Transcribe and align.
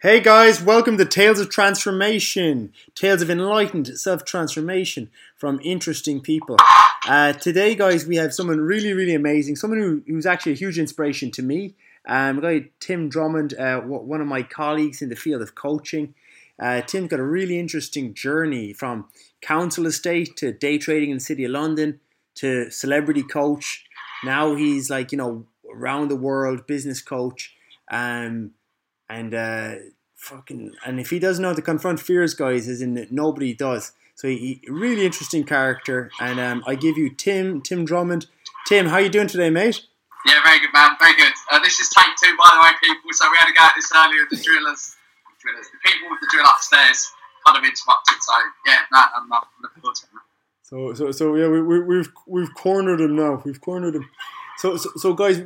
Hey 0.00 0.20
guys, 0.20 0.62
welcome 0.62 0.96
to 0.98 1.04
Tales 1.04 1.40
of 1.40 1.50
Transformation, 1.50 2.72
tales 2.94 3.20
of 3.20 3.30
enlightened 3.30 3.98
self 3.98 4.24
transformation 4.24 5.10
from 5.34 5.58
interesting 5.64 6.20
people. 6.20 6.56
Uh, 7.08 7.32
today, 7.32 7.74
guys, 7.74 8.06
we 8.06 8.14
have 8.14 8.32
someone 8.32 8.60
really, 8.60 8.92
really 8.92 9.16
amazing, 9.16 9.56
someone 9.56 9.80
who, 9.80 10.04
who's 10.06 10.24
actually 10.24 10.52
a 10.52 10.54
huge 10.54 10.78
inspiration 10.78 11.32
to 11.32 11.42
me. 11.42 11.74
Um, 12.06 12.38
guy, 12.38 12.70
Tim 12.78 13.08
Drummond, 13.08 13.54
uh, 13.54 13.80
one 13.80 14.20
of 14.20 14.28
my 14.28 14.44
colleagues 14.44 15.02
in 15.02 15.08
the 15.08 15.16
field 15.16 15.42
of 15.42 15.56
coaching. 15.56 16.14
Uh, 16.60 16.80
Tim's 16.82 17.08
got 17.08 17.18
a 17.18 17.24
really 17.24 17.58
interesting 17.58 18.14
journey 18.14 18.72
from 18.72 19.08
council 19.40 19.84
estate 19.84 20.36
to 20.36 20.52
day 20.52 20.78
trading 20.78 21.10
in 21.10 21.16
the 21.16 21.24
city 21.24 21.42
of 21.42 21.50
London 21.50 21.98
to 22.36 22.70
celebrity 22.70 23.24
coach. 23.24 23.84
Now 24.22 24.54
he's 24.54 24.90
like, 24.90 25.10
you 25.10 25.18
know, 25.18 25.46
around 25.68 26.06
the 26.06 26.14
world 26.14 26.68
business 26.68 27.02
coach. 27.02 27.56
Um, 27.90 28.52
and 29.08 29.34
uh, 29.34 29.74
fucking 30.16 30.72
and 30.84 31.00
if 31.00 31.10
he 31.10 31.18
doesn't 31.18 31.42
know 31.42 31.48
how 31.48 31.54
to 31.54 31.62
confront 31.62 32.00
fears, 32.00 32.34
guys, 32.34 32.68
is 32.68 32.82
in 32.82 32.94
that 32.94 33.12
nobody 33.12 33.54
does. 33.54 33.92
So 34.14 34.28
he, 34.28 34.60
he 34.64 34.70
really 34.70 35.06
interesting 35.06 35.44
character, 35.44 36.10
and 36.20 36.40
um, 36.40 36.64
I 36.66 36.74
give 36.74 36.98
you 36.98 37.10
Tim 37.10 37.60
Tim 37.60 37.84
Drummond. 37.84 38.26
Tim, 38.66 38.86
how 38.86 38.98
you 38.98 39.08
doing 39.08 39.28
today, 39.28 39.50
mate? 39.50 39.82
Yeah, 40.26 40.42
very 40.42 40.58
good, 40.58 40.72
man. 40.74 40.96
Very 40.98 41.14
good. 41.16 41.32
Uh, 41.50 41.60
this 41.60 41.78
is 41.80 41.88
take 41.88 42.14
two, 42.22 42.36
by 42.36 42.50
the 42.52 42.60
way, 42.62 42.70
people. 42.82 43.10
So 43.12 43.30
we 43.30 43.36
had 43.38 43.46
to 43.46 43.54
go 43.54 43.64
at 43.64 43.72
this 43.76 43.90
earlier. 43.94 44.26
The 44.28 44.36
drillers, 44.36 44.96
drillers, 45.40 45.66
the 45.70 45.90
people 45.90 46.10
with 46.10 46.20
the 46.20 46.28
drill 46.30 46.44
upstairs, 46.44 47.10
kind 47.46 47.56
of 47.56 47.64
interrupted. 47.64 48.16
So 48.20 48.32
yeah, 48.66 48.80
no, 48.92 48.98
I'm, 49.16 49.32
I'm 49.32 49.40
looking 49.62 49.80
forward 49.80 49.96
to 49.96 50.04
it. 50.04 50.28
So, 50.62 50.92
so, 50.92 51.12
so 51.12 51.34
yeah, 51.36 51.48
we, 51.48 51.62
we, 51.62 51.80
we've 51.80 52.12
we've 52.26 52.54
cornered 52.54 53.00
him 53.00 53.16
now. 53.16 53.40
We've 53.44 53.60
cornered 53.60 53.94
him. 53.94 54.10
So, 54.58 54.76
so, 54.76 54.90
so, 54.96 55.14
guys, 55.14 55.40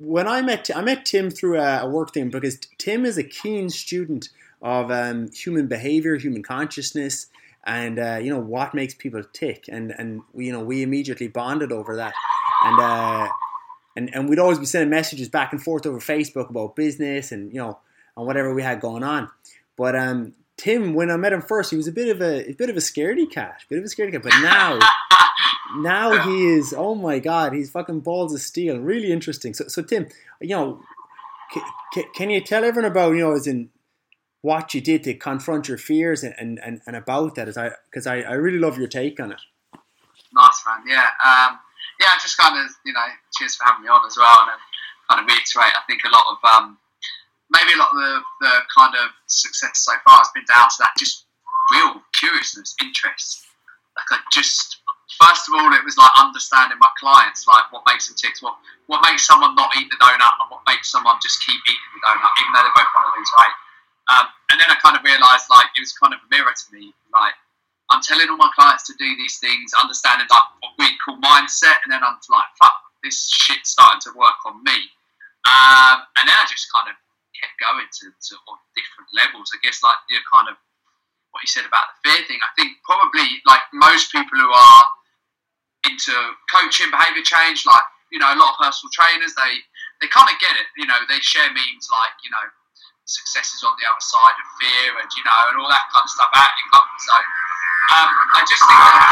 when 0.00 0.26
I 0.26 0.42
met 0.42 0.70
I 0.74 0.80
met 0.80 1.04
Tim 1.04 1.30
through 1.30 1.60
a, 1.60 1.86
work 1.86 2.12
thing 2.12 2.30
because 2.30 2.58
Tim 2.78 3.04
is 3.04 3.18
a 3.18 3.22
keen 3.22 3.70
student 3.70 4.30
of 4.62 4.90
um, 4.90 5.30
human 5.32 5.66
behavior, 5.66 6.16
human 6.16 6.42
consciousness, 6.42 7.26
and 7.64 7.98
uh, 7.98 8.18
you 8.20 8.30
know 8.30 8.40
what 8.40 8.74
makes 8.74 8.94
people 8.94 9.22
tick, 9.32 9.66
and 9.68 9.92
and 9.96 10.22
we, 10.32 10.46
you 10.46 10.52
know 10.52 10.60
we 10.60 10.82
immediately 10.82 11.28
bonded 11.28 11.70
over 11.70 11.96
that, 11.96 12.14
and 12.64 12.80
uh, 12.80 13.28
and 13.96 14.10
and 14.14 14.28
we'd 14.28 14.38
always 14.38 14.58
be 14.58 14.66
sending 14.66 14.90
messages 14.90 15.28
back 15.28 15.52
and 15.52 15.62
forth 15.62 15.86
over 15.86 15.98
Facebook 15.98 16.50
about 16.50 16.76
business 16.76 17.30
and 17.30 17.52
you 17.52 17.58
know 17.58 17.78
and 18.16 18.26
whatever 18.26 18.54
we 18.54 18.62
had 18.62 18.80
going 18.80 19.04
on, 19.04 19.30
but 19.76 19.94
um, 19.94 20.32
Tim, 20.56 20.92
when 20.92 21.10
I 21.10 21.16
met 21.16 21.32
him 21.32 21.40
first, 21.40 21.70
he 21.70 21.76
was 21.76 21.88
a 21.88 21.92
bit 21.92 22.08
of 22.08 22.20
a, 22.20 22.50
a 22.50 22.52
bit 22.52 22.68
of 22.68 22.76
a 22.76 22.80
scaredy 22.80 23.30
cat, 23.30 23.62
a 23.64 23.68
bit 23.68 23.78
of 23.78 23.84
a 23.84 23.88
scaredy 23.88 24.12
cat. 24.12 24.22
But 24.22 24.34
now, 24.42 24.78
now 25.76 26.28
he 26.28 26.46
is. 26.46 26.74
Oh 26.76 26.94
my 26.94 27.18
god, 27.18 27.52
he's 27.52 27.70
fucking 27.70 28.00
balls 28.00 28.34
of 28.34 28.40
steel. 28.40 28.78
Really 28.78 29.12
interesting. 29.12 29.54
So, 29.54 29.68
so 29.68 29.82
Tim, 29.82 30.08
you 30.40 30.56
know, 30.56 30.80
can, 31.92 32.04
can 32.14 32.30
you 32.30 32.40
tell 32.40 32.64
everyone 32.64 32.90
about 32.90 33.12
you 33.12 33.20
know, 33.20 33.32
as 33.32 33.46
in 33.46 33.70
what 34.42 34.72
you 34.72 34.80
did 34.80 35.04
to 35.04 35.14
confront 35.14 35.68
your 35.68 35.78
fears 35.78 36.22
and 36.22 36.34
and, 36.38 36.60
and, 36.64 36.80
and 36.86 36.96
about 36.96 37.34
that? 37.36 37.48
As 37.48 37.56
I 37.56 37.72
because 37.86 38.06
I, 38.06 38.20
I 38.20 38.32
really 38.32 38.58
love 38.58 38.78
your 38.78 38.88
take 38.88 39.20
on 39.20 39.32
it. 39.32 39.40
Nice 40.32 40.62
man, 40.66 40.84
yeah, 40.86 41.08
um, 41.24 41.58
yeah. 42.00 42.14
Just 42.20 42.36
kind 42.36 42.56
of 42.56 42.70
you 42.84 42.92
know, 42.92 43.06
cheers 43.36 43.56
for 43.56 43.64
having 43.64 43.82
me 43.82 43.88
on 43.88 44.06
as 44.06 44.16
well, 44.16 44.38
and 44.42 44.60
kind 45.10 45.20
of 45.20 45.26
reiterate. 45.26 45.74
I 45.74 45.82
think 45.86 46.02
a 46.04 46.10
lot 46.10 46.24
of 46.30 46.38
um, 46.54 46.78
maybe 47.50 47.72
a 47.74 47.78
lot 47.78 47.90
of 47.90 47.96
the, 47.96 48.20
the 48.40 48.52
kind 48.76 48.94
of 48.94 49.10
success 49.26 49.84
so 49.84 49.92
far 50.04 50.18
has 50.18 50.30
been 50.34 50.44
down 50.46 50.68
to 50.70 50.76
that 50.80 50.92
just 50.98 51.26
real 51.72 52.02
curiousness, 52.14 52.74
interest. 52.82 53.46
Like 53.96 54.18
I 54.18 54.22
just 54.32 54.79
first 55.20 55.46
of 55.46 55.54
all, 55.54 55.70
it 55.76 55.84
was 55.84 56.00
like 56.00 56.10
understanding 56.16 56.80
my 56.80 56.90
clients, 56.96 57.44
like 57.46 57.68
what 57.70 57.84
makes 57.86 58.08
them 58.08 58.16
tick, 58.16 58.34
what 58.40 58.56
what 58.88 59.04
makes 59.06 59.22
someone 59.22 59.54
not 59.54 59.70
eat 59.78 59.86
the 59.92 60.00
donut, 60.00 60.34
and 60.40 60.50
what 60.50 60.66
makes 60.66 60.90
someone 60.90 61.20
just 61.22 61.38
keep 61.46 61.60
eating 61.68 61.92
the 61.94 62.02
donut, 62.02 62.32
even 62.42 62.50
though 62.56 62.64
they 62.66 62.74
both 62.74 62.90
want 62.90 63.06
to 63.06 63.14
lose 63.14 63.32
weight. 63.38 63.56
Um, 64.10 64.26
and 64.50 64.56
then 64.58 64.66
I 64.66 64.76
kind 64.82 64.98
of 64.98 65.06
realised, 65.06 65.46
like, 65.46 65.70
it 65.78 65.86
was 65.86 65.94
kind 65.94 66.10
of 66.10 66.18
a 66.18 66.28
mirror 66.34 66.50
to 66.50 66.66
me. 66.74 66.90
Like, 67.14 67.38
I'm 67.94 68.02
telling 68.02 68.26
all 68.26 68.40
my 68.40 68.50
clients 68.58 68.82
to 68.90 68.94
do 68.98 69.06
these 69.14 69.38
things, 69.38 69.70
understanding 69.78 70.26
like 70.26 70.48
what 70.58 70.74
we 70.82 70.90
call 70.98 71.22
mindset, 71.22 71.78
and 71.86 71.94
then 71.94 72.02
I'm 72.02 72.18
like, 72.26 72.50
fuck, 72.58 72.74
this 73.06 73.30
shit's 73.30 73.70
starting 73.70 74.02
to 74.10 74.18
work 74.18 74.38
on 74.42 74.58
me. 74.66 74.90
Um, 75.46 76.02
and 76.18 76.26
then 76.26 76.34
I 76.34 76.44
just 76.50 76.66
kind 76.74 76.90
of 76.90 76.98
kept 77.38 77.54
going 77.62 77.86
to, 77.86 78.06
to 78.10 78.34
different 78.74 79.08
levels. 79.14 79.54
I 79.54 79.58
guess 79.62 79.82
like 79.86 79.96
the 80.10 80.18
kind 80.26 80.50
of 80.50 80.58
what 81.30 81.46
you 81.46 81.50
said 81.50 81.66
about 81.66 81.94
the 81.94 82.10
fear 82.10 82.20
thing. 82.26 82.42
I 82.42 82.50
think 82.58 82.82
probably 82.82 83.38
like 83.46 83.62
most 83.72 84.10
people 84.10 84.34
who 84.34 84.50
are 84.50 84.82
into 85.86 86.12
coaching, 86.52 86.90
behavior 86.90 87.24
change, 87.24 87.64
like 87.64 87.84
you 88.12 88.18
know 88.18 88.28
a 88.28 88.36
lot 88.36 88.56
of 88.56 88.60
personal 88.60 88.90
trainers, 88.92 89.32
they 89.36 89.62
they 90.00 90.08
kind 90.08 90.28
of 90.28 90.36
get 90.40 90.56
it. 90.56 90.68
You 90.76 90.86
know, 90.86 90.98
they 91.08 91.20
share 91.20 91.48
memes 91.48 91.86
like 91.88 92.16
you 92.24 92.30
know 92.32 92.44
success 93.08 93.50
is 93.50 93.62
on 93.66 93.74
the 93.80 93.86
other 93.88 94.04
side 94.04 94.38
of 94.38 94.46
fear 94.62 94.94
and 95.02 95.08
you 95.16 95.24
know 95.26 95.40
and 95.50 95.58
all 95.58 95.70
that 95.70 95.86
kind 95.90 96.04
of 96.06 96.12
stuff 96.12 96.30
out 96.36 96.54
in 96.54 96.66
comfort 96.70 97.00
zone. 97.02 97.30
Um, 97.90 98.10
I 98.38 98.40
just 98.46 98.62
think. 98.62 98.76
That, 98.76 99.10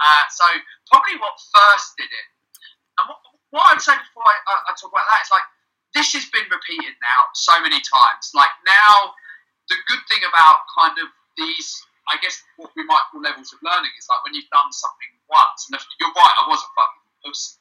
uh, 0.00 0.24
so 0.32 0.46
probably 0.88 1.20
what 1.20 1.36
first 1.52 1.92
did 2.00 2.08
it, 2.08 2.26
and 2.96 3.12
what, 3.12 3.20
what 3.52 3.64
I'd 3.68 3.84
say 3.84 3.92
before 3.92 4.24
I, 4.24 4.36
I, 4.48 4.54
I 4.68 4.78
talk 4.80 4.88
about 4.88 5.04
that 5.04 5.20
is 5.20 5.28
like 5.28 5.44
this 5.92 6.16
has 6.16 6.24
been 6.32 6.48
repeated 6.48 6.96
now 7.02 7.20
so 7.34 7.60
many 7.60 7.82
times. 7.82 8.32
Like 8.32 8.54
now, 8.64 9.12
the 9.68 9.76
good 9.84 10.00
thing 10.08 10.24
about 10.24 10.64
kind 10.72 10.96
of 10.96 11.12
these, 11.40 11.80
I 12.12 12.20
guess, 12.20 12.36
what 12.60 12.70
we 12.76 12.84
might 12.84 13.08
call 13.08 13.24
levels 13.24 13.50
of 13.56 13.64
learning 13.64 13.90
is 13.96 14.04
like 14.12 14.20
when 14.28 14.36
you've 14.36 14.52
done 14.52 14.68
something 14.70 15.10
once. 15.32 15.72
And 15.72 15.80
you're 15.96 16.12
right, 16.12 16.36
I 16.36 16.44
was 16.44 16.60
a 16.60 16.70
fucking 16.76 17.04
pussy 17.24 17.60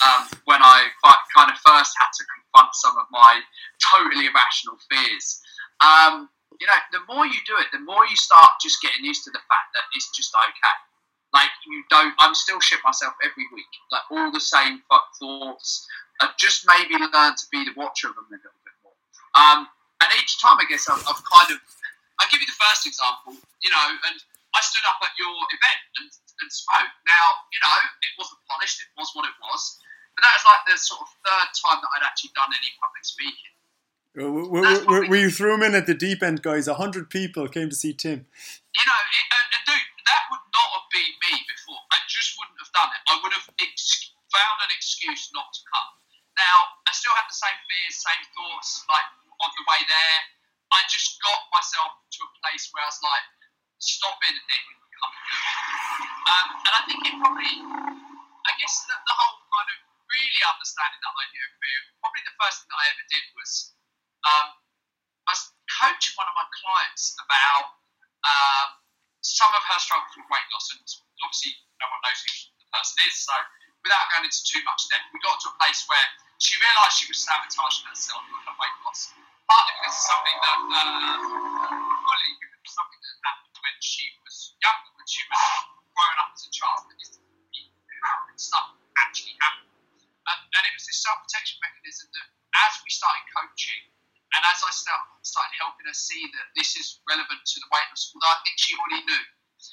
um, 0.00 0.22
when 0.48 0.64
I 0.64 0.88
kind 1.36 1.52
of 1.52 1.58
first 1.60 1.92
had 2.00 2.10
to 2.16 2.22
confront 2.24 2.72
some 2.72 2.96
of 2.96 3.06
my 3.12 3.44
totally 3.84 4.26
irrational 4.26 4.80
fears. 4.88 5.44
Um, 5.84 6.32
you 6.56 6.66
know, 6.66 6.80
the 6.90 7.04
more 7.06 7.26
you 7.26 7.38
do 7.46 7.54
it, 7.60 7.68
the 7.70 7.84
more 7.84 8.08
you 8.08 8.16
start 8.16 8.58
just 8.62 8.80
getting 8.82 9.04
used 9.04 9.24
to 9.24 9.30
the 9.30 9.44
fact 9.46 9.68
that 9.76 9.84
it's 9.94 10.10
just 10.16 10.34
okay. 10.34 10.76
Like 11.32 11.52
you 11.68 11.84
don't, 11.90 12.14
I'm 12.18 12.34
still 12.34 12.58
shit 12.60 12.80
myself 12.82 13.12
every 13.22 13.44
week. 13.52 13.72
Like 13.92 14.08
all 14.10 14.32
the 14.32 14.40
same 14.40 14.82
thoughts. 15.20 15.86
I've 16.20 16.36
just 16.36 16.66
maybe 16.66 16.96
learn 16.98 17.36
to 17.36 17.46
be 17.52 17.64
the 17.64 17.76
watcher 17.76 18.08
of 18.08 18.16
them 18.16 18.26
a 18.32 18.40
little 18.40 18.62
bit 18.64 18.76
more. 18.82 18.96
Um, 19.36 19.68
and 20.02 20.10
each 20.18 20.40
time, 20.40 20.58
I 20.58 20.64
guess 20.68 20.88
I've, 20.88 21.04
I've, 21.06 21.22
kind 21.22 21.52
of, 21.54 21.58
I'll 22.18 22.30
give 22.30 22.42
you 22.42 22.50
the 22.50 22.60
first 22.60 22.86
example. 22.86 23.38
You 23.62 23.70
know, 23.70 23.86
and 24.10 24.18
I 24.54 24.60
stood 24.62 24.84
up 24.86 24.98
at 25.02 25.14
your 25.18 25.30
event 25.30 25.82
and, 26.02 26.08
and 26.10 26.48
spoke. 26.50 26.92
Now, 27.06 27.26
you 27.54 27.60
know, 27.62 27.76
it 28.02 28.12
wasn't 28.18 28.42
polished. 28.50 28.82
It 28.82 28.90
was 28.98 29.10
what 29.14 29.26
it 29.26 29.36
was. 29.38 29.62
But 30.18 30.26
that 30.26 30.34
was 30.34 30.46
like 30.50 30.62
the 30.66 30.76
sort 30.78 31.06
of 31.06 31.10
third 31.22 31.50
time 31.54 31.78
that 31.78 31.90
I'd 31.94 32.06
actually 32.06 32.34
done 32.34 32.50
any 32.50 32.74
public 32.82 33.06
speaking. 33.06 33.54
We, 34.18 34.26
we, 34.26 34.60
we, 34.82 34.98
we, 35.06 35.20
threw 35.30 35.54
him 35.54 35.62
in 35.62 35.78
at 35.78 35.86
the 35.86 35.94
deep 35.94 36.26
end, 36.26 36.42
guys. 36.42 36.66
A 36.66 36.74
hundred 36.74 37.06
people 37.06 37.46
came 37.46 37.70
to 37.70 37.78
see 37.78 37.94
Tim. 37.94 38.26
You 38.74 38.82
know, 38.82 39.00
it, 39.14 39.26
uh, 39.30 39.62
dude, 39.62 39.78
that 40.10 40.22
would 40.34 40.42
not 40.50 40.68
have 40.74 40.88
been 40.90 41.14
me 41.22 41.38
before. 41.46 41.78
I 41.94 42.02
just 42.10 42.34
wouldn't 42.34 42.58
have 42.58 42.72
done 42.74 42.90
it. 42.90 43.02
I 43.06 43.14
would 43.22 43.30
have 43.30 43.46
ex- 43.62 44.10
found 44.34 44.56
an 44.66 44.74
excuse 44.74 45.30
not 45.30 45.54
to 45.54 45.62
come. 45.70 45.90
Now, 46.34 46.82
I 46.82 46.90
still 46.98 47.14
had 47.14 47.30
the 47.30 47.38
same 47.38 47.58
fears, 47.70 47.94
same 48.02 48.24
thoughts, 48.34 48.82
like 48.90 49.06
on 49.38 49.50
the 49.54 49.64
way 49.70 49.86
there. 49.86 50.18
I 50.72 50.84
just 50.88 51.16
got 51.20 51.40
myself 51.52 51.96
to 52.12 52.18
a 52.24 52.30
place 52.44 52.68
where 52.72 52.84
I 52.84 52.88
was 52.88 53.00
like, 53.00 53.26
stop 53.78 54.18
being 54.20 54.36
a 54.36 54.44
dick 54.50 54.64
and 54.64 54.78
come 54.98 55.14
um, 56.28 56.46
and 56.60 56.72
I 56.76 56.82
think 56.84 57.00
it 57.08 57.14
probably, 57.16 57.52
I 58.44 58.52
guess 58.60 58.74
the, 58.84 58.94
the 58.94 59.14
whole 59.16 59.38
kind 59.48 59.68
of 59.72 59.78
really 60.08 60.42
understanding 60.44 61.00
that 61.00 61.14
idea 61.14 61.42
of 61.48 61.52
fear, 61.56 61.78
probably 62.04 62.22
the 62.24 62.36
first 62.36 62.64
thing 62.64 62.68
that 62.68 62.80
I 62.80 62.86
ever 62.92 63.04
did 63.08 63.24
was 63.38 63.50
um, 64.28 64.46
I 65.28 65.30
was 65.32 65.42
coaching 65.80 66.16
one 66.16 66.28
of 66.28 66.36
my 66.36 66.48
clients 66.64 67.16
about 67.20 67.66
um, 68.24 68.68
some 69.20 69.52
of 69.52 69.62
her 69.62 69.78
struggles 69.80 70.12
with 70.16 70.28
weight 70.28 70.48
loss, 70.52 70.72
and 70.72 70.80
obviously 71.24 71.52
no 71.80 71.86
one 71.88 72.00
knows 72.04 72.20
who 72.24 72.32
the 72.60 72.66
person 72.72 72.96
is. 73.08 73.16
So 73.24 73.34
without 73.84 74.04
going 74.12 74.24
into 74.28 74.42
too 74.44 74.62
much 74.64 74.88
depth, 74.88 75.08
we 75.12 75.20
got 75.20 75.40
to 75.44 75.52
a 75.52 75.56
place 75.60 75.84
where 75.88 76.06
she 76.40 76.56
realised 76.60 76.96
she 76.98 77.06
was 77.08 77.20
sabotaging 77.20 77.86
herself 77.88 78.24
with 78.26 78.44
her 78.48 78.56
weight 78.56 78.76
loss. 78.84 79.12
Partly 79.48 79.72
because 79.80 79.96
of 79.96 80.04
something 80.04 80.38
that, 80.44 80.58
uh, 80.60 81.16
fully 82.04 82.32
because 82.36 82.60
of 82.60 82.68
something 82.68 83.00
that 83.00 83.16
happened 83.24 83.56
when 83.64 83.76
she 83.80 84.04
was 84.20 84.36
younger, 84.60 84.90
when 84.92 85.08
she 85.08 85.24
was 85.24 85.42
growing 85.96 86.18
up 86.20 86.30
as 86.36 86.44
a 86.44 86.52
child, 86.52 86.84
and 86.92 88.38
stuff 88.38 88.76
actually 89.00 89.34
happened. 89.40 89.72
And, 90.28 90.40
and 90.52 90.62
it 90.68 90.72
was 90.76 90.84
this 90.84 91.00
self 91.00 91.24
protection 91.24 91.56
mechanism 91.64 92.12
that 92.12 92.28
as 92.68 92.72
we 92.84 92.90
started 92.92 93.24
coaching, 93.32 93.88
and 94.36 94.42
as 94.44 94.60
I 94.60 94.70
start, 94.70 95.00
started 95.24 95.56
helping 95.56 95.88
her 95.88 95.96
see 95.96 96.20
that 96.36 96.52
this 96.52 96.76
is 96.76 97.00
relevant 97.08 97.40
to 97.40 97.56
the 97.58 97.68
weight 97.72 97.88
loss, 97.88 98.12
although 98.12 98.28
I 98.28 98.38
think 98.44 98.60
she 98.60 98.76
already 98.76 99.00
knew, 99.08 99.24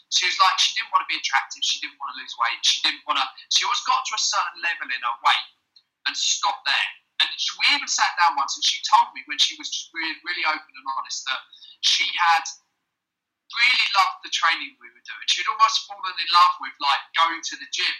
she 0.09 0.25
was 0.25 0.37
like, 0.39 0.55
she 0.57 0.73
didn't 0.79 0.95
want 0.95 1.03
to 1.03 1.09
be 1.11 1.19
attractive, 1.19 1.61
she 1.61 1.83
didn't 1.83 1.99
want 1.99 2.15
to 2.15 2.17
lose 2.23 2.33
weight, 2.39 2.63
she 2.63 2.79
didn't 2.81 3.03
want 3.03 3.19
to, 3.19 3.25
she 3.51 3.67
always 3.67 3.83
got 3.83 4.07
to 4.07 4.13
a 4.15 4.21
certain 4.21 4.57
level 4.63 4.87
in 4.87 5.01
her 5.03 5.17
weight 5.19 5.47
and 6.07 6.15
stopped 6.15 6.63
there. 6.63 7.04
And 7.23 7.27
she, 7.39 7.51
we 7.55 7.65
even 7.75 7.87
sat 7.87 8.11
down 8.19 8.35
once, 8.35 8.59
and 8.59 8.65
she 8.65 8.83
told 8.83 9.15
me 9.15 9.23
when 9.27 9.39
she 9.39 9.55
was 9.55 9.71
just 9.71 9.91
really, 9.95 10.19
really 10.27 10.43
open 10.47 10.71
and 10.75 10.87
honest 10.99 11.23
that 11.27 11.39
she 11.79 12.03
had 12.11 12.43
really 13.53 13.87
loved 13.95 14.19
the 14.25 14.33
training 14.33 14.75
we 14.81 14.91
were 14.91 15.05
doing. 15.05 15.25
She'd 15.31 15.47
almost 15.47 15.87
fallen 15.87 16.15
in 16.17 16.29
love 16.35 16.53
with 16.59 16.75
like 16.83 17.03
going 17.15 17.39
to 17.39 17.55
the 17.55 17.69
gym, 17.71 17.95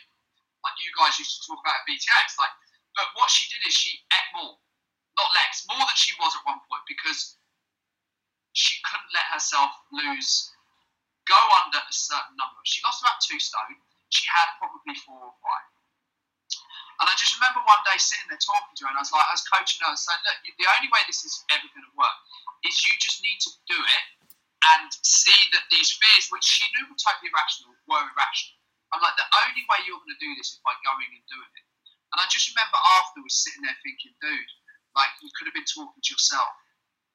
like 0.68 0.76
you 0.84 0.92
guys 0.98 1.16
used 1.16 1.40
to 1.40 1.42
talk 1.48 1.62
about 1.64 1.80
at 1.80 1.88
BTX. 1.88 2.36
Like, 2.36 2.56
but 2.98 3.08
what 3.16 3.32
she 3.32 3.48
did 3.52 3.64
is 3.64 3.76
she 3.76 4.04
ate 4.12 4.30
more, 4.36 4.60
not 5.16 5.30
less, 5.36 5.64
more 5.70 5.84
than 5.84 5.96
she 5.96 6.16
was 6.20 6.36
at 6.36 6.44
one 6.44 6.60
point 6.68 6.84
because 6.90 7.40
she 8.56 8.80
couldn't 8.88 9.12
let 9.12 9.28
herself 9.36 9.72
lose, 9.92 10.52
go 11.28 11.38
under 11.64 11.80
a 11.80 11.94
certain 11.94 12.40
number. 12.40 12.60
She 12.64 12.80
lost 12.88 13.04
about 13.04 13.20
two 13.20 13.40
stone. 13.40 13.80
She 14.10 14.24
had 14.32 14.56
probably 14.60 14.96
four 14.96 15.20
or 15.20 15.36
five. 15.44 15.75
And 17.02 17.06
I 17.12 17.14
just 17.20 17.36
remember 17.36 17.60
one 17.68 17.84
day 17.84 18.00
sitting 18.00 18.28
there 18.32 18.40
talking 18.40 18.76
to 18.80 18.84
her, 18.88 18.90
and 18.92 19.00
I 19.00 19.04
was 19.04 19.12
like, 19.12 19.28
I 19.28 19.36
was 19.36 19.44
coaching 19.48 19.84
her, 19.84 19.92
and 19.92 20.00
saying, 20.00 20.22
look, 20.24 20.40
the 20.48 20.70
only 20.80 20.90
way 20.92 21.02
this 21.06 21.28
is 21.28 21.44
ever 21.52 21.68
going 21.76 21.84
to 21.84 21.96
work 22.00 22.18
is 22.64 22.74
you 22.82 22.94
just 22.98 23.20
need 23.20 23.40
to 23.44 23.52
do 23.68 23.78
it 23.78 24.06
and 24.76 24.90
see 25.04 25.38
that 25.54 25.68
these 25.70 25.94
fears, 25.94 26.32
which 26.32 26.48
she 26.48 26.66
knew 26.74 26.88
were 26.90 26.98
totally 26.98 27.30
irrational, 27.30 27.76
were 27.86 28.02
irrational. 28.02 28.58
I'm 28.94 29.04
like, 29.04 29.18
the 29.20 29.30
only 29.46 29.64
way 29.68 29.80
you're 29.84 30.00
going 30.00 30.16
to 30.16 30.24
do 30.24 30.32
this 30.40 30.56
is 30.56 30.62
by 30.64 30.74
going 30.82 31.12
and 31.12 31.26
doing 31.28 31.52
it. 31.54 31.68
And 32.16 32.24
I 32.24 32.26
just 32.32 32.48
remember 32.56 32.80
afterwards 33.02 33.36
sitting 33.36 33.62
there 33.68 33.76
thinking, 33.84 34.16
dude, 34.24 34.52
like 34.96 35.12
you 35.20 35.28
could 35.36 35.52
have 35.52 35.58
been 35.58 35.68
talking 35.68 36.00
to 36.00 36.12
yourself. 36.16 36.56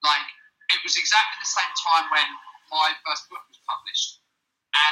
Like 0.05 0.29
it 0.77 0.81
was 0.85 1.01
exactly 1.01 1.41
the 1.41 1.49
same 1.49 1.73
time 1.81 2.07
when 2.13 2.29
my 2.69 2.93
first 3.03 3.27
book 3.33 3.43
was 3.49 3.59
published, 3.67 4.21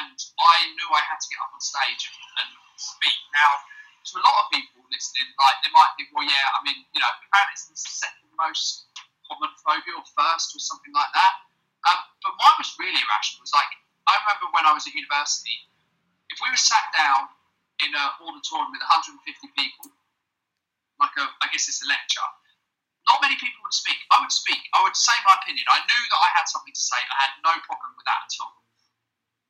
and 0.01 0.17
I 0.41 0.57
knew 0.75 0.89
I 0.91 1.05
had 1.07 1.21
to 1.23 1.29
get 1.31 1.39
up 1.45 1.55
on 1.55 1.63
stage 1.63 2.11
and, 2.11 2.19
and 2.43 2.51
speak. 2.81 3.15
Now, 3.37 3.63
to 4.11 4.21
a 4.21 4.25
lot 4.25 4.37
of 4.45 4.47
people 4.53 4.81
listening, 4.89 5.29
like 5.37 5.59
they 5.63 5.73
might 5.73 5.93
think, 6.01 6.09
well, 6.13 6.25
yeah, 6.25 6.47
I 6.57 6.59
mean, 6.65 6.83
you 6.93 7.01
know, 7.01 7.11
apparently 7.13 7.55
it's 7.55 7.69
the 7.69 7.77
second 7.77 8.29
most 8.39 8.89
common 9.29 9.53
phobia 9.61 9.95
or 9.95 10.07
first 10.17 10.57
or 10.57 10.61
something 10.61 10.95
like 10.97 11.13
that. 11.13 11.35
Um, 11.87 12.01
but 12.25 12.33
mine 12.41 12.57
was 12.59 12.73
really 12.81 12.99
irrational. 12.99 13.45
It 13.45 13.53
was 13.53 13.57
like 13.57 13.71
I 14.09 14.17
remember 14.25 14.49
when 14.57 14.65
I 14.65 14.73
was 14.73 14.89
at 14.89 14.97
university, 14.97 15.69
if 16.33 16.41
we 16.41 16.49
were 16.49 16.59
sat 16.59 16.89
down 16.97 17.29
in 17.85 17.93
an 17.93 18.09
auditorium 18.25 18.73
with 18.73 18.81
150 18.81 19.21
people, 19.53 19.93
like 20.97 21.13
a, 21.21 21.29
I 21.45 21.53
guess 21.53 21.69
it's 21.69 21.85
a 21.85 21.89
lecture, 21.89 22.25
not 23.05 23.21
many 23.21 23.37
people 23.37 23.61
would 23.65 23.77
speak. 23.77 24.01
I 24.13 24.21
would 24.21 24.33
speak. 24.33 24.61
I 24.73 24.81
would 24.85 24.97
say 24.97 25.13
my 25.29 25.37
opinion. 25.41 25.65
I 25.69 25.81
knew 25.85 26.03
that 26.13 26.21
I 26.25 26.29
had 26.41 26.49
something 26.49 26.73
to 26.73 26.85
say. 26.85 27.01
I 27.01 27.17
had 27.29 27.33
no 27.45 27.53
problem 27.65 27.97
with 27.97 28.05
that 28.09 28.21
at 28.29 28.35
all. 28.41 28.57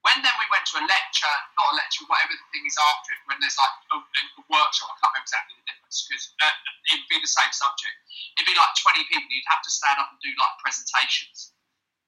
When 0.08 0.25
then 0.25 0.32
we 0.40 0.49
went 0.49 0.64
to 0.72 0.81
a 0.81 0.84
lecture, 0.88 1.37
not 1.60 1.69
a 1.69 1.76
lecture, 1.76 2.00
whatever 2.08 2.32
the 2.32 2.49
thing 2.49 2.64
is 2.64 2.81
after 2.81 3.12
it, 3.12 3.20
when 3.28 3.37
there's 3.44 3.60
like 3.60 3.76
a, 3.93 4.00
a 4.00 4.43
workshop, 4.49 4.88
I 4.88 4.96
can't 5.05 5.12
remember 5.12 5.28
exactly 5.28 5.55
the 5.60 5.69
difference 5.69 6.08
because 6.08 6.25
uh, 6.40 6.49
it'd 6.88 7.05
be 7.12 7.20
the 7.20 7.28
same 7.28 7.52
subject. 7.52 7.93
It'd 8.40 8.49
be 8.49 8.56
like 8.56 8.72
20 8.72 9.05
people, 9.05 9.28
you'd 9.28 9.52
have 9.52 9.60
to 9.60 9.69
stand 9.69 10.00
up 10.00 10.08
and 10.08 10.16
do 10.25 10.32
like 10.40 10.56
presentations. 10.64 11.52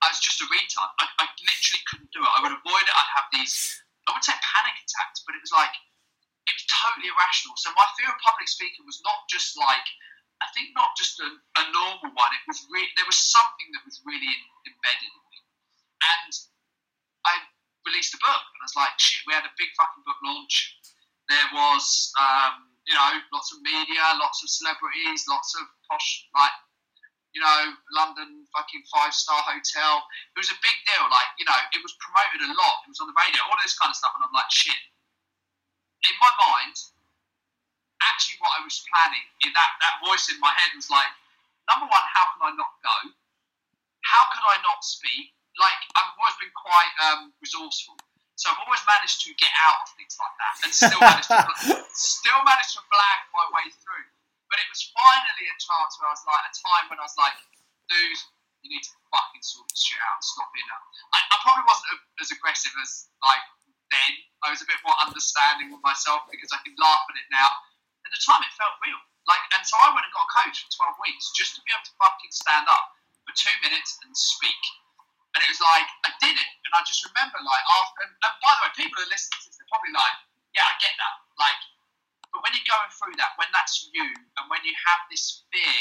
I 0.01 0.09
was 0.09 0.17
just 0.17 0.41
a 0.41 0.49
retard. 0.49 0.97
I, 0.97 1.13
I 1.21 1.29
literally 1.29 1.83
couldn't 1.93 2.09
do 2.17 2.25
it. 2.25 2.33
I 2.33 2.41
would 2.41 2.57
avoid 2.57 2.85
it. 2.89 2.95
I'd 2.97 3.13
have 3.21 3.29
these, 3.37 3.85
I 4.09 4.17
wouldn't 4.17 4.25
say 4.25 4.37
panic 4.41 4.81
attacks, 4.81 5.21
but 5.29 5.37
it 5.37 5.45
was 5.45 5.53
like, 5.53 5.77
it 6.49 6.57
was 6.57 6.65
totally 6.73 7.13
irrational. 7.13 7.53
So 7.61 7.69
my 7.77 7.85
fear 8.01 8.09
of 8.09 8.17
public 8.25 8.49
speaking 8.49 8.89
was 8.89 9.05
not 9.05 9.29
just 9.29 9.61
like, 9.61 9.85
I 10.41 10.49
think 10.57 10.73
not 10.73 10.97
just 10.97 11.21
a, 11.21 11.29
a 11.29 11.65
normal 11.69 12.17
one. 12.17 12.33
It 12.33 12.45
was 12.49 12.65
re- 12.73 12.97
there 12.97 13.05
was 13.05 13.21
something 13.21 13.69
that 13.77 13.85
was 13.85 14.01
really 14.09 14.25
in, 14.25 14.73
embedded 14.73 15.13
in 15.13 15.25
me, 15.29 15.39
and 16.01 16.33
I 17.29 17.45
released 17.87 18.15
a 18.15 18.21
book, 18.21 18.45
and 18.55 18.61
I 18.61 18.67
was 18.67 18.77
like, 18.77 18.95
shit, 19.01 19.25
we 19.27 19.33
had 19.33 19.47
a 19.47 19.55
big 19.57 19.71
fucking 19.77 20.05
book 20.05 20.21
launch. 20.25 20.77
There 21.29 21.49
was, 21.55 22.11
um, 22.19 22.75
you 22.85 22.95
know, 22.95 23.11
lots 23.33 23.55
of 23.55 23.63
media, 23.63 24.03
lots 24.19 24.43
of 24.43 24.51
celebrities, 24.51 25.25
lots 25.31 25.55
of 25.57 25.65
posh, 25.87 26.27
like, 26.35 26.57
you 27.31 27.39
know, 27.39 27.61
London 27.95 28.43
fucking 28.51 28.83
five 28.91 29.15
star 29.15 29.39
hotel. 29.47 30.03
It 30.35 30.39
was 30.43 30.51
a 30.51 30.59
big 30.59 30.77
deal. 30.83 31.07
Like, 31.07 31.31
you 31.39 31.47
know, 31.47 31.55
it 31.55 31.83
was 31.83 31.95
promoted 32.03 32.43
a 32.43 32.51
lot. 32.59 32.83
It 32.83 32.91
was 32.91 32.99
on 32.99 33.07
the 33.07 33.15
radio, 33.15 33.39
all 33.47 33.59
this 33.63 33.79
kind 33.79 33.91
of 33.91 33.97
stuff, 33.97 34.13
and 34.19 34.27
I'm 34.27 34.35
like, 34.35 34.51
shit. 34.51 34.79
In 36.11 36.17
my 36.19 36.33
mind, 36.43 36.75
actually 38.03 38.41
what 38.41 38.57
I 38.57 38.65
was 38.65 38.83
planning, 38.89 39.25
in 39.47 39.53
that, 39.53 39.71
that 39.85 40.01
voice 40.03 40.33
in 40.33 40.41
my 40.41 40.51
head 40.57 40.73
was 40.75 40.89
like, 40.89 41.09
number 41.69 41.87
one, 41.87 42.05
how 42.11 42.27
can 42.35 42.51
I 42.51 42.53
not 42.57 42.73
go? 42.83 42.97
How 44.03 44.27
could 44.33 44.45
I 44.45 44.59
not 44.65 44.83
speak? 44.83 45.37
Like, 45.61 45.81
I've 45.95 46.17
always 46.17 46.37
been 46.41 46.55
quite 46.57 46.93
um, 47.05 47.21
resourceful. 47.45 48.01
So 48.41 48.49
I've 48.49 48.63
always 48.65 48.81
managed 48.89 49.21
to 49.29 49.37
get 49.37 49.53
out 49.61 49.85
of 49.85 49.93
things 50.01 50.17
like 50.17 50.37
that 50.41 50.55
and 50.65 50.71
still 50.73 51.03
managed 51.05 51.29
to, 51.29 51.45
still 51.93 52.41
managed 52.41 52.73
to 52.73 52.83
blag 52.89 53.19
my 53.37 53.45
way 53.53 53.69
through. 53.85 54.09
But 54.49 54.57
it 54.65 54.69
was 54.73 54.81
finally 54.97 55.47
a 55.47 55.57
chance 55.61 56.01
where 56.01 56.09
I 56.09 56.17
was 56.17 56.25
like, 56.25 56.49
a 56.49 56.53
time 56.57 56.85
when 56.89 56.99
I 56.99 57.05
was 57.05 57.15
like, 57.21 57.37
dude, 57.93 58.21
you 58.65 58.73
need 58.73 58.81
to 58.81 58.97
fucking 59.13 59.45
sort 59.45 59.69
this 59.69 59.85
shit 59.85 60.01
out 60.01 60.19
and 60.19 60.25
stop 60.25 60.49
being 60.57 60.65
I 61.31 61.37
probably 61.45 61.69
wasn't 61.69 62.01
as 62.21 62.33
aggressive 62.33 62.73
as 62.81 63.13
like 63.21 63.45
then. 63.93 64.13
I 64.41 64.49
was 64.49 64.65
a 64.65 64.69
bit 64.69 64.81
more 64.89 64.97
understanding 65.05 65.69
with 65.69 65.85
myself 65.85 66.25
because 66.33 66.49
I 66.49 66.65
can 66.65 66.73
laugh 66.81 67.05
at 67.13 67.17
it 67.21 67.29
now 67.29 67.49
at 68.05 68.11
the 68.11 68.23
time 68.25 68.41
it 68.43 68.53
felt 68.57 68.75
real. 68.81 68.99
Like, 69.29 69.45
and 69.55 69.63
so 69.63 69.77
I 69.79 69.93
went 69.93 70.09
and 70.09 70.15
got 70.17 70.27
a 70.27 70.33
coach 70.43 70.65
for 70.65 70.97
12 70.97 71.07
weeks 71.07 71.31
just 71.37 71.55
to 71.55 71.61
be 71.63 71.71
able 71.71 71.85
to 71.87 71.95
fucking 72.01 72.33
stand 72.33 72.67
up 72.67 72.97
for 73.29 73.33
two 73.37 73.53
minutes 73.63 74.01
and 74.03 74.11
speak. 74.17 74.59
And 75.35 75.39
it 75.47 75.51
was 75.51 75.63
like, 75.63 75.87
I 76.07 76.11
did 76.19 76.35
it. 76.35 76.51
And 76.67 76.73
I 76.75 76.83
just 76.83 77.07
remember, 77.07 77.39
like, 77.39 77.65
after, 77.79 78.03
and, 78.03 78.13
and 78.13 78.35
by 78.43 78.51
the 78.59 78.61
way, 78.67 78.71
people 78.75 78.99
who 78.99 79.07
are 79.07 79.15
listening 79.15 79.39
to 79.43 79.47
this, 79.47 79.57
they're 79.59 79.71
probably 79.71 79.95
like, 79.95 80.17
yeah, 80.55 80.67
I 80.67 80.75
get 80.83 80.95
that. 80.99 81.17
Like, 81.39 81.61
but 82.35 82.43
when 82.43 82.51
you're 82.55 82.67
going 82.67 82.91
through 82.95 83.15
that, 83.19 83.39
when 83.39 83.51
that's 83.55 83.87
you, 83.95 84.07
and 84.39 84.45
when 84.51 84.63
you 84.67 84.75
have 84.75 85.07
this 85.07 85.47
fear, 85.55 85.79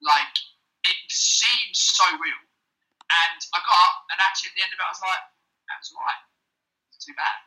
like, 0.00 0.36
it 0.88 0.98
seems 1.12 1.76
so 1.80 2.04
real. 2.16 2.42
And 3.12 3.40
I 3.52 3.58
got 3.60 3.78
up, 3.92 3.96
and 4.08 4.18
actually 4.24 4.52
at 4.52 4.56
the 4.56 4.64
end 4.64 4.72
of 4.72 4.80
it, 4.80 4.88
I 4.88 4.92
was 4.92 5.04
like, 5.04 5.24
that 5.68 5.76
was 5.84 5.92
right. 5.92 6.22
It's 6.92 7.04
too 7.04 7.16
bad. 7.16 7.38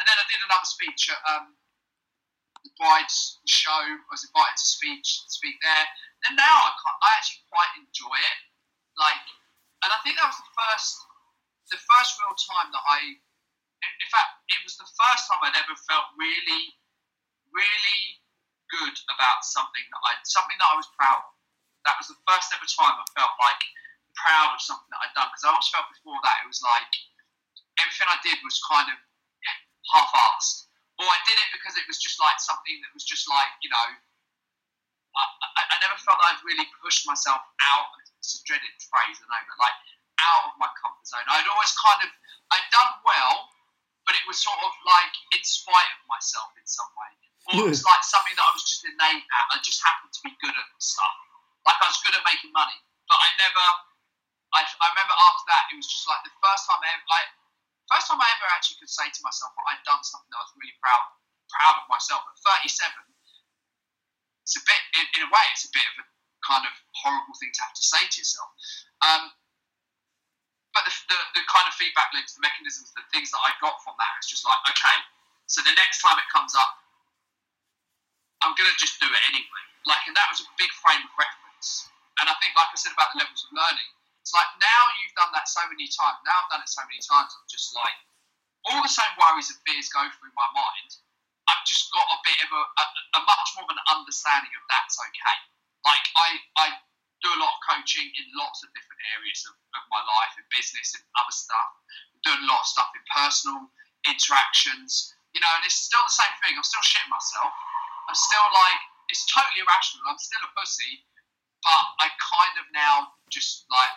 And 0.00 0.04
then 0.08 0.16
I 0.16 0.24
did 0.26 0.40
another 0.42 0.66
speech 0.66 1.12
at 1.12 1.20
um, 1.28 1.54
the 2.64 2.72
bride's 2.80 3.38
show. 3.46 3.84
I 3.84 4.10
was 4.10 4.24
invited 4.24 4.56
to 4.58 4.66
speak 4.66 5.04
speak 5.04 5.60
there. 5.60 5.86
And 6.26 6.34
now 6.34 6.56
I, 6.66 6.72
I 6.72 7.08
actually 7.20 7.44
quite 7.52 7.68
enjoy 7.76 8.16
it. 8.16 8.38
Like, 8.96 9.22
and 9.84 9.92
I 9.92 10.00
think 10.00 10.16
that 10.16 10.32
was 10.32 10.40
the 10.40 10.52
first 10.56 10.96
the 11.68 11.80
first 11.80 12.16
real 12.20 12.36
time 12.36 12.68
that 12.72 12.84
I, 12.84 13.16
in 13.84 14.08
fact, 14.12 14.30
it 14.52 14.60
was 14.64 14.76
the 14.76 14.88
first 14.88 15.28
time 15.28 15.40
I'd 15.44 15.56
ever 15.56 15.76
felt 15.88 16.12
really, 16.16 16.64
really 17.52 18.02
good 18.72 18.96
about 19.12 19.44
something 19.44 19.84
that 19.84 20.02
I 20.08 20.12
something 20.24 20.56
that 20.56 20.72
I 20.72 20.76
was 20.80 20.88
proud 20.96 21.20
of. 21.20 21.32
That 21.84 22.00
was 22.00 22.08
the 22.08 22.20
first 22.24 22.48
ever 22.56 22.64
time 22.64 22.96
I 22.96 23.04
felt 23.12 23.36
like 23.40 23.60
proud 24.16 24.56
of 24.56 24.60
something 24.64 24.88
that 24.88 25.04
I'd 25.04 25.16
done 25.16 25.28
because 25.28 25.44
I 25.44 25.52
always 25.52 25.68
felt 25.68 25.88
before 25.92 26.16
that 26.24 26.40
it 26.44 26.48
was 26.48 26.64
like 26.64 26.92
everything 27.76 28.08
I 28.08 28.16
did 28.24 28.40
was 28.40 28.56
kind 28.64 28.88
of 28.88 28.96
half-assed 29.92 30.70
or 30.96 31.04
I 31.04 31.20
did 31.28 31.36
it 31.36 31.50
because 31.52 31.76
it 31.76 31.84
was 31.84 32.00
just 32.00 32.16
like 32.22 32.40
something 32.40 32.80
that 32.80 32.92
was 32.96 33.04
just 33.04 33.28
like 33.28 33.52
you 33.60 33.68
know. 33.68 33.88
I, 35.14 35.24
I, 35.30 35.62
I 35.70 35.76
never 35.78 35.94
felt 36.02 36.18
I'd 36.26 36.42
really 36.42 36.66
pushed 36.82 37.06
myself 37.06 37.38
out. 37.38 37.94
It's 38.24 38.40
a 38.40 38.42
dreaded 38.48 38.72
phrase, 38.80 39.20
I 39.20 39.26
know, 39.28 39.42
but 39.44 39.58
like 39.60 39.78
out 40.16 40.48
of 40.48 40.52
my 40.56 40.70
comfort 40.80 41.04
zone. 41.04 41.28
I'd 41.28 41.44
always 41.52 41.76
kind 41.76 42.00
of 42.08 42.10
I'd 42.56 42.68
done 42.72 42.92
well, 43.04 43.52
but 44.08 44.16
it 44.16 44.24
was 44.24 44.40
sort 44.40 44.56
of 44.64 44.72
like 44.88 45.12
in 45.36 45.42
spite 45.44 45.90
of 45.92 46.00
myself 46.08 46.56
in 46.56 46.64
some 46.64 46.88
way, 46.96 47.12
or 47.52 47.68
it 47.68 47.76
was 47.76 47.84
like 47.90 48.00
something 48.00 48.32
that 48.32 48.46
I 48.48 48.52
was 48.56 48.64
just 48.64 48.80
innate 48.88 49.28
at. 49.28 49.44
I 49.52 49.60
just 49.60 49.84
happened 49.84 50.12
to 50.16 50.20
be 50.24 50.32
good 50.40 50.56
at 50.56 50.66
stuff. 50.80 51.16
Like 51.68 51.76
I 51.80 51.86
was 51.88 52.00
good 52.00 52.16
at 52.16 52.24
making 52.24 52.52
money, 52.56 52.76
but 53.06 53.20
I 53.20 53.28
never. 53.36 53.66
I, 54.54 54.62
I 54.62 54.86
remember 54.94 55.18
after 55.18 55.44
that, 55.50 55.66
it 55.74 55.76
was 55.76 55.90
just 55.90 56.06
like 56.06 56.22
the 56.22 56.30
first 56.38 56.70
time 56.70 56.78
I, 56.78 56.86
ever, 56.94 57.06
I 57.10 57.20
First 57.90 58.08
time 58.08 58.20
I 58.20 58.28
ever 58.40 58.48
actually 58.48 58.80
could 58.80 58.88
say 58.88 59.04
to 59.04 59.20
myself 59.20 59.52
that 59.52 59.66
I'd 59.68 59.84
done 59.84 60.00
something 60.00 60.30
that 60.32 60.40
I 60.40 60.44
was 60.48 60.56
really 60.56 60.76
proud 60.80 61.04
proud 61.52 61.76
of 61.84 61.86
myself. 61.92 62.24
At 62.24 62.64
37, 62.64 62.88
it's 64.42 64.56
a 64.56 64.64
bit, 64.64 64.80
in, 64.96 65.04
in 65.20 65.20
a 65.28 65.30
way, 65.30 65.44
it's 65.52 65.68
a 65.68 65.72
bit 65.72 65.84
of 65.92 66.02
a 66.02 66.06
kind 66.44 66.64
of 66.68 66.72
horrible 66.92 67.34
thing 67.40 67.50
to 67.50 67.60
have 67.64 67.74
to 67.74 67.84
say 67.84 68.04
to 68.04 68.16
yourself. 68.20 68.50
Um, 69.00 69.32
but 70.76 70.84
the, 70.84 70.92
the, 71.08 71.18
the, 71.38 71.44
kind 71.46 71.66
of 71.70 71.74
feedback 71.78 72.10
loops, 72.10 72.34
the 72.34 72.42
mechanisms, 72.42 72.90
the 72.98 73.06
things 73.14 73.30
that 73.30 73.40
I 73.46 73.54
got 73.62 73.78
from 73.86 73.94
that, 73.96 74.10
it's 74.18 74.26
just 74.26 74.42
like, 74.42 74.58
okay, 74.74 74.96
so 75.46 75.62
the 75.62 75.74
next 75.78 76.02
time 76.02 76.18
it 76.18 76.26
comes 76.34 76.52
up, 76.58 76.72
I'm 78.42 78.58
going 78.58 78.68
to 78.68 78.76
just 78.76 78.98
do 78.98 79.06
it 79.06 79.22
anyway. 79.30 79.64
Like, 79.86 80.02
and 80.10 80.16
that 80.18 80.28
was 80.28 80.42
a 80.42 80.48
big 80.58 80.72
frame 80.82 81.00
of 81.00 81.12
reference. 81.14 81.88
And 82.20 82.26
I 82.26 82.34
think, 82.42 82.58
like 82.58 82.74
I 82.74 82.76
said 82.76 82.92
about 82.92 83.14
the 83.14 83.22
levels 83.22 83.46
of 83.46 83.54
learning, 83.54 83.90
it's 84.24 84.32
like 84.32 84.48
now 84.56 84.82
you've 85.00 85.14
done 85.14 85.30
that 85.36 85.46
so 85.46 85.60
many 85.68 85.84
times. 85.84 86.16
Now 86.24 86.42
I've 86.42 86.50
done 86.50 86.64
it 86.64 86.72
so 86.72 86.80
many 86.88 87.00
times. 87.04 87.36
I'm 87.36 87.44
just 87.44 87.76
like 87.76 87.96
all 88.64 88.80
the 88.80 88.88
same 88.88 89.12
worries 89.20 89.52
and 89.52 89.60
fears 89.68 89.92
go 89.92 90.00
through 90.16 90.32
my 90.32 90.48
mind. 90.56 90.90
I've 91.44 91.64
just 91.68 91.92
got 91.92 92.08
a 92.08 92.18
bit 92.24 92.40
of 92.40 92.50
a, 92.56 92.62
a, 92.64 92.84
a 93.16 93.22
much 93.28 93.48
more 93.52 93.68
of 93.68 93.72
an 93.76 93.82
understanding 93.92 94.48
of 94.56 94.64
that's 94.72 94.96
okay. 94.96 95.38
Like 95.84 96.06
I, 96.16 96.28
I 96.56 96.66
do 97.20 97.28
a 97.32 97.40
lot 97.40 97.56
of 97.56 97.60
coaching 97.64 98.04
in 98.04 98.24
lots 98.36 98.60
of 98.64 98.72
different 98.76 99.00
areas 99.16 99.44
of, 99.48 99.56
of 99.76 99.82
my 99.88 100.00
life, 100.04 100.36
in 100.36 100.44
business 100.52 100.92
and 100.96 101.04
other 101.16 101.32
stuff. 101.32 101.68
I'm 102.12 102.20
doing 102.24 102.42
a 102.44 102.48
lot 102.48 102.64
of 102.64 102.68
stuff 102.68 102.92
in 102.92 103.04
personal 103.08 103.68
interactions, 104.04 105.12
you 105.32 105.40
know, 105.40 105.52
and 105.56 105.64
it's 105.64 105.76
still 105.76 106.04
the 106.04 106.12
same 106.12 106.34
thing. 106.44 106.56
I'm 106.56 106.64
still 106.64 106.84
shitting 106.84 107.08
myself. 107.08 107.52
I'm 108.08 108.16
still 108.16 108.48
like, 108.52 108.80
it's 109.08 109.24
totally 109.28 109.64
irrational. 109.64 110.04
I'm 110.08 110.20
still 110.20 110.44
a 110.44 110.52
pussy, 110.52 111.04
but 111.64 111.82
I 112.04 112.12
kind 112.20 112.54
of 112.60 112.68
now 112.76 113.16
just 113.32 113.64
like 113.72 113.96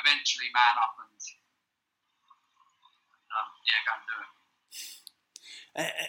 eventually 0.00 0.48
man 0.56 0.80
up 0.80 0.96
and 0.96 1.10
um, 3.30 3.46
yeah, 3.62 3.80
go 3.86 3.92
and 3.94 4.04
do 4.10 4.16
it. 4.16 4.39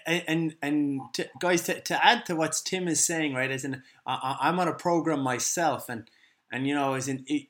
And 0.08 0.56
and 0.62 1.02
to, 1.14 1.30
guys, 1.40 1.62
to, 1.64 1.80
to 1.82 2.06
add 2.06 2.26
to 2.26 2.36
what 2.36 2.60
Tim 2.66 2.88
is 2.88 3.06
saying, 3.06 3.34
right? 3.36 3.52
As 3.52 3.64
in, 3.64 3.84
I, 4.06 4.50
am 4.50 4.60
on 4.60 4.68
a 4.68 4.74
program 4.74 5.22
myself, 5.22 5.88
and 5.88 6.10
and 6.52 6.68
you 6.68 6.74
know, 6.74 6.96
as 6.96 7.08
in, 7.08 7.24
it, 7.28 7.48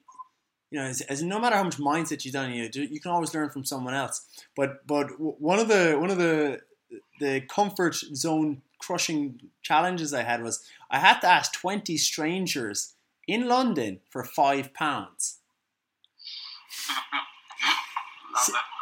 you 0.69 0.79
know, 0.79 0.85
as, 0.85 1.01
as 1.01 1.23
no 1.23 1.39
matter 1.39 1.55
how 1.55 1.63
much 1.63 1.77
mindset 1.77 2.25
you've 2.25 2.33
done, 2.33 2.51
you 2.51 2.69
you 2.73 2.99
can 2.99 3.11
always 3.11 3.33
learn 3.33 3.49
from 3.49 3.63
someone 3.63 3.93
else. 3.93 4.27
But 4.55 4.85
but 4.85 5.07
one 5.19 5.59
of 5.59 5.69
the 5.69 5.97
one 5.99 6.11
of 6.11 6.17
the 6.17 6.61
the 7.19 7.41
comfort 7.41 7.95
zone 7.95 8.61
crushing 8.79 9.39
challenges 9.61 10.13
I 10.13 10.23
had 10.23 10.43
was 10.43 10.65
I 10.89 10.99
had 10.99 11.19
to 11.21 11.27
ask 11.27 11.53
twenty 11.53 11.97
strangers 11.97 12.93
in 13.27 13.47
London 13.47 14.01
for 14.09 14.23
five 14.23 14.73
pounds. 14.73 15.39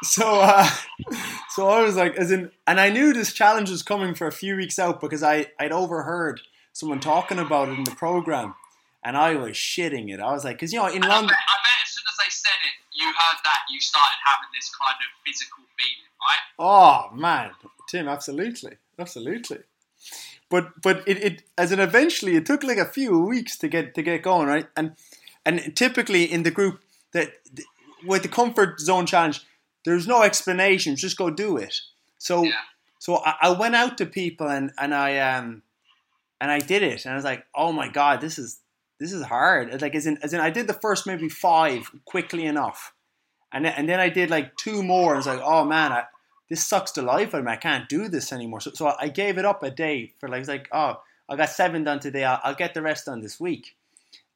so, 0.03 0.41
uh, 0.41 0.69
so 1.49 1.69
I 1.69 1.81
was 1.81 1.95
like, 1.95 2.15
as 2.15 2.31
in, 2.31 2.51
and 2.67 2.79
I 2.79 2.89
knew 2.89 3.13
this 3.13 3.33
challenge 3.33 3.69
was 3.69 3.83
coming 3.83 4.13
for 4.13 4.27
a 4.27 4.31
few 4.31 4.55
weeks 4.55 4.79
out 4.79 5.01
because 5.01 5.23
I 5.23 5.47
I'd 5.59 5.71
overheard 5.71 6.41
someone 6.73 6.99
talking 6.99 7.39
about 7.39 7.69
it 7.69 7.77
in 7.77 7.83
the 7.83 7.91
program, 7.91 8.55
and 9.03 9.17
I 9.17 9.35
was 9.35 9.51
shitting 9.51 10.11
it. 10.13 10.19
I 10.19 10.31
was 10.31 10.43
like, 10.43 10.57
because 10.57 10.73
you 10.73 10.79
know, 10.79 10.87
in 10.87 10.95
And 10.95 11.05
London, 11.05 11.29
I 11.29 11.33
bet, 11.33 11.37
I 11.37 11.57
bet 11.63 11.83
as 11.83 11.91
soon 11.91 12.03
as 12.07 12.17
they 12.25 12.29
said 12.29 12.59
it, 12.63 12.75
you 12.93 13.07
heard 13.07 13.39
that, 13.43 13.59
you 13.71 13.79
started 13.79 14.19
having 14.25 14.49
this 14.55 14.71
kind 14.75 14.97
of 14.97 15.09
physical 15.25 15.63
feeling, 15.77 16.11
right? 16.21 16.43
Oh 16.59 17.15
man, 17.15 17.51
Tim, 17.89 18.07
absolutely, 18.07 18.77
absolutely. 18.97 19.59
But 20.49 20.81
but 20.81 21.03
it, 21.07 21.23
it 21.23 21.43
as 21.57 21.71
in 21.71 21.79
eventually 21.79 22.35
it 22.35 22.45
took 22.45 22.63
like 22.63 22.77
a 22.77 22.85
few 22.85 23.19
weeks 23.19 23.57
to 23.59 23.67
get 23.67 23.95
to 23.95 24.01
get 24.01 24.23
going, 24.23 24.47
right? 24.47 24.67
And 24.75 24.95
and 25.45 25.75
typically 25.75 26.23
in 26.23 26.43
the 26.43 26.51
group 26.51 26.81
that 27.13 27.33
with 28.05 28.23
the 28.23 28.27
comfort 28.29 28.79
zone 28.79 29.05
challenge, 29.05 29.41
there's 29.85 30.07
no 30.07 30.23
explanations, 30.23 31.01
just 31.01 31.17
go 31.17 31.29
do 31.29 31.57
it. 31.57 31.75
So 32.17 32.43
Yeah. 32.43 32.51
so 32.99 33.17
I, 33.17 33.35
I 33.41 33.49
went 33.51 33.75
out 33.75 33.97
to 33.99 34.05
people 34.05 34.47
and 34.47 34.71
and 34.77 34.93
I 34.93 35.17
um 35.19 35.63
and 36.41 36.51
I 36.51 36.59
did 36.59 36.83
it, 36.83 37.05
and 37.05 37.11
I 37.13 37.15
was 37.15 37.25
like, 37.25 37.45
oh 37.53 37.71
my 37.71 37.89
god, 37.89 38.21
this 38.21 38.39
is 38.39 38.59
this 38.99 39.11
is 39.13 39.23
hard. 39.23 39.73
It's 39.73 39.81
Like 39.81 39.95
as 39.95 40.05
in 40.05 40.17
as 40.23 40.33
in 40.33 40.39
I 40.39 40.49
did 40.49 40.67
the 40.67 40.73
first 40.73 41.07
maybe 41.07 41.29
five 41.29 41.89
quickly 42.05 42.45
enough, 42.45 42.93
and 43.51 43.65
then, 43.65 43.73
and 43.77 43.89
then 43.89 43.99
I 43.99 44.09
did 44.09 44.29
like 44.29 44.55
two 44.57 44.83
more, 44.83 45.13
and 45.13 45.15
I 45.15 45.17
was 45.17 45.27
like, 45.27 45.41
oh 45.43 45.65
man, 45.65 45.91
I, 45.91 46.03
this 46.49 46.67
sucks 46.67 46.91
to 46.93 47.01
life 47.01 47.33
out 47.33 47.39
of 47.39 47.45
me. 47.45 47.51
I 47.51 47.57
can't 47.57 47.87
do 47.87 48.07
this 48.07 48.31
anymore. 48.33 48.59
So, 48.59 48.71
so 48.73 48.93
I 48.99 49.09
gave 49.09 49.37
it 49.37 49.45
up 49.45 49.63
a 49.63 49.69
day 49.69 50.13
for 50.19 50.27
like, 50.27 50.37
I 50.37 50.39
was 50.39 50.47
like, 50.47 50.67
oh, 50.71 51.01
I 51.29 51.35
got 51.35 51.49
seven 51.49 51.83
done 51.83 51.99
today. 51.99 52.23
I'll, 52.23 52.39
I'll 52.43 52.55
get 52.55 52.73
the 52.73 52.81
rest 52.81 53.05
done 53.05 53.21
this 53.21 53.39
week. 53.39 53.75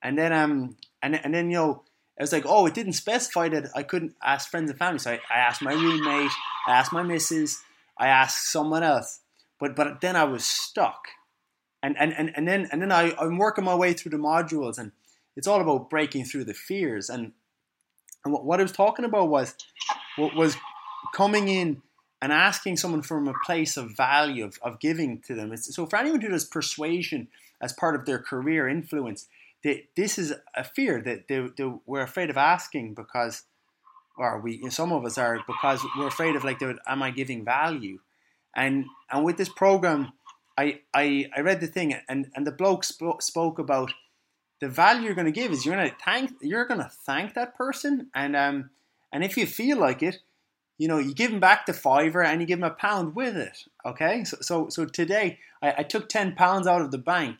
And 0.01 0.17
then, 0.17 0.31
um, 0.31 0.77
and 1.01 1.15
and 1.15 1.33
then 1.33 1.49
you 1.49 1.57
know, 1.57 1.83
I 2.19 2.23
was 2.23 2.31
like, 2.31 2.45
oh, 2.45 2.65
it 2.65 2.73
didn't 2.73 2.93
specify 2.93 3.49
that 3.49 3.69
I 3.75 3.83
couldn't 3.83 4.15
ask 4.23 4.49
friends 4.49 4.69
and 4.69 4.77
family. 4.77 4.99
So 4.99 5.11
I, 5.11 5.19
I 5.29 5.39
asked 5.39 5.61
my 5.61 5.73
roommate, 5.73 6.31
I 6.67 6.71
asked 6.71 6.93
my 6.93 7.03
missus, 7.03 7.61
I 7.97 8.07
asked 8.07 8.51
someone 8.51 8.83
else. 8.83 9.21
But 9.59 9.75
but 9.75 10.01
then 10.01 10.15
I 10.15 10.23
was 10.25 10.45
stuck. 10.45 11.07
And 11.81 11.97
and, 11.97 12.13
and, 12.13 12.31
and 12.35 12.47
then 12.47 12.69
and 12.71 12.81
then 12.81 12.91
I, 12.91 13.13
I'm 13.19 13.37
working 13.37 13.65
my 13.65 13.75
way 13.75 13.93
through 13.93 14.11
the 14.11 14.17
modules 14.17 14.77
and 14.77 14.91
it's 15.35 15.47
all 15.47 15.61
about 15.61 15.89
breaking 15.89 16.25
through 16.25 16.45
the 16.45 16.53
fears. 16.53 17.09
And 17.09 17.33
and 18.23 18.33
what, 18.33 18.45
what 18.45 18.59
I 18.59 18.63
was 18.63 18.71
talking 18.71 19.05
about 19.05 19.29
was 19.29 19.55
what 20.17 20.35
was 20.35 20.55
coming 21.13 21.47
in 21.47 21.81
and 22.21 22.31
asking 22.31 22.77
someone 22.77 23.01
from 23.01 23.27
a 23.27 23.33
place 23.45 23.75
of 23.75 23.97
value 23.97 24.45
of, 24.45 24.57
of 24.61 24.79
giving 24.79 25.19
to 25.27 25.35
them. 25.35 25.51
It's, 25.51 25.75
so 25.75 25.85
for 25.85 25.97
anyone 25.97 26.21
who 26.21 26.29
does 26.29 26.45
persuasion 26.45 27.27
as 27.61 27.73
part 27.73 27.95
of 27.95 28.05
their 28.05 28.19
career 28.19 28.69
influence, 28.69 29.27
this 29.63 30.17
is 30.17 30.33
a 30.55 30.63
fear 30.63 31.01
that 31.01 31.79
we're 31.85 32.01
afraid 32.01 32.29
of 32.29 32.37
asking 32.37 32.95
because, 32.95 33.43
or 34.17 34.39
we 34.41 34.69
some 34.69 34.91
of 34.91 35.05
us 35.05 35.17
are 35.17 35.39
because 35.47 35.81
we're 35.97 36.07
afraid 36.07 36.35
of 36.35 36.43
like, 36.43 36.61
am 36.61 37.01
I 37.01 37.11
giving 37.11 37.45
value? 37.45 37.99
And 38.55 38.85
and 39.09 39.23
with 39.23 39.37
this 39.37 39.49
program, 39.49 40.13
I 40.57 40.81
I, 40.93 41.29
I 41.35 41.41
read 41.41 41.61
the 41.61 41.67
thing 41.67 41.95
and, 42.09 42.27
and 42.35 42.45
the 42.45 42.51
bloke 42.51 42.83
spoke, 42.83 43.21
spoke 43.21 43.59
about 43.59 43.93
the 44.59 44.69
value 44.69 45.03
you're 45.03 45.15
going 45.15 45.25
to 45.25 45.31
give 45.31 45.51
is 45.51 45.65
you're 45.65 45.75
going 45.75 45.89
to 45.89 45.95
thank 46.03 46.31
you're 46.41 46.65
going 46.65 46.79
to 46.79 46.89
thank 46.89 47.33
that 47.33 47.53
person 47.55 48.07
and 48.15 48.33
um 48.33 48.69
and 49.11 49.21
if 49.21 49.35
you 49.35 49.45
feel 49.45 49.77
like 49.77 50.01
it 50.01 50.19
you 50.77 50.87
know 50.87 50.99
you 50.99 51.13
give 51.13 51.31
them 51.31 51.41
back 51.41 51.65
the 51.65 51.73
fiver 51.73 52.23
and 52.23 52.39
you 52.39 52.47
give 52.47 52.59
them 52.61 52.71
a 52.71 52.73
pound 52.73 53.13
with 53.13 53.35
it 53.35 53.65
okay 53.85 54.23
so 54.23 54.37
so, 54.39 54.69
so 54.69 54.85
today 54.85 55.39
I, 55.61 55.75
I 55.79 55.83
took 55.83 56.07
10 56.07 56.35
pounds 56.35 56.65
out 56.65 56.81
of 56.81 56.91
the 56.91 56.97
bank 56.97 57.39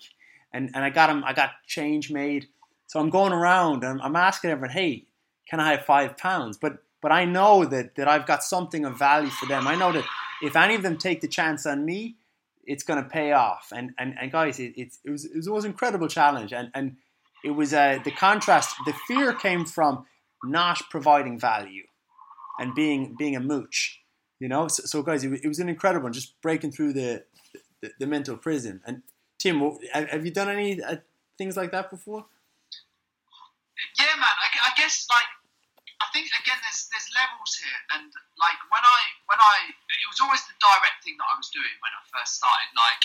and, 0.53 0.69
and 0.73 0.83
I 0.83 0.89
got 0.89 1.07
them 1.07 1.23
I 1.25 1.33
got 1.33 1.51
change 1.67 2.11
made 2.11 2.47
so 2.87 2.99
I'm 2.99 3.09
going 3.09 3.33
around 3.33 3.83
and 3.83 4.01
I'm 4.01 4.15
asking 4.15 4.51
everyone 4.51 4.71
hey 4.71 5.05
can 5.49 5.59
I 5.59 5.71
have 5.71 5.85
five 5.85 6.17
pounds 6.17 6.57
but 6.57 6.77
but 7.01 7.11
I 7.11 7.25
know 7.25 7.65
that 7.65 7.95
that 7.95 8.07
I've 8.07 8.25
got 8.25 8.43
something 8.43 8.85
of 8.85 8.97
value 8.97 9.29
for 9.29 9.45
them 9.45 9.67
I 9.67 9.75
know 9.75 9.91
that 9.91 10.05
if 10.41 10.55
any 10.55 10.75
of 10.75 10.83
them 10.83 10.97
take 10.97 11.21
the 11.21 11.27
chance 11.27 11.65
on 11.65 11.85
me 11.85 12.15
it's 12.65 12.83
going 12.83 13.03
to 13.03 13.09
pay 13.09 13.33
off 13.33 13.71
and 13.75 13.91
and, 13.97 14.15
and 14.19 14.31
guys 14.31 14.59
it, 14.59 14.73
it, 14.77 14.93
it 15.03 15.09
was 15.09 15.25
it 15.25 15.49
was 15.49 15.65
an 15.65 15.71
incredible 15.71 16.07
challenge 16.07 16.53
and 16.53 16.69
and 16.73 16.97
it 17.43 17.51
was 17.51 17.73
uh, 17.73 17.99
the 18.05 18.11
contrast. 18.11 18.73
The 18.85 18.93
fear 19.07 19.33
came 19.33 19.65
from 19.65 20.05
not 20.45 20.81
providing 20.89 21.37
value 21.37 21.83
and 22.57 22.73
being 22.73 23.15
being 23.17 23.35
a 23.35 23.39
mooch. 23.41 23.99
You 24.39 24.47
know, 24.47 24.67
so, 24.67 24.83
so 24.85 25.03
guys, 25.03 25.23
it, 25.23 25.29
was- 25.29 25.41
it 25.41 25.47
was 25.47 25.59
an 25.59 25.69
incredible 25.69 26.09
just 26.09 26.39
breaking 26.41 26.71
through 26.71 26.93
the 26.93 27.25
the, 27.81 27.91
the 27.99 28.07
mental 28.07 28.37
prison. 28.37 28.81
And 28.85 29.01
Tim, 29.43 29.59
have 29.91 30.07
have 30.07 30.23
you 30.23 30.31
done 30.31 30.47
any 30.47 30.79
uh, 30.79 31.03
things 31.35 31.59
like 31.59 31.75
that 31.75 31.91
before? 31.91 32.23
Yeah, 33.99 34.15
man. 34.15 34.23
I, 34.39 34.47
I 34.55 34.73
guess 34.79 35.03
like 35.11 35.27
I 35.99 36.07
think 36.15 36.31
again, 36.31 36.55
there's 36.63 36.87
there's 36.87 37.11
levels 37.11 37.51
here, 37.59 37.79
and 37.99 38.07
like 38.39 38.55
when 38.71 38.79
I 38.79 38.99
when 39.27 39.43
I 39.43 39.67
it 39.67 40.07
was 40.07 40.23
always 40.23 40.39
the 40.47 40.55
direct 40.63 41.03
thing 41.03 41.19
that 41.19 41.27
I 41.27 41.35
was 41.35 41.51
doing 41.51 41.75
when 41.83 41.91
I 41.91 41.99
first 42.07 42.39
started. 42.39 42.71
Like 42.71 43.03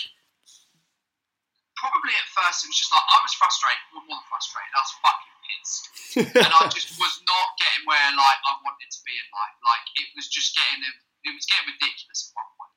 probably 1.75 2.15
at 2.15 2.27
first 2.31 2.63
it 2.63 2.71
was 2.71 2.79
just 2.79 2.95
like 2.95 3.03
I 3.03 3.19
was 3.19 3.35
frustrated, 3.35 3.83
well, 3.91 4.07
more 4.07 4.23
than 4.23 4.31
frustrated. 4.31 4.71
I 4.71 4.79
was 4.79 4.95
fucking 4.95 5.35
pissed, 5.43 5.83
and 6.39 6.51
I 6.55 6.71
just 6.71 6.95
was 6.95 7.19
not 7.27 7.59
getting 7.59 7.83
where 7.83 8.15
like 8.15 8.39
I 8.47 8.55
wanted 8.63 8.87
to 8.87 9.01
be 9.03 9.11
in 9.11 9.27
life. 9.35 9.59
Like 9.59 9.83
it 9.99 10.07
was 10.15 10.31
just 10.31 10.55
getting 10.55 10.87
it 10.87 11.35
was 11.35 11.43
getting 11.51 11.67
ridiculous 11.67 12.31
at 12.31 12.39
one 12.39 12.47
point. 12.55 12.75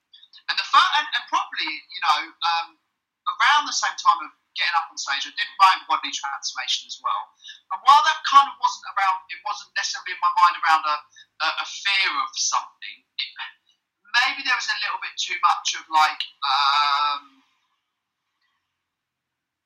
And 0.50 0.58
the 0.58 0.66
first, 0.66 0.90
and, 0.98 1.06
and 1.14 1.22
probably 1.30 1.70
you 1.70 2.02
know 2.02 2.26
um, 2.26 2.81
around 3.38 3.68
the 3.68 3.74
same 3.74 3.96
time 3.96 4.20
of 4.24 4.30
getting 4.52 4.76
up 4.76 4.92
on 4.92 5.00
stage, 5.00 5.24
I 5.24 5.32
did 5.32 5.48
my 5.56 5.76
own 5.76 5.88
body 5.88 6.12
transformation 6.12 6.88
as 6.88 7.00
well. 7.00 7.22
And 7.72 7.80
while 7.84 8.04
that 8.04 8.20
kind 8.28 8.46
of 8.48 8.54
wasn't 8.60 8.88
around, 8.92 9.24
it 9.32 9.40
wasn't 9.44 9.72
necessarily 9.72 10.12
in 10.12 10.20
my 10.20 10.32
mind 10.36 10.54
around 10.60 10.84
a, 10.84 10.96
a, 11.40 11.48
a 11.64 11.66
fear 11.66 12.10
of 12.20 12.30
something. 12.36 12.96
It, 13.16 13.28
maybe 14.24 14.44
there 14.44 14.56
was 14.56 14.68
a 14.68 14.78
little 14.84 15.00
bit 15.00 15.16
too 15.16 15.38
much 15.40 15.76
of 15.80 15.84
like. 15.88 16.22
Um, 16.44 17.42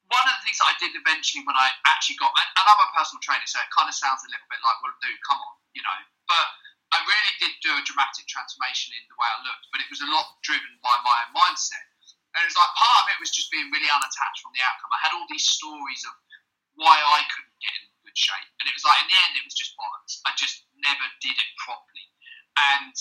one 0.06 0.22
of 0.30 0.38
the 0.38 0.42
things 0.46 0.58
that 0.62 0.70
I 0.70 0.76
did 0.78 0.94
eventually 0.94 1.42
when 1.42 1.58
I 1.58 1.66
actually 1.82 2.14
got, 2.22 2.30
and, 2.30 2.46
and 2.46 2.64
I'm 2.66 2.78
a 2.78 2.94
personal 2.94 3.18
trainer, 3.18 3.42
so 3.42 3.58
it 3.58 3.66
kind 3.74 3.90
of 3.90 3.96
sounds 3.96 4.22
a 4.22 4.30
little 4.30 4.46
bit 4.46 4.62
like, 4.62 4.78
well, 4.78 4.94
dude, 5.02 5.18
come 5.26 5.42
on, 5.42 5.54
you 5.74 5.82
know. 5.82 5.98
But 6.30 6.46
I 6.94 7.02
really 7.02 7.34
did 7.42 7.52
do 7.58 7.74
a 7.74 7.82
dramatic 7.82 8.30
transformation 8.30 8.94
in 8.94 9.02
the 9.10 9.18
way 9.18 9.26
I 9.26 9.38
looked, 9.42 9.66
but 9.74 9.82
it 9.82 9.90
was 9.90 10.02
a 10.06 10.10
lot 10.10 10.38
driven 10.46 10.78
by 10.78 10.94
my 11.02 11.26
own 11.26 11.34
mindset. 11.34 11.86
And 12.36 12.44
it 12.44 12.48
was 12.52 12.60
like 12.60 12.72
part 12.76 13.04
of 13.04 13.06
it 13.08 13.16
was 13.16 13.32
just 13.32 13.48
being 13.48 13.72
really 13.72 13.88
unattached 13.88 14.44
from 14.44 14.52
the 14.52 14.60
outcome. 14.60 14.92
I 14.92 15.00
had 15.00 15.16
all 15.16 15.24
these 15.32 15.48
stories 15.48 16.04
of 16.04 16.12
why 16.76 17.00
I 17.00 17.24
couldn't 17.32 17.56
get 17.64 17.72
in 17.80 17.88
good 18.04 18.12
shape, 18.12 18.50
and 18.60 18.68
it 18.68 18.76
was 18.76 18.84
like 18.84 19.00
in 19.00 19.08
the 19.08 19.16
end, 19.24 19.40
it 19.40 19.48
was 19.48 19.56
just 19.56 19.72
bollocks. 19.80 20.20
I 20.28 20.36
just 20.36 20.68
never 20.76 21.06
did 21.24 21.32
it 21.32 21.50
properly, 21.56 22.06
and 22.76 22.92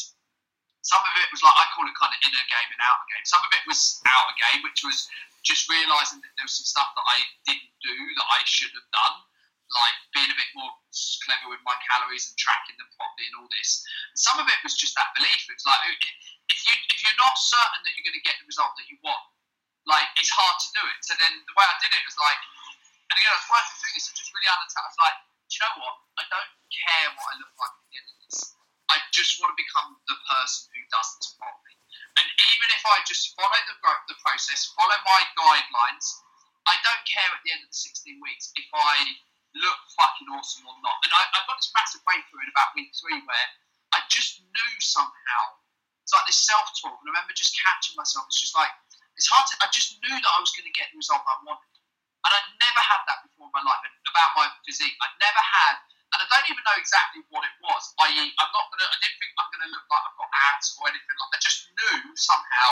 some 0.88 1.04
of 1.04 1.14
it 1.20 1.28
was 1.36 1.44
like 1.44 1.52
I 1.60 1.68
call 1.76 1.84
it 1.84 1.98
kind 2.00 2.16
of 2.16 2.22
inner 2.24 2.46
game 2.48 2.70
and 2.72 2.80
outer 2.80 3.08
game. 3.12 3.26
Some 3.28 3.44
of 3.44 3.52
it 3.52 3.66
was 3.68 4.00
outer 4.08 4.36
game, 4.40 4.64
which 4.64 4.88
was 4.88 5.12
just 5.44 5.68
realizing 5.68 6.24
that 6.24 6.32
there 6.40 6.48
was 6.48 6.56
some 6.56 6.70
stuff 6.70 6.96
that 6.96 7.06
I 7.06 7.28
didn't 7.44 7.74
do 7.84 7.92
that 7.92 8.28
I 8.32 8.40
should 8.48 8.72
have 8.72 8.90
done, 8.96 9.16
like 9.72 9.98
being 10.14 10.30
a 10.30 10.38
bit 10.38 10.52
more 10.54 10.72
clever 11.26 11.50
with 11.50 11.64
my 11.66 11.74
calories 11.90 12.30
and 12.30 12.36
tracking 12.38 12.78
them 12.78 12.90
properly 12.94 13.26
and 13.28 13.36
all 13.42 13.50
this. 13.50 13.82
And 14.14 14.20
some 14.20 14.38
of 14.38 14.46
it 14.46 14.60
was 14.62 14.78
just 14.78 14.94
that 14.94 15.10
belief. 15.18 15.42
It's 15.50 15.66
like 15.66 15.82
if 16.50 16.60
you 16.62 16.76
if 16.94 16.98
you're 17.02 17.22
not 17.22 17.36
certain 17.38 17.82
that 17.82 17.94
you're 17.98 18.06
going 18.06 18.20
to 18.20 18.26
get 18.26 18.38
the 18.38 18.48
result 18.48 18.78
that 18.78 18.88
you 18.88 18.98
want, 19.02 19.26
like 19.90 20.10
it's 20.18 20.32
hard 20.32 20.58
to 20.62 20.70
do 20.78 20.84
it. 20.86 21.00
So 21.02 21.18
then 21.18 21.34
the 21.46 21.56
way 21.58 21.66
I 21.66 21.76
did 21.82 21.92
it 21.94 22.04
was 22.06 22.18
like, 22.22 22.40
and 23.10 23.16
again 23.18 23.34
I 23.34 23.38
was 23.42 23.50
working 23.50 23.76
through 23.82 23.94
this, 23.98 24.06
just 24.14 24.32
really 24.34 24.50
unattached. 24.50 24.78
I 24.78 24.90
was 24.90 25.02
like, 25.02 25.18
do 25.50 25.52
you 25.54 25.62
know 25.66 25.76
what? 25.82 25.96
I 26.22 26.24
don't 26.30 26.54
care 26.70 27.08
what 27.18 27.26
I 27.30 27.34
look 27.42 27.54
like 27.58 27.74
at 27.74 27.86
the 27.90 27.96
end 27.98 28.10
of 28.10 28.18
this. 28.26 28.38
I 28.86 28.98
just 29.10 29.42
want 29.42 29.50
to 29.50 29.58
become 29.58 29.98
the 30.06 30.18
person 30.30 30.70
who 30.78 30.82
does 30.94 31.10
this 31.18 31.34
properly. 31.38 31.74
And 32.22 32.28
even 32.30 32.70
if 32.70 32.84
I 32.86 33.02
just 33.04 33.34
follow 33.34 33.60
the, 33.66 33.76
the 33.82 34.18
process, 34.22 34.72
follow 34.78 34.96
my 35.04 35.22
guidelines, 35.34 36.06
I 36.66 36.78
don't 36.82 37.04
care 37.06 37.30
at 37.34 37.42
the 37.46 37.54
end 37.54 37.62
of 37.66 37.70
the 37.70 37.78
16 37.78 38.22
weeks 38.22 38.54
if 38.58 38.70
I 38.74 38.94
look 39.56 39.80
fucking 39.96 40.30
awesome 40.36 40.68
or 40.68 40.76
not. 40.84 40.98
And 41.08 41.12
I, 41.16 41.24
I 41.36 41.40
got 41.48 41.58
this 41.58 41.72
massive 41.72 42.04
breakthrough 42.04 42.44
in 42.44 42.52
about 42.52 42.76
week 42.76 42.92
three 42.96 43.20
where 43.24 43.48
I 43.96 44.04
just 44.12 44.44
knew 44.44 44.74
somehow. 44.84 45.44
It's 46.04 46.14
like 46.14 46.28
this 46.30 46.44
self 46.44 46.70
talk. 46.78 47.00
And 47.02 47.10
I 47.10 47.18
remember 47.18 47.34
just 47.34 47.56
catching 47.58 47.98
myself. 47.98 48.30
It's 48.30 48.38
just 48.38 48.54
like, 48.54 48.70
it's 49.18 49.32
hard 49.32 49.48
to, 49.50 49.56
I 49.64 49.72
just 49.74 49.98
knew 50.04 50.14
that 50.14 50.32
I 50.36 50.40
was 50.44 50.54
going 50.54 50.68
to 50.68 50.76
get 50.76 50.92
the 50.94 51.00
result 51.02 51.26
I 51.26 51.40
wanted. 51.42 51.74
And 52.28 52.32
I'd 52.32 52.50
never 52.62 52.82
had 52.84 53.02
that 53.10 53.26
before 53.26 53.50
in 53.50 53.54
my 53.56 53.64
life 53.66 53.82
about 54.06 54.30
my 54.38 54.48
physique. 54.66 54.94
I'd 55.02 55.18
never 55.18 55.42
had 55.42 55.82
and 56.16 56.24
I 56.24 56.28
don't 56.32 56.48
even 56.48 56.64
know 56.64 56.78
exactly 56.80 57.28
what 57.28 57.44
it 57.44 57.52
was. 57.60 57.92
I.e., 58.00 58.24
I'm 58.40 58.52
not 58.56 58.72
gonna. 58.72 58.88
I 58.88 58.98
didn't 59.04 59.20
think 59.20 59.36
I'm 59.36 59.52
gonna 59.52 59.68
look 59.68 59.84
like 59.92 60.04
I've 60.08 60.16
got 60.16 60.32
abs 60.32 60.72
or 60.80 60.88
anything 60.88 61.12
like. 61.20 61.32
I 61.36 61.40
just 61.44 61.68
knew 61.76 61.96
somehow 62.16 62.70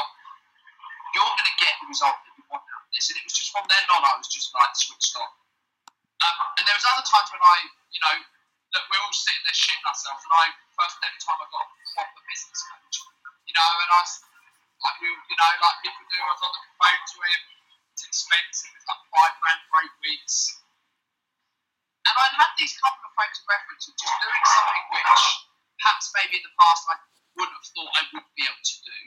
you're 1.11 1.27
gonna 1.27 1.57
get 1.59 1.75
the 1.83 1.91
result 1.91 2.23
that 2.23 2.33
you 2.39 2.43
want 2.47 2.63
out 2.71 2.87
of 2.87 2.91
this, 2.95 3.11
and 3.11 3.19
it 3.19 3.27
was 3.27 3.35
just 3.35 3.51
from 3.51 3.67
then 3.67 3.83
on 3.91 4.07
I 4.07 4.15
was 4.15 4.31
just 4.31 4.55
like 4.55 4.71
switched 4.79 5.19
on. 5.19 5.27
Um, 6.21 6.37
and 6.59 6.63
there 6.67 6.77
was 6.77 6.85
other 6.85 7.05
times 7.05 7.29
when 7.33 7.41
I, 7.41 7.57
you 7.89 8.01
know, 8.03 8.15
that 8.73 8.83
we're 8.89 9.01
all 9.01 9.13
sitting 9.13 9.43
there 9.45 9.57
shitting 9.57 9.85
ourselves, 9.85 10.21
and 10.25 10.33
I 10.33 10.45
first 10.73 10.97
every 11.05 11.21
time 11.21 11.37
I 11.37 11.47
got 11.49 11.65
a 11.65 11.69
proper 11.93 12.21
business 12.25 12.59
coach, 12.65 12.97
you 13.45 13.53
know, 13.53 13.69
and 13.85 13.89
I 13.93 13.99
was 14.01 14.13
like, 14.81 14.97
we, 14.99 15.09
you 15.09 15.37
know, 15.37 15.51
like 15.61 15.77
people 15.85 16.03
do. 16.09 16.17
I 16.17 16.31
was 16.33 16.43
on 16.43 16.53
the 16.53 16.63
phone 16.81 17.01
to 17.05 17.17
him. 17.21 17.41
It's 17.93 18.03
expensive. 18.09 18.73
It's 18.73 18.87
like 18.89 19.03
five 19.13 19.33
grand 19.37 19.61
for 19.69 19.77
eight 19.85 19.97
weeks. 20.01 20.57
And 22.03 22.15
I'd 22.17 22.35
had 22.35 22.51
these 22.57 22.73
couple 22.81 23.05
of 23.05 23.13
frames 23.15 23.37
of 23.39 23.45
reference 23.47 23.83
of 23.87 23.95
just 23.95 24.15
doing 24.19 24.43
something 24.43 24.83
which 24.91 25.23
perhaps 25.79 26.05
maybe 26.17 26.41
in 26.41 26.43
the 26.43 26.55
past 26.57 26.83
I 26.89 26.95
wouldn't 27.37 27.55
have 27.55 27.69
thought 27.71 27.91
I 27.95 28.03
would 28.11 28.27
be 28.35 28.43
able 28.43 28.59
to 28.59 28.77
do. 28.83 28.99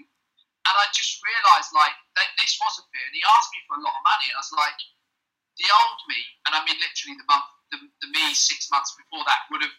And 0.67 0.75
I 0.75 0.87
just 0.95 1.21
realised 1.23 1.71
like 1.77 1.95
that 2.17 2.29
this 2.41 2.57
was 2.63 2.81
a 2.81 2.85
fear. 2.89 3.05
And 3.05 3.15
he 3.15 3.23
asked 3.27 3.53
me 3.53 3.61
for 3.69 3.77
a 3.79 3.85
lot 3.85 3.95
of 3.95 4.03
money, 4.03 4.31
and 4.33 4.39
I 4.39 4.43
was 4.43 4.55
like, 4.55 4.79
the 5.57 5.69
old 5.73 6.01
me, 6.09 6.21
and 6.49 6.53
I 6.53 6.61
mean 6.65 6.77
literally 6.77 7.17
the 7.17 7.29
month, 7.29 7.49
the, 7.73 7.79
the 8.05 8.09
me 8.13 8.33
six 8.37 8.69
months 8.69 8.93
before 8.95 9.25
that 9.25 9.49
would 9.51 9.65
have 9.65 9.77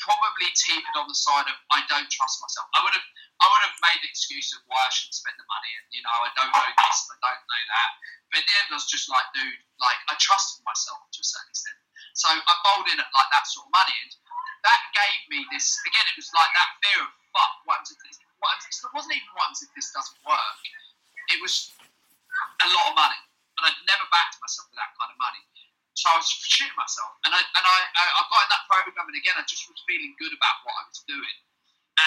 probably 0.00 0.48
teetered 0.56 0.96
on 0.96 1.06
the 1.06 1.16
side 1.16 1.46
of 1.46 1.56
I 1.70 1.84
don't 1.86 2.08
trust 2.08 2.40
myself. 2.40 2.66
I 2.74 2.80
would 2.82 2.96
have 2.96 3.06
I 3.40 3.46
would 3.48 3.62
have 3.64 3.78
made 3.80 4.00
the 4.04 4.10
excuse 4.10 4.52
of 4.56 4.60
why 4.68 4.80
I 4.80 4.90
shouldn't 4.92 5.16
spend 5.16 5.36
the 5.36 5.48
money 5.48 5.72
and 5.76 5.86
you 5.92 6.02
know 6.02 6.12
I 6.12 6.30
don't 6.34 6.52
know 6.52 6.66
this 6.66 6.98
and 7.08 7.20
I 7.20 7.32
don't 7.36 7.48
know 7.48 7.64
that. 7.68 7.90
But 8.30 8.36
in 8.42 8.46
the 8.46 8.54
end, 8.62 8.68
I 8.70 8.78
was 8.78 8.86
just 8.86 9.10
like, 9.10 9.26
dude, 9.34 9.60
like 9.82 10.00
I 10.06 10.14
trusted 10.20 10.62
myself 10.62 11.02
to 11.10 11.18
a 11.18 11.26
certain 11.26 11.50
extent. 11.50 11.78
So 12.14 12.30
I 12.30 12.52
bowled 12.66 12.90
in 12.90 12.98
at 12.98 13.10
like 13.10 13.30
that 13.30 13.46
sort 13.46 13.66
of 13.66 13.72
money, 13.74 13.96
and 14.02 14.12
that 14.66 14.80
gave 14.94 15.20
me 15.30 15.46
this. 15.54 15.78
Again, 15.86 16.06
it 16.10 16.16
was 16.18 16.30
like 16.34 16.50
that 16.54 16.70
fear 16.82 17.00
of 17.06 17.10
fuck. 17.34 17.54
What 17.66 17.86
if 17.86 17.98
this? 18.02 18.18
What 18.40 18.56
happens, 18.56 18.80
it 18.80 18.92
wasn't 18.96 19.14
even 19.20 19.30
what 19.36 19.52
if 19.52 19.70
this 19.76 19.92
doesn't 19.92 20.20
work. 20.24 20.58
It 21.30 21.38
was 21.44 21.70
a 22.64 22.68
lot 22.72 22.84
of 22.90 22.94
money, 22.96 23.20
and 23.60 23.68
I'd 23.68 23.80
never 23.84 24.08
backed 24.08 24.40
myself 24.40 24.72
with 24.72 24.80
that 24.80 24.96
kind 24.96 25.12
of 25.12 25.20
money. 25.20 25.44
So 25.92 26.08
I 26.08 26.16
was 26.16 26.32
shitting 26.32 26.72
myself, 26.80 27.12
and 27.28 27.36
I 27.36 27.44
and 27.44 27.64
I, 27.66 27.78
I 27.92 28.22
got 28.24 28.46
in 28.48 28.50
that 28.56 28.64
program, 28.72 29.04
and 29.04 29.18
again, 29.20 29.36
I 29.36 29.44
just 29.44 29.68
was 29.68 29.76
feeling 29.84 30.16
good 30.16 30.32
about 30.32 30.64
what 30.64 30.72
I 30.80 30.84
was 30.88 31.04
doing, 31.04 31.36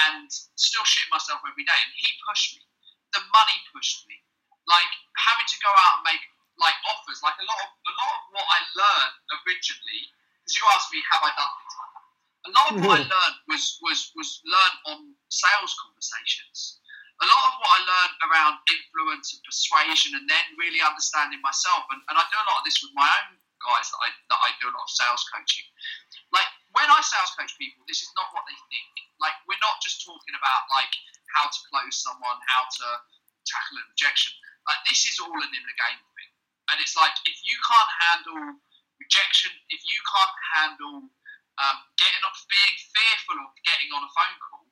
and 0.10 0.26
still 0.58 0.82
shitting 0.82 1.14
myself 1.14 1.46
every 1.46 1.62
day. 1.62 1.78
And 1.78 1.94
he 1.94 2.10
pushed 2.26 2.58
me. 2.58 2.66
The 3.14 3.22
money 3.30 3.58
pushed 3.70 4.10
me. 4.10 4.18
Like 4.66 4.90
having 5.14 5.46
to 5.46 5.58
go 5.62 5.70
out 5.70 6.02
and 6.02 6.10
make 6.10 6.24
like 6.58 6.74
offers, 6.90 7.22
like 7.22 7.38
a 7.38 7.46
lot 7.46 7.60
of 7.62 7.70
a 7.70 7.94
lot 7.94 8.14
of 8.18 8.24
what 8.34 8.48
I 8.50 8.60
learned 8.74 9.18
originally. 9.46 10.10
Because 10.42 10.56
you 10.58 10.66
asked 10.74 10.90
me, 10.90 11.00
have 11.14 11.24
I 11.24 11.32
done 11.38 11.54
things 11.62 11.76
like 11.78 11.92
that? 11.94 12.08
A 12.44 12.52
lot 12.52 12.66
of 12.72 12.76
what 12.82 12.98
I 12.98 13.04
learned 13.14 13.38
was 13.46 13.78
was 13.86 14.10
was 14.18 14.42
learned 14.42 14.78
on 14.90 15.00
sales 15.30 15.78
conversations. 15.78 16.82
A 17.22 17.26
lot 17.30 17.44
of 17.46 17.54
what 17.62 17.72
I 17.72 17.80
learned 17.86 18.16
around 18.26 18.56
influence 18.68 19.38
and 19.38 19.42
persuasion, 19.46 20.18
and 20.18 20.26
then 20.26 20.46
really 20.58 20.82
understanding 20.82 21.40
myself. 21.46 21.86
And, 21.94 22.02
and 22.10 22.16
I 22.18 22.24
do 22.28 22.38
a 22.42 22.48
lot 22.50 22.60
of 22.62 22.66
this 22.66 22.82
with 22.82 22.92
my 22.98 23.06
own 23.06 23.38
guys 23.64 23.88
that 23.94 24.02
I 24.04 24.10
that 24.34 24.42
I 24.44 24.50
do 24.60 24.68
a 24.68 24.76
lot 24.76 24.84
of 24.84 24.92
sales 24.92 25.24
coaching. 25.32 25.68
Like 26.34 26.50
when 26.76 26.90
I 26.90 27.00
sales 27.06 27.32
coach 27.38 27.54
people, 27.56 27.86
this 27.88 28.04
is 28.04 28.12
not 28.18 28.34
what 28.36 28.44
they 28.50 28.58
think. 28.68 28.92
Like 29.22 29.38
we're 29.48 29.62
not 29.64 29.80
just 29.80 30.04
talking 30.04 30.36
about 30.36 30.62
like 30.74 30.94
how 31.32 31.48
to 31.48 31.60
close 31.72 32.02
someone, 32.02 32.38
how 32.50 32.68
to 32.68 32.88
tackle 33.48 33.80
an 33.80 33.88
objection. 33.94 34.36
Like 34.68 34.82
this 34.90 35.08
is 35.08 35.22
all 35.22 35.34
an 35.34 35.52
in 35.54 35.64
the 35.64 35.78
game 35.78 36.02
thing. 36.18 36.32
And 36.72 36.78
it's 36.84 36.96
like 36.96 37.16
if 37.24 37.38
you 37.46 37.56
can't 37.64 37.94
handle 38.10 38.60
rejection, 39.00 39.52
if 39.72 39.82
you 39.84 40.00
can't 40.04 40.38
handle 40.56 40.98
um, 41.60 41.78
getting 42.00 42.24
off, 42.26 42.40
being 42.50 42.76
fearful 42.80 43.38
of 43.44 43.52
getting 43.68 43.92
on 43.94 44.02
a 44.02 44.12
phone 44.12 44.38
call, 44.42 44.63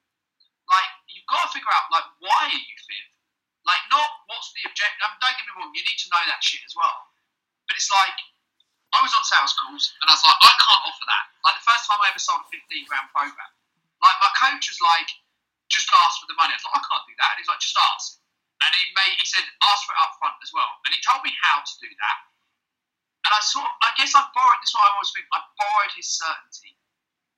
like 0.71 0.89
you've 1.11 1.27
got 1.27 1.43
to 1.45 1.49
figure 1.51 1.69
out 1.69 1.91
like 1.91 2.07
why 2.23 2.47
are 2.47 2.55
you 2.55 2.77
fearful? 2.79 3.19
Like 3.67 3.83
not 3.91 4.07
what's 4.31 4.55
the 4.55 4.63
objective. 4.65 5.03
I 5.03 5.11
um, 5.11 5.19
mean, 5.19 5.21
don't 5.21 5.35
get 5.35 5.45
me 5.45 5.53
wrong, 5.59 5.71
you 5.75 5.83
need 5.83 5.99
to 6.01 6.09
know 6.09 6.23
that 6.31 6.39
shit 6.41 6.63
as 6.63 6.73
well. 6.73 7.11
But 7.67 7.75
it's 7.75 7.91
like 7.91 8.17
I 8.95 8.99
was 9.03 9.11
on 9.15 9.23
sales 9.27 9.55
calls 9.55 9.91
and 9.99 10.07
I 10.07 10.15
was 10.15 10.23
like, 10.23 10.39
I 10.39 10.51
can't 10.55 10.83
offer 10.87 11.05
that. 11.07 11.25
Like 11.43 11.55
the 11.59 11.67
first 11.67 11.87
time 11.87 11.99
I 11.99 12.11
ever 12.11 12.19
sold 12.19 12.43
a 12.43 12.49
15 12.51 12.87
grand 12.87 13.07
program, 13.11 13.51
like 13.99 14.17
my 14.19 14.31
coach 14.35 14.67
was 14.67 14.81
like, 14.83 15.11
just 15.71 15.87
ask 16.03 16.19
for 16.19 16.27
the 16.27 16.35
money. 16.35 16.51
I 16.51 16.59
was 16.59 16.67
like, 16.67 16.79
I 16.79 16.83
can't 16.83 17.05
do 17.07 17.15
that. 17.15 17.29
And 17.31 17.37
he's 17.39 17.47
like, 17.47 17.63
just 17.63 17.79
ask. 17.79 18.19
And 18.61 18.69
he 18.75 18.83
made, 18.93 19.15
he 19.15 19.25
said, 19.25 19.47
ask 19.63 19.87
for 19.87 19.95
it 19.95 20.03
up 20.03 20.19
front 20.19 20.37
as 20.43 20.51
well. 20.51 20.69
And 20.85 20.91
he 20.91 20.99
told 20.99 21.23
me 21.23 21.31
how 21.39 21.63
to 21.63 21.73
do 21.79 21.87
that. 21.87 22.19
And 23.25 23.31
I 23.31 23.39
sort 23.41 23.65
of, 23.65 23.73
I 23.79 23.95
guess 23.95 24.11
I 24.11 24.21
borrowed, 24.35 24.59
this 24.59 24.73
is 24.73 24.75
what 24.75 24.85
I 24.85 24.91
always 24.97 25.11
think, 25.15 25.25
I 25.31 25.39
borrowed 25.55 25.93
his 25.95 26.09
certainty 26.09 26.75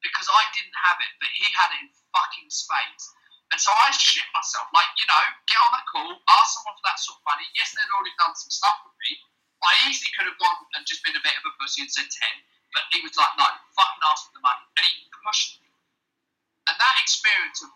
because 0.04 0.28
I 0.28 0.44
didn't 0.52 0.76
have 0.76 1.00
it, 1.00 1.12
but 1.22 1.32
he 1.32 1.48
had 1.56 1.72
it 1.72 1.88
in 1.88 1.90
fucking 2.12 2.52
spades. 2.52 3.08
And 3.52 3.60
so 3.62 3.70
I 3.70 3.94
shit 3.94 4.26
myself, 4.34 4.72
like, 4.74 4.90
you 4.98 5.06
know, 5.06 5.24
get 5.46 5.60
on 5.62 5.72
that 5.78 5.86
call, 5.86 6.10
ask 6.26 6.58
someone 6.58 6.78
for 6.80 6.86
that 6.90 6.98
sort 6.98 7.22
of 7.22 7.24
money. 7.28 7.46
Yes, 7.54 7.76
they'd 7.76 7.94
already 7.94 8.16
done 8.18 8.34
some 8.34 8.50
stuff 8.50 8.82
with 8.88 8.98
me. 8.98 9.20
I 9.64 9.72
easily 9.88 10.12
could 10.18 10.28
have 10.28 10.40
gone 10.42 10.60
and 10.76 10.84
just 10.84 11.06
been 11.06 11.16
a 11.16 11.24
bit 11.24 11.38
of 11.40 11.48
a 11.48 11.54
pussy 11.62 11.86
and 11.86 11.92
said 11.92 12.10
10, 12.10 12.18
but 12.76 12.84
he 12.92 13.00
was 13.06 13.16
like, 13.16 13.32
no, 13.40 13.48
fucking 13.78 14.04
ask 14.10 14.28
for 14.28 14.34
the 14.36 14.44
money. 14.44 14.66
And 14.76 14.84
he 14.84 15.08
pushed 15.24 15.64
me. 15.64 15.70
And 16.68 16.76
that 16.76 16.96
experience 17.00 17.64
of 17.64 17.72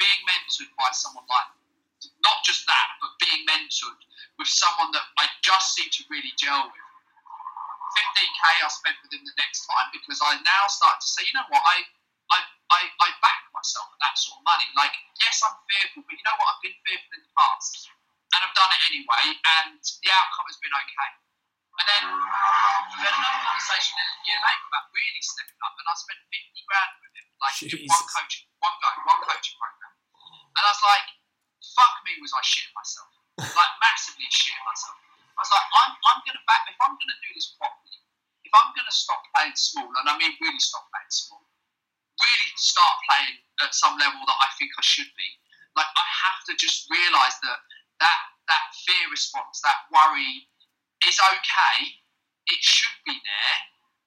being 0.00 0.20
mentored 0.24 0.72
by 0.76 0.92
someone 0.92 1.26
like 1.28 1.48
not 2.22 2.44
just 2.44 2.64
that, 2.68 2.88
but 3.00 3.16
being 3.20 3.42
mentored 3.48 4.00
with 4.36 4.48
someone 4.48 4.92
that 4.92 5.06
I 5.16 5.28
just 5.40 5.74
seem 5.74 5.88
to 5.88 6.02
really 6.12 6.32
gel 6.36 6.68
with. 6.68 6.86
15k 7.96 8.44
I 8.60 8.68
spent 8.68 8.96
with 9.00 9.12
him 9.16 9.24
the 9.24 9.36
next 9.40 9.64
time 9.64 9.88
because 9.94 10.20
I 10.20 10.36
now 10.44 10.64
start 10.68 11.00
to 11.00 11.08
say, 11.08 11.24
you 11.24 11.32
know 11.32 11.48
what, 11.48 11.64
I, 11.64 11.88
I, 12.66 12.90
I, 12.98 13.08
back 13.22 13.46
myself 13.54 13.86
at 13.94 14.00
that 14.02 14.14
sort 14.18 14.42
of 14.42 14.44
money. 14.46 14.66
Like, 14.74 14.94
yes, 15.22 15.38
I'm 15.46 15.54
fearful, 15.70 16.02
but 16.02 16.14
you 16.18 16.24
know 16.26 16.34
what, 16.34 16.50
I've 16.50 16.62
been 16.62 16.74
fearful 16.82 17.12
in 17.14 17.22
the 17.22 17.32
past. 17.38 17.86
And 18.34 18.40
I've 18.42 18.56
done 18.58 18.72
it 18.74 18.82
anyway, 18.90 19.24
and 19.62 19.78
the 19.78 20.10
outcome 20.10 20.46
has 20.50 20.58
been 20.58 20.74
okay. 20.74 21.10
And 21.76 21.86
then 21.86 22.02
we 22.08 23.04
had 23.04 23.14
another 23.14 23.42
conversation 23.46 23.94
a 24.00 24.06
year 24.26 24.40
later 24.40 24.66
about 24.66 24.90
really 24.90 25.22
stepping 25.22 25.60
up, 25.62 25.76
and 25.78 25.86
I 25.86 25.94
spent 25.94 26.20
50 26.26 26.68
grand 26.68 26.92
with 27.04 27.12
him, 27.14 27.26
like 27.38 27.56
one 27.86 28.06
coaching, 28.10 28.48
one 28.58 28.76
go, 28.82 28.88
one 29.06 29.20
coaching 29.28 29.56
program. 29.60 29.94
And 30.56 30.62
I 30.64 30.70
was 30.72 30.82
like, 30.82 31.06
fuck 31.76 31.94
me, 32.02 32.18
was 32.18 32.32
I 32.34 32.42
shitting 32.42 32.74
myself. 32.74 33.12
Like, 33.38 33.72
massively 33.78 34.26
shitting 34.32 34.64
myself. 34.66 34.96
I 35.36 35.40
was 35.44 35.52
like, 35.52 35.68
I'm, 35.84 35.92
I'm 36.10 36.20
going 36.24 36.34
to 36.34 36.44
back, 36.48 36.64
if 36.66 36.80
I'm 36.82 36.96
going 36.96 37.12
to 37.12 37.20
do 37.20 37.30
this 37.36 37.54
properly, 37.60 38.00
if 38.42 38.52
I'm 38.56 38.72
going 38.74 38.88
to 38.88 38.96
stop 38.96 39.20
playing 39.36 39.54
small, 39.54 39.86
and 39.86 40.08
I 40.08 40.16
mean 40.18 40.32
really 40.40 40.58
stop 40.58 40.88
playing 40.90 41.12
small, 41.12 41.44
really 42.20 42.50
start 42.56 42.94
playing 43.08 43.36
at 43.64 43.72
some 43.72 43.96
level 44.00 44.20
that 44.24 44.38
I 44.40 44.48
think 44.56 44.72
I 44.76 44.84
should 44.84 45.10
be, 45.16 45.28
like, 45.76 45.88
I 45.88 46.06
have 46.26 46.40
to 46.48 46.52
just 46.56 46.88
realise 46.88 47.36
that 47.44 47.58
that, 48.00 48.20
that 48.48 48.64
fear 48.84 49.08
response, 49.12 49.60
that 49.64 49.88
worry 49.92 50.48
is 51.04 51.16
okay. 51.20 52.00
It 52.48 52.60
should 52.62 52.96
be 53.04 53.16
there. 53.16 53.56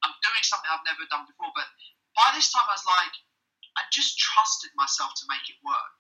I'm 0.06 0.16
doing 0.24 0.44
something 0.46 0.70
I've 0.70 0.86
never 0.88 1.04
done 1.12 1.28
before, 1.28 1.52
but 1.54 1.68
by 2.16 2.32
this 2.34 2.50
time 2.54 2.66
I 2.66 2.76
was 2.78 2.88
like, 2.88 3.16
I 3.78 3.84
just 3.92 4.20
trusted 4.20 4.72
myself 4.76 5.16
to 5.22 5.26
make 5.28 5.46
it 5.52 5.60
work. 5.64 6.00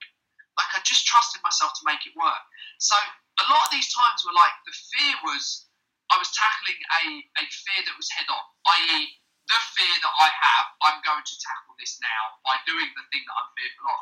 Like 0.59 0.71
I 0.75 0.79
just 0.83 1.07
trusted 1.07 1.39
myself 1.43 1.71
to 1.79 1.83
make 1.87 2.03
it 2.03 2.15
work. 2.19 2.43
So 2.79 2.95
a 3.39 3.45
lot 3.47 3.67
of 3.67 3.71
these 3.71 3.87
times 3.91 4.27
were 4.27 4.35
like 4.35 4.55
the 4.67 4.75
fear 4.75 5.15
was 5.23 5.67
I 6.11 6.17
was 6.17 6.31
tackling 6.33 6.79
a, 6.99 7.03
a 7.39 7.43
fear 7.47 7.81
that 7.85 7.95
was 7.95 8.09
head 8.09 8.27
on, 8.27 8.43
i.e., 8.81 9.18
the 9.49 9.59
fear 9.73 9.95
that 10.05 10.15
I 10.21 10.29
have, 10.29 10.65
I'm 10.85 10.99
going 11.01 11.25
to 11.25 11.35
tackle 11.41 11.73
this 11.81 11.97
now 11.97 12.37
by 12.45 12.61
doing 12.69 12.85
the 12.93 13.05
thing 13.09 13.25
that 13.25 13.35
I'm 13.35 13.49
fearful 13.57 13.89
of. 13.89 14.01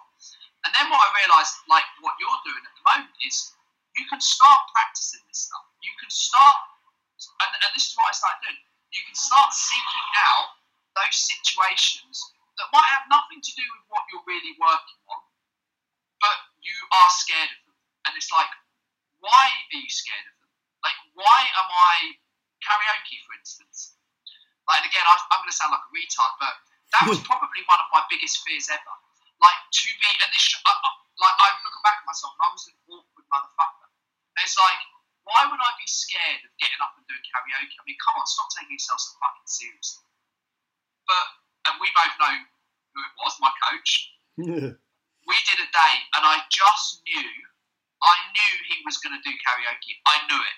And 0.67 0.71
then 0.75 0.91
what 0.91 0.99
I 0.99 1.09
realised, 1.23 1.63
like 1.71 1.87
what 2.03 2.19
you're 2.19 2.43
doing 2.43 2.63
at 2.67 2.73
the 2.75 2.83
moment, 2.83 3.15
is 3.23 3.55
you 3.95 4.03
can 4.11 4.19
start 4.19 4.67
practicing 4.75 5.23
this 5.31 5.47
stuff. 5.47 5.63
You 5.79 5.95
can 6.03 6.11
start, 6.11 6.57
and, 7.47 7.51
and 7.63 7.71
this 7.71 7.87
is 7.87 7.93
what 7.95 8.11
I 8.11 8.13
started 8.13 8.43
doing. 8.43 8.59
You 8.91 9.03
can 9.07 9.15
start 9.15 9.55
seeking 9.55 10.07
out 10.27 10.59
those 10.99 11.15
situations 11.15 12.19
that 12.59 12.67
might 12.75 12.89
have 12.91 13.07
nothing 13.07 13.39
to 13.39 13.51
do 13.55 13.63
with 13.63 13.83
what 13.87 14.03
you're 14.11 14.27
really 14.27 14.57
working 14.59 14.99
on, 15.07 15.21
but 16.19 16.37
you 16.59 16.75
are 16.91 17.11
scared 17.13 17.51
of 17.55 17.59
them. 17.71 17.77
And 18.09 18.11
it's 18.19 18.33
like, 18.33 18.51
why 19.23 19.47
are 19.47 19.79
you 19.79 19.87
scared 19.87 20.27
of 20.27 20.35
them? 20.43 20.51
Like, 20.83 20.99
why 21.15 21.39
am 21.55 21.69
I 21.71 21.95
karaoke, 22.59 23.21
for 23.23 23.33
instance? 23.37 23.96
Like, 24.67 24.83
and 24.83 24.87
again, 24.91 25.07
I, 25.07 25.15
am 25.15 25.39
going 25.41 25.51
to 25.51 25.55
sound 25.55 25.71
like 25.71 25.83
a 25.87 25.91
retard, 25.95 26.33
but 26.43 26.53
that 26.99 27.03
was 27.07 27.19
probably 27.29 27.63
one 27.65 27.79
of 27.79 27.87
my 27.95 28.03
biggest 28.11 28.43
fears 28.43 28.67
ever. 28.67 28.95
Like, 29.39 29.59
to 29.71 29.87
be, 29.87 30.09
and 30.23 30.31
this, 30.35 30.45
I, 30.67 30.71
I, 30.71 30.89
like, 31.23 31.37
I'm 31.39 31.57
looking 31.63 31.83
back 31.87 32.03
at 32.03 32.05
myself, 32.05 32.35
and 32.35 32.43
I 32.43 32.49
was 32.51 32.65
an 32.67 32.75
awkward 32.91 33.27
motherfucker. 33.31 33.87
And 34.35 34.41
it's 34.43 34.59
like, 34.59 34.81
why 35.23 35.47
would 35.47 35.59
I 35.59 35.71
be 35.79 35.87
scared 35.87 36.43
of 36.43 36.51
getting 36.59 36.79
up 36.83 36.95
and 36.99 37.05
doing 37.07 37.23
karaoke? 37.31 37.75
I 37.75 37.83
mean, 37.87 37.99
come 37.99 38.15
on, 38.19 38.27
stop 38.27 38.51
taking 38.55 38.75
yourself 38.75 38.99
so 39.03 39.15
fucking 39.19 39.47
seriously. 39.47 40.07
But, 41.07 41.25
and 41.71 41.79
we 41.79 41.87
both 41.95 42.15
know 42.19 42.35
who 42.95 42.99
it 43.03 43.13
was, 43.23 43.35
my 43.39 43.51
coach. 43.63 43.91
we 45.27 45.35
did 45.47 45.59
a 45.59 45.69
day, 45.69 45.95
and 46.15 46.23
I 46.23 46.43
just 46.47 47.03
knew, 47.03 47.31
I 47.99 48.15
knew 48.31 48.53
he 48.71 48.83
was 48.87 48.99
going 49.03 49.15
to 49.15 49.23
do 49.23 49.33
karaoke. 49.43 49.99
I 50.07 50.23
knew 50.27 50.39
it. 50.39 50.57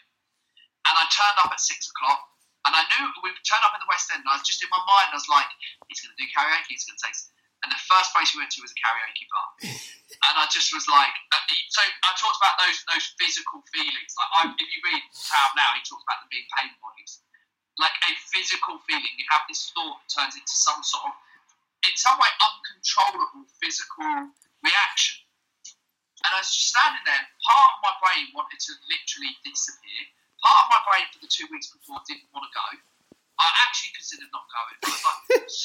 And 0.86 0.93
I 0.98 1.06
turned 1.10 1.38
up 1.45 1.52
at 1.54 1.60
six 1.60 1.89
o'clock, 1.89 2.30
and 2.67 2.76
I 2.76 2.84
knew 2.91 3.08
we 3.24 3.32
turned 3.48 3.63
up 3.63 3.76
in 3.76 3.82
the 3.82 3.89
West 3.89 4.12
End. 4.12 4.22
And 4.24 4.30
I 4.30 4.36
was 4.36 4.45
just 4.45 4.60
in 4.60 4.69
my 4.72 4.82
mind, 4.84 5.13
I 5.13 5.17
was 5.17 5.32
like, 5.32 5.48
he's 5.88 6.04
going 6.04 6.12
to 6.12 6.19
do 6.19 6.28
karaoke. 6.32 6.76
He's 6.76 6.84
going 6.84 7.00
to 7.00 7.04
take. 7.04 7.15
And 7.63 7.72
the 7.72 7.84
first 7.91 8.15
place 8.15 8.32
we 8.32 8.39
went 8.39 8.52
to 8.56 8.63
was 8.63 8.72
a 8.72 8.80
karaoke 8.80 9.28
bar, 9.28 9.48
and 10.32 10.34
I 10.39 10.48
just 10.48 10.72
was 10.72 10.88
like, 10.88 11.12
uh, 11.36 11.43
so 11.67 11.84
I 11.84 12.15
talked 12.15 12.39
about 12.39 12.56
those 12.56 12.80
those 12.88 13.12
physical 13.19 13.60
feelings. 13.67 14.15
Like 14.15 14.32
I, 14.32 14.39
if 14.56 14.69
you 14.72 14.80
read 14.88 15.04
Power 15.28 15.52
Now, 15.60 15.76
he 15.76 15.84
talks 15.84 16.08
about 16.08 16.24
them 16.24 16.32
being 16.32 16.48
pain 16.56 16.72
bodies, 16.80 17.19
like 17.76 17.91
a 18.08 18.15
physical 18.32 18.80
feeling. 18.88 19.12
You 19.19 19.28
have 19.28 19.43
this 19.52 19.76
thought 19.76 20.00
that 20.00 20.08
turns 20.08 20.39
into 20.39 20.56
some 20.56 20.80
sort 20.88 21.12
of 21.12 21.19
in 21.84 21.95
some 22.00 22.15
way 22.15 22.32
uncontrollable 22.39 23.43
physical 23.60 24.08
reaction. 24.63 25.19
And 26.24 26.36
I 26.36 26.43
was 26.43 26.52
just 26.52 26.76
standing 26.76 27.04
there, 27.08 27.24
part 27.43 27.72
of 27.76 27.84
my 27.84 27.93
brain 28.04 28.32
wanted 28.36 28.60
to 28.60 28.72
literally 28.88 29.36
disappear. 29.43 30.04
Part 30.39 30.62
of 30.63 30.67
my 30.71 30.82
brain 30.88 31.06
for 31.12 31.19
the 31.19 31.32
two 31.32 31.47
weeks 31.52 31.67
before 31.71 31.99
didn't 32.08 32.32
want 32.32 32.47
to 32.47 32.54
go. 32.56 32.67
I 33.39 33.47
actually 33.67 33.95
considered 33.95 34.32
not 34.36 34.47
going. 34.52 34.78
I 34.84 34.88
was 34.91 35.04
like, 35.04 35.21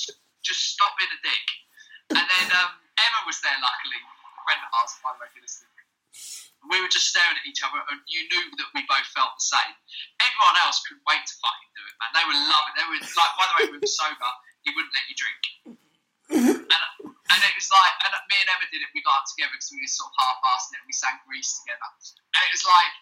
just 0.47 0.63
stop 0.75 0.95
being 0.99 1.11
a 1.11 1.21
dick. 1.23 1.47
And 2.15 2.27
then 2.27 2.47
um, 2.55 2.71
Emma 2.95 3.21
was 3.27 3.39
there, 3.43 3.57
luckily, 3.59 3.99
a 3.99 4.43
friend 4.47 4.61
of 4.63 4.71
ours, 4.71 4.95
by 5.03 5.11
the 5.15 5.27
way, 5.27 5.31
listening. 5.43 5.71
We 6.65 6.81
were 6.81 6.89
just 6.89 7.13
staring 7.13 7.37
at 7.37 7.45
each 7.45 7.61
other, 7.61 7.77
and 7.77 8.01
you 8.09 8.25
knew 8.31 8.49
that 8.57 8.73
we 8.73 8.89
both 8.89 9.05
felt 9.13 9.37
the 9.37 9.47
same. 9.53 9.75
Everyone 10.25 10.57
else 10.65 10.81
couldn't 10.87 11.05
wait 11.05 11.21
to 11.21 11.35
fucking 11.37 11.73
do 11.77 11.83
it, 11.85 11.95
man. 12.01 12.11
They 12.17 12.25
were 12.25 12.41
loving. 12.41 12.75
They 12.79 12.87
were 12.89 13.01
like, 13.05 13.35
by 13.37 13.45
the 13.45 13.55
way, 13.59 13.65
we 13.69 13.79
were 13.85 13.91
sober. 13.91 14.31
He 14.65 14.73
wouldn't 14.73 14.95
let 14.97 15.05
you 15.11 15.17
drink. 15.19 15.43
And, 16.33 16.65
and 16.65 17.41
it 17.45 17.53
was 17.53 17.69
like, 17.69 17.95
and 18.09 18.17
me 18.17 18.37
and 18.41 18.49
Emma 18.49 18.65
did 18.73 18.81
it. 18.81 18.89
We 18.97 19.05
got 19.05 19.29
together 19.29 19.53
because 19.53 19.77
we 19.77 19.85
were 19.85 19.93
sort 19.93 20.09
of 20.09 20.17
half-assed 20.17 20.73
it, 20.73 20.81
and 20.81 20.89
we 20.89 20.97
sang 20.97 21.21
Grease 21.29 21.53
together. 21.61 21.85
And 21.85 22.41
it 22.49 22.53
was 22.57 22.65
like, 22.65 22.93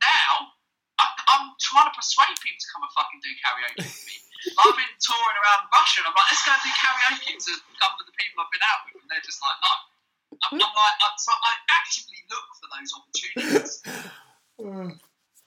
now 0.00 0.56
I, 1.00 1.04
I'm 1.36 1.56
trying 1.56 1.88
to 1.88 1.94
persuade 1.94 2.36
people 2.40 2.60
to 2.60 2.68
come 2.72 2.82
and 2.84 2.92
fucking 2.92 3.20
do 3.22 3.30
karaoke 3.40 3.84
with 3.84 4.04
me. 4.08 4.16
I've 4.60 4.74
been 4.74 4.94
touring 4.98 5.38
around 5.38 5.70
Russia, 5.70 6.02
and 6.02 6.10
I'm 6.10 6.16
like, 6.18 6.28
let's 6.28 6.42
go 6.42 6.52
and 6.52 6.62
do 6.66 6.72
karaoke 6.74 7.32
to 7.38 7.52
come 7.78 7.92
to 7.96 8.04
the 8.04 8.16
people 8.18 8.42
I've 8.42 8.52
been 8.52 8.66
out 8.66 8.80
with, 8.90 9.00
and 9.00 9.08
they're 9.08 9.24
just 9.24 9.40
like, 9.40 9.56
no. 9.62 9.72
I'm, 10.42 10.52
I'm 10.58 10.74
like, 10.74 10.96
I'm, 11.04 11.14
so 11.20 11.30
I 11.30 11.52
actively 11.70 12.20
look 12.32 12.46
for 12.58 12.66
those 12.72 12.90
opportunities. 12.96 13.72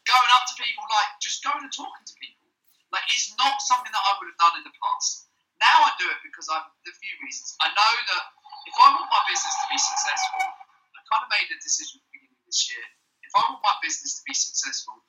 Going 0.06 0.32
up 0.38 0.46
to 0.46 0.56
people, 0.62 0.86
like, 0.86 1.18
just 1.18 1.42
going 1.42 1.66
and 1.66 1.74
talking 1.74 2.06
to 2.06 2.16
people. 2.22 2.46
Like, 2.94 3.10
it's 3.10 3.34
not 3.42 3.58
something 3.58 3.90
that 3.90 4.04
I 4.06 4.12
would 4.22 4.30
have 4.30 4.38
done 4.38 4.56
in 4.62 4.64
the 4.64 4.76
past. 4.78 5.26
Now 5.58 5.88
I 5.88 5.92
do 5.98 6.06
it 6.12 6.20
because 6.22 6.46
I'm 6.52 6.62
a 6.62 6.94
few 6.94 7.16
reasons. 7.26 7.58
I 7.58 7.74
know 7.74 7.92
that 8.14 8.24
if 8.70 8.76
I 8.76 8.88
want 8.94 9.10
my 9.10 9.24
business 9.26 9.56
to 9.56 9.66
be 9.72 9.80
successful, 9.82 10.46
I 10.46 11.00
kind 11.10 11.24
of 11.26 11.30
made 11.32 11.48
a 11.50 11.58
decision 11.58 11.98
at 11.98 12.06
the 12.06 12.12
beginning 12.14 12.38
of 12.38 12.46
this 12.46 12.62
year. 12.70 12.86
If 13.24 13.32
I 13.34 13.42
want 13.50 13.66
my 13.66 13.76
business 13.82 14.20
to 14.20 14.24
be 14.28 14.36
successful, 14.36 15.02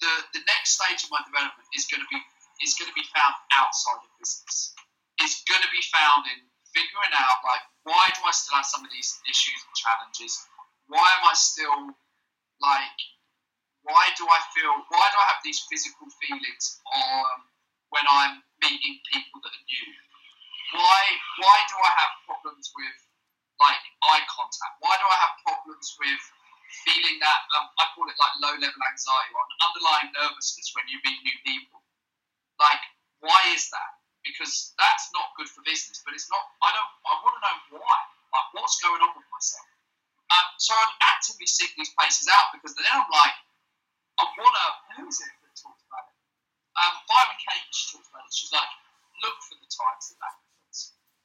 the, 0.00 0.40
the 0.40 0.42
next 0.48 0.80
stage 0.80 1.04
of 1.04 1.10
my 1.12 1.20
development 1.28 1.68
is 1.76 1.86
going 1.86 2.00
to 2.00 2.10
be 2.10 2.20
is 2.60 2.76
going 2.76 2.92
to 2.92 2.96
be 2.96 3.06
found 3.08 3.32
outside 3.56 4.04
of 4.04 4.10
business. 4.20 4.76
It's 5.16 5.40
going 5.48 5.64
to 5.64 5.72
be 5.72 5.80
found 5.88 6.28
in 6.28 6.44
figuring 6.76 7.12
out 7.16 7.40
like 7.44 7.64
why 7.88 8.12
do 8.12 8.20
I 8.24 8.32
still 8.32 8.56
have 8.60 8.68
some 8.68 8.84
of 8.84 8.90
these 8.92 9.16
issues 9.24 9.60
and 9.64 9.74
challenges? 9.76 10.44
Why 10.88 11.04
am 11.20 11.24
I 11.24 11.34
still 11.36 11.92
like 12.60 12.98
why 13.84 14.12
do 14.16 14.28
I 14.28 14.40
feel 14.52 14.72
why 14.92 15.06
do 15.12 15.16
I 15.16 15.26
have 15.32 15.40
these 15.44 15.64
physical 15.68 16.08
feelings 16.20 16.80
um, 16.92 17.48
when 17.88 18.04
I'm 18.08 18.44
meeting 18.60 19.00
people 19.08 19.40
that 19.40 19.52
are 19.56 19.66
new? 19.68 19.88
Why 20.76 21.02
why 21.40 21.56
do 21.68 21.76
I 21.80 21.92
have 21.96 22.12
problems 22.28 22.68
with 22.76 22.96
like 23.60 23.82
eye 24.04 24.24
contact? 24.28 24.74
Why 24.84 24.96
do 25.00 25.06
I 25.08 25.18
have 25.20 25.34
problems 25.44 25.96
with 25.96 26.22
feeling 26.86 27.18
that 27.20 27.40
um, 27.58 27.66
I 27.78 27.90
call 27.92 28.06
it 28.06 28.16
like 28.18 28.34
low 28.40 28.54
level 28.54 28.82
anxiety 28.86 29.32
or 29.34 29.42
underlying 29.66 30.10
nervousness 30.14 30.72
when 30.74 30.86
you 30.86 30.98
meet 31.02 31.20
new 31.22 31.38
people? 31.44 31.82
Like 32.58 32.82
why 33.20 33.40
is 33.52 33.68
that? 33.70 33.90
Because 34.24 34.72
that's 34.76 35.08
not 35.16 35.32
good 35.36 35.48
for 35.48 35.64
business. 35.64 36.00
But 36.04 36.16
it's 36.16 36.28
not. 36.28 36.44
I 36.60 36.72
don't. 36.72 36.92
I 37.08 37.12
want 37.24 37.34
to 37.36 37.42
know 37.44 37.56
why. 37.80 37.98
Like 38.32 38.48
what's 38.56 38.80
going 38.80 39.00
on 39.00 39.12
with 39.16 39.28
myself. 39.32 39.68
Um, 40.30 40.46
so 40.62 40.72
I 40.72 40.86
actively 41.02 41.48
seek 41.48 41.74
these 41.74 41.90
places 41.98 42.30
out 42.30 42.54
because 42.54 42.76
then 42.78 42.86
I'm 42.86 43.08
like, 43.10 43.36
I 44.20 44.24
want 44.24 44.54
to. 44.54 44.66
Who 45.00 45.08
is 45.08 45.18
it 45.20 45.32
that 45.32 45.54
talks 45.56 45.82
about 45.88 46.04
it? 46.08 46.16
Um, 46.78 46.94
Byron 47.08 47.38
Katie 47.40 47.66
talks 47.72 48.08
about 48.08 48.24
it. 48.28 48.32
She's 48.32 48.52
like, 48.54 48.70
look 49.24 49.36
for 49.44 49.56
the 49.58 49.68
times 49.68 50.04
that 50.12 50.18
that 50.22 50.34
happens. 50.38 50.78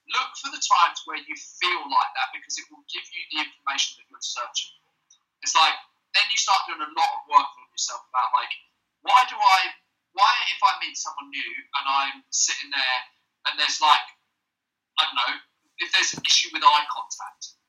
Look 0.09 0.31
for 0.41 0.49
the 0.49 0.63
times 0.63 0.97
where 1.05 1.21
you 1.21 1.35
feel 1.37 1.83
like 1.85 2.11
that 2.17 2.33
because 2.33 2.57
it 2.57 2.65
will 2.73 2.83
give 2.89 3.05
you 3.13 3.21
the 3.29 3.37
information 3.45 4.01
that 4.01 4.07
you're 4.09 4.25
searching. 4.25 4.73
It's 5.45 5.53
like 5.53 5.77
then 6.17 6.25
you 6.33 6.41
start 6.41 6.65
doing 6.65 6.81
a 6.81 6.89
lot 6.89 7.11
of 7.21 7.29
work 7.29 7.45
on 7.45 7.69
yourself 7.69 8.01
about 8.09 8.33
like, 8.33 8.49
why 9.05 9.29
do 9.29 9.37
I? 9.37 9.77
Why 10.17 10.31
if 10.49 10.57
I 10.57 10.73
meet 10.81 10.97
someone 10.97 11.29
new 11.29 11.53
and 11.77 11.85
I'm 11.85 12.25
sitting 12.33 12.73
there 12.73 12.99
and 13.45 13.53
there's 13.61 13.77
like, 13.77 14.09
I 14.97 15.05
don't 15.05 15.19
know, 15.21 15.37
if 15.83 15.93
there's 15.93 16.17
an 16.17 16.25
issue 16.25 16.49
with 16.49 16.65
eye 16.65 16.87
contact, 16.89 17.61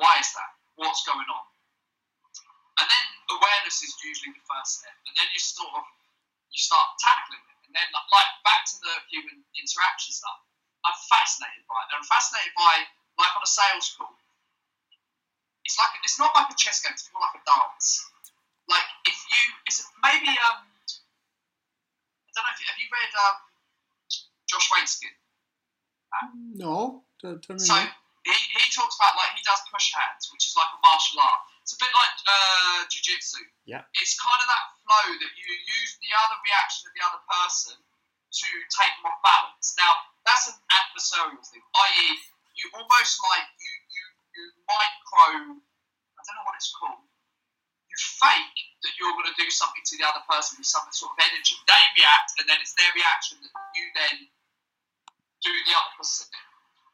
why 0.00 0.16
is 0.16 0.32
that? 0.32 0.54
What's 0.80 1.04
going 1.04 1.28
on? 1.28 1.44
And 2.80 2.88
then 2.88 3.04
awareness 3.36 3.84
is 3.84 3.92
usually 4.00 4.32
the 4.32 4.46
first 4.48 4.80
step, 4.80 4.96
and 5.04 5.12
then 5.12 5.28
you 5.36 5.40
sort 5.44 5.76
of 5.76 5.84
you 6.56 6.60
start 6.62 6.96
tackling 7.04 7.44
it, 7.52 7.58
and 7.68 7.76
then 7.76 7.84
like 7.92 8.30
back 8.48 8.64
to 8.72 8.80
the 8.80 8.94
human 9.12 9.44
interaction 9.60 10.16
stuff. 10.16 10.40
I'm 10.88 10.96
fascinated 11.12 11.68
by 11.68 11.84
it. 11.84 11.92
I'm 11.92 12.06
fascinated 12.08 12.56
by 12.56 12.88
like 13.20 13.32
on 13.36 13.44
a 13.44 13.50
sales 13.50 13.92
call. 13.92 14.16
It's 15.70 15.78
like 15.78 15.94
it's 16.02 16.18
not 16.18 16.34
like 16.34 16.50
a 16.50 16.58
chess 16.58 16.82
game. 16.82 16.90
It's 16.90 17.06
more 17.14 17.22
like 17.22 17.38
a 17.38 17.46
dance. 17.46 18.02
Like 18.66 18.82
if 19.06 19.14
you, 19.14 19.42
it's 19.70 19.86
maybe 20.02 20.26
um, 20.50 20.66
I 20.66 22.28
don't 22.34 22.42
know 22.42 22.50
if 22.50 22.58
you, 22.58 22.66
have 22.66 22.80
you 22.82 22.90
read 22.90 23.12
um, 23.14 23.38
Josh 24.50 24.66
Waitzkin? 24.74 25.14
No, 26.58 27.06
tell, 27.22 27.38
tell 27.38 27.54
me. 27.54 27.62
So 27.62 27.78
he, 27.78 28.34
he 28.34 28.66
talks 28.74 28.98
about 28.98 29.14
like 29.14 29.30
he 29.38 29.46
does 29.46 29.62
push 29.70 29.94
hands, 29.94 30.26
which 30.34 30.50
is 30.50 30.58
like 30.58 30.74
a 30.74 30.78
martial 30.82 31.22
art. 31.22 31.38
It's 31.62 31.70
a 31.70 31.78
bit 31.78 31.94
like 31.94 32.18
uh, 32.26 32.90
jiu-jitsu. 32.90 33.38
Yeah. 33.62 33.86
It's 33.94 34.18
kind 34.18 34.42
of 34.42 34.50
that 34.50 34.64
flow 34.82 35.06
that 35.22 35.32
you 35.38 35.46
use 35.54 35.90
the 36.02 36.10
other 36.18 36.34
reaction 36.50 36.90
of 36.90 36.98
the 36.98 37.02
other 37.06 37.22
person 37.30 37.78
to 37.78 38.48
take 38.74 38.90
them 38.98 39.06
off 39.06 39.22
balance. 39.22 39.78
Now 39.78 39.94
that's 40.26 40.50
an 40.50 40.58
adversarial 40.66 41.38
thing, 41.46 41.62
i.e., 41.62 42.18
you 42.58 42.66
almost 42.74 43.22
like 43.30 43.46
you 43.54 43.79
you 44.34 44.44
micro. 44.66 45.58
I 45.58 46.20
don't 46.22 46.36
know 46.36 46.46
what 46.46 46.58
it's 46.58 46.72
called. 46.74 47.04
You 47.90 47.96
fake 47.98 48.58
that 48.86 48.94
you're 48.96 49.12
going 49.18 49.28
to 49.28 49.38
do 49.38 49.50
something 49.50 49.82
to 49.82 49.94
the 49.98 50.06
other 50.06 50.22
person 50.30 50.62
with 50.62 50.70
some 50.70 50.86
sort 50.94 51.16
of 51.16 51.18
energy. 51.20 51.58
They 51.66 51.82
react, 51.98 52.38
and 52.38 52.46
then 52.46 52.62
it's 52.62 52.76
their 52.78 52.90
reaction 52.94 53.42
that 53.42 53.52
you 53.74 53.84
then 53.98 54.30
do 55.42 55.52
the 55.66 55.74
opposite. 55.74 56.30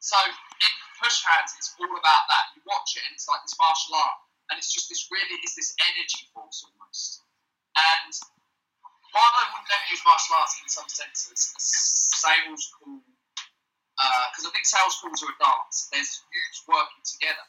So 0.00 0.16
in 0.22 0.72
push 1.02 1.20
hands, 1.26 1.52
it's 1.58 1.74
all 1.76 1.90
about 1.90 2.24
that. 2.30 2.54
You 2.56 2.62
watch 2.64 2.96
it, 2.96 3.04
and 3.04 3.12
it's 3.12 3.28
like 3.28 3.42
this 3.44 3.58
martial 3.58 3.98
art, 3.98 4.18
and 4.48 4.56
it's 4.56 4.72
just 4.72 4.88
this 4.88 5.10
really 5.12 5.36
is 5.44 5.52
this 5.58 5.74
energy 5.82 6.30
force 6.32 6.64
almost. 6.64 7.26
And 7.76 8.12
while 9.12 9.34
I 9.36 9.44
would 9.52 9.66
never 9.68 9.86
use 9.92 10.00
martial 10.06 10.38
arts 10.40 10.56
in 10.62 10.68
some 10.70 10.88
senses, 10.88 11.52
a 11.52 11.60
sales 11.60 12.72
call, 12.78 13.02
because 13.96 14.44
uh, 14.44 14.48
I 14.48 14.52
think 14.52 14.68
sales 14.68 15.00
calls 15.00 15.24
are 15.24 15.32
a 15.32 15.38
dance. 15.40 15.88
There's 15.88 16.20
huge 16.28 16.58
working 16.68 17.04
together. 17.04 17.44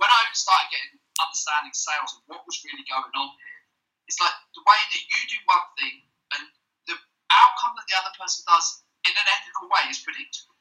When 0.00 0.08
I 0.08 0.20
started 0.32 0.72
getting 0.72 0.96
understanding 1.20 1.76
sales 1.76 2.16
and 2.16 2.24
what 2.24 2.48
was 2.48 2.56
really 2.64 2.84
going 2.88 3.12
on 3.12 3.30
here, 3.36 3.60
it's 4.08 4.16
like 4.16 4.32
the 4.56 4.64
way 4.64 4.80
that 4.80 5.02
you 5.04 5.20
do 5.28 5.38
one 5.44 5.68
thing 5.76 5.96
and 6.34 6.42
the 6.88 6.96
outcome 7.28 7.76
that 7.76 7.84
the 7.84 7.96
other 8.00 8.12
person 8.16 8.42
does 8.48 8.80
in 9.04 9.12
an 9.12 9.28
ethical 9.28 9.68
way 9.68 9.84
is 9.92 10.00
predictable. 10.00 10.56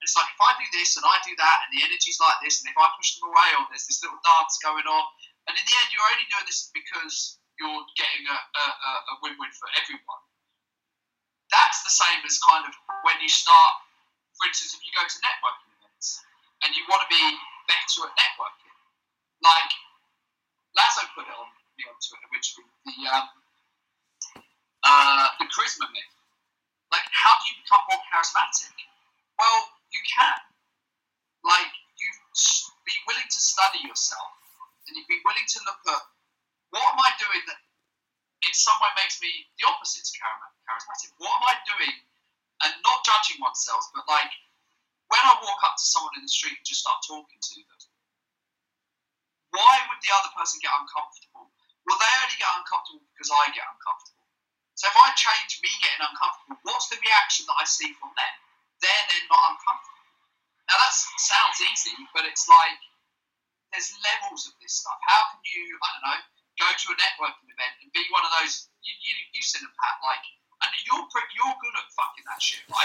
And 0.00 0.08
it's 0.08 0.16
like 0.16 0.32
if 0.32 0.40
I 0.40 0.56
do 0.56 0.66
this 0.72 0.96
and 0.96 1.04
I 1.04 1.16
do 1.22 1.36
that, 1.36 1.56
and 1.62 1.70
the 1.76 1.84
energy's 1.84 2.18
like 2.18 2.40
this, 2.40 2.64
and 2.64 2.72
if 2.72 2.76
I 2.80 2.90
push 2.96 3.20
them 3.20 3.28
away, 3.28 3.48
or 3.60 3.68
there's 3.68 3.86
this 3.86 4.00
little 4.00 4.18
dance 4.24 4.56
going 4.58 4.88
on, 4.88 5.04
and 5.46 5.54
in 5.54 5.64
the 5.68 5.74
end, 5.84 5.88
you're 5.92 6.08
only 6.08 6.26
doing 6.32 6.48
this 6.48 6.72
because 6.72 7.38
you're 7.60 7.84
getting 7.94 8.24
a, 8.26 8.38
a, 8.40 8.92
a 9.12 9.14
win-win 9.22 9.52
for 9.54 9.68
everyone. 9.78 10.22
That's 11.52 11.84
the 11.84 11.92
same 11.92 12.24
as 12.24 12.40
kind 12.40 12.64
of 12.64 12.72
when 13.04 13.20
you 13.20 13.28
start, 13.28 13.72
for 14.42 14.50
instance, 14.50 14.74
if 14.74 14.82
you 14.82 14.90
go 14.90 15.06
to 15.06 15.18
networking 15.22 15.70
events 15.78 16.18
and 16.66 16.74
you 16.74 16.82
want 16.90 17.06
to 17.06 17.10
be 17.14 17.22
better 17.70 18.10
at 18.10 18.14
networking, 18.18 18.74
like 19.38 19.70
Lazo 20.74 21.06
put 21.14 21.30
it 21.30 21.34
on 21.38 21.46
me 21.78 21.86
on 21.86 21.94
Twitter 22.02 22.26
originally, 22.34 22.66
the 22.82 22.96
um, 23.06 23.30
uh, 24.82 25.30
the 25.38 25.46
charisma 25.46 25.86
myth. 25.94 26.10
Like, 26.90 27.06
how 27.14 27.38
do 27.38 27.54
you 27.54 27.62
become 27.62 27.86
more 27.86 28.02
charismatic? 28.10 28.74
Well, 29.38 29.70
you 29.94 30.02
can. 30.10 30.42
Like, 31.46 31.70
you 32.02 32.08
be 32.82 32.98
willing 33.06 33.30
to 33.30 33.40
study 33.40 33.86
yourself, 33.86 34.34
and 34.90 34.98
you 34.98 35.06
be 35.06 35.22
willing 35.22 35.46
to 35.46 35.58
look 35.70 35.86
at 35.86 36.02
what 36.74 36.82
am 36.82 36.98
I 36.98 37.14
doing 37.14 37.46
that 37.46 37.62
in 38.42 38.52
some 38.58 38.74
way 38.82 38.90
makes 38.98 39.22
me 39.22 39.30
the 39.54 39.70
opposite 39.70 40.02
to 40.02 40.12
charismatic. 40.66 41.14
What 41.22 41.30
am 41.30 41.46
I 41.46 41.54
doing, 41.62 41.94
and 42.66 42.72
not 42.82 43.02
judging 43.06 43.42
oneself, 43.42 43.86
but 43.94 44.06
like 44.06 44.30
when 45.10 45.22
I 45.22 45.36
walk 45.42 45.60
up 45.66 45.76
to 45.76 45.84
someone 45.84 46.16
in 46.16 46.24
the 46.24 46.32
street 46.32 46.56
and 46.56 46.66
just 46.66 46.82
start 46.82 47.02
talking 47.04 47.40
to 47.40 47.54
them, 47.58 47.80
why 49.52 49.84
would 49.86 50.00
the 50.00 50.12
other 50.16 50.32
person 50.32 50.62
get 50.64 50.72
uncomfortable? 50.72 51.52
Well, 51.84 51.98
they 52.00 52.12
only 52.24 52.38
get 52.40 52.48
uncomfortable 52.56 53.04
because 53.12 53.28
I 53.28 53.52
get 53.52 53.68
uncomfortable. 53.68 54.24
So 54.74 54.88
if 54.88 54.96
I 54.96 55.12
change 55.14 55.60
me 55.60 55.70
getting 55.84 56.02
uncomfortable, 56.02 56.56
what's 56.64 56.88
the 56.88 56.96
reaction 56.98 57.44
that 57.46 57.60
I 57.60 57.66
see 57.68 57.92
from 58.00 58.10
them? 58.16 58.34
They're 58.80 59.06
then 59.12 59.28
not 59.28 59.54
uncomfortable. 59.54 60.02
Now 60.66 60.80
that 60.80 60.94
sounds 61.20 61.60
easy, 61.60 61.94
but 62.16 62.24
it's 62.24 62.48
like 62.48 62.80
there's 63.76 63.92
levels 64.00 64.48
of 64.48 64.56
this 64.58 64.80
stuff. 64.80 64.98
How 65.04 65.28
can 65.30 65.44
you, 65.44 65.76
I 65.78 65.88
don't 65.92 66.04
know, 66.08 66.20
go 66.58 66.68
to 66.72 66.86
a 66.90 66.96
networking 66.96 67.52
event 67.52 67.74
and 67.84 67.92
be 67.92 68.02
one 68.08 68.24
of 68.24 68.32
those? 68.40 68.72
You, 68.80 68.96
you, 68.96 69.12
you've 69.36 69.44
seen 69.44 69.60
them, 69.60 69.70
Pat. 69.76 70.00
Like, 70.00 70.24
and 70.66 70.70
you're 70.82 71.04
you're 71.04 71.56
good 71.62 71.74
at 71.78 71.86
fucking 71.94 72.26
that 72.26 72.42
shit, 72.42 72.64
right? 72.66 72.72
You're, 72.72 72.72
you're, 72.72 72.72
you're, 72.72 72.72
you're, 72.72 72.72
I've 72.72 72.80
always 72.80 72.81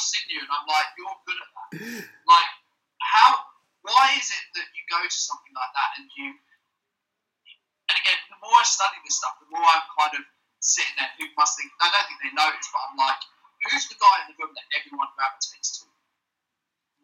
seen 0.00 0.26
you, 0.32 0.40
and 0.40 0.52
I'm 0.52 0.66
like, 0.68 0.88
Like, 2.26 2.50
how? 3.00 3.30
Why 3.84 4.16
is 4.16 4.32
it 4.32 4.44
that 4.56 4.68
you 4.72 4.82
go 4.88 4.96
to 5.04 5.12
something 5.12 5.52
like 5.52 5.72
that 5.76 5.90
and 6.00 6.08
you? 6.16 6.32
And 6.32 7.96
again, 8.00 8.16
the 8.32 8.40
more 8.40 8.56
I 8.56 8.64
study 8.64 8.96
this 9.04 9.20
stuff, 9.20 9.36
the 9.44 9.50
more 9.52 9.60
I'm 9.60 9.84
kind 9.92 10.16
of 10.16 10.24
sitting 10.64 10.96
there. 10.96 11.12
Who 11.20 11.28
must 11.36 11.60
think? 11.60 11.68
I 11.84 11.92
don't 11.92 12.06
think 12.08 12.20
they 12.24 12.32
notice, 12.32 12.64
but 12.72 12.80
I'm 12.88 12.96
like, 12.96 13.20
who's 13.68 13.84
the 13.92 14.00
guy 14.00 14.16
in 14.24 14.32
the 14.32 14.36
room 14.40 14.56
that 14.56 14.66
everyone 14.80 15.12
gravitates 15.12 15.80
to? 15.80 15.84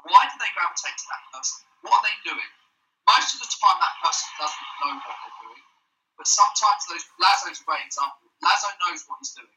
Why 0.08 0.24
do 0.32 0.34
they 0.40 0.48
gravitate 0.56 0.96
to 0.96 1.06
that 1.12 1.22
person? 1.28 1.60
What 1.84 2.00
are 2.00 2.04
they 2.08 2.16
doing? 2.24 2.50
Most 3.04 3.36
of 3.36 3.44
the 3.44 3.48
time, 3.52 3.76
that 3.84 3.96
person 4.00 4.28
doesn't 4.40 4.68
know 4.80 4.96
what 4.96 5.16
they're 5.20 5.40
doing, 5.44 5.64
but 6.16 6.24
sometimes 6.28 6.88
those 6.88 7.04
Lazo's 7.20 7.60
a 7.60 7.66
great 7.68 7.84
example. 7.84 8.32
Lazo 8.40 8.72
knows 8.86 9.04
what 9.08 9.20
he's 9.20 9.36
doing 9.36 9.52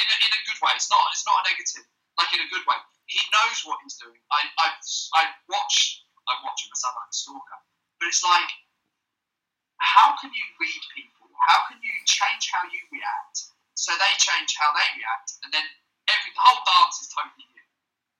in 0.00 0.06
a, 0.08 0.16
in 0.28 0.30
a 0.32 0.40
good 0.48 0.58
way. 0.64 0.72
It's 0.76 0.88
not 0.88 1.02
it's 1.12 1.26
not 1.28 1.40
a 1.40 1.44
negative, 1.52 1.84
like 2.16 2.32
in 2.32 2.40
a 2.40 2.48
good 2.48 2.64
way. 2.64 2.78
He 3.10 3.20
knows 3.32 3.64
what 3.68 3.80
he's 3.84 4.00
doing. 4.00 4.20
I 4.32 4.48
I 4.60 4.68
I 5.18 5.22
watch 5.50 6.04
I 6.24 6.40
watch 6.40 6.64
him. 6.64 6.72
I 6.72 6.76
sound 6.78 6.96
like 6.96 7.12
a 7.12 7.16
stalker, 7.16 7.60
but 8.00 8.06
it's 8.08 8.24
like, 8.24 8.50
how 9.82 10.16
can 10.20 10.32
you 10.32 10.46
read 10.56 10.82
people? 10.94 11.28
How 11.48 11.68
can 11.68 11.82
you 11.82 11.92
change 12.06 12.48
how 12.54 12.62
you 12.70 12.80
react 12.92 13.52
so 13.82 13.90
they 13.98 14.14
change 14.14 14.54
how 14.54 14.70
they 14.70 14.88
react, 14.94 15.42
and 15.42 15.50
then 15.50 15.66
every 16.06 16.30
the 16.30 16.38
whole 16.38 16.62
dance 16.62 17.02
is 17.02 17.10
totally 17.10 17.42
new. 17.50 17.66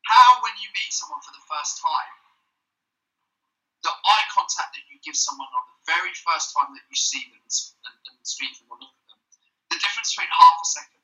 How 0.02 0.42
when 0.42 0.58
you 0.58 0.66
meet 0.74 0.90
someone 0.90 1.22
for 1.22 1.30
the 1.30 1.44
first 1.46 1.78
time, 1.78 2.14
the 3.86 3.94
eye 3.94 4.26
contact 4.34 4.74
that 4.74 4.82
you 4.90 4.98
give 5.06 5.14
someone 5.14 5.46
on 5.54 5.64
the 5.70 5.78
very 5.86 6.10
first 6.26 6.50
that 6.74 6.84
you 6.88 6.98
see 6.98 7.22
them 7.30 7.42
and, 7.42 7.96
and 8.08 8.16
speak 8.24 8.52
them 8.58 8.68
or 8.72 8.78
look 8.80 8.92
at 8.92 9.06
them, 9.08 9.20
the 9.72 9.78
difference 9.80 10.12
between 10.12 10.32
half 10.32 10.56
a 10.60 10.66
second 10.66 11.02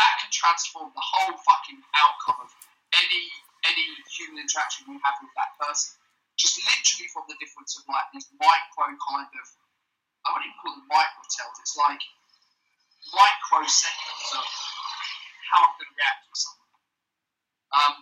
that 0.00 0.24
can 0.24 0.32
transform 0.32 0.88
the 0.96 1.04
whole 1.04 1.36
fucking 1.44 1.80
outcome 1.92 2.40
of 2.40 2.50
any 2.96 3.22
any 3.68 3.84
human 4.08 4.40
interaction 4.40 4.88
we 4.88 4.96
have 5.04 5.20
with 5.20 5.28
that 5.36 5.52
person. 5.60 5.92
Just 6.40 6.56
literally 6.56 7.12
from 7.12 7.28
the 7.28 7.36
difference 7.36 7.76
of 7.76 7.84
like 7.84 8.08
these 8.16 8.24
micro 8.40 8.96
kind 8.96 9.28
of 9.28 9.46
I 10.24 10.32
wouldn't 10.32 10.48
even 10.48 10.58
call 10.60 10.72
them 10.72 10.88
micro 10.88 11.20
tells, 11.28 11.56
it's 11.60 11.76
like 11.76 12.00
micro 13.12 13.60
seconds 13.68 14.28
of 14.40 14.48
how 15.52 15.68
I'm 15.68 15.74
gonna 15.76 15.92
react 15.92 16.24
to 16.24 16.32
someone. 16.32 16.72
Um 17.76 17.94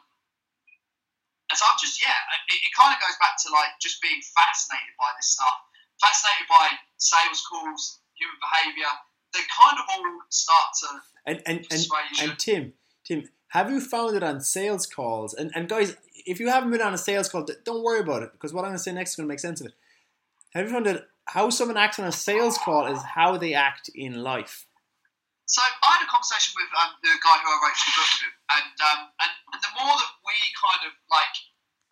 and 1.51 1.57
so 1.59 1.67
I'm 1.67 1.81
just 1.83 1.99
yeah, 1.99 2.15
it, 2.15 2.63
it 2.63 2.73
kind 2.79 2.95
of 2.95 3.03
goes 3.03 3.19
back 3.19 3.35
to 3.43 3.51
like 3.51 3.75
just 3.83 3.99
being 3.99 4.23
fascinated 4.23 4.95
by 4.95 5.11
this 5.19 5.35
stuff, 5.35 5.57
fascinated 6.01 6.49
by 6.49 6.79
sales 6.97 7.43
calls, 7.47 8.01
human 8.15 8.39
behaviour, 8.39 8.91
they 9.35 9.45
kind 9.51 9.79
of 9.79 9.85
all 9.91 10.05
start 10.31 10.73
to 10.81 10.89
and 11.29 11.43
and 11.45 11.67
and, 11.71 11.87
and 12.23 12.39
Tim, 12.39 12.73
Tim, 13.05 13.29
have 13.49 13.71
you 13.71 13.81
found 13.81 14.17
it 14.17 14.23
on 14.23 14.41
sales 14.41 14.87
calls? 14.87 15.35
And 15.35 15.53
and 15.55 15.69
guys, 15.69 15.97
if 16.25 16.41
you 16.41 16.49
haven't 16.49 16.71
been 16.71 16.81
on 16.81 16.95
a 16.95 16.99
sales 16.99 17.29
call, 17.29 17.47
don't 17.65 17.85
worry 17.85 18.01
about 18.01 18.23
it 18.23 18.33
because 18.33 18.55
what 18.55 18.65
I'm 18.65 18.71
going 18.71 18.79
to 18.79 18.83
say 18.83 18.93
next 18.93 19.11
is 19.11 19.17
going 19.17 19.29
to 19.29 19.33
make 19.33 19.41
sense 19.41 19.61
of 19.61 19.69
it. 19.69 19.75
Have 20.55 20.65
you 20.65 20.73
found 20.73 20.87
that 20.87 21.05
how 21.27 21.51
someone 21.51 21.77
acts 21.77 21.99
on 21.99 22.09
a 22.09 22.13
sales 22.13 22.57
call 22.57 22.87
is 22.87 23.03
how 23.03 23.37
they 23.37 23.53
act 23.53 23.91
in 23.95 24.23
life? 24.25 24.65
So 25.45 25.61
I 25.61 26.01
had 26.01 26.05
a 26.05 26.09
conversation 26.09 26.57
with 26.57 26.69
um, 26.77 26.97
the 27.01 27.13
guy 27.21 27.37
who 27.41 27.49
I 27.49 27.57
wrote 27.61 27.77
the 27.77 27.93
book 27.93 28.13
with, 28.21 28.37
and, 28.53 28.77
um, 28.85 29.01
and 29.21 29.33
and 29.53 29.61
the 29.61 29.73
more 29.77 29.97
that 29.97 30.13
we 30.25 30.37
kind 30.57 30.89
of 30.89 30.93
like, 31.13 31.37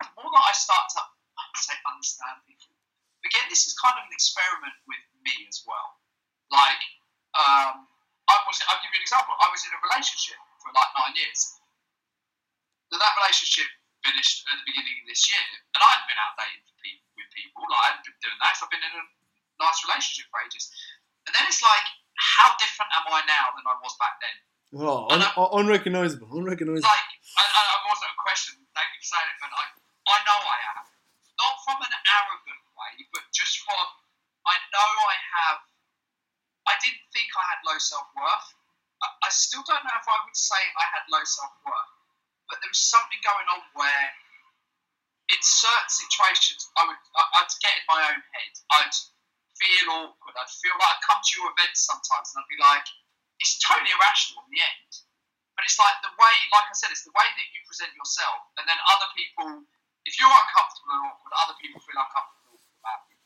the 0.01 0.09
more 0.17 0.33
that 0.33 0.45
I 0.49 0.53
start 0.53 0.85
to 0.97 1.01
say 1.61 1.77
understand 1.85 2.41
people. 2.45 2.56
Again, 3.27 3.45
this 3.51 3.67
is 3.67 3.75
kind 3.75 3.99
of 3.99 4.07
an 4.07 4.13
experiment 4.15 4.75
with 4.87 5.03
me 5.21 5.35
as 5.51 5.67
well. 5.67 5.99
Like 6.47 6.79
um, 7.35 7.83
I 8.31 8.35
was, 8.47 8.57
I'll 8.71 8.79
give 8.79 8.91
you 8.95 9.03
an 9.03 9.05
example. 9.05 9.35
I 9.35 9.51
was 9.51 9.61
in 9.67 9.71
a 9.75 9.81
relationship 9.83 10.39
for 10.63 10.71
like 10.71 10.91
nine 10.95 11.15
years. 11.19 11.59
Then 12.87 13.03
that 13.03 13.13
relationship 13.19 13.67
finished 13.99 14.47
at 14.47 14.55
the 14.55 14.65
beginning 14.67 15.03
of 15.03 15.05
this 15.11 15.27
year, 15.27 15.43
and 15.75 15.79
I 15.83 15.87
hadn't 15.91 16.07
been 16.07 16.21
out 16.23 16.39
dating 16.39 16.63
with 17.19 17.27
people. 17.35 17.67
Like 17.67 17.83
I 17.83 17.87
hadn't 17.91 18.07
been 18.07 18.19
doing 18.23 18.39
that. 18.39 18.55
So 18.55 18.63
I've 18.63 18.71
been 18.71 18.83
in 18.83 18.95
a 18.95 19.05
nice 19.59 19.79
relationship 19.83 20.29
for 20.31 20.39
ages. 20.45 20.71
And 21.27 21.35
then 21.35 21.43
it's 21.49 21.59
like, 21.59 21.87
how 22.15 22.55
different 22.55 22.89
am 22.95 23.05
I 23.11 23.19
now 23.27 23.51
than 23.53 23.65
I 23.67 23.75
was 23.83 23.93
back 23.99 24.15
then? 24.23 24.35
Oh, 24.79 25.07
un- 25.11 25.23
unrecognizable, 25.63 26.27
unrecognizable. 26.31 26.87
Like, 26.87 27.11
I, 27.39 27.43
I, 27.43 27.77
wasn't 27.87 28.11
a 28.11 28.19
question. 28.19 28.55
Thank 28.75 28.91
you 28.95 28.99
for 28.99 29.15
saying 29.15 29.27
it, 29.31 29.39
but 29.39 29.51
I, 29.51 29.63
I 30.11 30.17
know 30.27 30.39
I 30.43 30.57
am. 30.75 30.96
Not 31.37 31.55
from 31.63 31.79
an 31.81 31.93
arrogant 31.93 32.63
way, 32.73 32.93
but 33.13 33.23
just 33.33 33.61
from 33.61 33.87
I 34.47 34.55
know 34.73 34.89
I 35.05 35.15
have 35.17 35.61
I 36.67 36.75
didn't 36.83 37.07
think 37.15 37.31
I 37.31 37.43
had 37.47 37.63
low 37.63 37.79
self 37.79 38.07
worth. 38.11 38.47
I, 38.99 39.07
I 39.23 39.29
still 39.31 39.63
don't 39.63 39.83
know 39.87 39.95
if 39.95 40.07
I 40.07 40.19
would 40.27 40.35
say 40.35 40.59
I 40.59 40.85
had 40.91 41.07
low 41.07 41.23
self 41.23 41.55
worth, 41.63 41.93
but 42.51 42.59
there 42.59 42.71
was 42.71 42.83
something 42.83 43.19
going 43.23 43.47
on 43.47 43.63
where, 43.71 44.07
in 45.31 45.41
certain 45.41 45.91
situations, 45.91 46.67
I 46.75 46.83
would 46.91 46.99
I, 47.15 47.23
I'd 47.39 47.51
get 47.63 47.79
in 47.79 47.85
my 47.87 48.01
own 48.11 48.19
head. 48.19 48.53
I'd 48.83 48.97
feel 49.55 49.87
awkward. 49.95 50.35
I'd 50.35 50.53
feel 50.59 50.75
like 50.75 50.91
I'd 50.99 51.07
come 51.07 51.23
to 51.23 51.33
your 51.39 51.49
events 51.55 51.87
sometimes, 51.87 52.35
and 52.35 52.43
I'd 52.43 52.51
be 52.51 52.59
like, 52.59 52.87
it's 53.39 53.55
totally 53.63 53.89
irrational 53.95 54.43
in 54.43 54.51
the 54.51 54.63
end. 54.63 54.91
But 55.55 55.65
it's 55.65 55.79
like 55.79 55.97
the 56.05 56.13
way, 56.13 56.35
like 56.53 56.69
I 56.69 56.75
said, 56.77 56.93
it's 56.93 57.07
the 57.07 57.15
way 57.15 57.25
that 57.25 57.47
you 57.55 57.59
present 57.65 57.95
yourself, 57.95 58.43
and 58.59 58.67
then 58.67 58.77
other 58.93 59.09
people, 59.15 59.65
if 60.07 60.15
you're 60.15 60.31
uncomfortable 60.31 60.95
and 60.95 61.03
awkward, 61.11 61.35
other 61.35 61.55
people 61.59 61.83
feel 61.83 61.99
uncomfortable 61.99 62.63
about 62.79 63.03
you. 63.11 63.19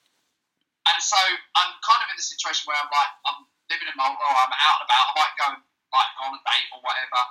and 0.90 0.98
so 0.98 1.22
I'm 1.54 1.72
kind 1.86 2.02
of 2.02 2.10
in 2.10 2.18
the 2.18 2.26
situation 2.26 2.66
where 2.66 2.82
I'm 2.82 2.90
like, 2.90 3.12
I'm 3.30 3.46
living 3.70 3.86
in 3.86 3.96
Malta, 3.96 4.18
or 4.18 4.34
oh, 4.34 4.42
I'm 4.42 4.52
out 4.52 4.82
and 4.82 4.86
about, 4.90 5.06
I 5.06 5.14
might 5.14 5.36
go 5.38 5.48
like 5.94 6.12
on 6.26 6.34
a 6.34 6.42
date 6.42 6.70
or 6.74 6.82
whatever. 6.82 7.22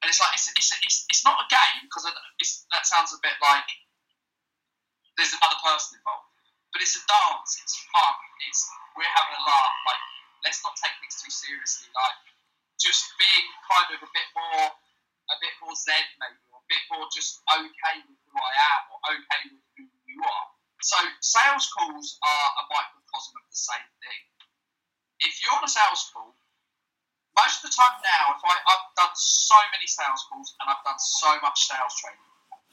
And 0.00 0.06
it's 0.06 0.20
like, 0.22 0.32
it's, 0.36 0.46
it's, 0.54 0.70
it's, 0.84 0.98
it's 1.10 1.24
not 1.26 1.42
a 1.42 1.46
game 1.50 1.90
because 1.90 2.06
that 2.06 2.84
sounds 2.86 3.10
a 3.10 3.18
bit 3.18 3.34
like 3.42 3.66
there's 5.18 5.34
another 5.34 5.58
person 5.64 5.98
involved. 5.98 6.30
But 6.70 6.82
it's 6.82 6.94
a 6.98 7.02
dance, 7.06 7.50
it's 7.62 7.78
fun, 7.90 8.14
it's 8.46 8.66
we're 8.94 9.14
having 9.14 9.38
a 9.38 9.42
laugh. 9.42 9.76
Like, 9.88 10.02
let's 10.46 10.60
not 10.62 10.74
take 10.78 10.94
things 11.02 11.18
too 11.18 11.30
seriously. 11.30 11.88
Like, 11.94 12.18
just 12.78 13.14
being 13.16 13.46
kind 13.64 13.88
of 13.94 13.98
a 14.02 14.10
bit 14.10 14.28
more, 14.34 14.74
a 14.74 15.36
bit 15.40 15.54
more 15.62 15.74
zen 15.78 16.04
maybe, 16.18 16.43
bit 16.68 16.82
more 16.92 17.06
just 17.12 17.40
okay 17.48 17.96
with 18.08 18.18
who 18.28 18.36
I 18.38 18.52
am, 18.54 18.80
or 18.90 18.98
okay 19.18 19.40
with 19.52 19.64
who 19.76 19.82
you 20.08 20.18
are. 20.22 20.46
So 20.82 20.96
sales 21.20 21.66
calls 21.72 22.18
are 22.20 22.48
a 22.60 22.64
microcosm 22.68 23.32
of 23.40 23.44
the 23.48 23.56
same 23.56 23.88
thing. 24.04 24.20
If 25.24 25.40
you're 25.40 25.56
on 25.56 25.64
a 25.64 25.70
sales 25.70 26.10
call, 26.12 26.36
most 27.36 27.64
of 27.64 27.70
the 27.70 27.74
time 27.74 27.96
now, 28.04 28.36
if 28.36 28.42
I, 28.44 28.54
I've 28.68 28.86
done 28.96 29.14
so 29.14 29.56
many 29.72 29.86
sales 29.86 30.22
calls 30.30 30.54
and 30.60 30.70
I've 30.70 30.84
done 30.84 30.98
so 30.98 31.30
much 31.40 31.58
sales 31.66 31.94
training. 31.98 32.24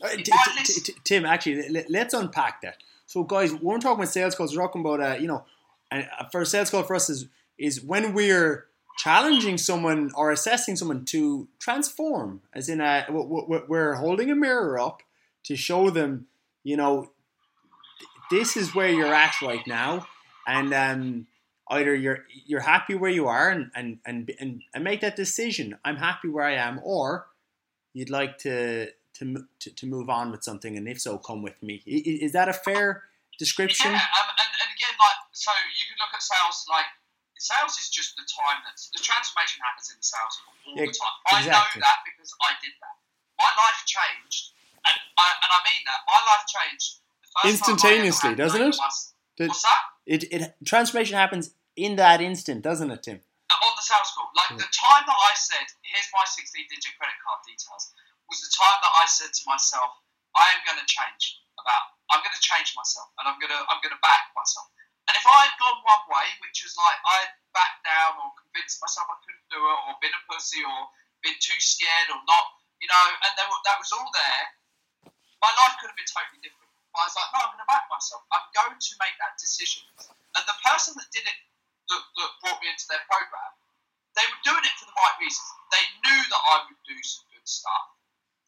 Uh, 0.01 0.63
t- 0.65 0.81
t- 0.81 0.99
Tim, 1.03 1.25
actually, 1.25 1.85
let's 1.89 2.13
unpack 2.13 2.61
that. 2.61 2.77
So, 3.05 3.23
guys, 3.23 3.51
when 3.51 3.61
we're 3.61 3.79
talking 3.79 4.03
about 4.03 4.13
sales 4.13 4.35
calls, 4.35 4.55
we're 4.55 4.63
talking 4.63 4.81
about, 4.81 5.01
uh, 5.01 5.17
you 5.19 5.27
know, 5.27 5.45
and 5.91 6.07
uh, 6.17 6.25
for 6.31 6.41
a 6.41 6.45
sales 6.45 6.69
call 6.69 6.83
for 6.83 6.95
us 6.95 7.09
is 7.09 7.27
is 7.57 7.83
when 7.83 8.13
we're 8.13 8.65
challenging 9.01 9.57
someone 9.57 10.11
or 10.13 10.29
assessing 10.31 10.75
someone 10.75 11.03
to 11.05 11.47
transform, 11.57 12.41
as 12.53 12.69
in, 12.69 12.79
a, 12.79 13.05
we're 13.09 13.95
holding 13.95 14.29
a 14.29 14.35
mirror 14.35 14.77
up 14.79 15.01
to 15.43 15.55
show 15.55 15.89
them, 15.89 16.27
you 16.63 16.77
know, 16.77 17.09
this 18.29 18.55
is 18.55 18.75
where 18.75 18.89
you're 18.89 19.13
at 19.13 19.33
right 19.41 19.65
now, 19.65 20.05
and 20.47 20.71
um, 20.73 21.27
either 21.69 21.95
you're 21.95 22.19
you're 22.45 22.61
happy 22.61 22.93
where 22.93 23.11
you 23.11 23.27
are 23.27 23.49
and, 23.49 23.71
and 23.75 23.99
and 24.05 24.31
and 24.39 24.61
and 24.73 24.83
make 24.83 25.01
that 25.01 25.15
decision. 25.15 25.77
I'm 25.83 25.97
happy 25.97 26.29
where 26.29 26.45
I 26.45 26.53
am, 26.53 26.79
or 26.83 27.27
you'd 27.93 28.11
like 28.11 28.37
to 28.39 28.91
to 29.15 29.45
to, 29.59 29.75
to 29.75 29.85
move 29.87 30.09
on 30.09 30.31
with 30.31 30.43
something, 30.43 30.77
and 30.77 30.87
if 30.87 31.01
so, 31.01 31.17
come 31.17 31.41
with 31.41 31.61
me. 31.61 31.81
Is, 31.85 32.31
that 32.31 32.47
a 32.47 32.53
fair 32.53 33.03
description? 33.37 33.91
Yeah, 33.91 33.97
um, 33.97 34.29
and, 34.29 34.51
and 34.61 34.69
again, 34.77 34.95
like 34.95 35.19
so, 35.33 35.51
you 35.51 35.85
can 35.89 35.97
look 35.99 36.13
at 36.13 36.21
sales 36.21 36.65
like 36.69 36.85
sales 37.41 37.73
is 37.81 37.89
just 37.89 38.13
the 38.13 38.25
time 38.29 38.61
that 38.69 38.77
the 38.93 39.01
transformation 39.01 39.57
happens 39.65 39.89
in 39.89 39.97
the 39.97 40.05
sales 40.05 40.37
call 40.45 40.53
all 40.53 40.77
yeah, 40.77 40.85
the 40.85 40.93
time. 40.93 41.15
Exactly. 41.25 41.41
I 41.41 41.57
know 41.57 41.65
that 41.81 41.97
because 42.05 42.29
I 42.37 42.53
did 42.61 42.77
that. 42.77 42.95
My 43.41 43.49
life 43.57 43.81
changed, 43.89 44.53
and 44.85 44.95
I, 45.17 45.27
and 45.41 45.49
I 45.49 45.59
mean 45.65 45.81
that. 45.89 45.99
My 46.05 46.21
life 46.29 46.45
changed 46.45 47.01
instantaneously, 47.41 48.37
doesn't 48.37 48.61
it? 48.61 48.77
What's 48.77 49.65
that? 49.65 49.81
It, 50.05 50.21
it 50.29 50.53
transformation 50.61 51.17
happens 51.17 51.57
in 51.73 51.97
that 51.97 52.21
instant, 52.21 52.61
doesn't 52.61 52.93
it, 52.93 53.01
Tim? 53.01 53.17
Uh, 53.49 53.65
on 53.65 53.73
the 53.73 53.81
sales 53.81 54.13
call, 54.13 54.29
like 54.37 54.53
yeah. 54.53 54.61
the 54.61 54.69
time 54.69 55.03
that 55.09 55.17
I 55.17 55.33
said, 55.33 55.65
"Here's 55.81 56.09
my 56.13 56.21
16-digit 56.29 56.93
credit 57.01 57.17
card 57.25 57.41
details," 57.49 57.89
was 58.29 58.45
the 58.45 58.53
time 58.53 58.77
that 58.85 58.93
I 59.01 59.09
said 59.09 59.33
to 59.33 59.43
myself, 59.49 59.97
"I 60.37 60.45
am 60.53 60.61
going 60.61 60.77
to 60.77 60.85
change. 60.85 61.41
About 61.57 61.97
I'm 62.13 62.21
going 62.21 62.33
to 62.37 62.43
change 62.45 62.77
myself, 62.77 63.09
and 63.17 63.25
I'm 63.25 63.41
going 63.41 63.49
to 63.49 63.61
I'm 63.65 63.81
going 63.81 63.97
to 63.97 64.03
back 64.05 64.29
myself." 64.37 64.69
And 65.09 65.13
if 65.17 65.25
I 65.25 65.49
had 65.49 65.55
gone 65.57 65.79
one 65.81 66.05
way, 66.11 66.27
which 66.45 66.61
was 66.61 66.77
like 66.77 66.99
I 67.01 67.33
backed 67.51 67.83
down 67.83 68.21
or 68.21 68.31
convinced 68.37 68.79
myself 68.79 69.09
I 69.09 69.17
couldn't 69.25 69.49
do 69.49 69.59
it, 69.59 69.79
or 69.87 69.97
been 69.99 70.13
a 70.13 70.21
pussy, 70.29 70.61
or 70.61 70.87
been 71.25 71.37
too 71.41 71.57
scared, 71.57 72.09
or 72.13 72.21
not, 72.25 72.45
you 72.81 72.89
know, 72.89 73.05
and 73.25 73.31
there, 73.37 73.45
that 73.45 73.77
was 73.81 73.93
all 73.93 74.09
there, 74.13 74.43
my 75.41 75.51
life 75.57 75.77
could 75.81 75.89
have 75.89 75.99
been 75.99 76.09
totally 76.09 76.41
different. 76.41 76.69
I 76.91 77.07
was 77.07 77.15
like, 77.15 77.31
no, 77.31 77.39
I'm 77.39 77.55
going 77.55 77.63
to 77.63 77.71
back 77.71 77.87
myself. 77.87 78.21
I'm 78.35 78.45
going 78.51 78.75
to 78.75 78.93
make 78.99 79.15
that 79.23 79.39
decision. 79.39 79.87
And 80.35 80.43
the 80.43 80.57
person 80.59 80.91
that 80.99 81.07
did 81.15 81.23
it, 81.23 81.39
that, 81.87 82.03
that 82.03 82.31
brought 82.43 82.59
me 82.59 82.67
into 82.67 82.83
their 82.91 82.99
program, 83.07 83.51
they 84.19 84.27
were 84.27 84.43
doing 84.43 84.63
it 84.67 84.75
for 84.75 84.91
the 84.91 84.97
right 84.99 85.17
reasons. 85.23 85.49
They 85.71 85.85
knew 86.03 86.19
that 86.19 86.41
I 86.51 86.55
would 86.67 86.81
do 86.83 86.99
some 86.99 87.23
good 87.31 87.47
stuff. 87.47 87.95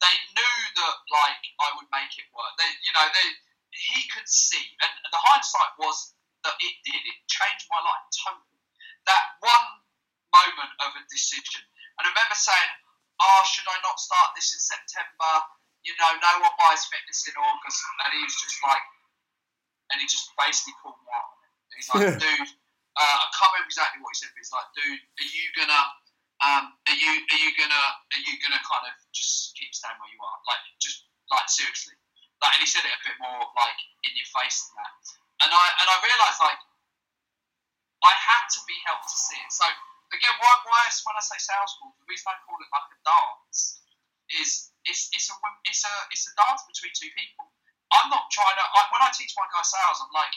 They 0.04 0.16
knew 0.36 0.56
that, 0.76 0.96
like, 1.08 1.40
I 1.56 1.68
would 1.80 1.88
make 1.88 2.12
it 2.20 2.28
work. 2.36 2.52
They, 2.60 2.68
you 2.84 2.92
know, 2.92 3.08
they 3.08 3.28
he 3.74 4.06
could 4.12 4.28
see. 4.28 4.62
And 4.84 4.92
the 5.10 5.18
hindsight 5.18 5.74
was 5.80 6.13
that 6.44 6.56
it 6.60 6.74
did. 6.84 7.00
It 7.00 7.18
changed 7.26 7.66
my 7.72 7.80
life 7.80 8.04
totally. 8.12 8.60
That 9.08 9.40
one 9.40 9.66
moment 10.32 10.72
of 10.84 10.90
a 10.96 11.02
decision. 11.08 11.64
And 11.98 12.04
I 12.04 12.10
remember 12.10 12.36
saying, 12.36 12.72
oh, 13.20 13.40
should 13.46 13.68
I 13.68 13.78
not 13.84 14.00
start 14.00 14.34
this 14.34 14.52
in 14.52 14.60
September? 14.60 15.32
You 15.84 15.94
know, 16.00 16.10
no 16.18 16.32
one 16.40 16.54
buys 16.56 16.84
fitness 16.88 17.28
in 17.28 17.36
August. 17.36 17.78
And 18.04 18.10
he 18.16 18.20
was 18.24 18.36
just 18.36 18.58
like, 18.64 18.84
and 19.92 20.00
he 20.00 20.06
just 20.08 20.32
basically 20.34 20.74
called 20.80 20.98
me 21.00 21.08
out. 21.12 21.32
And 21.70 21.76
he's 21.76 21.88
like, 21.92 22.16
dude, 22.18 22.50
uh, 22.96 23.16
I 23.20 23.26
can't 23.36 23.52
remember 23.52 23.68
exactly 23.68 24.00
what 24.00 24.16
he 24.16 24.18
said, 24.24 24.32
but 24.32 24.40
he's 24.40 24.54
like, 24.54 24.68
dude, 24.74 25.02
are 25.02 25.30
you 25.30 25.44
gonna, 25.54 25.82
um, 26.42 26.64
are 26.88 26.98
you, 26.98 27.12
are 27.20 27.40
you 27.40 27.50
gonna, 27.54 27.84
are 28.10 28.22
you 28.24 28.34
gonna 28.40 28.62
kind 28.64 28.88
of 28.88 28.94
just 29.12 29.54
keep 29.54 29.70
staying 29.76 29.98
where 30.00 30.10
you 30.10 30.18
are? 30.24 30.38
Like, 30.48 30.62
just 30.80 31.06
like 31.30 31.46
seriously. 31.46 31.94
Like, 32.42 32.58
and 32.58 32.62
he 32.64 32.68
said 32.68 32.82
it 32.84 32.92
a 32.92 33.00
bit 33.04 33.16
more 33.20 33.44
like 33.54 33.78
in 34.08 34.12
your 34.18 34.28
face 34.34 34.66
than 34.66 34.74
that. 34.82 35.23
And 35.44 35.50
I 35.52 35.66
and 35.84 35.86
I 35.92 35.96
realised 36.00 36.40
like 36.40 36.60
I 38.00 38.12
had 38.16 38.44
to 38.56 38.60
be 38.64 38.76
helped 38.88 39.08
to 39.12 39.18
see 39.18 39.36
it. 39.36 39.52
So 39.52 39.64
again, 40.12 40.34
why, 40.40 40.52
why 40.64 40.88
when 41.04 41.16
I 41.16 41.22
say 41.24 41.36
sales 41.40 41.76
call, 41.80 41.92
the 42.00 42.08
reason 42.08 42.32
I 42.32 42.36
call 42.44 42.56
it 42.60 42.70
like 42.72 42.88
a 42.92 42.98
dance 43.04 43.84
is 44.40 44.72
it's, 44.84 45.12
it's 45.12 45.28
a 45.28 45.36
it's 45.68 45.84
a 45.84 45.94
it's 46.12 46.24
a 46.28 46.32
dance 46.36 46.64
between 46.68 46.92
two 46.96 47.12
people. 47.12 47.52
I'm 47.92 48.08
not 48.08 48.32
trying 48.32 48.56
to. 48.56 48.64
I, 48.64 48.80
when 48.90 49.04
I 49.04 49.12
teach 49.12 49.36
my 49.36 49.46
guys 49.52 49.68
sales, 49.68 50.00
I'm 50.00 50.12
like, 50.12 50.34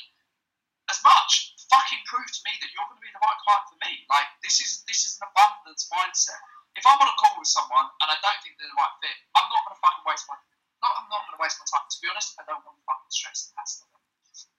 as 0.91 0.99
much 1.03 1.55
fucking 1.67 2.03
prove 2.07 2.27
to 2.27 2.41
me 2.47 2.53
that 2.63 2.71
you're 2.71 2.87
going 2.87 2.99
to 2.99 3.03
be 3.03 3.11
the 3.11 3.19
right 3.19 3.39
client 3.43 3.65
for 3.67 3.77
me. 3.83 3.91
Like 4.07 4.27
this 4.43 4.63
is 4.63 4.87
this 4.87 5.03
is 5.03 5.19
an 5.19 5.27
abundance 5.27 5.87
mindset. 5.91 6.39
If 6.79 6.85
I'm 6.85 6.99
on 7.01 7.09
a 7.09 7.17
call 7.19 7.35
with 7.41 7.49
someone 7.49 7.89
and 8.03 8.07
I 8.07 8.17
don't 8.21 8.39
think 8.45 8.55
they're 8.55 8.69
the 8.69 8.79
right 8.79 8.95
fit, 9.03 9.17
I'm 9.35 9.47
not 9.49 9.65
going 9.67 9.75
to 9.75 9.81
fucking 9.81 10.05
waste 10.07 10.27
my 10.31 10.37
not 10.79 10.93
I'm 10.95 11.09
not 11.09 11.25
going 11.27 11.35
to 11.35 11.41
waste 11.41 11.57
my 11.59 11.67
time. 11.67 11.85
To 11.89 11.97
be 11.99 12.07
honest, 12.07 12.37
I 12.37 12.45
don't 12.45 12.61
want 12.63 12.77
to 12.77 12.83
fucking 12.85 13.11
stress 13.11 13.49
the 13.49 13.57
it. 13.57 14.06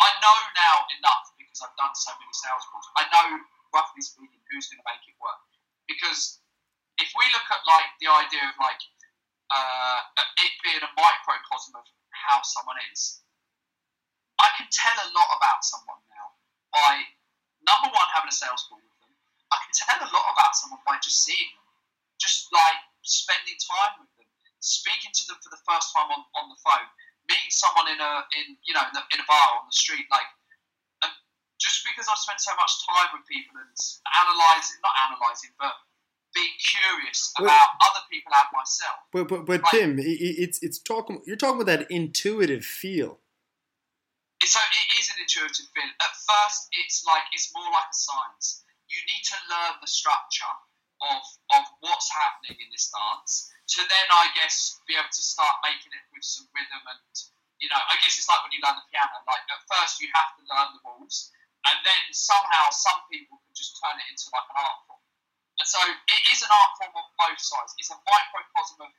I 0.03 0.11
know 0.19 0.37
now 0.59 0.75
enough 0.99 1.31
because 1.39 1.63
I've 1.63 1.77
done 1.79 1.95
so 1.95 2.11
many 2.19 2.35
sales 2.35 2.67
calls. 2.71 2.87
I 2.99 3.07
know 3.15 3.27
roughly 3.71 4.03
speaking 4.03 4.41
who's 4.51 4.67
going 4.67 4.81
to 4.81 4.89
make 4.89 5.05
it 5.07 5.17
work. 5.23 5.39
Because 5.87 6.41
if 6.99 7.11
we 7.15 7.25
look 7.31 7.47
at 7.49 7.63
like 7.65 7.91
the 8.03 8.11
idea 8.11 8.45
of 8.49 8.57
like 8.59 8.83
uh, 9.49 10.01
it 10.43 10.53
being 10.65 10.83
a 10.83 10.93
microcosm 10.99 11.79
of 11.79 11.87
how 12.11 12.43
someone 12.43 12.77
is, 12.91 13.23
I 14.39 14.49
can 14.59 14.69
tell 14.71 14.95
a 14.95 15.09
lot 15.15 15.31
about 15.39 15.67
someone 15.67 16.03
now 16.11 16.27
by 16.71 17.03
number 17.67 17.91
one 17.91 18.09
having 18.15 18.31
a 18.31 18.37
sales 18.37 18.67
call 18.67 18.79
with 18.79 18.99
them. 19.03 19.13
I 19.51 19.59
can 19.67 19.75
tell 19.75 19.99
a 20.03 20.11
lot 20.11 20.27
about 20.35 20.55
someone 20.55 20.83
by 20.87 21.01
just 21.03 21.25
seeing 21.25 21.51
them, 21.55 21.67
just 22.21 22.51
like 22.55 22.79
spending 23.03 23.59
time 23.59 24.05
with 24.05 24.13
them, 24.15 24.29
speaking 24.61 25.11
to 25.11 25.23
them 25.33 25.39
for 25.43 25.51
the 25.51 25.63
first 25.67 25.91
time 25.91 26.11
on, 26.13 26.23
on 26.39 26.53
the 26.53 26.61
phone, 26.63 26.89
meeting 27.29 27.53
someone 27.53 27.87
in 27.93 28.01
a 28.01 28.13
in 28.41 28.57
you 28.65 28.73
know 28.73 28.83
in, 28.89 28.93
the, 28.97 29.03
in 29.13 29.21
a 29.21 29.27
bar 29.29 29.61
on 29.61 29.69
the 29.69 29.77
street, 29.77 30.09
like 30.11 30.27
and 31.05 31.13
just 31.61 31.85
because 31.85 32.09
I've 32.09 32.21
spent 32.21 32.41
so 32.41 32.57
much 32.57 32.73
time 32.89 33.13
with 33.13 33.29
people 33.29 33.61
and 33.61 33.71
analysing, 33.71 34.81
not 34.81 34.97
analysing, 35.09 35.53
but 35.61 35.77
being 36.35 36.57
curious 36.61 37.33
about 37.37 37.49
well, 37.49 37.89
other 37.89 38.05
people 38.09 38.33
and 38.33 38.49
myself. 38.53 38.99
But 39.13 39.29
but, 39.29 39.41
but 39.45 39.61
like, 39.63 39.73
Tim, 39.73 40.01
it's 40.01 40.63
it's 40.65 40.81
talking. 40.81 41.21
You're 41.29 41.41
talking 41.41 41.61
about 41.61 41.71
that 41.71 41.91
intuitive 41.93 42.65
feel. 42.65 43.21
So 44.45 44.61
it 44.63 44.89
is 44.97 45.11
an 45.13 45.19
intuitive 45.21 45.69
feel. 45.77 45.93
At 46.01 46.15
first, 46.15 46.73
it's 46.73 47.05
like 47.05 47.27
it's 47.37 47.53
more 47.53 47.69
like 47.69 47.91
a 47.93 47.97
science. 47.97 48.65
You 48.89 49.01
need 49.05 49.25
to 49.29 49.37
learn 49.53 49.77
the 49.85 49.91
structure 49.91 50.57
of 51.05 51.23
of 51.53 51.65
what's 51.85 52.09
happening 52.09 52.57
in 52.57 52.69
this 52.73 52.89
dance 52.89 53.53
to 53.69 53.81
then 53.85 54.07
I 54.09 54.33
guess 54.33 54.81
be 54.89 54.97
able 54.97 55.13
to 55.13 55.25
start 55.25 55.61
making 55.61 55.93
it 55.93 56.05
with 56.13 56.25
some 56.25 56.49
rhythm 56.57 56.83
and 56.89 57.13
you 57.61 57.69
know 57.69 57.79
I 57.79 58.01
guess 58.01 58.17
it's 58.17 58.29
like 58.29 58.41
when 58.45 58.53
you 58.55 58.63
learn 58.65 58.81
the 58.81 58.87
piano 58.89 59.21
like 59.29 59.45
at 59.49 59.61
first 59.69 60.01
you 60.01 60.09
have 60.17 60.33
to 60.39 60.43
learn 60.49 60.69
the 60.77 60.83
rules 60.89 61.33
and 61.69 61.77
then 61.85 62.03
somehow 62.15 62.71
some 62.73 63.03
people 63.13 63.37
can 63.45 63.53
just 63.53 63.77
turn 63.77 63.99
it 63.99 64.09
into 64.09 64.31
like 64.33 64.47
an 64.49 64.57
art 64.63 64.79
form. 64.87 65.03
And 65.59 65.67
so 65.67 65.81
it 65.83 66.23
is 66.31 66.41
an 66.41 66.53
art 66.55 66.73
form 66.79 66.95
on 66.97 67.07
both 67.19 67.43
sides. 67.43 67.75
It's 67.77 67.91
a 67.91 67.99
microcosm 67.99 68.79
of 68.79 68.95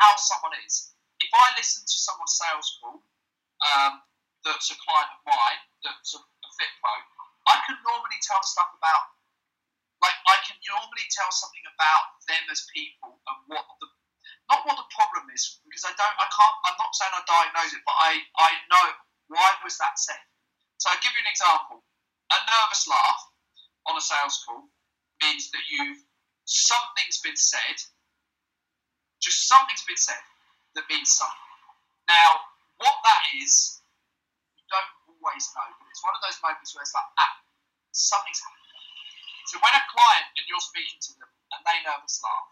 how 0.00 0.16
someone 0.16 0.56
is. 0.64 0.96
If 1.20 1.30
I 1.30 1.54
listen 1.54 1.84
to 1.84 1.96
someone's 1.96 2.34
sales 2.34 2.80
call 2.80 3.04
um, 3.62 4.02
that's 4.42 4.68
a 4.74 4.76
client 4.76 5.08
of 5.14 5.20
mine 5.24 5.60
that's 5.80 6.12
a, 6.12 6.20
a 6.20 6.48
fit 6.58 6.72
pro 6.82 6.92
I 7.48 7.60
can 7.64 7.78
normally 7.80 8.20
tell 8.20 8.42
stuff 8.44 8.72
about 8.76 9.13
like 10.04 10.18
I 10.28 10.36
can 10.44 10.60
normally 10.68 11.06
tell 11.08 11.32
something 11.32 11.64
about 11.64 12.20
them 12.28 12.44
as 12.52 12.68
people 12.68 13.16
and 13.24 13.38
what 13.48 13.64
the 13.80 13.88
not 14.52 14.60
what 14.68 14.76
the 14.76 14.88
problem 14.92 15.32
is 15.32 15.64
because 15.64 15.88
I 15.88 15.96
don't 15.96 16.16
I 16.20 16.28
can't 16.28 16.56
I'm 16.68 16.76
not 16.76 16.92
saying 16.92 17.16
I 17.16 17.24
diagnose 17.24 17.72
it, 17.72 17.80
but 17.88 17.96
I 17.96 18.20
I 18.36 18.50
know 18.68 18.86
why 19.32 19.48
was 19.64 19.80
that 19.80 19.96
said. 19.96 20.20
So 20.76 20.92
I'll 20.92 21.00
give 21.00 21.16
you 21.16 21.24
an 21.24 21.32
example. 21.32 21.80
A 22.28 22.36
nervous 22.44 22.84
laugh 22.84 23.20
on 23.88 23.96
a 23.96 24.04
sales 24.04 24.44
call 24.44 24.68
means 25.24 25.48
that 25.56 25.64
you've 25.72 26.04
something's 26.44 27.24
been 27.24 27.40
said, 27.40 27.80
just 29.24 29.48
something's 29.48 29.84
been 29.88 30.00
said 30.00 30.20
that 30.76 30.84
means 30.92 31.08
something. 31.08 31.48
Now, 32.04 32.44
what 32.76 32.96
that 33.00 33.22
is, 33.40 33.80
you 34.60 34.64
don't 34.68 34.92
always 35.08 35.48
know, 35.56 35.68
but 35.80 35.88
it's 35.88 36.04
one 36.04 36.12
of 36.12 36.20
those 36.20 36.36
moments 36.44 36.76
where 36.76 36.84
it's 36.84 36.92
like, 36.92 37.08
ah, 37.16 37.32
something's 37.92 38.44
happened 38.44 38.63
so 39.46 39.60
when 39.60 39.74
a 39.76 39.84
client 39.92 40.28
and 40.40 40.44
you're 40.48 40.62
speaking 40.62 41.00
to 41.00 41.12
them 41.20 41.30
and 41.52 41.60
they 41.64 41.78
nervous 41.84 42.20
laugh, 42.24 42.48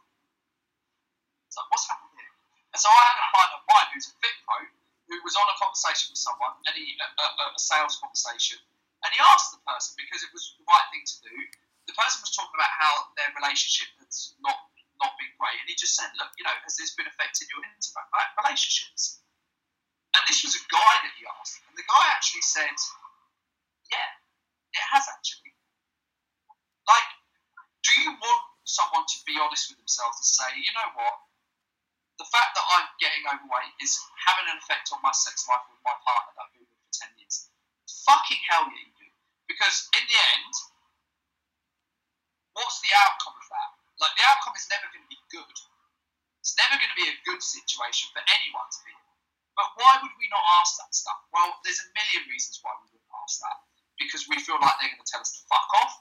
it's 1.48 1.56
like, 1.56 1.68
what's 1.68 1.88
happened 1.88 2.16
here? 2.16 2.32
And 2.72 2.80
so 2.80 2.88
I 2.88 3.02
had 3.12 3.20
a 3.20 3.28
client 3.28 3.52
of 3.56 3.62
mine 3.68 3.88
who's 3.92 4.08
a 4.08 4.14
fit 4.16 4.36
pro 4.48 4.64
who 5.12 5.20
was 5.20 5.36
on 5.36 5.44
a 5.44 5.56
conversation 5.60 6.08
with 6.08 6.20
someone, 6.24 6.56
and 6.64 6.72
he, 6.72 6.96
a, 6.96 7.04
a, 7.04 7.46
a 7.52 7.60
sales 7.60 8.00
conversation, 8.00 8.56
and 9.04 9.12
he 9.12 9.20
asked 9.20 9.52
the 9.52 9.60
person 9.68 9.92
because 10.00 10.24
it 10.24 10.32
was 10.32 10.56
the 10.56 10.64
right 10.64 10.88
thing 10.88 11.04
to 11.04 11.16
do. 11.20 11.36
The 11.84 11.92
person 11.92 12.24
was 12.24 12.32
talking 12.32 12.56
about 12.56 12.72
how 12.72 13.12
their 13.20 13.28
relationship 13.36 13.92
has 14.00 14.32
not 14.40 14.56
not 14.96 15.12
been 15.20 15.34
great, 15.36 15.58
and 15.60 15.68
he 15.68 15.76
just 15.76 15.98
said, 15.98 16.08
"Look, 16.16 16.32
you 16.40 16.48
know, 16.48 16.56
has 16.64 16.80
this 16.80 16.96
been 16.96 17.10
affecting 17.10 17.50
your 17.52 17.60
intimate 17.60 18.08
relationships?" 18.40 19.20
And 20.16 20.22
this 20.24 20.40
was 20.40 20.56
a 20.56 20.64
guy 20.72 20.94
that 21.04 21.12
he 21.18 21.28
asked, 21.28 21.60
and 21.68 21.76
the 21.76 21.84
guy 21.84 22.04
actually 22.08 22.46
said, 22.46 22.76
"Yeah, 23.92 24.16
it 24.72 24.84
has 24.96 25.04
actually." 25.12 25.51
Do 27.82 27.92
you 28.02 28.10
want 28.14 28.42
someone 28.62 29.04
to 29.04 29.18
be 29.26 29.38
honest 29.42 29.70
with 29.70 29.78
themselves 29.82 30.22
and 30.22 30.28
say, 30.28 30.48
you 30.58 30.72
know 30.78 30.90
what? 30.94 31.16
The 32.22 32.28
fact 32.30 32.54
that 32.54 32.66
I'm 32.78 32.86
getting 33.02 33.26
overweight 33.26 33.74
is 33.82 33.98
having 34.14 34.46
an 34.46 34.62
effect 34.62 34.94
on 34.94 35.02
my 35.02 35.10
sex 35.10 35.42
life 35.50 35.66
with 35.66 35.82
my 35.82 35.96
partner 36.06 36.32
that 36.38 36.46
I've 36.46 36.54
been 36.54 36.68
with 36.68 36.78
for 36.78 36.94
10 37.10 37.18
years. 37.18 37.50
Fucking 38.06 38.42
hell 38.46 38.70
yeah, 38.70 38.86
you 38.86 38.94
do. 38.94 39.08
Because 39.50 39.90
in 39.98 40.04
the 40.06 40.18
end, 40.38 40.54
what's 42.54 42.78
the 42.78 42.94
outcome 42.94 43.34
of 43.34 43.46
that? 43.50 43.70
Like, 43.98 44.14
the 44.14 44.26
outcome 44.30 44.54
is 44.54 44.70
never 44.70 44.86
going 44.94 45.02
to 45.02 45.10
be 45.10 45.22
good. 45.34 45.56
It's 46.42 46.54
never 46.58 46.78
going 46.78 46.90
to 46.90 46.98
be 46.98 47.10
a 47.10 47.22
good 47.26 47.42
situation 47.42 48.10
for 48.14 48.22
anyone 48.30 48.66
to 48.70 48.80
be 48.86 48.94
in. 48.94 49.10
But 49.58 49.74
why 49.78 49.98
would 49.98 50.14
we 50.16 50.30
not 50.30 50.42
ask 50.62 50.78
that 50.78 50.94
stuff? 50.94 51.18
Well, 51.34 51.58
there's 51.66 51.82
a 51.82 51.90
million 51.94 52.30
reasons 52.30 52.62
why 52.62 52.74
we 52.82 52.94
wouldn't 52.94 53.18
ask 53.26 53.42
that. 53.42 53.58
Because 53.98 54.26
we 54.30 54.38
feel 54.42 54.58
like 54.62 54.74
they're 54.78 54.90
going 54.90 55.02
to 55.02 55.10
tell 55.10 55.22
us 55.22 55.34
to 55.36 55.42
fuck 55.50 55.70
off 55.82 55.92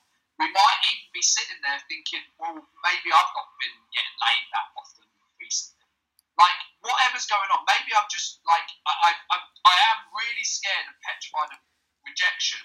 we 0.41 0.49
might 0.49 0.81
even 0.89 1.09
be 1.13 1.21
sitting 1.21 1.61
there 1.61 1.77
thinking, 1.85 2.25
well, 2.41 2.57
maybe 2.57 3.13
I've 3.13 3.33
not 3.37 3.53
been 3.61 3.77
getting 3.93 4.17
laid 4.17 4.45
that 4.49 4.67
often 4.73 5.05
recently. 5.37 5.85
Like, 6.33 6.57
whatever's 6.81 7.29
going 7.29 7.45
on, 7.53 7.61
maybe 7.69 7.93
I'm 7.93 8.09
just 8.09 8.41
like, 8.49 8.65
I, 8.89 8.93
I, 9.05 9.09
I'm, 9.37 9.43
I 9.69 9.75
am 9.93 10.09
really 10.09 10.41
scared 10.41 10.89
and 10.89 10.97
petrified 11.05 11.53
of 11.53 11.61
rejection 12.01 12.57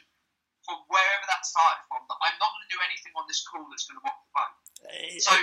from 0.64 0.80
wherever 0.88 1.24
that 1.28 1.44
started 1.44 1.84
from, 1.84 2.08
that 2.08 2.16
I'm 2.24 2.40
not 2.40 2.48
going 2.56 2.64
to 2.64 2.72
do 2.72 2.80
anything 2.80 3.12
on 3.12 3.28
this 3.28 3.44
call 3.44 3.68
that's 3.68 3.84
going 3.84 4.00
to 4.00 4.04
rock 4.08 4.18
the 4.24 4.32
boat. 4.32 4.52
So, 5.20 5.36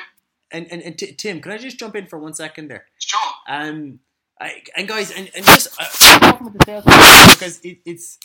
and, 0.50 0.66
and, 0.74 0.82
and 0.82 0.94
t- 0.98 1.14
Tim, 1.14 1.38
can 1.38 1.54
I 1.54 1.62
just 1.62 1.78
jump 1.78 1.94
in 1.94 2.10
for 2.10 2.18
one 2.18 2.34
second 2.34 2.74
there? 2.74 2.90
Sure. 2.98 3.22
Um, 3.46 4.02
I, 4.42 4.66
and 4.74 4.90
guys, 4.90 5.14
and, 5.14 5.30
and 5.38 5.46
just 5.46 5.70
uh, 5.78 5.86
talking 6.18 6.50
about 6.50 6.58
the 6.58 6.66
sales 6.66 7.38
because 7.38 7.62
it, 7.62 7.78
it's 7.86 8.18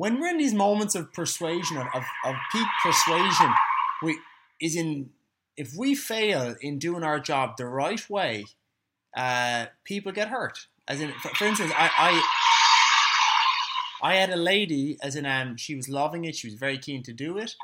when 0.00 0.18
we're 0.18 0.28
in 0.28 0.38
these 0.38 0.54
moments 0.54 0.94
of 0.94 1.12
persuasion, 1.12 1.76
of, 1.76 1.86
of, 1.92 2.02
of 2.24 2.34
peak 2.50 2.66
persuasion, 2.82 3.52
we 4.02 4.18
is 4.58 4.74
in 4.74 5.10
if 5.58 5.74
we 5.76 5.94
fail 5.94 6.54
in 6.62 6.78
doing 6.78 7.02
our 7.02 7.20
job 7.20 7.58
the 7.58 7.66
right 7.66 8.08
way, 8.08 8.46
uh, 9.14 9.66
people 9.84 10.10
get 10.10 10.28
hurt. 10.28 10.68
As 10.88 11.02
in, 11.02 11.12
for, 11.20 11.28
for 11.34 11.44
instance, 11.44 11.70
I, 11.76 12.22
I, 14.02 14.12
I 14.12 14.14
had 14.14 14.30
a 14.30 14.36
lady, 14.36 14.96
as 15.02 15.16
in, 15.16 15.26
um, 15.26 15.58
she 15.58 15.74
was 15.74 15.86
loving 15.86 16.24
it. 16.24 16.34
She 16.34 16.46
was 16.46 16.54
very 16.54 16.78
keen 16.78 17.02
to 17.02 17.12
do 17.12 17.36
it, 17.36 17.54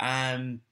um, 0.00 0.62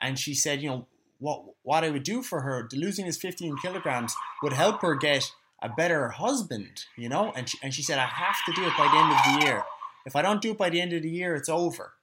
and 0.00 0.18
she 0.18 0.32
said, 0.32 0.62
you 0.62 0.70
know, 0.70 0.86
what 1.18 1.42
what 1.62 1.84
I 1.84 1.90
would 1.90 2.04
do 2.04 2.22
for 2.22 2.40
her, 2.40 2.70
losing 2.72 3.04
this 3.04 3.18
15 3.18 3.58
kilograms 3.60 4.14
would 4.42 4.54
help 4.54 4.80
her 4.80 4.94
get 4.94 5.30
a 5.62 5.68
better 5.68 6.08
husband, 6.08 6.86
you 6.96 7.10
know. 7.10 7.34
And 7.36 7.50
she, 7.50 7.58
and 7.62 7.74
she 7.74 7.82
said, 7.82 7.98
I 7.98 8.06
have 8.06 8.36
to 8.46 8.52
do 8.52 8.66
it 8.66 8.72
by 8.78 8.88
the 8.88 8.96
end 8.96 9.12
of 9.12 9.40
the 9.40 9.44
year. 9.44 9.64
If 10.04 10.16
I 10.16 10.22
don't 10.22 10.42
do 10.42 10.52
it 10.52 10.58
by 10.58 10.70
the 10.70 10.80
end 10.80 10.92
of 10.92 11.02
the 11.02 11.10
year, 11.10 11.34
it's 11.34 11.48
over. 11.48 11.94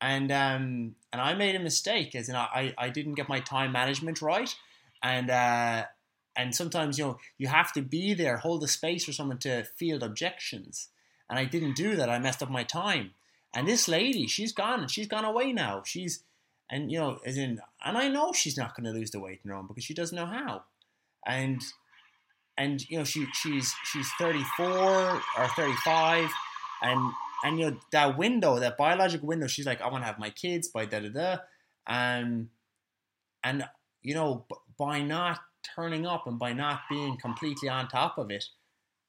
And 0.00 0.32
um, 0.32 0.96
and 1.12 1.20
I 1.20 1.34
made 1.34 1.54
a 1.54 1.60
mistake, 1.60 2.14
as 2.14 2.28
in 2.28 2.34
I, 2.34 2.74
I 2.76 2.88
didn't 2.88 3.14
get 3.14 3.28
my 3.28 3.40
time 3.40 3.70
management 3.72 4.20
right, 4.20 4.52
and 5.02 5.30
uh, 5.30 5.84
and 6.34 6.54
sometimes 6.54 6.98
you 6.98 7.04
know 7.04 7.18
you 7.38 7.46
have 7.46 7.72
to 7.74 7.82
be 7.82 8.12
there, 8.12 8.38
hold 8.38 8.62
the 8.62 8.68
space 8.68 9.04
for 9.04 9.12
someone 9.12 9.38
to 9.38 9.64
field 9.64 10.02
objections. 10.02 10.88
and 11.30 11.38
I 11.38 11.44
didn't 11.44 11.76
do 11.76 11.94
that. 11.96 12.10
I 12.10 12.18
messed 12.18 12.42
up 12.42 12.50
my 12.50 12.64
time. 12.64 13.12
And 13.54 13.68
this 13.68 13.86
lady, 13.86 14.26
she's 14.26 14.52
gone. 14.52 14.88
She's 14.88 15.06
gone 15.06 15.24
away 15.24 15.52
now. 15.52 15.82
She's 15.84 16.24
and 16.72 16.90
you 16.90 16.98
know, 16.98 17.20
as 17.24 17.36
in, 17.36 17.60
and 17.84 17.98
I 17.98 18.08
know 18.08 18.32
she's 18.32 18.56
not 18.56 18.74
going 18.74 18.84
to 18.84 18.98
lose 18.98 19.10
the 19.10 19.20
weight 19.20 19.40
in 19.44 19.50
her 19.50 19.56
own 19.56 19.66
because 19.66 19.84
she 19.84 19.92
doesn't 19.92 20.16
know 20.16 20.26
how. 20.26 20.64
And 21.26 21.62
and 22.56 22.88
you 22.90 22.98
know, 22.98 23.04
she 23.04 23.26
she's 23.34 23.74
she's 23.84 24.08
34 24.18 24.66
or 24.66 25.48
35, 25.54 26.30
and 26.82 27.12
and 27.44 27.58
you 27.58 27.70
know 27.70 27.76
that 27.92 28.18
window, 28.18 28.58
that 28.58 28.76
biological 28.76 29.28
window. 29.28 29.46
She's 29.46 29.66
like, 29.66 29.80
I 29.80 29.88
want 29.88 30.02
to 30.02 30.06
have 30.06 30.18
my 30.18 30.30
kids 30.30 30.68
by 30.68 30.84
da 30.84 31.00
da 31.00 31.08
da, 31.08 31.36
and 31.86 32.48
and 33.42 33.64
you 34.02 34.14
know, 34.14 34.44
by 34.78 35.00
not 35.00 35.40
turning 35.62 36.06
up 36.06 36.26
and 36.26 36.38
by 36.38 36.52
not 36.52 36.80
being 36.90 37.16
completely 37.16 37.68
on 37.68 37.88
top 37.88 38.18
of 38.18 38.30
it, 38.30 38.44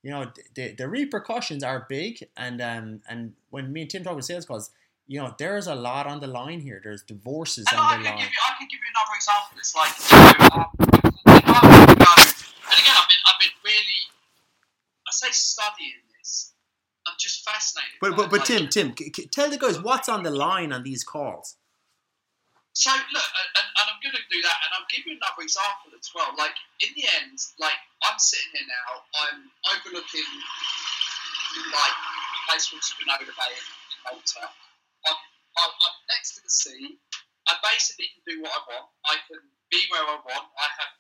you 0.04 0.12
know, 0.12 0.32
the, 0.56 0.74
the 0.74 0.88
repercussions 0.88 1.64
are 1.64 1.86
big. 1.90 2.28
And 2.38 2.62
um, 2.62 3.02
and 3.10 3.34
when 3.50 3.74
me 3.74 3.82
and 3.82 3.90
Tim 3.90 4.04
talk 4.04 4.16
with 4.16 4.26
sales 4.26 4.46
calls, 4.46 4.72
you 5.08 5.20
know, 5.20 5.34
there's 5.38 5.68
a 5.68 5.76
lot 5.76 6.08
on 6.08 6.20
the 6.20 6.28
line 6.28 6.62
here. 6.62 6.80
There's 6.84 7.04
divorces 7.04 7.66
and 7.72 7.80
on 7.80 7.86
I 7.86 7.98
the 7.98 8.04
can 8.04 8.16
line. 8.16 8.24
Give 8.24 8.32
you, 8.32 8.40
I 8.48 8.54
can 8.58 8.68
give 8.70 8.80
you 8.80 8.92
another 8.94 9.16
example. 9.18 9.58
It's 9.58 9.76
like, 9.76 9.94
um, 10.54 10.70
I 11.26 11.60
were 11.66 11.94
to 11.94 12.00
go, 12.00 12.12
and 12.22 12.78
again, 12.80 12.96
I've 12.96 13.10
been, 13.10 13.22
I've 13.28 13.40
been 13.40 13.56
really, 13.64 14.00
I 15.08 15.12
say 15.12 15.32
studying. 15.32 16.13
I'm 17.14 17.22
just 17.22 17.46
fascinated. 17.46 18.02
But 18.02 18.18
but, 18.18 18.34
but 18.34 18.42
Like, 18.42 18.50
Tim, 18.50 18.66
Tim, 18.74 18.98
c- 18.98 19.14
c- 19.14 19.30
tell 19.30 19.54
the 19.54 19.62
guys 19.62 19.78
what's 19.78 20.10
on 20.10 20.26
the 20.26 20.34
line 20.34 20.74
on 20.74 20.82
these 20.82 21.06
calls. 21.06 21.62
So 22.74 22.90
look, 22.90 23.30
and, 23.38 23.70
and 23.70 23.86
I'm 23.86 24.02
going 24.02 24.18
to 24.18 24.26
do 24.34 24.42
that, 24.42 24.58
and 24.66 24.74
I'll 24.74 24.90
give 24.90 25.06
you 25.06 25.14
another 25.14 25.46
example 25.46 25.94
as 25.94 26.10
well. 26.10 26.34
Like 26.34 26.58
in 26.82 26.90
the 26.98 27.06
end, 27.22 27.38
like 27.62 27.78
I'm 28.02 28.18
sitting 28.18 28.50
here 28.50 28.66
now, 28.66 29.06
I'm 29.22 29.40
overlooking 29.78 30.26
like 31.70 31.98
a 32.02 32.40
place 32.50 32.66
called 32.74 32.82
Spinola 32.82 33.30
Bay 33.30 33.54
in 33.54 33.66
Malta. 34.10 34.50
I'm, 35.06 35.20
I'm, 35.62 35.70
I'm 35.70 35.96
next 36.10 36.34
to 36.34 36.42
the 36.42 36.50
sea. 36.50 36.98
I 37.46 37.54
basically 37.62 38.10
can 38.10 38.26
do 38.26 38.36
what 38.42 38.58
I 38.58 38.62
want. 38.74 38.90
I 39.06 39.22
can 39.30 39.38
be 39.70 39.86
where 39.94 40.10
I 40.10 40.18
want. 40.18 40.48
I 40.58 40.68
have 40.82 40.92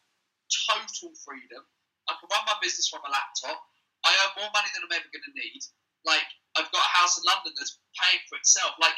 total 0.69 1.09
freedom. 1.25 1.65
I 2.05 2.13
can 2.21 2.29
run 2.29 2.45
my 2.45 2.53
business 2.61 2.85
from 2.85 3.01
a 3.01 3.09
laptop. 3.09 3.57
I 4.05 4.13
earn 4.13 4.45
more 4.45 4.51
money 4.53 4.69
than 4.77 4.85
I'm 4.85 4.93
ever 4.93 5.09
going 5.09 5.25
to 5.25 5.33
need. 5.33 5.63
Like 6.05 6.27
I've 6.55 6.69
got 6.71 6.83
a 6.83 6.93
house 6.99 7.17
in 7.17 7.23
London 7.25 7.53
that's 7.57 7.79
paying 7.97 8.21
for 8.29 8.37
itself. 8.37 8.75
Like 8.79 8.95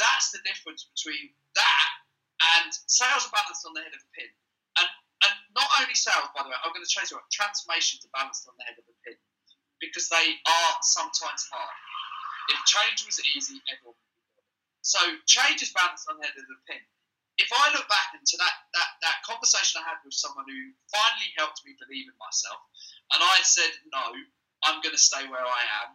that's 0.00 0.32
the 0.32 0.42
difference 0.44 0.88
between 0.94 1.32
that 1.54 1.88
and 2.38 2.70
sales 2.86 3.26
are 3.26 3.34
balanced 3.34 3.66
on 3.66 3.74
the 3.74 3.82
head 3.82 3.94
of 3.94 4.02
a 4.02 4.10
pin. 4.14 4.30
And 4.78 4.88
and 5.26 5.34
not 5.58 5.68
only 5.82 5.98
sales, 5.98 6.30
by 6.30 6.46
the 6.46 6.50
way, 6.54 6.58
I'm 6.62 6.70
going 6.70 6.86
to 6.86 6.90
change 6.90 7.10
it. 7.10 7.18
Transformations 7.34 8.06
are 8.06 8.14
balanced 8.14 8.46
on 8.46 8.54
the 8.54 8.64
head 8.66 8.78
of 8.78 8.86
a 8.86 8.94
pin 9.02 9.18
because 9.82 10.06
they 10.06 10.38
are 10.46 10.72
sometimes 10.82 11.42
hard. 11.50 11.76
If 12.54 12.58
change 12.70 13.02
was 13.02 13.18
easy, 13.34 13.58
everyone 13.66 13.98
would 13.98 14.14
be 14.14 14.38
it. 14.38 14.46
So 14.82 15.00
change 15.26 15.60
is 15.62 15.74
balanced 15.74 16.06
on 16.06 16.22
the 16.22 16.26
head 16.26 16.38
of 16.38 16.46
the 16.46 16.58
pin. 16.70 16.82
If 17.38 17.50
I 17.54 17.70
look 17.70 17.86
back 17.86 18.14
into 18.18 18.34
that, 18.38 18.54
that, 18.74 18.90
that 19.02 19.22
conversation 19.22 19.78
I 19.78 19.86
had 19.86 20.02
with 20.02 20.14
someone 20.14 20.46
who 20.46 20.74
finally 20.90 21.30
helped 21.38 21.62
me 21.62 21.78
believe 21.78 22.10
in 22.10 22.16
myself, 22.18 22.58
and 23.14 23.22
I 23.22 23.38
said, 23.46 23.70
no, 23.94 24.10
I'm 24.66 24.82
going 24.82 24.94
to 24.94 24.98
stay 24.98 25.22
where 25.30 25.46
I 25.46 25.62
am, 25.86 25.94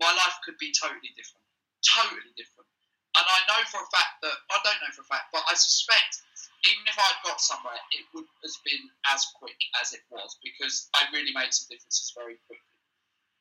my 0.00 0.12
life 0.12 0.36
could 0.44 0.58
be 0.58 0.72
totally 0.72 1.12
different. 1.16 1.44
Totally 1.82 2.32
different. 2.36 2.68
And 3.16 3.24
I 3.24 3.38
know 3.48 3.60
for 3.72 3.80
a 3.80 3.88
fact 3.88 4.20
that, 4.22 4.36
I 4.52 4.60
don't 4.60 4.80
know 4.84 4.92
for 4.92 5.00
a 5.00 5.08
fact, 5.08 5.32
but 5.32 5.40
I 5.48 5.56
suspect 5.56 6.20
even 6.68 6.84
if 6.88 6.96
I'd 6.98 7.22
got 7.24 7.40
somewhere, 7.40 7.78
it 7.94 8.04
would 8.12 8.26
have 8.26 8.58
been 8.66 8.90
as 9.12 9.24
quick 9.38 9.56
as 9.80 9.94
it 9.94 10.02
was 10.10 10.36
because 10.42 10.90
I 10.92 11.06
really 11.14 11.32
made 11.32 11.54
some 11.54 11.70
differences 11.70 12.12
very 12.16 12.36
quickly. 12.44 12.76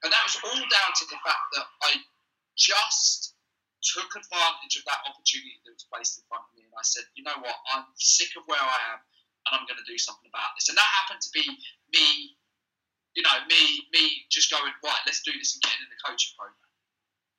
And 0.03 0.14
that 0.14 0.24
was 0.24 0.38
all 0.45 0.64
down 0.70 0.91
to 0.93 1.06
the 1.10 1.20
fact 1.26 1.45
that 1.58 1.68
I 1.89 1.91
just 2.56 3.34
took 3.82 4.10
advantage 4.14 4.78
of 4.78 4.86
that 4.86 5.01
opportunity 5.06 5.62
that 5.66 5.74
was 5.74 5.89
placed 5.89 6.22
in 6.22 6.26
front 6.30 6.45
of 6.45 6.53
me. 6.53 6.66
And 6.66 6.76
I 6.78 6.86
said, 6.86 7.06
you 7.18 7.26
know 7.26 7.38
what, 7.41 7.58
I'm 7.74 7.89
sick 7.97 8.34
of 8.38 8.45
where 8.45 8.62
I 8.62 8.80
am 8.93 8.99
and 9.45 9.51
I'm 9.58 9.66
going 9.70 9.82
to 9.82 9.89
do 9.89 9.97
something 9.97 10.30
about 10.30 10.53
this. 10.58 10.70
And 10.70 10.78
that 10.78 10.91
happened 11.03 11.22
to 11.22 11.32
be 11.34 11.45
me, 11.93 12.38
you 13.16 13.24
know, 13.24 13.36
me, 13.47 13.88
me 13.95 14.28
just 14.28 14.51
going, 14.51 14.76
right, 14.84 15.03
let's 15.07 15.24
do 15.24 15.32
this 15.36 15.55
and 15.55 15.63
getting 15.63 15.82
in 15.82 15.91
the 15.91 16.03
coaching 16.03 16.36
program. 16.36 16.59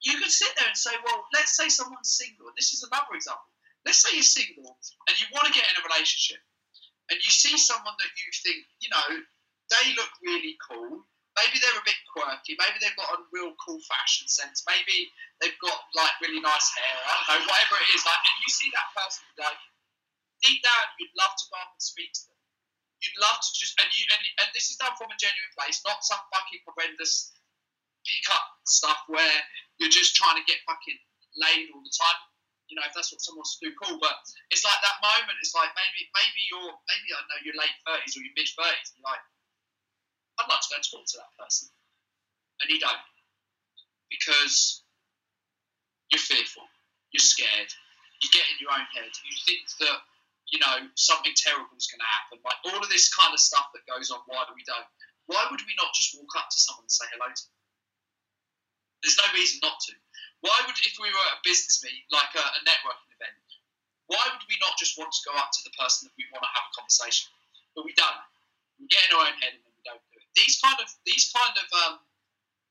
You 0.01 0.17
could 0.21 0.33
sit 0.33 0.53
there 0.57 0.69
and 0.69 0.77
say, 0.77 0.93
well, 1.05 1.25
let's 1.37 1.57
say 1.57 1.69
someone's 1.69 2.17
single. 2.17 2.49
And 2.49 2.57
this 2.57 2.73
is 2.73 2.85
another 2.85 3.13
example. 3.13 3.49
Let's 3.85 4.03
say 4.03 4.17
you're 4.17 4.27
single 4.27 4.77
and 5.07 5.15
you 5.21 5.31
want 5.31 5.47
to 5.47 5.55
get 5.55 5.69
in 5.69 5.79
a 5.79 5.87
relationship 5.87 6.43
and 7.07 7.19
you 7.23 7.31
see 7.31 7.55
someone 7.55 7.95
that 8.03 8.13
you 8.19 8.29
think, 8.35 8.67
you 8.83 8.91
know, 8.91 9.23
they 9.71 9.95
look 9.95 10.11
really 10.23 10.59
cool. 10.59 11.07
Maybe 11.39 11.61
they're 11.61 11.77
a 11.77 11.87
bit 11.87 12.01
quirky. 12.11 12.57
Maybe 12.57 12.81
they've 12.81 12.97
got 12.97 13.13
a 13.13 13.21
real 13.31 13.53
cool 13.61 13.79
fashion 13.85 14.27
sense. 14.27 14.65
Maybe 14.65 15.13
they've 15.39 15.59
got 15.61 15.77
like 15.93 16.17
really 16.25 16.41
nice 16.41 16.69
hair. 16.73 16.97
I 16.97 17.13
don't 17.13 17.45
know, 17.45 17.53
whatever 17.53 17.77
it 17.79 17.93
is. 17.93 18.03
Like, 18.03 18.23
and 18.25 18.37
you 18.41 18.51
see 18.51 18.73
that 18.73 18.89
person, 18.97 19.23
like 19.37 19.61
deep 20.41 20.65
down, 20.65 20.85
you'd 20.99 21.15
love 21.15 21.37
to 21.37 21.45
go 21.53 21.57
up 21.61 21.77
and 21.77 21.85
speak 21.85 22.11
to 22.11 22.23
them. 22.27 22.36
You'd 23.05 23.21
love 23.21 23.39
to 23.39 23.51
just, 23.53 23.77
and 23.77 23.89
you, 23.93 24.05
and, 24.09 24.23
and 24.41 24.49
this 24.57 24.73
is 24.73 24.81
done 24.81 24.97
from 24.97 25.13
a 25.13 25.19
genuine 25.21 25.53
place, 25.53 25.85
not 25.85 26.01
some 26.01 26.21
fucking 26.33 26.65
horrendous 26.65 27.33
pickup 28.07 28.47
stuff 28.65 29.05
where 29.11 29.37
you're 29.77 29.93
just 29.93 30.17
trying 30.17 30.41
to 30.41 30.47
get 30.49 30.65
fucking 30.65 30.97
laid 31.37 31.69
all 31.75 31.85
the 31.85 31.93
time. 31.93 32.21
You 32.67 32.75
know, 32.75 32.87
if 32.89 32.97
that's 32.97 33.15
what 33.15 33.23
someone 33.23 33.47
wants 33.47 33.61
to 33.61 33.69
do, 33.69 33.77
cool. 33.79 34.01
But 34.03 34.17
it's 34.51 34.67
like 34.67 34.81
that 34.83 34.99
moment. 34.99 35.39
It's 35.39 35.55
like 35.55 35.71
maybe, 35.77 36.09
maybe 36.17 36.41
you're, 36.51 36.75
maybe 36.91 37.09
I 37.15 37.21
know 37.31 37.39
you're 37.47 37.61
late 37.61 37.77
thirties 37.87 38.17
or 38.19 38.27
you're 38.27 38.35
mid 38.35 38.51
thirties. 38.51 38.91
You're 38.97 39.07
like, 39.07 39.23
I'd 40.41 40.51
like 40.51 40.63
to 40.65 40.71
go 40.73 40.77
and 40.81 40.87
talk 40.89 41.05
to 41.07 41.19
that 41.23 41.33
person, 41.39 41.71
and 42.65 42.69
you 42.69 42.81
don't 42.83 43.07
because 44.11 44.83
you're 46.11 46.23
fearful, 46.23 46.63
you're 47.13 47.25
scared, 47.25 47.71
you 48.23 48.29
get 48.33 48.47
in 48.55 48.63
your 48.63 48.71
own 48.71 48.87
head, 48.95 49.11
you 49.27 49.35
think 49.45 49.67
that 49.81 49.99
you 50.53 50.63
know 50.63 50.87
something 50.95 51.35
terrible 51.35 51.75
is 51.75 51.91
going 51.91 52.03
to 52.03 52.13
happen, 52.23 52.39
like 52.47 52.61
all 52.71 52.79
of 52.79 52.91
this 52.91 53.11
kind 53.11 53.35
of 53.35 53.41
stuff 53.43 53.71
that 53.75 53.87
goes 53.91 54.11
on. 54.15 54.23
Why 54.31 54.47
do 54.47 54.55
we 54.55 54.67
don't? 54.67 54.87
Why 55.27 55.43
would 55.51 55.63
we 55.67 55.75
not 55.75 55.91
just 55.91 56.15
walk 56.15 56.31
up 56.39 56.49
to 56.51 56.59
someone 56.59 56.87
and 56.87 56.95
say 56.95 57.07
hello 57.11 57.27
to 57.27 57.43
them? 57.43 57.59
There's 59.03 59.19
no 59.19 59.27
reason 59.35 59.59
not 59.63 59.79
to. 59.91 59.93
Why 60.45 60.55
would, 60.63 60.79
if 60.87 60.95
we 61.03 61.11
were 61.11 61.27
at 61.35 61.43
a 61.43 61.47
business 61.47 61.83
meet, 61.83 62.07
like 62.15 62.31
a, 62.39 62.45
a 62.45 62.61
networking 62.63 63.11
event, 63.19 63.43
why 64.07 64.23
would 64.31 64.47
we 64.47 64.55
not 64.63 64.79
just 64.79 64.95
want 64.95 65.11
to 65.11 65.27
go 65.27 65.35
up 65.35 65.51
to 65.51 65.63
the 65.67 65.75
person 65.75 66.07
that 66.07 66.15
we 66.15 66.31
want 66.31 66.47
to 66.47 66.53
have 66.55 66.71
a 66.71 66.77
conversation 66.79 67.27
with? 67.35 67.47
But 67.75 67.85
we 67.87 67.95
don't. 67.99 68.23
We 68.79 68.87
get 68.87 69.03
in 69.11 69.19
our 69.19 69.27
own 69.27 69.37
head 69.43 69.59
and 69.59 69.67
we 69.67 69.83
don't 69.83 70.03
do 70.15 70.23
it. 70.23 70.31
These 70.39 70.63
kind 70.63 70.79
of, 70.79 70.87
these 71.03 71.35
kind 71.35 71.57
of, 71.59 71.67
um, 71.87 71.95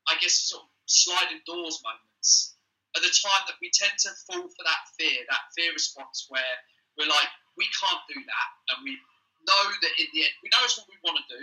I 0.08 0.16
guess, 0.24 0.48
sort 0.48 0.64
of 0.64 0.72
sliding 0.88 1.44
doors 1.44 1.84
moments 1.84 2.56
are 2.96 3.04
the 3.04 3.12
time 3.12 3.44
that 3.52 3.60
we 3.60 3.68
tend 3.76 4.00
to 4.08 4.16
fall 4.32 4.48
for 4.48 4.64
that 4.64 4.88
fear, 4.96 5.28
that 5.28 5.52
fear 5.52 5.76
response 5.76 6.32
where 6.32 6.56
we're 6.96 7.12
like, 7.12 7.32
we 7.56 7.66
can't 7.72 8.04
do 8.12 8.20
that, 8.20 8.50
and 8.74 8.78
we 8.84 9.00
know 9.46 9.66
that 9.82 9.94
in 10.00 10.08
the 10.14 10.22
end, 10.28 10.36
we 10.44 10.50
know 10.52 10.62
it's 10.64 10.78
what 10.78 10.90
we 10.90 11.00
want 11.06 11.20
to 11.22 11.28
do, 11.30 11.42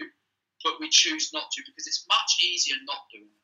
but 0.65 0.79
we 0.79 0.89
choose 0.89 1.33
not 1.33 1.51
to 1.53 1.63
because 1.67 1.87
it's 1.87 2.07
much 2.09 2.39
easier 2.45 2.77
not 2.87 3.09
doing 3.11 3.29
it. 3.29 3.43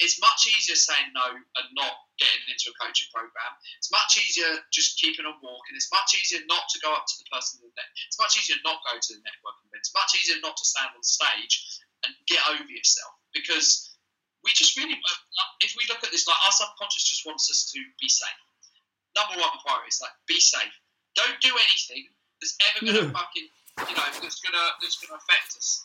It's 0.00 0.16
much 0.16 0.48
easier 0.48 0.80
saying 0.80 1.12
no 1.12 1.28
and 1.28 1.68
not 1.76 2.08
getting 2.16 2.48
into 2.48 2.72
a 2.72 2.76
coaching 2.80 3.12
program. 3.12 3.52
It's 3.76 3.92
much 3.92 4.16
easier 4.16 4.48
just 4.72 4.96
keeping 4.96 5.28
on 5.28 5.36
walking. 5.44 5.76
It's 5.76 5.92
much 5.92 6.16
easier 6.16 6.40
not 6.48 6.72
to 6.72 6.80
go 6.80 6.88
up 6.96 7.04
to 7.04 7.16
the 7.20 7.28
person. 7.28 7.60
In 7.60 7.68
the 7.68 7.76
net. 7.76 7.90
It's 8.08 8.16
much 8.16 8.40
easier 8.40 8.56
not 8.64 8.80
go 8.80 8.96
to 8.96 9.10
the 9.12 9.20
networking 9.20 9.68
event. 9.68 9.84
It's 9.84 9.92
much 9.92 10.16
easier 10.16 10.40
not 10.40 10.56
to 10.56 10.64
stand 10.64 10.96
on 10.96 11.04
stage 11.04 11.84
and 12.08 12.16
get 12.24 12.40
over 12.48 12.64
yourself 12.64 13.12
because 13.36 13.92
we 14.40 14.48
just 14.56 14.72
really, 14.80 14.96
uh, 14.96 15.50
if 15.60 15.76
we 15.76 15.84
look 15.92 16.00
at 16.00 16.08
this, 16.08 16.24
like 16.24 16.40
our 16.48 16.54
subconscious 16.56 17.04
just 17.04 17.28
wants 17.28 17.52
us 17.52 17.68
to 17.68 17.78
be 18.00 18.08
safe. 18.08 18.40
Number 19.12 19.36
one 19.36 19.52
priority 19.60 19.92
is 19.92 20.00
like 20.00 20.16
be 20.24 20.40
safe. 20.40 20.72
Don't 21.14 21.38
do 21.40 21.52
anything 21.56 22.08
that's 22.40 22.56
ever 22.70 22.78
going 22.86 22.96
to 22.96 23.04
Yeah. 23.06 23.12
fucking, 23.12 23.48
you 23.88 23.94
know, 23.96 24.06
that's 24.20 24.40
gonna 24.40 24.66
that's 24.80 24.96
gonna 25.00 25.18
affect 25.18 25.56
us 25.56 25.84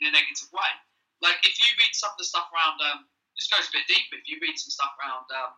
in 0.00 0.06
a 0.06 0.10
negative 0.10 0.50
way. 0.52 0.70
Like 1.20 1.38
if 1.44 1.58
you 1.58 1.66
read 1.78 1.92
some 1.94 2.12
of 2.12 2.18
the 2.18 2.24
stuff 2.24 2.46
around, 2.54 2.80
um, 2.80 3.08
this 3.36 3.48
goes 3.50 3.66
a 3.68 3.72
bit 3.72 3.86
deeper. 3.90 4.16
If 4.16 4.28
you 4.28 4.38
read 4.40 4.58
some 4.58 4.70
stuff 4.70 4.94
around 5.02 5.26
um, 5.34 5.54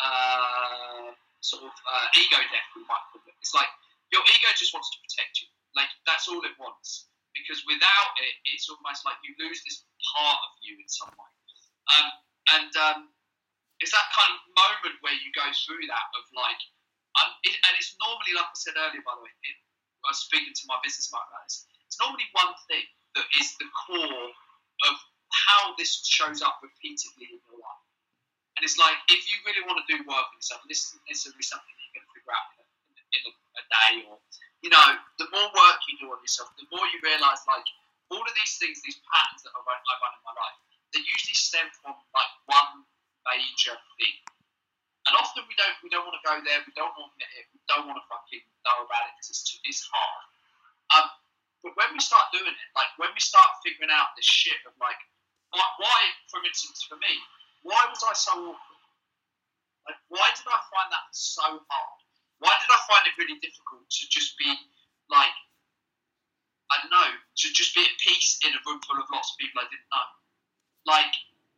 uh, 0.00 1.08
sort 1.40 1.64
of 1.64 1.72
uh, 1.72 2.06
ego 2.20 2.36
death, 2.52 2.68
we 2.76 2.82
might 2.84 3.04
call 3.12 3.22
it. 3.26 3.34
It's 3.40 3.54
like 3.54 3.70
your 4.12 4.22
ego 4.28 4.48
just 4.56 4.74
wants 4.74 4.90
to 4.92 4.98
protect 5.00 5.40
you. 5.40 5.48
Like 5.74 5.88
that's 6.04 6.28
all 6.28 6.40
it 6.44 6.56
wants. 6.60 7.08
Because 7.36 7.60
without 7.68 8.12
it, 8.24 8.34
it's 8.48 8.64
almost 8.72 9.04
like 9.04 9.20
you 9.20 9.36
lose 9.36 9.60
this 9.64 9.84
part 10.16 10.40
of 10.40 10.52
you 10.64 10.80
in 10.80 10.88
some 10.88 11.12
way. 11.20 11.30
Um, 11.92 12.08
and 12.56 12.72
um, 12.80 12.98
it's 13.80 13.92
that 13.92 14.08
kind 14.16 14.32
of 14.32 14.40
moment 14.56 14.96
where 15.04 15.12
you 15.12 15.28
go 15.36 15.44
through 15.52 15.84
that 15.84 16.06
of 16.16 16.24
like, 16.32 16.56
it, 17.46 17.56
and 17.56 17.72
it's 17.78 17.96
normally 17.96 18.34
like 18.36 18.50
I 18.50 18.56
said 18.56 18.76
earlier, 18.76 19.02
by 19.04 19.16
the 19.16 19.24
way. 19.24 19.32
I 20.06 20.14
was 20.14 20.22
speaking 20.22 20.54
to 20.54 20.64
my 20.70 20.78
business 20.86 21.10
partner 21.10 21.34
about. 21.34 21.50
It's 21.50 21.98
normally 21.98 22.28
one 22.30 22.54
thing 22.70 22.86
that 23.18 23.26
is 23.42 23.58
the 23.58 23.66
core 23.74 24.30
of 24.86 24.94
how 25.32 25.74
this 25.74 26.04
shows 26.06 26.44
up 26.44 26.62
repeatedly 26.62 27.26
in 27.26 27.42
your 27.42 27.58
life. 27.58 27.84
And 28.54 28.62
it's 28.62 28.78
like, 28.78 28.96
if 29.10 29.20
you 29.26 29.36
really 29.42 29.66
want 29.66 29.82
to 29.82 29.86
do 29.90 29.98
work 30.06 30.30
on 30.30 30.36
yourself, 30.38 30.62
this 30.70 30.86
isn't 30.88 31.04
necessarily 31.10 31.42
something 31.42 31.74
you're 31.74 31.94
going 31.98 32.06
to 32.06 32.12
figure 32.14 32.32
out 32.32 32.46
in 32.54 32.58
a, 32.62 32.66
in 33.02 33.22
a, 33.26 33.32
a 33.34 33.62
day 33.66 33.92
or, 34.06 34.16
you 34.62 34.70
know, 34.70 34.86
the 35.20 35.28
more 35.28 35.48
work 35.52 35.78
you 35.90 35.98
do 36.00 36.06
on 36.08 36.22
yourself, 36.22 36.54
the 36.56 36.68
more 36.70 36.86
you 36.88 37.02
realize, 37.02 37.42
like, 37.44 37.66
all 38.10 38.22
of 38.22 38.34
these 38.38 38.54
things, 38.62 38.78
these 38.86 39.02
patterns 39.10 39.42
that 39.42 39.52
I 39.52 39.60
run, 39.66 39.76
I 39.76 39.94
run 39.98 40.14
in 40.14 40.22
my 40.22 40.34
life, 40.38 40.58
they 40.94 41.02
usually 41.02 41.34
stem 41.34 41.66
from 41.82 41.98
like 42.14 42.32
one 42.46 42.86
major 43.26 43.74
thing. 43.98 44.16
And 45.06 45.14
often 45.14 45.46
we 45.46 45.54
don't 45.54 45.76
we 45.86 45.90
don't 45.90 46.02
want 46.02 46.18
to 46.18 46.24
go 46.26 46.34
there. 46.42 46.60
We 46.66 46.74
don't 46.74 46.90
want 46.98 47.14
to 47.14 47.14
admit 47.14 47.30
it. 47.38 47.46
We 47.54 47.62
don't 47.70 47.86
want 47.86 47.98
to 48.02 48.06
fucking 48.10 48.42
know 48.66 48.82
about 48.82 49.06
it 49.06 49.14
because 49.14 49.30
it's 49.30 49.44
too, 49.46 49.58
it's 49.62 49.86
hard. 49.86 50.26
Um, 50.94 51.06
but 51.62 51.72
when 51.78 51.90
we 51.94 52.02
start 52.02 52.30
doing 52.34 52.50
it, 52.50 52.70
like 52.74 52.90
when 52.98 53.10
we 53.14 53.22
start 53.22 53.46
figuring 53.62 53.90
out 53.90 54.14
this 54.18 54.26
shit 54.26 54.58
of 54.66 54.74
like, 54.82 54.98
why, 55.54 55.66
why 55.78 55.98
for 56.26 56.42
instance, 56.42 56.82
for 56.82 56.98
me, 56.98 57.12
why 57.62 57.78
was 57.86 58.02
I 58.02 58.14
so 58.14 58.34
awkward? 58.50 58.82
Like, 59.86 60.02
why 60.10 60.26
did 60.34 60.46
I 60.50 60.58
find 60.66 60.90
that 60.90 61.06
so 61.14 61.46
hard? 61.46 61.98
Why 62.42 62.52
did 62.58 62.70
I 62.70 62.80
find 62.90 63.06
it 63.06 63.14
really 63.14 63.38
difficult 63.38 63.86
to 63.86 64.02
just 64.10 64.34
be 64.36 64.50
like, 65.06 65.36
I 66.70 66.82
don't 66.82 66.90
know, 66.90 67.10
to 67.14 67.46
just 67.54 67.74
be 67.74 67.86
at 67.86 67.94
peace 68.02 68.42
in 68.42 68.50
a 68.50 68.60
room 68.66 68.82
full 68.82 68.98
of 68.98 69.06
lots 69.14 69.30
of 69.30 69.38
people 69.38 69.62
I 69.62 69.70
didn't 69.70 69.86
know? 69.86 70.06
Like, 70.86 71.14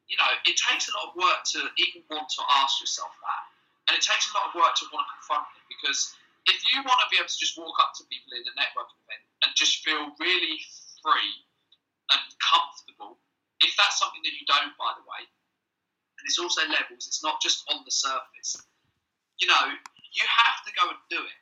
you 0.08 0.16
know, 0.16 0.28
it 0.48 0.56
takes 0.56 0.88
a 0.88 0.92
lot 0.96 1.12
of 1.12 1.20
work 1.20 1.44
to 1.52 1.68
even 1.76 2.00
want 2.08 2.32
to 2.32 2.42
ask 2.64 2.80
yourself 2.80 3.12
that. 3.20 3.44
And 3.88 3.92
it 3.96 4.04
takes 4.04 4.28
a 4.28 4.34
lot 4.36 4.52
of 4.52 4.56
work 4.56 4.72
to 4.80 4.88
want 4.92 5.04
to 5.04 5.12
confront 5.20 5.48
it 5.56 5.64
because 5.68 6.16
if 6.48 6.60
you 6.72 6.80
want 6.84 7.00
to 7.04 7.08
be 7.12 7.20
able 7.20 7.28
to 7.28 7.40
just 7.40 7.56
walk 7.60 7.76
up 7.80 7.92
to 8.00 8.08
people 8.08 8.32
in 8.32 8.44
a 8.44 8.54
networking 8.56 8.96
event 9.04 9.24
and 9.44 9.52
just 9.52 9.84
feel 9.84 10.12
really 10.16 10.56
free 11.04 11.34
and 12.12 12.24
comfortable, 12.40 13.20
if 13.60 13.76
that's 13.76 14.00
something 14.00 14.24
that 14.24 14.32
you 14.32 14.44
don't, 14.48 14.72
by 14.80 14.96
the 14.96 15.04
way, 15.04 15.22
and 15.24 16.24
it's 16.24 16.40
also 16.40 16.64
levels, 16.72 17.04
it's 17.04 17.20
not 17.20 17.40
just 17.44 17.68
on 17.68 17.84
the 17.84 17.92
surface, 17.92 18.56
you 19.38 19.46
know, 19.46 19.76
you 20.12 20.24
have 20.24 20.64
to 20.64 20.72
go 20.72 20.88
and 20.88 21.00
do 21.12 21.20
it. 21.20 21.38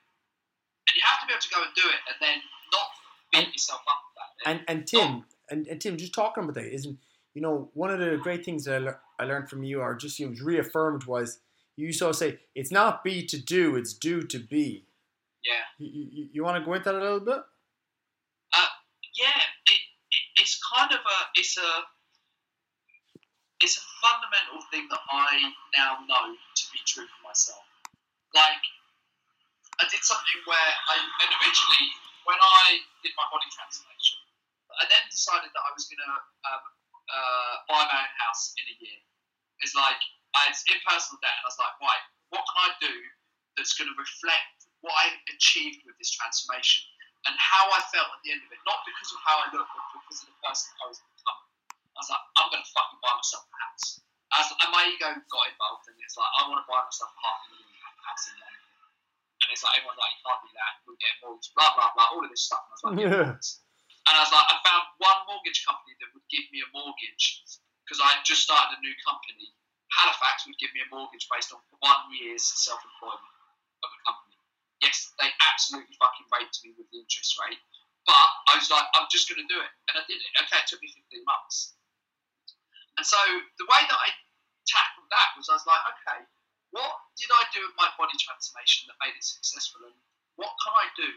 And 0.91 0.93
you 0.95 1.03
have 1.07 1.23
to 1.23 1.27
be 1.27 1.33
able 1.35 1.43
to 1.43 1.55
go 1.55 1.61
and 1.63 1.73
do 1.75 1.87
it 1.87 2.01
and 2.11 2.17
then 2.19 2.39
not 2.71 2.89
beat 3.33 3.51
yourself 3.55 3.83
up 3.87 4.03
about 4.11 4.31
it. 4.39 4.45
And 4.47 4.59
and 4.69 4.87
Tim 4.87 5.25
and, 5.51 5.67
and 5.67 5.81
Tim, 5.81 5.97
just 5.97 6.15
talking 6.15 6.45
about 6.45 6.55
that, 6.55 6.67
isn't 6.67 6.99
you 7.37 7.43
know 7.43 7.69
one 7.75 7.93
of 7.93 8.01
the 8.01 8.17
great 8.17 8.47
things 8.47 8.65
that 8.65 8.77
I, 8.77 8.79
le- 8.79 9.01
I 9.21 9.25
learned 9.29 9.51
from 9.53 9.63
you, 9.63 9.85
or 9.85 9.95
just 9.95 10.19
you 10.19 10.33
know, 10.33 10.37
reaffirmed, 10.43 11.05
was 11.05 11.39
you 11.77 11.93
used 11.93 12.01
to 12.01 12.15
say 12.15 12.41
it's 12.57 12.73
not 12.73 13.05
be 13.05 13.27
to 13.29 13.37
do, 13.37 13.77
it's 13.77 13.93
do 13.93 14.23
to 14.25 14.39
be. 14.41 14.89
yeah. 15.45 15.69
You, 15.77 16.09
you, 16.11 16.29
you 16.33 16.41
want 16.43 16.57
to 16.57 16.65
go 16.65 16.73
into 16.73 16.89
that 16.89 16.97
a 16.97 17.05
little 17.05 17.21
bit? 17.21 17.45
Uh, 18.57 18.73
yeah, 19.21 19.37
it, 19.69 19.81
it, 20.09 20.25
it's 20.41 20.57
kind 20.65 20.89
of 20.89 21.05
a 21.05 21.19
it's 21.37 21.61
a 21.61 21.71
it's 23.61 23.77
a 23.77 23.85
fundamental 24.01 24.65
thing 24.73 24.89
that 24.89 25.05
I 25.13 25.53
now 25.77 26.01
know 26.09 26.33
to 26.33 26.65
be 26.73 26.81
true 26.89 27.05
for 27.05 27.21
myself. 27.21 27.61
Like 28.33 28.65
I 29.77 29.85
did 29.93 30.01
something 30.01 30.41
where 30.49 30.73
I 30.89 31.05
and 31.05 31.31
originally 31.37 31.85
when 32.25 32.41
I 32.41 32.81
did 33.05 33.13
my 33.21 33.29
body 33.29 33.53
transformation, 33.53 34.25
I 34.81 34.89
then 34.89 35.05
decided 35.13 35.53
that 35.53 35.65
I 35.69 35.77
was 35.77 35.85
going 35.85 36.01
to 36.01 36.17
um, 36.49 36.65
uh, 37.11 37.55
buy 37.71 37.83
my 37.87 37.99
own 38.03 38.13
house 38.19 38.55
in 38.59 38.65
a 38.71 38.77
year. 38.83 39.01
It's 39.63 39.75
like 39.75 39.99
I 40.37 40.51
was 40.51 40.61
in 40.69 40.79
personal 40.85 41.19
debt, 41.23 41.35
and 41.41 41.45
I 41.47 41.51
was 41.51 41.61
like, 41.61 41.75
right, 41.81 42.05
what 42.35 42.45
can 42.45 42.59
I 42.67 42.71
do 42.83 42.95
that's 43.57 43.73
going 43.79 43.89
to 43.89 43.97
reflect 43.97 44.69
what 44.85 44.93
I 44.93 45.15
achieved 45.33 45.87
with 45.89 45.97
this 45.97 46.13
transformation 46.13 46.85
and 47.27 47.35
how 47.41 47.67
I 47.73 47.81
felt 47.91 48.11
at 48.13 48.21
the 48.23 48.31
end 48.37 48.43
of 48.45 48.51
it? 48.53 48.61
Not 48.69 48.85
because 48.85 49.11
of 49.15 49.19
how 49.25 49.37
I 49.41 49.47
look, 49.55 49.67
but 49.67 49.85
because 49.97 50.27
of 50.27 50.29
the 50.31 50.39
person 50.45 50.69
I 50.83 50.87
was 50.91 51.01
becoming. 51.01 51.49
I 51.97 51.99
was 52.05 52.11
like, 52.13 52.25
I'm 52.37 52.49
going 52.53 52.61
to 52.61 52.71
fucking 52.77 53.01
buy 53.01 53.13
myself 53.17 53.49
a 53.49 53.57
house. 53.57 53.89
As, 54.37 54.47
and 54.53 54.71
my 54.75 54.85
ego 54.85 55.09
got 55.33 55.45
involved, 55.49 55.89
and 55.89 55.97
it's 56.05 56.19
like, 56.21 56.29
I 56.29 56.45
want 56.51 56.61
to 56.61 56.67
buy 56.69 56.85
myself 56.85 57.09
a 57.09 57.21
half 57.25 57.41
a 57.41 57.49
million 57.57 57.73
pound 57.81 57.97
house 58.05 58.25
in 58.29 58.37
London. 58.37 58.65
And 59.41 59.49
it's 59.55 59.65
like, 59.65 59.75
everyone's 59.81 60.01
like, 60.03 60.13
you 60.13 60.23
can't 60.27 60.43
do 60.45 60.53
that, 60.53 60.73
we'll 60.85 61.01
get 61.01 61.15
mortgage, 61.25 61.49
blah, 61.57 61.73
blah, 61.73 61.91
blah, 61.97 62.13
all 62.13 62.21
of 62.21 62.29
this 62.29 62.45
stuff. 62.45 62.61
And 62.69 62.71
I 62.71 62.75
was 62.77 62.85
like, 62.85 62.97
Yeah. 63.09 63.33
And 64.07 64.15
I 64.15 64.23
was 64.23 64.31
like, 64.31 64.47
I 64.47 64.57
found 64.63 64.87
one 65.03 65.21
mortgage 65.27 65.67
company 65.67 65.99
that 65.99 66.15
would 66.15 66.27
give 66.31 66.47
me 66.55 66.63
a 66.63 66.69
mortgage 66.71 67.43
because 67.83 67.99
I 67.99 68.19
had 68.19 68.23
just 68.23 68.47
started 68.47 68.79
a 68.79 68.81
new 68.83 68.95
company. 69.03 69.51
Halifax 69.91 70.47
would 70.47 70.59
give 70.63 70.71
me 70.75 70.83
a 70.83 70.89
mortgage 70.91 71.27
based 71.27 71.51
on 71.51 71.63
one 71.83 72.03
year's 72.15 72.43
self 72.43 72.79
employment 72.83 73.35
of 73.83 73.91
a 73.91 74.01
company. 74.07 74.39
Yes, 74.79 75.11
they 75.19 75.31
absolutely 75.51 75.95
fucking 75.99 76.27
raped 76.31 76.59
me 76.63 76.75
with 76.79 76.87
the 76.95 77.03
interest 77.03 77.35
rate, 77.43 77.59
but 78.07 78.29
I 78.51 78.59
was 78.59 78.71
like, 78.71 78.87
I'm 78.95 79.11
just 79.11 79.27
going 79.27 79.43
to 79.43 79.49
do 79.51 79.59
it. 79.59 79.73
And 79.91 79.99
I 79.99 80.03
did 80.07 80.23
it. 80.23 80.31
Okay, 80.47 80.59
it 80.63 80.67
took 80.71 80.83
me 80.83 80.91
15 80.91 81.23
months. 81.27 81.75
And 82.99 83.07
so 83.07 83.19
the 83.59 83.67
way 83.67 83.83
that 83.91 83.99
I 83.99 84.09
tackled 84.71 85.11
that 85.11 85.35
was 85.35 85.51
I 85.51 85.59
was 85.59 85.67
like, 85.67 85.83
okay, 85.99 86.21
what 86.71 86.95
did 87.19 87.31
I 87.31 87.43
do 87.51 87.63
with 87.65 87.77
my 87.79 87.91
body 87.99 88.15
transformation 88.19 88.87
that 88.91 88.99
made 89.03 89.15
it 89.15 89.25
successful? 89.25 89.83
And 89.87 89.97
what 90.39 90.53
can 90.63 90.75
I 90.75 90.87
do 90.95 91.11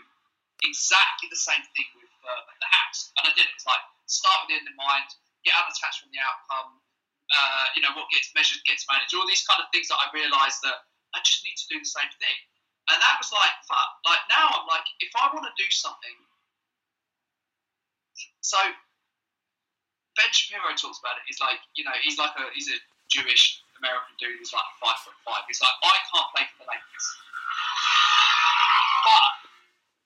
exactly 0.63 1.27
the 1.31 1.39
same 1.39 1.63
thing 1.75 1.87
with 1.95 2.08
the 2.23 2.69
house. 2.69 3.11
And 3.19 3.27
I 3.27 3.31
did 3.35 3.47
it. 3.47 3.53
It's 3.55 3.67
like 3.67 3.81
start 4.05 4.45
with 4.45 4.53
the 4.53 4.55
end 4.59 4.67
in 4.67 4.75
mind, 4.75 5.07
get 5.45 5.55
unattached 5.55 6.03
from 6.03 6.11
the 6.11 6.21
outcome. 6.21 6.79
Uh, 7.29 7.65
you 7.77 7.81
know, 7.85 7.93
what 7.93 8.09
gets 8.09 8.33
measured 8.33 8.59
gets 8.65 8.89
managed. 8.89 9.13
All 9.13 9.29
these 9.29 9.45
kind 9.45 9.61
of 9.61 9.69
things 9.69 9.87
that 9.93 10.01
I 10.01 10.09
realised 10.11 10.65
that 10.65 10.89
I 11.13 11.21
just 11.21 11.45
need 11.45 11.57
to 11.61 11.67
do 11.69 11.77
the 11.77 11.85
same 11.85 12.09
thing. 12.17 12.37
And 12.89 12.97
that 12.97 13.21
was 13.21 13.29
like, 13.29 13.53
fuck. 13.69 14.01
Like 14.01 14.23
now 14.33 14.49
I'm 14.49 14.65
like, 14.65 14.85
if 14.97 15.13
I 15.13 15.29
want 15.29 15.45
to 15.45 15.53
do 15.53 15.69
something. 15.69 16.17
So 18.41 18.57
Ben 20.17 20.31
Shapiro 20.33 20.73
talks 20.73 20.97
about 20.97 21.21
it. 21.21 21.23
He's 21.29 21.39
like, 21.39 21.61
you 21.77 21.85
know, 21.85 21.93
he's 22.01 22.17
like 22.17 22.33
a 22.33 22.49
he's 22.57 22.67
a 22.67 22.77
Jewish 23.13 23.61
American 23.77 24.17
dude 24.17 24.41
who's 24.41 24.51
like 24.51 24.65
five 24.81 24.97
foot 25.05 25.15
five. 25.21 25.45
He's 25.45 25.61
like, 25.61 25.75
I 25.85 25.95
can't 26.09 26.29
play 26.33 26.43
for 26.49 26.65
the 26.65 26.67
Lakers. 26.67 27.07
But 29.05 29.31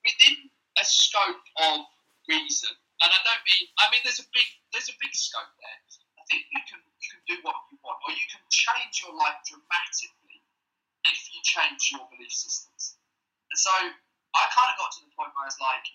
within 0.04 0.36
a 0.78 0.86
scope 0.86 1.44
of 1.64 1.88
reason, 2.28 2.74
and 3.04 3.10
I 3.12 3.20
don't 3.24 3.44
mean 3.44 3.64
I 3.80 3.92
mean 3.92 4.02
there's 4.06 4.22
a 4.24 4.30
big 4.32 4.48
there's 4.72 4.90
a 4.90 4.98
big 5.00 5.14
scope 5.16 5.52
there. 5.60 5.80
I 6.20 6.24
think 6.32 6.48
you 6.48 6.62
can 6.68 6.80
you 6.80 7.08
can 7.12 7.22
do 7.28 7.36
what 7.44 7.56
you 7.72 7.78
want, 7.84 8.00
or 8.08 8.12
you 8.16 8.28
can 8.32 8.44
change 8.48 9.04
your 9.04 9.12
life 9.16 9.40
dramatically 9.44 10.40
if 11.04 11.20
you 11.36 11.40
change 11.44 11.92
your 11.92 12.08
belief 12.08 12.32
systems. 12.32 12.96
And 13.52 13.60
so 13.60 13.74
I 14.34 14.44
kind 14.56 14.70
of 14.72 14.76
got 14.80 14.90
to 14.98 15.02
the 15.04 15.12
point 15.14 15.36
where 15.36 15.46
I 15.46 15.52
was 15.52 15.60
like, 15.60 15.86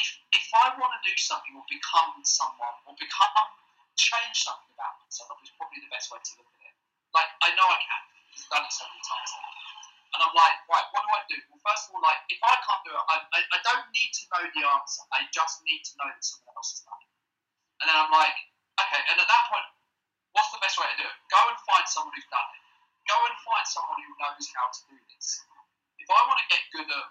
if 0.00 0.06
if 0.32 0.46
I 0.56 0.74
want 0.80 0.92
to 0.96 1.00
do 1.04 1.14
something 1.20 1.52
or 1.54 1.64
become 1.68 2.16
someone 2.24 2.76
or 2.88 2.96
become 2.96 3.48
change 3.96 4.44
something 4.44 4.72
about 4.76 5.00
myself 5.00 5.36
is 5.40 5.52
probably 5.56 5.80
the 5.80 5.92
best 5.92 6.12
way 6.12 6.20
to 6.20 6.32
look 6.40 6.52
at 6.60 6.68
it. 6.68 6.76
Like 7.16 7.30
I 7.40 7.52
know 7.56 7.64
I 7.68 7.80
can 7.80 8.02
because 8.28 8.44
I've 8.48 8.52
done 8.60 8.64
it 8.68 8.72
so 8.72 8.84
many 8.88 9.02
times 9.04 9.30
now. 9.32 9.65
And 10.16 10.24
I'm 10.24 10.32
like, 10.32 10.56
right, 10.64 10.86
what 10.96 11.04
do 11.04 11.10
I 11.12 11.20
do? 11.28 11.36
Well, 11.52 11.60
first 11.60 11.92
of 11.92 11.92
all, 11.92 12.00
like, 12.00 12.16
if 12.32 12.40
I 12.40 12.56
can't 12.64 12.80
do 12.88 12.92
it, 12.96 13.04
I, 13.04 13.16
I, 13.36 13.38
I 13.52 13.58
don't 13.60 13.84
need 13.92 14.16
to 14.16 14.22
know 14.32 14.42
the 14.48 14.62
answer. 14.64 15.04
I 15.12 15.28
just 15.28 15.60
need 15.68 15.84
to 15.84 15.92
know 16.00 16.08
that 16.08 16.24
someone 16.24 16.56
else 16.56 16.72
has 16.72 16.80
done 16.88 16.96
it. 17.04 17.12
And 17.84 17.92
then 17.92 17.96
I'm 18.00 18.08
like, 18.08 18.32
okay, 18.80 19.00
and 19.12 19.20
at 19.20 19.28
that 19.28 19.44
point, 19.52 19.68
what's 20.32 20.48
the 20.56 20.60
best 20.64 20.80
way 20.80 20.88
to 20.88 20.96
do 20.96 21.04
it? 21.04 21.16
Go 21.28 21.40
and 21.52 21.58
find 21.68 21.84
someone 21.84 22.16
who's 22.16 22.24
done 22.32 22.48
it. 22.48 22.62
Go 23.04 23.16
and 23.28 23.36
find 23.44 23.64
someone 23.68 24.00
who 24.00 24.12
knows 24.16 24.44
how 24.56 24.66
to 24.72 24.80
do 24.88 24.96
this. 25.12 25.44
If 26.00 26.08
I 26.08 26.20
want 26.24 26.40
to 26.40 26.48
get 26.48 26.64
good 26.72 26.88
at 26.88 27.06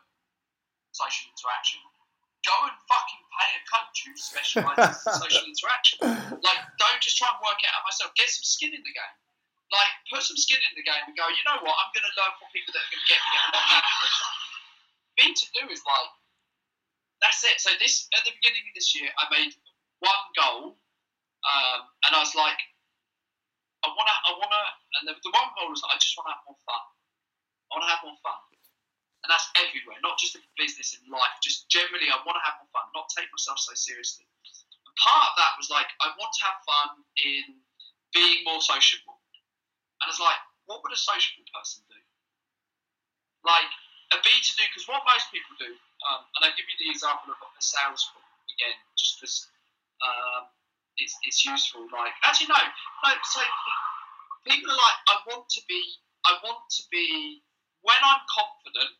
social 0.97 1.30
interaction, 1.30 1.86
go 2.41 2.56
and 2.66 2.74
fucking 2.89 3.22
pay 3.38 3.49
a 3.53 3.62
coach 3.70 3.97
who 4.01 4.12
specialises 4.18 4.97
in 4.97 5.14
social 5.30 5.45
interaction. 5.45 5.97
Like, 6.41 6.60
don't 6.82 7.01
just 7.06 7.22
try 7.22 7.30
and 7.30 7.38
work 7.45 7.62
it 7.62 7.70
out 7.70 7.86
myself. 7.86 8.18
Get 8.18 8.34
some 8.34 8.45
skin 8.49 8.74
in 8.74 8.82
the 8.82 8.93
game. 8.97 9.16
Like, 9.74 9.91
put 10.13 10.22
some 10.22 10.38
skin 10.38 10.61
in 10.61 10.74
the 10.78 10.86
game 10.86 11.03
and 11.09 11.18
go, 11.18 11.26
you 11.34 11.41
know 11.43 11.57
what, 11.66 11.74
I'm 11.74 11.89
going 11.89 12.05
to 12.05 12.16
learn 12.16 12.34
from 12.38 12.47
people 12.53 12.70
that 12.78 12.86
are 12.86 12.91
going 12.93 13.01
to 13.01 13.09
get 13.09 13.18
me 13.18 13.30
there. 13.34 13.49
Not 13.49 13.86
person. 13.97 14.30
To 15.26 15.47
do 15.57 15.63
is 15.74 15.82
like, 15.84 16.11
that's 17.20 17.41
it. 17.43 17.57
So 17.57 17.74
this 17.82 18.05
at 18.13 18.24
the 18.24 18.32
beginning 18.39 18.70
of 18.70 18.74
this 18.78 18.93
year, 18.93 19.09
I 19.18 19.26
made 19.34 19.51
one 19.99 20.24
goal, 20.38 20.78
um, 21.43 21.80
and 22.05 22.11
I 22.13 22.22
was 22.22 22.38
like, 22.38 22.61
I 23.82 23.89
want 23.89 24.05
to, 24.05 24.16
I 24.16 24.32
want 24.38 24.51
to, 24.53 24.63
and 25.01 25.03
the, 25.09 25.13
the 25.18 25.34
one 25.34 25.49
goal 25.57 25.74
was 25.74 25.82
I 25.88 25.97
just 25.97 26.13
want 26.16 26.30
to 26.30 26.34
have 26.38 26.45
more 26.45 26.61
fun. 26.63 26.84
I 27.68 27.70
want 27.74 27.84
to 27.89 27.91
have 27.91 28.03
more 28.05 28.20
fun, 28.22 28.39
and 29.26 29.30
that's 29.34 29.49
everywhere, 29.57 29.97
not 30.05 30.22
just 30.22 30.38
in 30.38 30.43
business, 30.55 30.93
in 30.93 31.03
life. 31.09 31.36
Just 31.41 31.68
generally, 31.68 32.07
I 32.13 32.22
want 32.24 32.38
to 32.38 32.45
have 32.45 32.61
more 32.61 32.70
fun, 32.70 32.86
not 32.93 33.09
take 33.11 33.28
myself 33.34 33.57
so 33.57 33.74
seriously. 33.74 34.30
And 34.30 34.93
part 34.99 35.34
of 35.34 35.36
that 35.41 35.57
was 35.57 35.74
like, 35.74 35.89
I 35.99 36.13
want 36.16 36.32
to 36.38 36.41
have 36.45 36.57
fun 36.63 36.89
in 37.24 37.59
being 38.13 38.45
more 38.45 38.61
sociable. 38.61 39.14
And 40.06 40.14
I 40.14 40.14
was 40.14 40.22
like, 40.22 40.38
what 40.70 40.86
would 40.86 40.93
a 40.93 41.01
sociable 41.01 41.49
person 41.49 41.82
do? 41.89 41.97
Like 43.41 43.74
a 44.14 44.22
B 44.22 44.30
to 44.30 44.53
do, 44.53 44.62
because 44.70 44.86
what 44.86 45.01
most 45.01 45.34
people 45.34 45.58
do, 45.58 45.74
um, 46.06 46.22
and 46.38 46.45
I'll 46.45 46.53
give 46.53 46.70
you 46.70 46.78
the 46.78 46.93
example 46.93 47.34
of 47.34 47.41
a 47.41 47.58
sales 47.58 48.06
call 48.14 48.22
again, 48.53 48.78
just 48.93 49.18
because 49.18 49.49
um, 50.06 50.45
it's, 51.01 51.18
it's 51.26 51.41
useful. 51.41 51.89
Like, 51.89 52.14
actually, 52.22 52.53
no, 52.53 52.62
no. 52.62 53.12
So 53.34 53.41
people 54.45 54.70
are 54.70 54.78
like, 54.78 54.99
I 55.10 55.16
want 55.26 55.49
to 55.58 55.62
be, 55.66 55.82
I 56.22 56.38
want 56.45 56.62
to 56.78 56.82
be. 56.93 57.41
When 57.82 57.97
I'm 58.01 58.22
confident, 58.30 58.93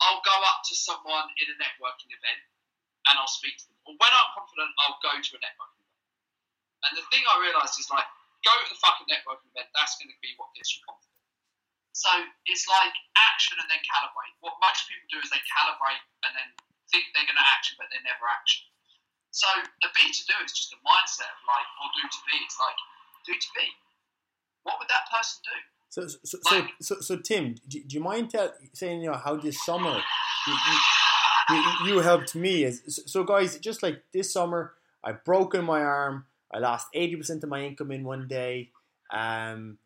I'll 0.00 0.24
go 0.24 0.36
up 0.44 0.60
to 0.68 0.74
someone 0.76 1.28
in 1.40 1.52
a 1.52 1.56
networking 1.56 2.12
event 2.12 2.40
and 3.08 3.16
I'll 3.16 3.28
speak 3.28 3.56
to 3.60 3.64
them. 3.68 3.76
Or 3.88 3.92
when 3.96 4.12
I'm 4.12 4.28
confident, 4.36 4.72
I'll 4.84 5.00
go 5.00 5.12
to 5.16 5.32
a 5.36 5.40
networking 5.40 5.84
event. 5.84 6.04
And 6.84 6.92
the 7.00 7.04
thing 7.08 7.24
I 7.24 7.40
realised 7.44 7.80
is 7.80 7.88
like, 7.88 8.04
go 8.46 8.54
to 8.54 8.66
the 8.70 8.78
fucking 8.78 9.10
networking 9.10 9.50
event. 9.50 9.68
That's 9.74 9.98
going 9.98 10.08
to 10.08 10.18
be 10.22 10.38
what 10.38 10.54
gets 10.54 10.70
you 10.78 10.80
confident. 10.86 11.18
So 11.92 12.12
it's 12.46 12.68
like 12.70 12.94
action 13.18 13.58
and 13.58 13.66
then 13.66 13.82
calibrate. 13.82 14.36
What 14.44 14.54
most 14.62 14.86
people 14.86 15.08
do 15.10 15.18
is 15.18 15.32
they 15.34 15.42
calibrate 15.50 15.98
and 16.22 16.32
then 16.38 16.48
think 16.92 17.10
they're 17.16 17.26
going 17.26 17.40
to 17.40 17.48
action, 17.56 17.74
but 17.80 17.90
they 17.90 17.98
never 18.06 18.28
action. 18.30 18.62
So 19.34 19.48
a 19.48 19.88
B 19.90 19.98
to 20.06 20.22
do 20.30 20.36
is 20.46 20.54
just 20.54 20.72
a 20.76 20.80
mindset 20.86 21.28
of 21.28 21.40
like, 21.44 21.68
or 21.82 21.88
do 21.98 22.04
to 22.06 22.20
be. 22.30 22.36
It's 22.44 22.56
like 22.60 22.78
do 23.26 23.34
to 23.34 23.50
be. 23.58 23.66
What 24.62 24.78
would 24.78 24.88
that 24.88 25.10
person 25.10 25.42
do? 25.44 25.56
So, 25.88 26.00
so, 26.08 26.38
so, 26.42 26.54
Like- 26.56 26.74
so, 26.80 26.94
so, 27.00 27.16
Tim, 27.16 27.54
do, 27.68 27.82
do 27.82 27.96
you 27.96 28.02
mind 28.02 28.30
tell, 28.30 28.52
saying 28.74 29.00
you 29.00 29.10
know 29.10 29.16
how 29.16 29.36
this 29.36 29.64
summer 29.64 29.96
you, 30.46 30.52
you, 30.52 31.56
you, 31.56 31.62
you 31.86 31.98
helped 32.00 32.34
me? 32.34 32.64
As, 32.64 32.82
so, 32.94 33.02
so, 33.06 33.24
guys, 33.24 33.58
just 33.58 33.82
like 33.82 34.02
this 34.12 34.32
summer, 34.32 34.74
I've 35.02 35.24
broken 35.24 35.64
my 35.64 35.80
arm. 35.80 36.26
I 36.56 36.58
lost 36.58 36.88
eighty 36.94 37.16
percent 37.16 37.44
of 37.44 37.50
my 37.50 37.62
income 37.62 37.92
in 37.92 38.02
one 38.02 38.26
day. 38.26 38.70
Um, 39.12 39.76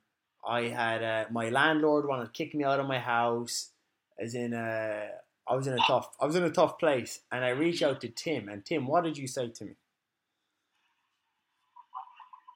I 0.46 0.62
had 0.68 1.02
uh, 1.02 1.24
my 1.30 1.48
landlord 1.50 2.06
wanted 2.06 2.26
to 2.26 2.30
kick 2.30 2.54
me 2.54 2.62
out 2.64 2.78
of 2.78 2.86
my 2.86 3.00
house. 3.00 3.70
As 4.18 4.34
in, 4.34 4.54
uh, 4.54 5.06
I 5.48 5.54
was 5.54 5.66
in 5.66 5.72
a 5.72 5.82
tough, 5.86 6.10
I 6.20 6.26
was 6.26 6.36
in 6.36 6.44
a 6.44 6.50
tough 6.50 6.78
place, 6.78 7.20
and 7.32 7.44
I 7.44 7.48
reached 7.48 7.82
out 7.82 8.00
to 8.02 8.08
Tim. 8.08 8.48
And 8.48 8.64
Tim, 8.64 8.86
what 8.86 9.02
did 9.02 9.18
you 9.18 9.26
say 9.26 9.48
to 9.48 9.64
me? 9.64 9.72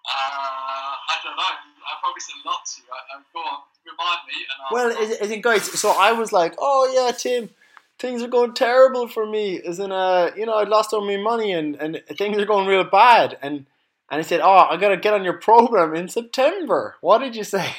Uh, 0.07 0.95
I 1.11 1.17
don't 1.25 1.37
know. 1.37 1.43
I 1.43 1.99
probably 2.01 2.21
said 2.21 2.35
a 2.45 2.47
lot 2.47 2.65
to 2.67 2.83
you. 2.83 2.89
I, 2.93 3.17
on, 3.17 3.63
remind 3.85 4.21
me. 4.29 4.35
And 4.37 4.65
Well, 4.71 5.19
as 5.21 5.31
in, 5.31 5.41
guys, 5.41 5.65
so 5.81 5.91
I 5.91 6.13
was 6.13 6.33
like, 6.33 6.55
oh 6.59 6.91
yeah, 6.95 7.11
Tim, 7.13 7.51
things 7.99 8.23
are 8.23 8.29
going 8.29 8.55
terrible 8.55 9.09
for 9.09 9.27
me. 9.27 9.61
As 9.61 9.79
in, 9.81 9.91
uh, 9.91 10.31
you 10.37 10.47
know, 10.47 10.55
I 10.55 10.65
lost 10.65 10.93
all 10.93 11.05
my 11.05 11.17
money 11.17 11.53
and, 11.53 11.77
and 11.77 12.03
things 12.17 12.39
are 12.39 12.47
going 12.47 12.69
real 12.69 12.85
bad. 12.85 13.39
And 13.43 13.67
and 14.11 14.19
I 14.19 14.23
said, 14.23 14.41
oh, 14.41 14.67
I 14.71 14.77
gotta 14.77 14.97
get 14.97 15.15
on 15.15 15.25
your 15.25 15.39
program 15.39 15.95
in 15.95 16.09
September. 16.09 16.97
What 17.01 17.19
did 17.19 17.35
you 17.37 17.45
say? 17.45 17.75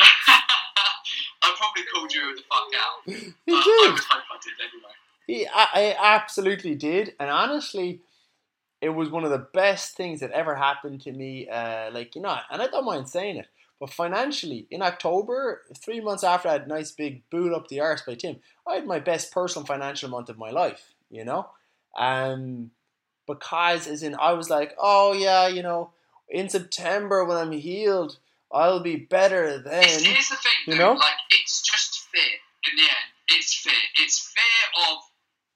I 0.00 1.54
probably 1.56 1.82
called 1.92 2.12
you 2.12 2.36
the 2.36 2.42
fuck 2.42 2.68
out. 2.76 3.32
But 3.46 3.54
I 3.54 3.62
did. 3.64 3.92
would 3.92 4.00
hope 4.00 4.22
I 4.30 4.38
did 4.42 4.52
anyway. 4.60 4.92
He, 5.26 5.46
I, 5.46 5.96
I 5.98 6.14
absolutely 6.14 6.74
did, 6.74 7.14
and 7.18 7.30
honestly, 7.30 8.00
it 8.80 8.90
was 8.90 9.10
one 9.10 9.24
of 9.24 9.30
the 9.30 9.46
best 9.52 9.96
things 9.96 10.20
that 10.20 10.30
ever 10.32 10.54
happened 10.54 11.00
to 11.02 11.12
me. 11.12 11.48
Uh, 11.48 11.90
like 11.92 12.14
you 12.14 12.22
know, 12.22 12.36
and 12.50 12.62
I 12.62 12.66
don't 12.66 12.84
mind 12.84 13.08
saying 13.08 13.36
it, 13.36 13.46
but 13.80 13.90
financially, 13.90 14.66
in 14.70 14.82
October, 14.82 15.62
three 15.76 16.00
months 16.00 16.24
after 16.24 16.48
I 16.48 16.52
had 16.52 16.66
a 16.66 16.68
nice 16.68 16.92
big 16.92 17.22
boot 17.30 17.52
up 17.52 17.68
the 17.68 17.80
arse 17.80 18.02
by 18.02 18.14
Tim, 18.14 18.36
I 18.66 18.76
had 18.76 18.86
my 18.86 19.00
best 19.00 19.32
personal 19.32 19.66
financial 19.66 20.08
month 20.08 20.28
of 20.28 20.38
my 20.38 20.50
life. 20.50 20.94
You 21.10 21.24
know, 21.24 21.48
um, 21.96 22.70
because 23.26 23.86
as 23.86 24.02
in 24.02 24.14
I 24.14 24.32
was 24.32 24.48
like, 24.50 24.74
oh 24.78 25.12
yeah, 25.12 25.48
you 25.48 25.62
know, 25.62 25.90
in 26.28 26.48
September 26.48 27.24
when 27.24 27.36
I'm 27.36 27.52
healed, 27.52 28.18
I'll 28.50 28.80
be 28.82 28.96
better 28.96 29.58
then. 29.58 29.82
Here's 29.82 30.30
the 30.30 30.38
thing, 30.38 30.60
you 30.66 30.78
know? 30.78 30.94
Like, 30.94 31.20
it's 31.30 31.62
just 31.62 32.06
fear 32.14 32.38
in 32.70 32.72
the 32.78 32.86
end. 32.86 33.10
It's 33.34 33.54
fear. 33.54 33.82
It's 33.98 34.22
fear 34.30 34.62
of 34.86 35.02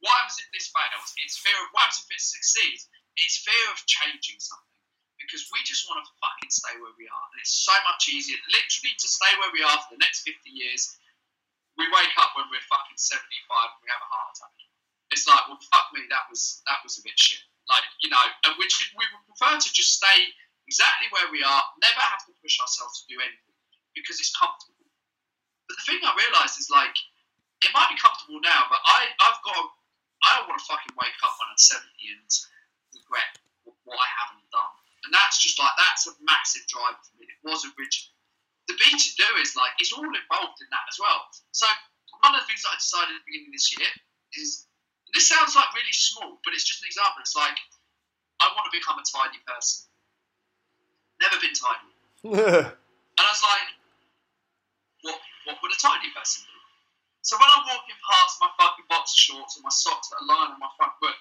what 0.02 0.14
happens 0.18 0.42
if 0.42 0.50
this 0.50 0.70
fails. 0.74 1.10
It's 1.22 1.38
fear 1.38 1.54
of 1.54 1.70
what 1.70 1.86
happens 1.86 2.06
if 2.10 2.18
it 2.18 2.22
succeeds. 2.22 2.90
It's 3.14 3.38
fear 3.42 3.64
of 3.70 3.78
changing 3.86 4.42
something 4.42 4.70
because 5.18 5.46
we 5.54 5.62
just 5.62 5.86
want 5.86 6.02
to 6.02 6.10
fucking 6.18 6.50
stay 6.50 6.74
where 6.82 6.96
we 6.98 7.06
are. 7.06 7.26
And 7.30 7.38
it's 7.38 7.54
so 7.54 7.74
much 7.86 8.10
easier, 8.10 8.40
literally, 8.50 8.94
to 8.98 9.06
stay 9.06 9.30
where 9.38 9.54
we 9.54 9.62
are 9.62 9.78
for 9.86 9.94
the 9.94 10.02
next 10.02 10.26
50 10.26 10.50
years. 10.50 10.98
We 11.78 11.86
wake 11.86 12.16
up 12.18 12.34
when 12.34 12.50
we're 12.50 12.66
fucking 12.66 12.98
75 12.98 13.22
and 13.22 13.80
we 13.86 13.92
have 13.94 14.02
a 14.02 14.10
heart 14.10 14.34
attack. 14.34 14.56
It's 15.14 15.26
like, 15.26 15.46
well, 15.46 15.62
fuck 15.70 15.90
me, 15.94 16.06
that 16.10 16.26
was 16.30 16.62
that 16.66 16.82
was 16.82 16.98
a 16.98 17.02
bit 17.02 17.18
shit. 17.18 17.42
Like, 17.70 17.86
you 18.02 18.10
know, 18.10 18.24
and 18.50 18.58
which 18.58 18.74
we 18.98 19.04
would 19.14 19.24
prefer 19.30 19.54
to 19.54 19.70
just 19.70 19.94
stay 19.94 20.34
exactly 20.66 21.06
where 21.14 21.30
we 21.30 21.46
are, 21.46 21.62
never 21.78 22.02
have 22.02 22.26
to 22.26 22.34
push 22.42 22.58
ourselves 22.58 23.02
to 23.02 23.04
do 23.06 23.22
anything 23.22 23.54
because 23.94 24.18
it's 24.18 24.34
comfortable. 24.34 24.86
But 25.70 25.78
the 25.78 25.86
thing 25.86 26.02
I 26.02 26.10
realised 26.18 26.58
is 26.58 26.66
like, 26.66 26.94
it 27.62 27.70
might 27.70 27.90
be 27.90 27.98
comfortable 27.98 28.42
now, 28.42 28.66
but 28.66 28.82
I, 28.82 29.06
I've 29.22 29.38
got, 29.46 29.62
I 30.26 30.28
don't 30.34 30.50
want 30.50 30.58
to 30.58 30.66
fucking 30.66 30.98
wake 30.98 31.18
up 31.22 31.38
when 31.38 31.46
I'm 31.46 31.60
70 31.60 31.86
and 32.10 32.26
regret 32.94 33.38
what, 33.62 33.98
I 33.98 34.08
haven't 34.22 34.46
done. 34.50 34.74
And 35.06 35.10
that's 35.14 35.38
just 35.42 35.58
like, 35.58 35.74
that's 35.78 36.10
a 36.10 36.14
massive 36.22 36.66
driver 36.70 36.98
for 37.02 37.14
me. 37.18 37.30
It 37.30 37.40
was 37.42 37.62
originally. 37.66 38.14
The 38.68 38.78
B 38.78 38.82
to 38.86 39.10
do 39.18 39.28
is 39.42 39.58
like, 39.58 39.74
it's 39.82 39.90
all 39.90 40.06
involved 40.06 40.58
in 40.62 40.70
that 40.70 40.86
as 40.86 40.98
well. 41.02 41.26
So 41.50 41.66
one 42.22 42.34
of 42.34 42.42
the 42.42 42.46
things 42.46 42.62
I 42.62 42.78
decided 42.78 43.14
at 43.14 43.22
the 43.22 43.26
beginning 43.26 43.50
of 43.50 43.56
this 43.58 43.70
year 43.74 43.90
is, 44.38 44.69
this 45.14 45.28
sounds 45.28 45.54
like 45.56 45.70
really 45.74 45.92
small, 45.92 46.38
but 46.44 46.54
it's 46.54 46.64
just 46.64 46.82
an 46.82 46.88
example. 46.88 47.20
It's 47.20 47.34
like, 47.34 47.58
I 48.40 48.48
want 48.54 48.70
to 48.70 48.72
become 48.74 48.96
a 48.96 49.06
tidy 49.06 49.38
person. 49.46 49.90
Never 51.20 51.36
been 51.40 51.56
tidy. 51.56 52.76
And 53.20 53.28
I 53.28 53.36
was 53.36 53.44
like, 53.44 53.68
what, 55.04 55.20
what 55.44 55.60
would 55.60 55.76
a 55.76 55.76
tidy 55.76 56.08
person 56.16 56.40
do? 56.48 56.56
So 57.20 57.36
when 57.36 57.52
I'm 57.52 57.68
walking 57.68 58.00
past 58.00 58.40
my 58.40 58.48
fucking 58.56 58.88
boxer 58.88 59.12
shorts 59.12 59.60
and 59.60 59.64
my 59.66 59.68
socks 59.68 60.08
that 60.08 60.24
are 60.24 60.28
lying 60.30 60.56
on 60.56 60.60
my 60.62 60.72
front 60.80 60.96
foot, 60.96 61.12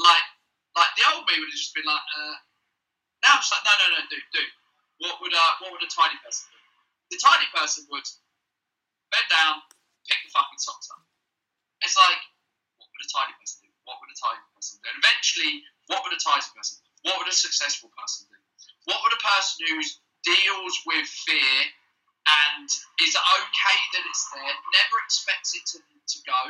like, 0.00 0.24
like 0.72 0.88
the 0.96 1.04
old 1.12 1.28
me 1.28 1.36
would 1.36 1.52
have 1.52 1.60
just 1.60 1.76
been 1.76 1.84
like, 1.84 2.00
uh, 2.16 2.36
now 3.28 3.36
I'm 3.36 3.44
just 3.44 3.52
like, 3.52 3.60
no, 3.60 3.76
no, 3.76 3.86
no, 3.92 4.00
dude, 4.08 4.24
dude, 4.32 4.52
what 5.04 5.20
would, 5.20 5.36
uh, 5.36 5.52
what 5.60 5.76
would 5.76 5.84
a 5.84 5.90
tidy 5.92 6.16
person 6.24 6.48
do? 6.48 6.60
The 7.12 7.20
tidy 7.20 7.48
person 7.52 7.84
would 7.92 8.08
bend 9.12 9.28
down, 9.28 9.60
pick 10.08 10.24
the 10.24 10.32
fucking 10.32 10.56
socks 10.64 10.88
up. 10.96 11.04
It's 11.84 12.00
like, 12.00 12.24
would 12.94 13.04
a 13.04 13.10
tidy 13.10 13.34
person 13.42 13.66
do? 13.66 13.70
What 13.84 13.98
would 14.00 14.14
a 14.14 14.18
tidy 14.18 14.42
person 14.54 14.78
do? 14.78 14.86
And 14.86 14.96
eventually, 15.02 15.66
what 15.90 16.06
would 16.06 16.14
a 16.14 16.22
tidy 16.22 16.46
person 16.54 16.78
do? 16.78 16.88
What 17.10 17.18
would 17.20 17.28
a 17.28 17.36
successful 17.36 17.90
person 17.92 18.30
do? 18.30 18.38
What 18.86 19.02
would 19.02 19.12
a 19.12 19.20
person 19.20 19.66
who 19.66 19.82
deals 20.24 20.74
with 20.86 21.04
fear 21.04 21.54
and 22.24 22.68
is 23.04 23.12
okay 23.12 23.78
that 23.92 24.04
it's 24.08 24.24
there, 24.32 24.54
never 24.72 24.96
expects 25.04 25.52
it 25.52 25.64
to, 25.76 25.78
to 25.84 26.18
go, 26.24 26.42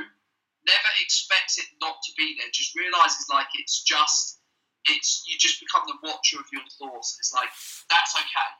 never 0.66 0.90
expects 1.02 1.58
it 1.58 1.66
not 1.82 1.98
to 2.06 2.10
be 2.14 2.38
there, 2.38 2.46
just 2.54 2.78
realizes 2.78 3.26
like 3.26 3.50
it's 3.58 3.82
just, 3.82 4.38
it's 4.86 5.26
you 5.26 5.34
just 5.38 5.58
become 5.58 5.82
the 5.90 5.98
watcher 6.06 6.38
of 6.38 6.46
your 6.54 6.62
thoughts. 6.78 7.18
It's 7.18 7.34
like, 7.34 7.50
that's 7.90 8.14
okay. 8.14 8.50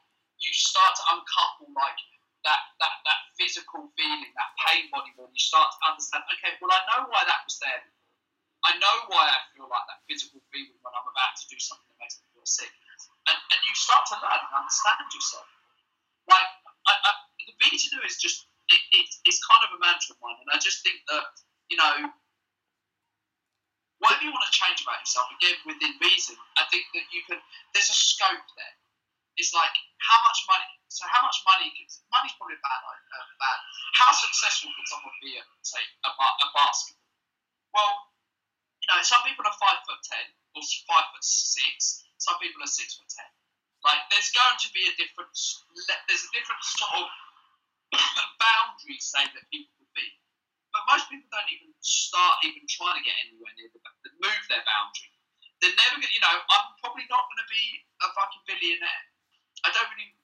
You 0.43 0.51
start 0.51 0.99
to 0.99 1.05
uncouple 1.15 1.71
like 1.71 2.01
that, 2.45 2.63
that, 2.79 2.95
that 3.09 3.21
physical 3.41 3.89
feeling, 3.97 4.33
that 4.37 4.51
pain 4.61 4.93
body 4.93 5.11
when 5.17 5.33
you 5.33 5.41
start 5.41 5.73
to 5.73 5.81
understand, 5.89 6.23
okay, 6.39 6.55
well, 6.61 6.73
I 6.73 6.81
know 6.93 7.09
why 7.09 7.25
that 7.25 7.43
was 7.45 7.57
there. 7.59 7.83
I 8.65 8.77
know 8.81 8.97
why 9.13 9.29
I 9.29 9.41
feel 9.53 9.69
like 9.69 9.85
that 9.93 10.01
physical 10.09 10.41
feeling 10.49 10.77
when 10.81 10.93
I'm 10.97 11.09
about 11.09 11.37
to 11.37 11.45
do 11.53 11.61
something 11.61 11.85
that 11.89 12.01
makes 12.01 12.17
me 12.21 12.29
feel 12.33 12.49
sick. 12.49 12.73
And, 13.29 13.37
and 13.37 13.61
you 13.61 13.75
start 13.77 14.09
to 14.13 14.17
learn 14.21 14.41
and 14.41 14.55
understand 14.57 15.05
yourself. 15.13 15.49
Like, 16.29 16.49
I, 16.89 16.93
I, 16.93 17.13
the 17.45 17.57
do 17.61 18.01
is 18.05 18.17
just, 18.17 18.49
it, 18.73 18.81
it, 18.97 19.09
it's 19.29 19.41
kind 19.45 19.61
of 19.69 19.77
a 19.77 19.79
mantra 19.81 20.17
of 20.17 20.21
mine. 20.25 20.41
And 20.41 20.53
I 20.53 20.61
just 20.61 20.81
think 20.81 21.01
that, 21.13 21.25
you 21.69 21.77
know, 21.77 22.09
whatever 24.01 24.25
you 24.25 24.33
want 24.33 24.45
to 24.49 24.53
change 24.53 24.85
about 24.85 25.01
yourself, 25.01 25.29
again, 25.41 25.57
within 25.65 25.93
reason, 26.01 26.37
I 26.61 26.65
think 26.69 26.89
that 26.97 27.05
you 27.13 27.21
can, 27.29 27.41
there's 27.73 27.89
a 27.89 27.97
scope 27.97 28.49
there. 28.57 28.77
It's 29.37 29.51
like, 29.51 29.75
how 29.99 30.21
much 30.23 30.41
money, 30.47 30.71
so 30.87 31.03
how 31.11 31.25
much 31.27 31.39
money, 31.43 31.73
can 31.75 31.87
money's 32.13 32.35
probably 32.39 32.61
bad, 32.63 32.81
uh, 32.87 33.27
bad. 33.41 33.59
How 33.99 34.11
successful 34.15 34.71
can 34.71 34.87
someone 34.87 35.17
be 35.19 35.35
at, 35.41 35.47
say, 35.67 35.83
a, 36.07 36.11
a 36.11 36.47
basketball? 36.55 37.03
Well, 37.75 37.93
you 38.79 38.89
know, 38.93 39.01
some 39.03 39.25
people 39.27 39.43
are 39.49 39.57
five 39.59 39.83
foot 39.89 39.99
ten 40.07 40.27
or 40.55 40.63
five 40.87 41.11
foot 41.11 41.25
six. 41.25 42.05
Some 42.23 42.39
people 42.39 42.63
are 42.63 42.71
six 42.71 42.95
foot 42.95 43.11
ten. 43.11 43.27
Like, 43.83 44.07
there's 44.09 44.31
going 44.33 44.59
to 44.61 44.69
be 44.71 44.87
a 44.87 44.95
different, 44.97 45.35
there's 46.09 46.25
a 46.25 46.33
different 46.33 46.63
sort 46.63 47.05
of 47.05 47.07
boundary, 48.41 48.97
say, 49.03 49.25
that 49.25 49.45
people 49.51 49.73
could 49.77 49.93
be. 49.93 50.09
But 50.73 50.89
most 50.89 51.07
people 51.11 51.29
don't 51.31 51.51
even 51.53 51.71
start 51.83 52.43
even 52.47 52.65
trying 52.67 52.97
to 52.99 53.05
get 53.05 53.15
anywhere 53.29 53.53
near 53.55 53.71
the, 53.71 53.81
move 54.19 54.43
their 54.49 54.65
boundary. 54.65 55.13
They're 55.63 55.77
never 55.77 56.01
to, 56.01 56.09
You 56.09 56.23
know, 56.25 56.35
I'm 56.35 56.67
probably 56.83 57.07
not 57.09 57.29
going 57.29 57.41
to 57.41 57.51
be 57.51 57.65
a 58.05 58.09
fucking 58.13 58.45
billionaire. 58.49 59.05
I 59.65 59.73
don't 59.73 59.89
really 59.97 60.15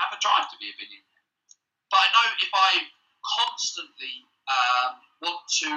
have 0.00 0.10
a 0.14 0.18
drive 0.18 0.50
to 0.50 0.56
be 0.58 0.70
a 0.70 0.76
billionaire. 0.76 1.24
But 1.90 1.98
I 2.02 2.08
know 2.10 2.26
if 2.42 2.52
I 2.52 2.70
constantly 3.22 4.26
um, 4.50 4.90
want 5.22 5.42
to 5.62 5.68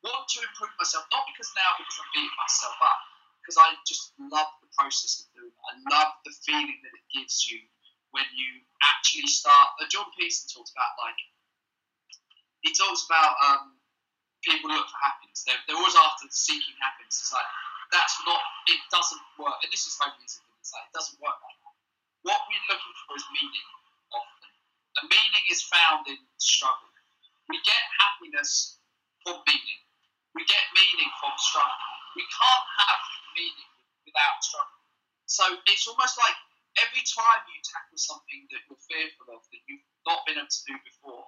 want 0.00 0.24
to 0.32 0.38
improve 0.40 0.72
myself, 0.80 1.04
not 1.12 1.28
because 1.28 1.52
now 1.52 1.76
because 1.76 2.00
I'm 2.00 2.10
beating 2.16 2.38
myself 2.40 2.76
up, 2.80 3.00
because 3.44 3.60
I 3.60 3.76
just 3.84 4.16
love 4.16 4.48
the 4.64 4.70
process 4.72 5.20
of 5.20 5.26
doing 5.36 5.52
it. 5.52 5.60
I 5.68 5.76
love 5.92 6.16
the 6.24 6.32
feeling 6.40 6.80
that 6.80 6.92
it 6.96 7.04
gives 7.12 7.44
you 7.44 7.60
when 8.16 8.24
you 8.32 8.64
actually 8.80 9.28
start. 9.28 9.76
Uh, 9.76 9.84
Jordan 9.92 10.16
Peterson 10.16 10.48
talks 10.48 10.72
about 10.72 10.96
like 10.96 11.20
he 12.64 12.72
talks 12.72 13.04
about 13.04 13.36
um, 13.44 13.76
people 14.40 14.72
look 14.72 14.88
for 14.88 15.00
happiness. 15.04 15.44
They're, 15.44 15.60
they're 15.68 15.76
always 15.76 15.96
after 15.96 16.28
seeking 16.32 16.76
happiness. 16.80 17.20
It's 17.20 17.32
like 17.32 17.48
that's 17.92 18.16
not. 18.24 18.40
It 18.72 18.80
doesn't 18.88 19.24
work. 19.36 19.60
And 19.60 19.68
this 19.68 19.84
is 19.84 20.00
holism. 20.00 20.49
It's 20.60 20.72
like 20.76 20.86
it 20.88 20.94
doesn't 20.94 21.20
work 21.20 21.40
like 21.40 21.58
that. 21.64 21.76
What 22.28 22.40
we're 22.46 22.68
looking 22.68 22.96
for 23.04 23.16
is 23.16 23.26
meaning. 23.32 23.68
Often, 24.12 24.52
a 25.00 25.02
meaning 25.08 25.44
is 25.48 25.64
found 25.64 26.04
in 26.06 26.20
struggle. 26.36 26.90
We 27.48 27.58
get 27.64 27.80
happiness 27.98 28.78
from 29.24 29.40
meaning. 29.48 29.80
We 30.36 30.44
get 30.44 30.62
meaning 30.76 31.10
from 31.18 31.32
struggle. 31.40 31.88
We 32.14 32.22
can't 32.28 32.68
have 32.86 33.02
meaning 33.34 33.72
without 34.04 34.38
struggle. 34.44 34.80
So 35.26 35.44
it's 35.66 35.86
almost 35.88 36.18
like 36.20 36.36
every 36.78 37.02
time 37.06 37.42
you 37.50 37.58
tackle 37.64 37.98
something 37.98 38.46
that 38.52 38.60
you're 38.68 38.84
fearful 38.86 39.34
of 39.34 39.42
that 39.50 39.62
you've 39.66 39.86
not 40.06 40.22
been 40.26 40.38
able 40.38 40.50
to 40.50 40.62
do 40.66 40.76
before, 40.86 41.26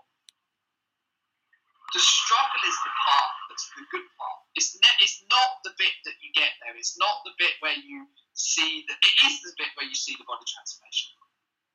the 1.95 2.03
struggle 2.03 2.63
is 2.67 2.79
the 2.83 2.93
part 3.05 3.33
that's 3.51 3.69
the 3.77 3.85
good 3.91 4.07
part. 4.17 4.41
It's 4.57 4.73
ne- 4.81 5.01
it's 5.03 5.21
not 5.29 5.61
the 5.65 5.75
bit 5.77 5.93
that 6.09 6.17
you 6.25 6.33
get 6.33 6.57
there. 6.65 6.77
It's 6.77 6.97
not 6.97 7.21
the 7.25 7.37
bit 7.37 7.59
where 7.61 7.77
you 7.77 8.09
see 8.35 8.85
that. 8.89 8.99
It 9.01 9.17
is 9.29 9.43
the 9.43 9.53
bit 9.59 9.73
where 9.77 9.89
you 9.89 9.97
see 9.97 10.17
the 10.17 10.29
body 10.29 10.45
transformation. 10.49 11.13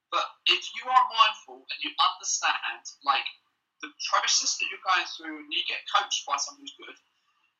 But 0.09 0.25
if 0.47 0.63
you 0.77 0.87
are 0.87 1.05
mindful 1.11 1.67
and 1.67 1.79
you 1.83 1.91
understand, 1.99 2.83
like 3.03 3.27
the 3.83 3.91
process 4.07 4.55
that 4.57 4.67
you're 4.71 4.83
going 4.83 5.07
through, 5.17 5.43
and 5.43 5.49
you 5.51 5.61
get 5.67 5.83
coached 5.91 6.23
by 6.23 6.39
someone 6.39 6.63
who's 6.63 6.77
good, 6.79 6.97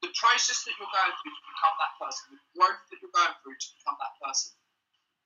the 0.01 0.13
process 0.15 0.63
that 0.63 0.73
you're 0.79 0.93
going 0.93 1.13
through 1.21 1.35
to 1.35 1.43
become 1.43 1.75
that 1.77 1.93
person, 1.99 2.23
the 2.37 2.41
growth 2.55 2.81
that 2.89 2.97
you're 3.03 3.13
going 3.13 3.35
through 3.43 3.57
to 3.57 3.67
become 3.77 3.97
that 3.99 4.15
person, 4.21 4.55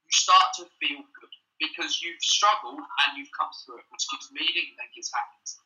you 0.07 0.13
start 0.15 0.51
to 0.59 0.63
feel 0.81 1.03
good 1.03 1.33
because 1.61 2.01
you've 2.01 2.23
struggled 2.25 2.81
and 2.81 3.09
you've 3.15 3.31
come 3.37 3.53
through 3.61 3.79
it, 3.79 3.87
which 3.93 4.09
gives 4.09 4.33
meaning 4.33 4.73
and 4.73 4.77
then 4.81 4.89
gives 4.97 5.13
happiness. 5.13 5.61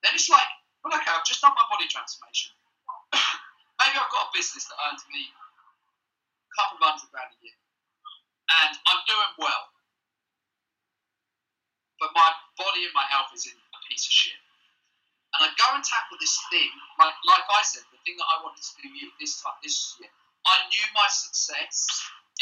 Then 0.00 0.16
it's 0.16 0.32
like 0.32 0.48
well, 0.84 0.92
okay, 1.00 1.08
I've 1.08 1.24
just 1.24 1.40
done 1.40 1.56
my 1.56 1.64
body 1.72 1.88
transformation. 1.88 2.52
Maybe 3.80 3.96
I've 3.96 4.12
got 4.12 4.28
a 4.28 4.36
business 4.36 4.68
that 4.68 4.76
earns 4.84 5.00
me 5.08 5.32
couple 6.54 6.78
of 6.78 6.86
hundred 6.86 7.10
grand 7.10 7.30
a 7.34 7.38
year, 7.42 7.58
and 8.64 8.72
I'm 8.86 9.02
doing 9.04 9.32
well, 9.38 9.64
but 11.98 12.10
my 12.14 12.30
body 12.58 12.86
and 12.86 12.94
my 12.94 13.06
health 13.10 13.34
is 13.34 13.46
in 13.46 13.54
a 13.54 13.80
piece 13.90 14.06
of 14.06 14.14
shit. 14.14 14.40
And 15.34 15.42
I 15.42 15.50
go 15.58 15.66
and 15.74 15.82
tackle 15.82 16.14
this 16.22 16.38
thing, 16.46 16.70
like 16.98 17.18
like 17.26 17.46
I 17.50 17.62
said, 17.66 17.82
the 17.90 17.98
thing 18.06 18.14
that 18.22 18.28
I 18.30 18.38
wanted 18.46 18.62
to 18.62 18.70
do 18.86 19.10
this 19.18 19.42
time 19.42 19.58
this 19.66 19.98
year. 19.98 20.10
I 20.46 20.56
knew 20.70 20.86
my 20.94 21.08
success 21.08 21.88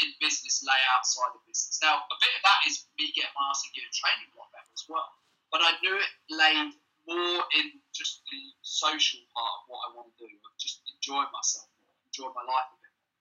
in 0.01 0.13
business 0.19 0.61
lay 0.65 0.81
outside 0.97 1.33
of 1.33 1.41
business. 1.45 1.79
Now, 1.81 2.03
a 2.05 2.17
bit 2.19 2.33
of 2.35 2.41
that 2.43 2.59
is 2.67 2.85
me 2.97 3.13
getting 3.13 3.33
my 3.37 3.49
ass 3.49 3.63
and 3.65 3.73
getting 3.73 3.93
training 3.93 4.29
a 4.29 4.35
lot 4.37 4.51
better 4.51 4.73
as 4.73 4.85
well. 4.89 5.09
But 5.53 5.61
I 5.61 5.77
knew 5.81 5.95
it 5.95 6.11
lay 6.33 6.57
more 7.05 7.41
in 7.57 7.77
just 7.93 8.25
the 8.27 8.41
social 8.65 9.21
part 9.31 9.53
of 9.61 9.63
what 9.69 9.81
I 9.85 9.89
want 9.93 10.09
to 10.09 10.17
do, 10.17 10.29
just 10.57 10.81
enjoying 10.89 11.29
myself 11.29 11.69
more, 11.81 11.93
enjoying 12.09 12.33
my 12.33 12.45
life 12.45 12.69
a 12.73 12.77
bit 12.81 12.93
more. 12.93 13.13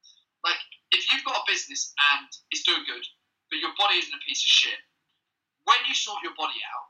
Like, 0.49 0.62
if 0.93 1.09
you've 1.11 1.26
got 1.26 1.43
a 1.43 1.51
business 1.51 1.93
and 2.14 2.28
it's 2.53 2.62
doing 2.62 2.84
good, 2.86 3.05
but 3.51 3.61
your 3.61 3.74
body 3.76 3.99
isn't 3.99 4.14
a 4.14 4.22
piece 4.24 4.40
of 4.40 4.51
shit, 4.53 4.80
when 5.64 5.80
you 5.88 5.95
sort 5.95 6.22
your 6.22 6.36
body 6.38 6.59
out, 6.72 6.86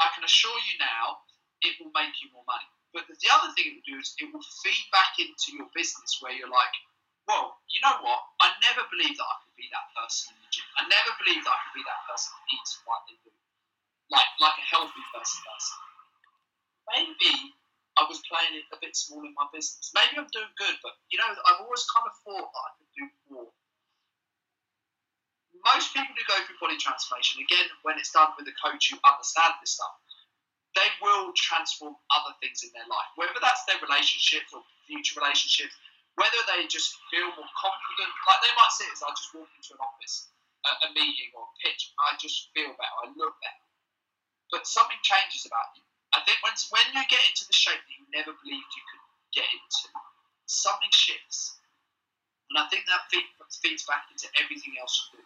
I 0.00 0.10
can 0.14 0.24
assure 0.24 0.56
you 0.68 0.78
now, 0.78 1.22
it 1.62 1.78
will 1.78 1.94
make 1.94 2.14
you 2.20 2.32
more 2.32 2.46
money. 2.46 2.66
But 2.92 3.08
the 3.08 3.30
other 3.32 3.52
thing 3.54 3.72
it 3.72 3.74
will 3.80 3.88
do 3.88 3.98
is 4.02 4.12
it 4.20 4.28
will 4.28 4.44
feed 4.64 4.84
back 4.92 5.16
into 5.16 5.56
your 5.56 5.70
business 5.72 6.20
where 6.20 6.34
you're 6.34 6.50
like, 6.50 6.74
well, 7.24 7.56
you 7.70 7.78
know 7.80 8.02
what? 8.02 8.20
I 8.42 8.52
never 8.66 8.82
believed 8.90 9.16
that 9.16 9.30
I 9.30 9.36
could 9.46 9.56
be 9.56 9.70
that 9.70 9.86
person 9.94 10.34
in 10.34 10.42
the 10.42 10.50
gym. 10.50 10.66
I 10.76 10.82
never 10.90 11.14
believed 11.22 11.46
that 11.46 11.54
I 11.54 11.60
could 11.70 11.78
be 11.78 11.86
that 11.86 12.02
person 12.10 12.34
that 12.34 12.46
eats 12.50 12.82
like 12.82 13.04
they 13.06 13.16
do, 13.22 13.32
like 14.10 14.30
like 14.42 14.58
a 14.58 14.66
healthy 14.66 15.04
person 15.14 15.38
does 15.46 15.66
maybe 16.90 17.54
I 18.00 18.08
was 18.08 18.24
playing 18.24 18.56
it 18.56 18.64
a 18.72 18.80
bit 18.80 18.96
small 18.96 19.20
in 19.20 19.36
my 19.36 19.44
business. 19.52 19.92
Maybe 19.92 20.16
I'm 20.16 20.30
doing 20.32 20.52
good, 20.56 20.76
but 20.80 20.96
you 21.12 21.20
know, 21.20 21.28
I've 21.28 21.60
always 21.60 21.84
kind 21.92 22.08
of 22.08 22.14
thought 22.24 22.48
that 22.48 22.64
I 22.64 22.70
could 22.80 22.92
do 22.96 23.04
more. 23.28 23.50
Most 25.62 25.92
people 25.94 26.16
who 26.16 26.24
go 26.26 26.40
through 26.42 26.58
body 26.58 26.80
transformation, 26.80 27.44
again, 27.44 27.68
when 27.84 28.00
it's 28.00 28.10
done 28.10 28.32
with 28.34 28.48
a 28.48 28.56
coach 28.58 28.90
who 28.90 28.98
understands 29.04 29.60
this 29.62 29.76
stuff, 29.78 29.94
they 30.72 30.88
will 31.04 31.36
transform 31.36 31.92
other 32.16 32.32
things 32.40 32.64
in 32.64 32.72
their 32.72 32.88
life, 32.88 33.12
whether 33.20 33.36
that's 33.38 33.62
their 33.68 33.78
relationships 33.84 34.50
or 34.56 34.64
future 34.88 35.20
relationships, 35.20 35.76
whether 36.16 36.40
they 36.48 36.64
just 36.66 36.96
feel 37.12 37.28
more 37.36 37.52
confident. 37.60 38.10
Like 38.24 38.40
they 38.40 38.56
might 38.56 38.72
say, 38.72 38.88
as 38.88 39.04
I 39.04 39.12
just 39.12 39.36
walk 39.36 39.52
into 39.52 39.76
an 39.76 39.84
office, 39.84 40.32
a, 40.64 40.70
a 40.86 40.96
meeting 40.96 41.30
or 41.36 41.44
a 41.44 41.54
pitch, 41.60 41.92
I 42.00 42.16
just 42.16 42.48
feel 42.56 42.72
better, 42.72 42.96
I 43.04 43.12
look 43.14 43.36
better. 43.44 43.64
But 44.48 44.64
something 44.64 44.98
changes 45.04 45.44
about 45.44 45.76
you 45.76 45.84
I 46.14 46.20
think 46.24 46.38
when, 46.44 46.52
when 46.70 46.86
you 46.92 47.02
get 47.08 47.24
into 47.28 47.46
the 47.46 47.56
shape 47.56 47.80
that 47.80 47.96
you 47.96 48.04
never 48.12 48.36
believed 48.44 48.70
you 48.76 48.84
could 48.84 49.04
get 49.32 49.48
into, 49.48 49.88
something 50.46 50.92
shifts. 50.92 51.56
And 52.50 52.58
I 52.60 52.68
think 52.68 52.84
that 52.86 53.08
feed, 53.10 53.24
feeds 53.62 53.84
back 53.84 54.04
into 54.12 54.28
everything 54.42 54.74
else 54.80 55.08
you 55.12 55.20
do. 55.20 55.24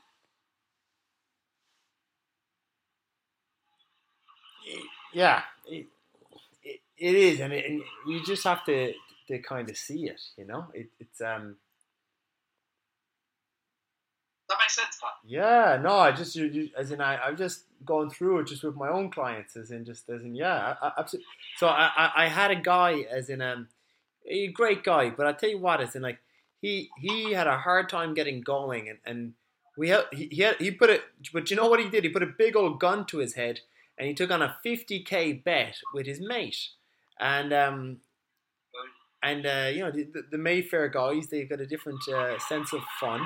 Yeah, 5.12 5.42
it, 5.66 5.86
it, 6.62 6.80
it 6.98 7.14
is, 7.14 7.40
and, 7.40 7.52
it, 7.52 7.64
and 7.64 7.82
you 8.06 8.24
just 8.24 8.44
have 8.44 8.64
to 8.66 8.92
to 9.28 9.38
kind 9.40 9.68
of 9.68 9.76
see 9.76 10.06
it. 10.06 10.20
You 10.36 10.46
know, 10.46 10.66
it, 10.74 10.88
it's 11.00 11.20
um 11.20 11.56
that 14.48 14.58
makes 14.60 14.76
sense, 14.76 14.98
Pat. 15.00 15.12
Yeah, 15.24 15.78
no, 15.82 15.96
I 15.96 16.12
just 16.12 16.36
you, 16.36 16.44
you, 16.46 16.68
as 16.76 16.92
in 16.92 17.00
I 17.00 17.16
I'm 17.16 17.36
just 17.36 17.64
going 17.84 18.10
through 18.10 18.40
it 18.40 18.46
just 18.46 18.62
with 18.62 18.76
my 18.76 18.88
own 18.88 19.10
clients, 19.10 19.56
as 19.56 19.70
in 19.70 19.84
just 19.84 20.08
as 20.08 20.22
in 20.22 20.34
yeah, 20.34 20.74
absolutely. 20.96 21.26
So 21.56 21.66
I, 21.66 21.90
I, 21.96 22.24
I 22.24 22.28
had 22.28 22.50
a 22.50 22.56
guy 22.56 23.06
as 23.10 23.28
in 23.28 23.42
um 23.42 23.68
a 24.28 24.48
great 24.48 24.84
guy, 24.84 25.10
but 25.10 25.26
I 25.26 25.32
tell 25.32 25.50
you 25.50 25.58
what, 25.58 25.80
as 25.80 25.96
in 25.96 26.02
like 26.02 26.18
he 26.60 26.90
he 26.98 27.32
had 27.32 27.46
a 27.46 27.58
hard 27.58 27.88
time 27.88 28.14
getting 28.14 28.40
going, 28.40 28.88
and 28.88 28.98
and 29.04 29.32
we 29.76 29.88
had, 29.88 30.04
he 30.12 30.28
he, 30.30 30.42
had, 30.42 30.56
he 30.56 30.70
put 30.70 30.90
it, 30.90 31.02
but 31.32 31.50
you 31.50 31.56
know 31.56 31.68
what 31.68 31.80
he 31.80 31.88
did? 31.88 32.04
He 32.04 32.10
put 32.10 32.22
a 32.22 32.26
big 32.26 32.56
old 32.56 32.78
gun 32.78 33.04
to 33.06 33.18
his 33.18 33.34
head, 33.34 33.60
and 33.98 34.08
he 34.08 34.14
took 34.14 34.30
on 34.30 34.42
a 34.42 34.56
50k 34.64 35.42
bet 35.42 35.78
with 35.92 36.06
his 36.06 36.20
mate, 36.20 36.68
and 37.18 37.52
um. 37.52 38.00
And 39.22 39.44
uh, 39.44 39.70
you 39.72 39.80
know 39.80 39.90
the, 39.90 40.06
the 40.30 40.38
Mayfair 40.38 40.86
guys, 40.88 41.28
they've 41.28 41.48
got 41.48 41.60
a 41.60 41.66
different 41.66 42.06
uh, 42.06 42.38
sense 42.38 42.72
of 42.72 42.82
fun, 43.00 43.22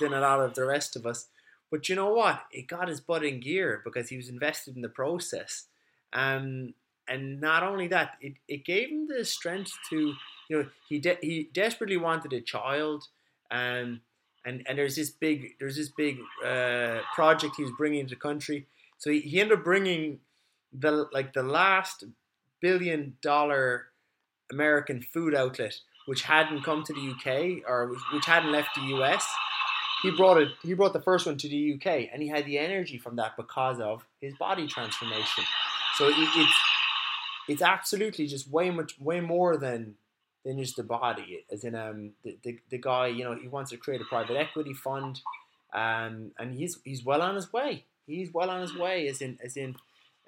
than 0.00 0.12
a 0.12 0.20
lot 0.20 0.40
of 0.40 0.54
the 0.54 0.64
rest 0.64 0.96
of 0.96 1.06
us. 1.06 1.28
But 1.70 1.88
you 1.88 1.96
know 1.96 2.12
what? 2.12 2.42
It 2.52 2.66
got 2.66 2.88
his 2.88 3.00
butt 3.00 3.24
in 3.24 3.40
gear 3.40 3.80
because 3.84 4.08
he 4.08 4.16
was 4.16 4.28
invested 4.28 4.76
in 4.76 4.82
the 4.82 4.88
process. 4.88 5.66
Um, 6.12 6.74
and 7.08 7.40
not 7.40 7.62
only 7.62 7.88
that, 7.88 8.16
it, 8.20 8.34
it 8.48 8.64
gave 8.64 8.88
him 8.88 9.08
the 9.08 9.24
strength 9.24 9.72
to, 9.90 10.14
you 10.48 10.56
know, 10.56 10.66
he 10.88 10.98
de- 10.98 11.18
he 11.20 11.50
desperately 11.52 11.96
wanted 11.96 12.32
a 12.32 12.40
child. 12.40 13.04
Um, 13.50 14.00
and, 14.44 14.62
and 14.66 14.78
there's 14.78 14.96
this 14.96 15.10
big 15.10 15.54
there's 15.58 15.76
this 15.76 15.88
big 15.88 16.18
uh, 16.44 17.00
project 17.14 17.54
he's 17.56 17.70
bringing 17.76 18.06
to 18.06 18.14
the 18.14 18.20
country. 18.20 18.66
So 18.98 19.10
he, 19.10 19.20
he 19.20 19.40
ended 19.40 19.58
up 19.58 19.64
bringing 19.64 20.20
the 20.72 21.08
like 21.12 21.32
the 21.32 21.42
last 21.42 22.04
billion 22.60 23.16
dollar 23.20 23.86
American 24.50 25.02
food 25.02 25.34
outlet 25.34 25.80
which 26.06 26.22
hadn't 26.22 26.62
come 26.62 26.82
to 26.84 26.92
the 26.92 27.10
UK 27.12 27.68
or 27.68 27.94
which 28.12 28.26
hadn't 28.26 28.52
left 28.52 28.74
the 28.74 28.82
US. 28.96 29.26
He 30.02 30.10
brought 30.10 30.38
it. 30.38 30.48
He 30.62 30.74
brought 30.74 30.92
the 30.92 31.00
first 31.00 31.26
one 31.26 31.38
to 31.38 31.48
the 31.48 31.74
UK, 31.74 32.08
and 32.12 32.22
he 32.22 32.28
had 32.28 32.44
the 32.44 32.58
energy 32.58 32.98
from 32.98 33.16
that 33.16 33.36
because 33.36 33.80
of 33.80 34.04
his 34.20 34.34
body 34.34 34.66
transformation. 34.66 35.44
So 35.96 36.08
it, 36.08 36.14
it's 36.18 36.58
it's 37.48 37.62
absolutely 37.62 38.26
just 38.26 38.50
way 38.50 38.70
much 38.70 39.00
way 39.00 39.20
more 39.20 39.56
than 39.56 39.94
than 40.44 40.58
just 40.58 40.76
the 40.76 40.82
body. 40.82 41.44
As 41.50 41.64
in, 41.64 41.74
um, 41.74 42.10
the, 42.22 42.36
the, 42.42 42.58
the 42.70 42.78
guy, 42.78 43.06
you 43.06 43.24
know, 43.24 43.34
he 43.34 43.48
wants 43.48 43.70
to 43.70 43.76
create 43.76 44.00
a 44.00 44.04
private 44.04 44.36
equity 44.36 44.74
fund, 44.74 45.20
um, 45.72 46.32
and 46.38 46.54
he's 46.54 46.78
he's 46.84 47.04
well 47.04 47.22
on 47.22 47.34
his 47.34 47.52
way. 47.52 47.84
He's 48.06 48.32
well 48.32 48.50
on 48.50 48.60
his 48.60 48.76
way. 48.76 49.08
As 49.08 49.20
in, 49.22 49.38
as 49.42 49.56
in, 49.56 49.76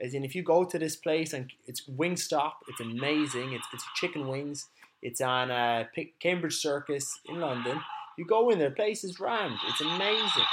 as 0.01 0.14
in, 0.14 0.24
if 0.24 0.35
you 0.35 0.43
go 0.43 0.64
to 0.64 0.79
this 0.79 0.97
place 0.97 1.33
and 1.35 1.53
it's 1.66 1.83
Wingstop, 1.83 2.53
it's 2.68 2.81
amazing. 2.81 3.53
It's 3.53 3.66
it's 3.72 3.85
chicken 3.95 4.27
wings. 4.29 4.68
It's 5.07 5.20
on 5.20 5.52
uh, 5.52 5.84
Cambridge 6.18 6.57
Circus 6.57 7.20
in 7.28 7.38
London. 7.38 7.80
You 8.18 8.24
go 8.26 8.50
in 8.50 8.59
there, 8.59 8.70
the 8.70 8.74
place 8.74 9.04
is 9.04 9.20
rammed. 9.20 9.57
It's 9.68 9.80
amazing. 9.80 10.50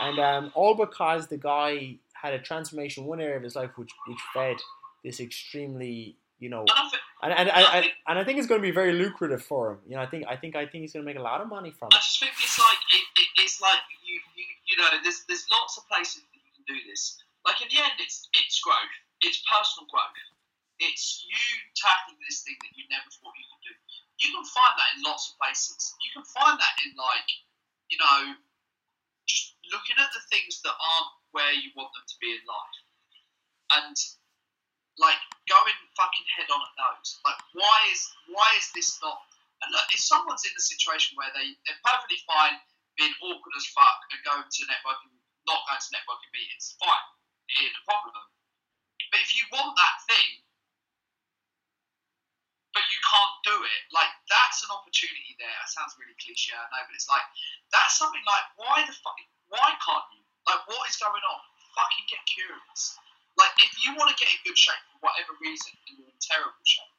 And 0.00 0.18
um, 0.18 0.52
all 0.54 0.74
because 0.74 1.26
the 1.26 1.36
guy 1.36 1.96
had 2.14 2.32
a 2.32 2.38
transformation 2.38 3.04
one 3.04 3.20
area 3.20 3.36
of 3.36 3.42
his 3.42 3.54
life 3.54 3.76
which, 3.76 3.92
which 4.06 4.18
fed 4.32 4.56
this 5.04 5.20
extremely, 5.20 6.16
you 6.40 6.48
know, 6.48 6.64
and, 7.22 7.34
and, 7.34 7.50
and, 7.50 7.66
and, 7.74 7.86
and 8.08 8.18
I 8.18 8.24
think 8.24 8.38
it's 8.38 8.46
going 8.46 8.62
to 8.62 8.66
be 8.66 8.72
very 8.72 8.94
lucrative 8.94 9.42
for 9.42 9.72
him. 9.72 9.78
You 9.86 9.96
know, 9.96 10.02
I 10.02 10.06
think 10.06 10.24
I 10.26 10.36
think 10.36 10.56
I 10.56 10.64
think 10.64 10.88
he's 10.88 10.94
going 10.94 11.04
to 11.04 11.10
make 11.12 11.20
a 11.20 11.22
lot 11.22 11.42
of 11.42 11.48
money 11.48 11.70
from 11.70 11.88
it. 11.92 11.96
I 11.96 12.00
just 12.00 12.18
think 12.18 12.32
it's 12.32 12.58
like 12.58 12.80
it, 12.96 13.04
it, 13.20 13.28
it's 13.44 13.60
like 13.60 13.84
you, 14.08 14.14
you 14.14 14.44
you 14.72 14.76
know 14.80 14.88
there's 15.04 15.24
there's 15.28 15.44
lots 15.52 15.76
of 15.76 15.86
places 15.92 16.22
that 16.24 16.32
you 16.32 16.50
can 16.56 16.64
do 16.64 16.80
this. 16.88 17.20
Like 17.44 17.60
in 17.60 17.68
the 17.68 17.76
end, 17.76 18.00
it's 18.00 18.26
it's 18.32 18.58
growth, 18.64 18.96
it's 19.20 19.44
personal 19.44 19.84
growth. 19.92 20.16
It's 20.82 21.22
you 21.22 21.46
tackling 21.78 22.18
this 22.26 22.42
thing 22.42 22.58
that 22.58 22.74
you 22.74 22.82
never 22.90 23.06
thought 23.06 23.38
you 23.38 23.46
could 23.46 23.62
do. 23.62 23.74
You 24.18 24.30
can 24.34 24.46
find 24.50 24.74
that 24.74 24.90
in 24.98 25.06
lots 25.06 25.30
of 25.30 25.38
places. 25.38 25.94
You 26.02 26.10
can 26.18 26.26
find 26.26 26.58
that 26.58 26.74
in 26.82 26.90
like, 26.98 27.30
you 27.86 27.98
know, 28.02 28.34
just 29.30 29.54
looking 29.70 29.98
at 30.02 30.10
the 30.10 30.22
things 30.26 30.58
that 30.66 30.74
aren't 30.74 31.12
where 31.30 31.54
you 31.54 31.70
want 31.78 31.94
them 31.94 32.02
to 32.02 32.16
be 32.18 32.34
in 32.34 32.42
life, 32.42 32.78
and 33.78 33.96
like 34.98 35.22
going 35.46 35.78
fucking 35.96 36.28
head 36.34 36.50
on 36.50 36.60
at 36.60 36.74
those. 36.76 37.22
Like, 37.22 37.40
why 37.54 37.78
is 37.94 38.02
why 38.28 38.48
is 38.58 38.68
this 38.74 38.98
not? 39.00 39.22
And 39.62 39.70
look, 39.70 39.86
if 39.94 40.02
someone's 40.02 40.42
in 40.42 40.52
a 40.58 40.64
situation 40.66 41.14
where 41.14 41.30
they 41.32 41.54
they're 41.64 41.82
perfectly 41.86 42.18
fine 42.26 42.58
being 42.98 43.14
awkward 43.24 43.54
as 43.56 43.66
fuck 43.72 43.98
and 44.12 44.20
going 44.26 44.44
to 44.44 44.62
networking, 44.68 45.14
not 45.48 45.64
going 45.64 45.80
to 45.80 45.90
networking 45.94 46.32
meetings, 46.34 46.76
fine, 46.76 47.08
ain't 47.62 47.72
a 47.72 47.84
problem. 47.88 48.26
But 49.08 49.20
if 49.24 49.32
you 49.36 49.44
want 49.52 49.72
that 49.76 49.96
thing, 50.08 50.42
but 52.72 52.84
you 52.88 52.98
can't 53.04 53.36
do 53.44 53.56
it. 53.62 53.82
Like 53.92 54.12
that's 54.28 54.64
an 54.64 54.72
opportunity 54.72 55.36
there. 55.36 55.58
It 55.62 55.70
sounds 55.70 55.96
really 56.00 56.16
cliche, 56.20 56.56
I 56.56 56.64
know, 56.72 56.82
but 56.88 56.94
it's 56.96 57.08
like 57.08 57.24
that's 57.70 57.96
something 57.96 58.22
like 58.24 58.46
why 58.56 58.84
the 58.84 58.92
fuck? 58.92 59.16
Why 59.52 59.76
can't 59.80 60.08
you? 60.16 60.22
Like 60.48 60.64
what 60.68 60.88
is 60.88 60.96
going 60.96 61.22
on? 61.22 61.40
Fucking 61.76 62.06
get 62.08 62.20
curious. 62.28 63.00
Like, 63.40 63.52
if 63.64 63.72
you 63.80 63.96
want 63.96 64.12
to 64.12 64.16
get 64.20 64.28
in 64.28 64.40
good 64.44 64.58
shape 64.58 64.82
for 64.92 65.08
whatever 65.08 65.32
reason 65.40 65.72
and 65.88 65.96
you're 65.96 66.12
in 66.12 66.20
terrible 66.20 66.64
shape, 66.64 66.96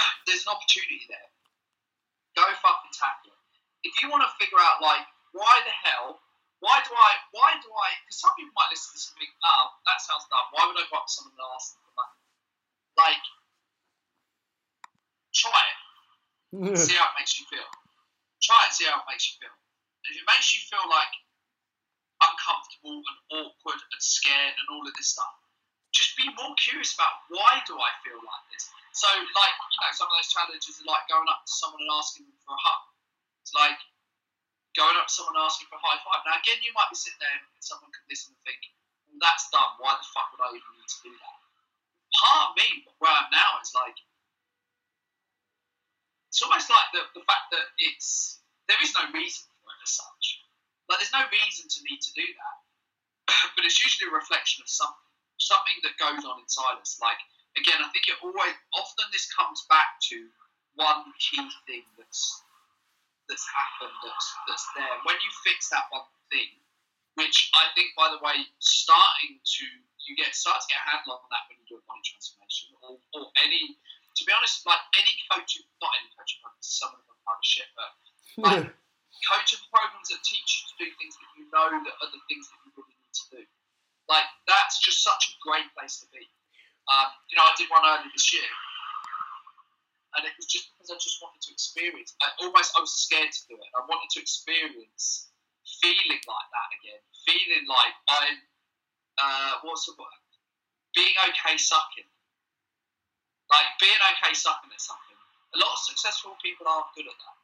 there's 0.24 0.48
an 0.48 0.56
opportunity 0.56 1.04
there. 1.12 1.28
Go 2.36 2.44
fucking 2.48 2.94
tackle 2.96 3.34
it. 3.36 3.42
If 3.84 4.00
you 4.00 4.08
want 4.08 4.24
to 4.24 4.32
figure 4.40 4.58
out, 4.58 4.80
like, 4.80 5.04
why 5.36 5.60
the 5.68 5.74
hell, 5.84 6.24
why 6.64 6.80
do 6.82 6.92
I, 6.96 7.12
why 7.36 7.54
do 7.60 7.68
I, 7.68 7.88
because 8.02 8.18
some 8.18 8.32
people 8.34 8.56
might 8.56 8.72
listen 8.72 8.90
to 8.90 8.94
this 8.96 9.12
and 9.12 9.16
think, 9.20 9.32
oh, 9.44 9.64
that 9.84 10.00
sounds 10.00 10.24
dumb. 10.32 10.48
Why 10.56 10.66
would 10.66 10.78
I 10.80 10.88
go 10.88 10.98
up 10.98 11.06
to 11.06 11.12
someone 11.12 11.36
and 11.36 11.52
ask 11.54 11.76
them 11.76 11.84
for 11.84 11.94
money? 12.00 12.18
Like, 12.96 13.22
try 15.38 15.62
it. 15.70 15.78
see 16.82 16.98
how 16.98 17.08
it 17.14 17.16
makes 17.18 17.38
you 17.38 17.46
feel. 17.46 17.68
Try 18.42 18.58
it, 18.66 18.74
see 18.74 18.86
how 18.90 18.98
it 18.98 19.08
makes 19.10 19.30
you 19.30 19.38
feel. 19.38 19.54
And 19.54 20.08
if 20.10 20.16
it 20.22 20.26
makes 20.26 20.50
you 20.54 20.60
feel 20.66 20.86
like 20.90 21.14
uncomfortable 22.18 22.98
and 22.98 23.18
awkward 23.38 23.78
and 23.78 24.02
scared 24.02 24.54
and 24.58 24.66
all 24.74 24.82
of 24.82 24.94
this 24.98 25.14
stuff, 25.14 25.34
just 25.94 26.14
be 26.18 26.26
more 26.36 26.54
curious 26.58 26.94
about 26.94 27.26
why 27.32 27.62
do 27.64 27.74
I 27.78 27.90
feel 28.04 28.18
like 28.18 28.44
this. 28.52 28.68
So, 28.92 29.08
like, 29.08 29.56
you 29.56 29.78
know, 29.78 29.92
some 29.94 30.10
of 30.10 30.14
those 30.18 30.30
challenges 30.30 30.82
are 30.82 30.88
like 30.90 31.06
going 31.06 31.28
up 31.30 31.46
to 31.46 31.52
someone 31.54 31.82
and 31.82 31.94
asking 31.94 32.26
them 32.26 32.38
for 32.42 32.54
a 32.54 32.60
hug. 32.60 32.82
It's 33.42 33.54
like 33.54 33.78
going 34.76 34.96
up 34.98 35.08
to 35.08 35.14
someone 35.14 35.38
and 35.38 35.46
asking 35.46 35.70
for 35.70 35.78
a 35.78 35.84
high 35.84 36.00
five. 36.02 36.26
Now, 36.26 36.36
again, 36.38 36.60
you 36.60 36.74
might 36.74 36.90
be 36.90 36.98
sitting 36.98 37.20
there 37.22 37.30
and 37.30 37.62
someone 37.62 37.94
could 37.94 38.06
listen 38.10 38.34
and 38.34 38.42
think, 38.42 38.60
well, 39.08 39.22
that's 39.22 39.48
dumb. 39.54 39.78
Why 39.80 39.96
the 39.96 40.06
fuck 40.12 40.34
would 40.34 40.44
I 40.44 40.50
even 40.54 40.72
need 40.76 40.90
to 40.90 41.00
do 41.02 41.12
that? 41.14 41.36
Part 42.18 42.42
of 42.50 42.50
me, 42.58 42.68
where 42.98 43.12
I'm 43.12 43.30
now, 43.30 43.60
is 43.62 43.72
like, 43.76 43.96
it's 46.38 46.46
almost 46.46 46.70
like 46.70 46.94
the, 46.94 47.02
the 47.18 47.26
fact 47.26 47.50
that 47.50 47.66
it's 47.82 48.38
there 48.70 48.78
is 48.78 48.94
no 48.94 49.10
reason 49.10 49.42
for 49.58 49.74
it 49.74 49.82
as 49.82 49.90
such. 49.98 50.46
Like 50.86 51.02
there's 51.02 51.10
no 51.10 51.26
reason 51.34 51.66
to 51.66 51.78
need 51.82 51.98
to 51.98 52.14
do 52.14 52.22
that, 52.22 52.56
but 53.58 53.66
it's 53.66 53.82
usually 53.82 54.06
a 54.06 54.14
reflection 54.14 54.62
of 54.62 54.70
something, 54.70 55.10
something 55.42 55.82
that 55.82 55.98
goes 55.98 56.22
on 56.22 56.38
inside 56.38 56.78
us. 56.78 57.02
Like 57.02 57.18
again, 57.58 57.82
I 57.82 57.90
think 57.90 58.06
it 58.06 58.22
always 58.22 58.54
often 58.70 59.10
this 59.10 59.26
comes 59.34 59.66
back 59.66 59.98
to 60.14 60.30
one 60.78 61.10
key 61.18 61.42
thing 61.66 61.82
that's 61.98 62.22
that's 63.26 63.42
happened 63.50 63.98
that's 64.06 64.28
that's 64.46 64.66
there. 64.78 64.94
When 65.10 65.18
you 65.18 65.30
fix 65.42 65.74
that 65.74 65.90
one 65.90 66.06
thing, 66.30 66.54
which 67.18 67.50
I 67.58 67.66
think 67.74 67.98
by 67.98 68.14
the 68.14 68.22
way, 68.22 68.46
starting 68.62 69.42
to 69.42 69.66
you 70.06 70.14
get 70.14 70.38
start 70.38 70.62
to 70.62 70.70
get 70.70 70.86
a 70.86 70.86
handle 70.86 71.18
on 71.18 71.26
that 71.34 71.50
when 71.50 71.58
you 71.58 71.66
do 71.66 71.82
a 71.82 71.84
body 71.90 72.06
transformation 72.06 72.78
or, 72.78 73.02
or 73.18 73.26
any 73.42 73.74
to 74.18 74.26
be 74.26 74.34
honest, 74.34 74.66
like 74.66 74.82
any 74.98 75.14
coaching, 75.30 75.62
not 75.78 75.94
any 76.02 76.10
coaching 76.18 76.42
programs, 76.42 76.66
some 76.66 76.90
of 76.90 76.98
them 76.98 77.14
are 77.14 77.22
kind 77.22 77.38
of 77.38 77.46
shit, 77.46 77.70
but 77.78 77.90
like 78.50 78.66
coaching 79.22 79.62
programs 79.70 80.10
that 80.10 80.20
teach 80.26 80.50
you 80.58 80.62
to 80.66 80.74
do 80.82 80.86
things 80.98 81.14
that 81.14 81.30
you 81.38 81.46
know 81.54 81.70
that 81.70 81.96
are 82.02 82.10
the 82.10 82.22
things 82.26 82.50
that 82.50 82.58
you 82.66 82.74
really 82.74 82.98
need 82.98 83.14
to 83.14 83.26
do. 83.38 83.42
Like 84.10 84.26
that's 84.50 84.82
just 84.82 85.06
such 85.06 85.30
a 85.30 85.34
great 85.38 85.70
place 85.78 86.02
to 86.02 86.06
be. 86.10 86.26
Um, 86.90 87.08
you 87.30 87.38
know, 87.38 87.46
I 87.46 87.54
did 87.54 87.70
one 87.70 87.84
earlier 87.84 88.10
this 88.10 88.32
year, 88.34 88.48
and 90.18 90.26
it 90.26 90.34
was 90.34 90.48
just 90.50 90.72
because 90.74 90.90
I 90.90 90.98
just 90.98 91.22
wanted 91.22 91.44
to 91.46 91.50
experience. 91.54 92.16
I 92.18 92.34
almost 92.42 92.74
I 92.74 92.82
was 92.82 92.90
scared 92.90 93.30
to 93.30 93.42
do 93.46 93.54
it. 93.54 93.70
I 93.76 93.86
wanted 93.86 94.10
to 94.16 94.18
experience 94.18 95.30
feeling 95.78 96.22
like 96.26 96.48
that 96.50 96.68
again, 96.80 97.02
feeling 97.22 97.64
like 97.70 97.94
I'm 98.10 98.38
uh, 99.20 99.52
what's 99.62 99.86
the 99.86 99.94
word? 99.94 100.18
Being 100.96 101.14
okay 101.30 101.60
sucking 101.60 102.08
like 103.48 103.68
being 103.80 104.00
okay 104.14 104.32
sucking 104.36 104.72
at 104.72 104.80
something. 104.80 105.18
A 105.56 105.58
lot 105.58 105.72
of 105.72 105.80
successful 105.80 106.36
people 106.44 106.68
aren't 106.68 106.92
good 106.92 107.08
at 107.08 107.16
that. 107.16 107.38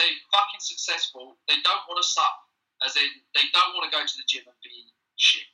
They're 0.00 0.20
fucking 0.32 0.64
successful. 0.64 1.36
They 1.48 1.60
don't 1.64 1.84
want 1.88 2.00
to 2.00 2.06
suck, 2.06 2.36
as 2.84 2.96
in 2.96 3.08
they 3.32 3.48
don't 3.52 3.72
want 3.76 3.88
to 3.88 3.92
go 3.92 4.04
to 4.04 4.16
the 4.16 4.28
gym 4.28 4.44
and 4.48 4.56
be 4.60 4.92
shit. 5.16 5.52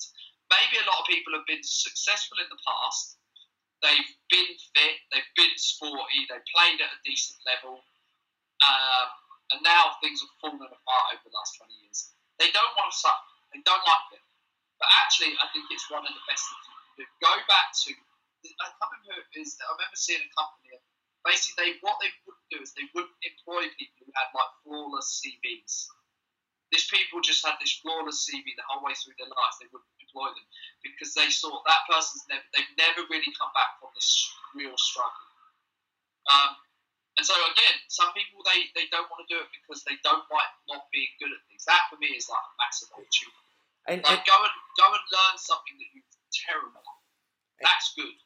Maybe 0.50 0.82
a 0.82 0.86
lot 0.86 1.02
of 1.02 1.06
people 1.06 1.34
have 1.34 1.46
been 1.46 1.62
successful 1.62 2.38
in 2.42 2.50
the 2.50 2.58
past. 2.62 3.18
They've 3.82 4.12
been 4.30 4.50
fit. 4.74 4.96
They've 5.10 5.34
been 5.34 5.54
sporty. 5.58 6.26
They 6.30 6.38
played 6.54 6.78
at 6.82 6.94
a 6.94 7.00
decent 7.02 7.38
level. 7.46 7.82
Um, 8.62 9.08
and 9.50 9.60
now 9.66 9.98
things 9.98 10.22
have 10.22 10.30
fallen 10.38 10.62
apart 10.62 11.06
over 11.14 11.24
the 11.26 11.34
last 11.34 11.58
20 11.58 11.72
years. 11.82 12.14
They 12.38 12.50
don't 12.54 12.74
want 12.78 12.90
to 12.90 12.94
suck. 12.94 13.22
They 13.50 13.62
don't 13.66 13.82
like 13.82 14.18
it. 14.18 14.24
But 14.78 14.90
actually, 15.02 15.34
I 15.38 15.50
think 15.50 15.66
it's 15.70 15.86
one 15.90 16.06
of 16.06 16.14
the 16.14 16.24
best 16.26 16.46
things 16.46 16.62
you 16.66 16.74
can 16.74 16.94
do. 16.98 17.04
Go 17.22 17.34
back 17.46 17.74
to 17.86 17.90
I 18.42 18.68
can't 18.74 18.90
remember 19.06 19.22
is 19.38 19.54
I 19.62 19.70
remember 19.70 19.98
seeing 19.98 20.22
a 20.22 20.30
company. 20.34 20.78
Basically, 21.22 21.54
they 21.54 21.70
what 21.86 22.02
they 22.02 22.10
wouldn't 22.26 22.50
do 22.50 22.58
is 22.58 22.74
they 22.74 22.90
wouldn't 22.90 23.14
employ 23.22 23.70
people 23.78 24.02
who 24.02 24.10
had 24.18 24.34
like 24.34 24.52
flawless 24.66 25.22
CVs. 25.22 25.86
These 26.74 26.90
people 26.90 27.22
just 27.22 27.44
had 27.46 27.60
this 27.62 27.78
flawless 27.78 28.26
CV 28.26 28.58
the 28.58 28.66
whole 28.66 28.82
way 28.82 28.96
through 28.98 29.14
their 29.20 29.30
life. 29.30 29.54
They 29.62 29.70
wouldn't 29.70 30.02
employ 30.02 30.34
them 30.34 30.46
because 30.82 31.14
they 31.14 31.30
saw 31.30 31.62
that 31.62 31.86
person's 31.86 32.26
never 32.26 32.42
they've 32.50 32.74
never 32.74 33.06
really 33.06 33.30
come 33.38 33.54
back 33.54 33.78
from 33.78 33.94
this 33.94 34.10
real 34.58 34.74
struggle. 34.74 35.30
Um, 36.26 36.58
and 37.14 37.22
so 37.22 37.38
again, 37.54 37.76
some 37.86 38.10
people 38.18 38.42
they, 38.42 38.74
they 38.74 38.90
don't 38.90 39.06
want 39.06 39.22
to 39.22 39.30
do 39.30 39.38
it 39.38 39.50
because 39.54 39.86
they 39.86 40.00
don't 40.02 40.26
like 40.26 40.52
not 40.66 40.90
being 40.90 41.12
good 41.22 41.30
at 41.30 41.38
things. 41.46 41.62
That 41.70 41.86
for 41.86 42.02
me 42.02 42.18
is 42.18 42.26
like 42.26 42.42
a 42.42 42.54
massive 42.58 42.90
opportunity. 42.90 43.46
And, 43.86 44.02
like 44.02 44.18
and, 44.18 44.26
go 44.26 44.34
and 44.42 44.54
go 44.74 44.86
and 44.90 45.04
learn 45.14 45.36
something 45.38 45.78
that 45.78 45.88
you're 45.94 46.10
terrible 46.34 46.82
at. 46.82 46.98
That's 47.62 47.94
good 47.94 48.18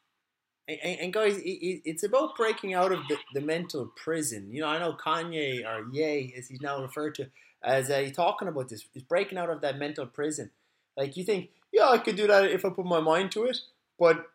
and, 0.69 1.01
and 1.01 1.13
guys, 1.13 1.37
it, 1.39 1.83
it's 1.85 2.03
about 2.03 2.37
breaking 2.37 2.75
out 2.75 2.93
of 2.93 3.01
the, 3.09 3.17
the 3.35 3.41
mental 3.41 3.93
prison. 3.97 4.49
You 4.51 4.63
know, 4.63 4.69
I 4.69 4.79
know 4.79 4.95
Kanye 4.95 5.65
or 5.65 5.87
Ye, 5.93 6.35
as 6.37 6.49
he's 6.49 6.61
now 6.61 6.83
referred 6.83 7.15
to, 7.17 7.29
as 7.63 7.91
uh, 7.91 7.99
he's 7.99 8.17
talking 8.17 8.49
about 8.49 8.69
this, 8.69 8.87
is 8.95 9.03
breaking 9.03 9.39
out 9.39 9.51
of 9.51 9.61
that 9.61 9.79
mental 9.79 10.07
prison. 10.07 10.51
Like 10.97 11.17
you 11.17 11.25
think, 11.25 11.51
yeah, 11.73 11.89
I 11.89 11.99
could 11.99 12.17
do 12.17 12.27
that 12.27 12.51
if 12.51 12.65
I 12.65 12.71
put 12.71 12.87
my 12.87 13.01
mind 13.01 13.33
to 13.33 13.45
it, 13.45 13.59
but 13.99 14.27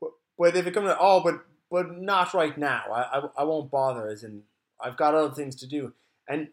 but, 0.00 0.10
but 0.38 0.56
if 0.56 0.66
it 0.66 0.74
comes, 0.74 0.94
oh, 0.98 1.22
but 1.22 1.44
but 1.70 2.00
not 2.00 2.34
right 2.34 2.56
now. 2.56 2.84
I, 2.92 3.18
I, 3.18 3.28
I 3.38 3.44
won't 3.44 3.70
bother. 3.70 4.08
As 4.08 4.22
in, 4.22 4.42
I've 4.80 4.96
got 4.96 5.14
other 5.14 5.34
things 5.34 5.56
to 5.56 5.66
do, 5.66 5.92
and 6.28 6.48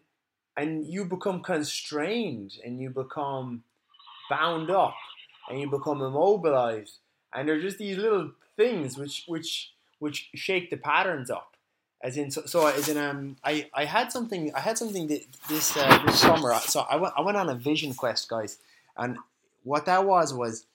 and 0.56 0.86
you 0.86 1.04
become 1.04 1.42
constrained, 1.42 2.54
and 2.64 2.80
you 2.80 2.90
become 2.90 3.62
bound 4.28 4.70
up, 4.70 4.96
and 5.48 5.60
you 5.60 5.70
become 5.70 6.02
immobilized, 6.02 6.98
and 7.34 7.48
there's 7.48 7.62
just 7.62 7.78
these 7.78 7.98
little 7.98 8.32
things 8.62 8.96
which 8.96 9.24
which 9.26 9.72
which 9.98 10.30
shake 10.34 10.70
the 10.70 10.76
patterns 10.76 11.30
up. 11.30 11.48
As 12.04 12.16
in, 12.16 12.32
so, 12.32 12.42
so 12.46 12.66
as 12.66 12.88
in, 12.88 12.98
um, 12.98 13.36
I, 13.44 13.70
I 13.72 13.84
had 13.84 14.10
something, 14.10 14.52
I 14.56 14.60
had 14.68 14.76
something 14.76 15.06
that 15.06 15.22
this 15.48 15.76
uh, 15.76 16.02
this 16.04 16.18
summer. 16.18 16.52
So 16.74 16.80
I 16.80 16.96
went, 16.96 17.14
I 17.16 17.20
went 17.20 17.36
on 17.36 17.48
a 17.48 17.54
vision 17.54 17.94
quest, 17.94 18.28
guys, 18.28 18.58
and 18.96 19.18
what 19.62 19.86
that 19.86 20.04
was 20.04 20.34
was, 20.34 20.66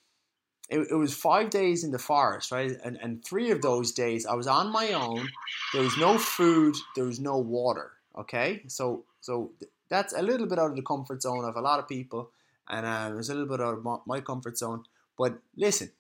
it, 0.70 0.88
it 0.90 0.96
was 0.96 1.14
five 1.14 1.50
days 1.50 1.84
in 1.84 1.92
the 1.92 2.00
forest, 2.00 2.52
right? 2.54 2.72
And 2.82 2.98
and 3.04 3.26
three 3.26 3.52
of 3.52 3.62
those 3.62 3.92
days 3.92 4.26
I 4.26 4.36
was 4.36 4.48
on 4.48 4.72
my 4.72 4.94
own. 4.94 5.28
There 5.74 5.84
was 5.84 5.98
no 5.98 6.18
food, 6.18 6.76
there 6.96 7.04
was 7.12 7.20
no 7.20 7.38
water. 7.38 7.92
Okay, 8.18 8.64
so 8.68 9.04
so 9.20 9.52
that's 9.90 10.14
a 10.14 10.22
little 10.22 10.48
bit 10.48 10.60
out 10.60 10.70
of 10.70 10.78
the 10.78 10.82
comfort 10.94 11.22
zone 11.22 11.44
of 11.44 11.58
a 11.58 11.62
lot 11.62 11.80
of 11.80 11.90
people, 11.90 12.32
and 12.70 12.86
uh, 12.86 13.10
it 13.12 13.16
was 13.16 13.30
a 13.30 13.34
little 13.34 13.50
bit 13.50 13.60
out 13.60 13.78
of 13.78 14.08
my 14.08 14.22
comfort 14.22 14.58
zone. 14.58 14.86
But 15.18 15.40
listen, 15.58 15.92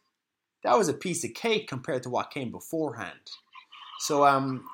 that 0.68 0.78
was 0.78 0.89
a 0.89 0.93
piece 0.93 1.24
of 1.24 1.34
cake 1.34 1.65
compared 1.70 2.03
to 2.03 2.09
what 2.09 2.30
came 2.30 2.51
beforehand. 2.51 3.32
So 3.99 4.26
um, 4.26 4.65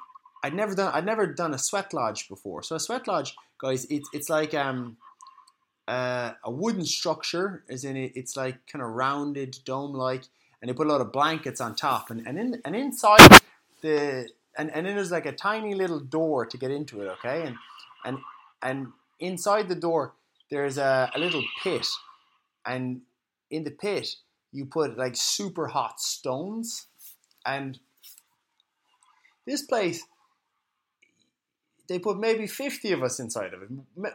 I'd 0.44 0.56
never 0.56 0.74
done 0.74 0.92
I'd 0.92 1.06
never 1.06 1.28
done 1.28 1.54
a 1.54 1.60
sweat 1.60 1.94
lodge 1.94 2.28
before. 2.28 2.64
So 2.64 2.76
a 2.76 2.80
sweat 2.80 3.08
lodge, 3.08 3.36
guys, 3.62 3.86
it's 3.92 4.10
it's 4.12 4.28
like 4.28 4.56
um, 4.56 4.98
uh, 5.88 6.32
a 6.44 6.50
wooden 6.50 6.84
structure, 6.84 7.64
as 7.70 7.84
in 7.84 7.96
it, 7.96 8.14
it's 8.16 8.36
like 8.36 8.66
kind 8.66 8.82
of 8.84 8.90
rounded 8.90 9.60
dome 9.66 9.94
like, 9.94 10.24
and 10.60 10.70
they 10.70 10.74
put 10.74 10.88
a 10.88 10.90
lot 10.90 11.00
of 11.00 11.12
blankets 11.12 11.62
on 11.62 11.76
top, 11.76 12.10
and 12.10 12.26
and 12.28 12.40
in 12.40 12.62
and 12.66 12.76
inside 12.76 13.42
the 13.82 14.28
and 14.58 14.72
and 14.72 14.88
then 14.88 14.96
there's 14.96 15.12
like 15.12 15.28
a 15.28 15.32
tiny 15.32 15.76
little 15.76 16.00
door 16.00 16.48
to 16.48 16.58
get 16.58 16.72
into 16.72 17.02
it, 17.02 17.08
okay, 17.20 17.44
and 17.46 17.56
and 18.04 18.18
and 18.64 18.88
inside 19.20 19.70
the 19.70 19.76
door 19.76 20.14
there's 20.50 20.80
a, 20.80 21.12
a 21.14 21.20
little 21.20 21.44
pit, 21.64 21.86
and 22.66 23.02
in 23.52 23.64
the 23.64 23.72
pit 23.72 24.16
you 24.54 24.66
put 24.66 24.98
like 24.98 25.16
super 25.16 25.68
hot 25.68 26.00
stones 26.00 26.88
and 27.46 27.80
this 29.46 29.64
place 29.64 30.04
they 31.90 32.00
put 32.00 32.18
maybe 32.18 32.48
50 32.48 32.94
of 32.94 33.04
us 33.04 33.20
inside 33.20 33.54
of 33.54 33.62
it. 33.62 33.70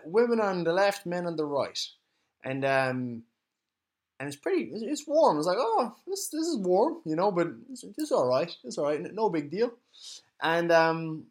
Women 0.07 0.41
on 0.41 0.64
the 0.64 0.72
left 0.72 1.05
men 1.05 1.26
on 1.26 1.36
the 1.36 1.45
right. 1.45 1.78
And 2.43 2.64
um 2.64 3.22
and 4.18 4.26
it's 4.26 4.36
pretty 4.36 4.70
it's 4.72 5.07
warm. 5.07 5.39
It's 5.39 5.47
like 5.47 5.59
oh 5.61 5.95
this 6.07 6.28
this 6.28 6.47
is 6.47 6.57
warm 6.57 6.99
you 7.05 7.16
know 7.16 7.30
but 7.30 7.49
it's, 7.70 7.84
is 7.99 8.12
all 8.12 8.26
right. 8.26 8.55
It's 8.64 8.78
all 8.78 8.86
right. 8.86 9.12
No 9.12 9.28
big 9.28 9.51
deal. 9.51 9.72
And 10.41 10.72
um 10.72 11.24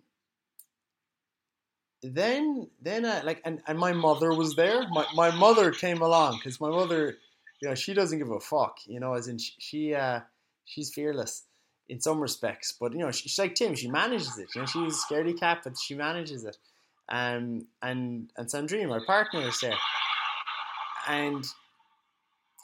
then 2.03 2.68
then 2.82 3.05
I, 3.05 3.22
like 3.22 3.41
and, 3.43 3.62
and 3.68 3.80
my 3.80 3.93
mother 3.93 4.34
was 4.34 4.55
there. 4.55 4.88
My, 4.89 5.05
my 5.16 5.32
mother 5.32 5.72
came 5.72 6.01
along 6.01 6.38
because 6.38 6.62
my 6.62 6.70
mother 6.70 7.18
you 7.62 7.68
know, 7.68 7.76
she 7.76 7.93
doesn't 7.93 8.20
give 8.20 8.32
a 8.32 8.39
fuck, 8.39 8.80
you 8.86 8.99
know, 8.99 9.14
as 9.14 9.28
in 9.28 9.38
she, 9.38 9.53
she 9.60 9.95
uh, 9.95 10.22
she's 10.66 10.93
fearless 10.93 11.43
in 11.89 12.01
some 12.01 12.20
respects, 12.20 12.74
but 12.80 12.91
you 12.93 12.99
know, 12.99 13.12
she, 13.12 13.30
she's 13.30 13.39
like 13.39 13.55
Tim, 13.55 13.76
she 13.76 13.89
manages 13.89 14.38
it. 14.38 14.49
You 14.53 14.62
know, 14.62 14.68
she's 14.68 14.93
a 14.93 15.14
scaredy 15.14 15.38
cat, 15.38 15.62
but 15.64 15.78
she 15.78 15.95
manages 15.95 16.43
it. 16.43 16.58
Um, 17.10 17.68
and 17.82 18.32
and 18.38 18.47
Sandrine, 18.47 18.89
my 18.89 18.99
partner, 19.05 19.47
is 19.47 19.60
there, 19.62 19.78
and 21.08 21.45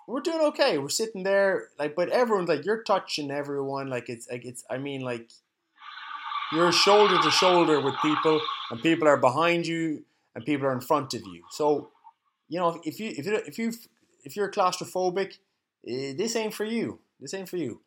we're 0.08 0.20
doing 0.20 0.42
okay. 0.48 0.78
We're 0.78 0.90
sitting 0.90 1.24
there, 1.24 1.70
like, 1.80 1.96
but 1.96 2.10
everyone's 2.10 2.50
like, 2.50 2.66
you're 2.66 2.84
touching 2.84 3.32
everyone. 3.32 3.88
Like, 3.88 4.10
it's 4.10 4.30
like 4.30 4.46
it's. 4.46 4.66
I 4.70 4.78
mean, 4.78 5.02
like, 5.02 5.32
you're 6.52 6.72
shoulder 6.72 7.18
to 7.22 7.32
shoulder 7.32 7.80
with 7.80 7.96
people, 8.02 8.42
and 8.70 8.82
people 8.82 9.08
are 9.08 9.18
behind 9.18 9.66
you, 9.66 10.04
and 10.36 10.46
people 10.46 10.68
are 10.68 10.74
in 10.74 10.82
front 10.82 11.14
of 11.14 11.22
you. 11.22 11.44
So, 11.52 11.90
you 12.50 12.60
know, 12.60 12.82
if 12.84 13.00
you 13.00 13.14
if 13.16 13.26
you 13.26 13.36
if 13.48 13.58
you 13.58 13.72
if 14.24 14.36
you're 14.36 14.52
claustrophobic, 14.52 15.38
eh, 15.88 16.14
this 16.18 16.36
ain't 16.36 16.54
for 16.54 16.66
you. 16.66 17.00
This 17.20 17.34
ain't 17.34 17.50
for 17.50 17.58
you. 17.58 17.82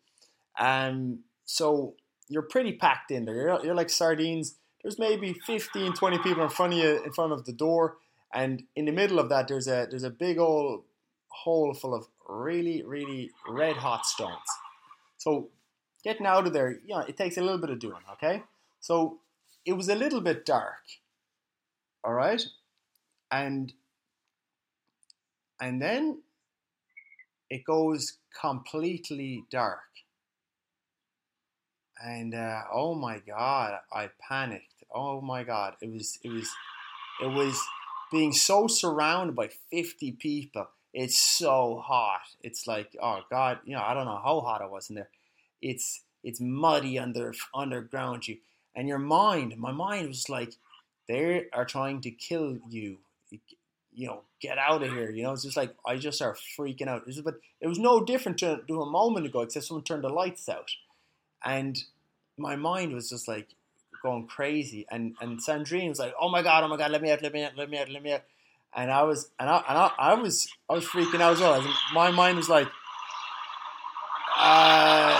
And 0.59 1.20
so 1.45 1.95
you're 2.28 2.43
pretty 2.43 2.72
packed 2.72 3.11
in 3.11 3.24
there. 3.24 3.34
You're, 3.34 3.64
you're 3.64 3.74
like 3.74 3.91
sardines. 3.91 4.57
There's 4.82 4.99
maybe 4.99 5.34
15, 5.47 5.93
20 5.93 6.18
people 6.18 6.43
in 6.43 6.49
front 6.49 6.72
of 6.72 6.78
you, 6.78 7.03
in 7.05 7.12
front 7.12 7.32
of 7.32 7.45
the 7.45 7.53
door, 7.53 7.97
and 8.32 8.64
in 8.74 8.84
the 8.84 8.93
middle 8.93 9.18
of 9.18 9.28
that, 9.30 9.49
there's 9.49 9.66
a 9.66 9.87
there's 9.91 10.03
a 10.03 10.11
big 10.11 10.39
old 10.39 10.84
hole 11.28 11.72
full 11.74 11.95
of 11.95 12.07
really, 12.28 12.82
really 12.82 13.30
red 13.49 13.76
hot 13.76 14.07
stones. 14.07 14.37
So 15.16 15.49
getting 16.05 16.26
out 16.26 16.47
of 16.47 16.53
there, 16.53 16.72
you 16.72 16.95
know, 16.95 17.01
it 17.01 17.16
takes 17.16 17.37
a 17.37 17.41
little 17.41 17.59
bit 17.59 17.70
of 17.70 17.78
doing. 17.78 18.03
Okay, 18.12 18.43
so 18.80 19.18
it 19.64 19.72
was 19.72 19.89
a 19.89 19.95
little 19.95 20.20
bit 20.20 20.45
dark. 20.45 20.82
All 22.05 22.12
right, 22.12 22.45
and 23.30 23.72
and 25.61 25.80
then 25.80 26.20
it 27.51 27.64
goes 27.64 28.18
completely 28.40 29.44
dark 29.51 29.80
and 32.03 32.34
uh, 32.34 32.62
oh 32.72 32.94
my 32.94 33.20
god, 33.26 33.78
I 33.92 34.11
panicked. 34.28 34.84
Oh 34.94 35.20
my 35.20 35.44
god, 35.44 35.74
it 35.80 35.90
was 35.90 36.18
it 36.22 36.30
was 36.30 36.49
it 37.22 37.26
was 37.26 37.61
being 38.12 38.32
so 38.32 38.66
surrounded 38.66 39.34
by 39.34 39.51
fifty 39.70 40.12
people. 40.12 40.68
It's 40.92 41.18
so 41.18 41.82
hot. 41.84 42.22
It's 42.42 42.66
like 42.66 42.97
oh 43.03 43.20
god, 43.30 43.61
you 43.64 43.74
know 43.74 43.82
I 43.82 43.94
don't 43.94 44.07
know 44.07 44.20
how 44.22 44.40
hot 44.40 44.62
it 44.62 44.70
was 44.70 44.90
in 44.90 44.97
there. 44.97 45.09
It's 45.62 46.03
it's 46.22 46.40
muddy 46.40 46.99
under 46.99 47.32
underground 47.55 48.28
you, 48.28 48.38
and 48.74 48.88
your 48.88 48.99
mind, 48.99 49.57
my 49.57 49.72
mind 49.72 50.09
was 50.09 50.28
like, 50.28 50.55
they 51.09 51.47
are 51.53 51.64
trying 51.64 52.01
to 52.03 52.11
kill 52.11 52.59
you. 52.68 52.99
You 53.97 54.09
know, 54.09 54.22
get 54.40 54.59
out 54.59 54.82
of 54.84 54.92
here. 54.92 55.11
You 55.11 55.24
know, 55.24 55.32
it's 55.32 55.42
just 55.42 55.57
like 55.57 55.74
I 55.84 55.97
just 55.97 56.18
started 56.18 56.40
freaking 56.57 56.86
out. 56.86 57.03
but 57.24 57.40
it 57.61 57.66
was 57.66 57.78
no 57.78 58.05
different 58.05 58.38
to, 58.38 58.61
to 58.68 58.82
a 58.82 58.86
moment 58.90 59.26
ago, 59.26 59.40
except 59.40 59.64
someone 59.64 59.82
turned 59.82 60.05
the 60.05 60.09
lights 60.09 60.49
out 60.49 60.70
and 61.47 61.84
my 62.36 62.57
mind 62.57 62.92
was 62.92 63.09
just 63.09 63.28
like 63.28 63.49
going 64.03 64.26
crazy. 64.26 64.86
And 64.90 65.14
and 65.20 65.38
Sandrine 65.42 65.88
was 65.88 65.99
like, 65.99 66.14
"Oh 66.20 66.28
my 66.28 66.42
god, 66.42 66.64
oh 66.64 66.68
my 66.68 66.76
god, 66.76 66.90
let 66.90 67.01
me 67.01 67.11
out, 67.11 67.22
let 67.22 67.32
me 67.32 67.44
out, 67.44 67.57
let 67.57 67.70
me 67.70 67.78
out, 67.78 67.88
let 67.88 68.03
me 68.03 68.12
out." 68.12 68.22
And 68.74 68.90
I 68.90 69.05
was 69.05 69.30
and 69.38 69.49
I 69.49 69.64
and 69.68 69.78
I, 69.78 69.90
I 69.99 70.14
was 70.14 70.49
I 70.68 70.74
was 70.74 70.84
freaking 70.84 71.20
out 71.20 71.34
as 71.34 71.40
well. 71.40 71.64
My 71.94 72.11
mind 72.11 72.36
was 72.36 72.49
like, 72.49 72.68
uh, 74.36 75.18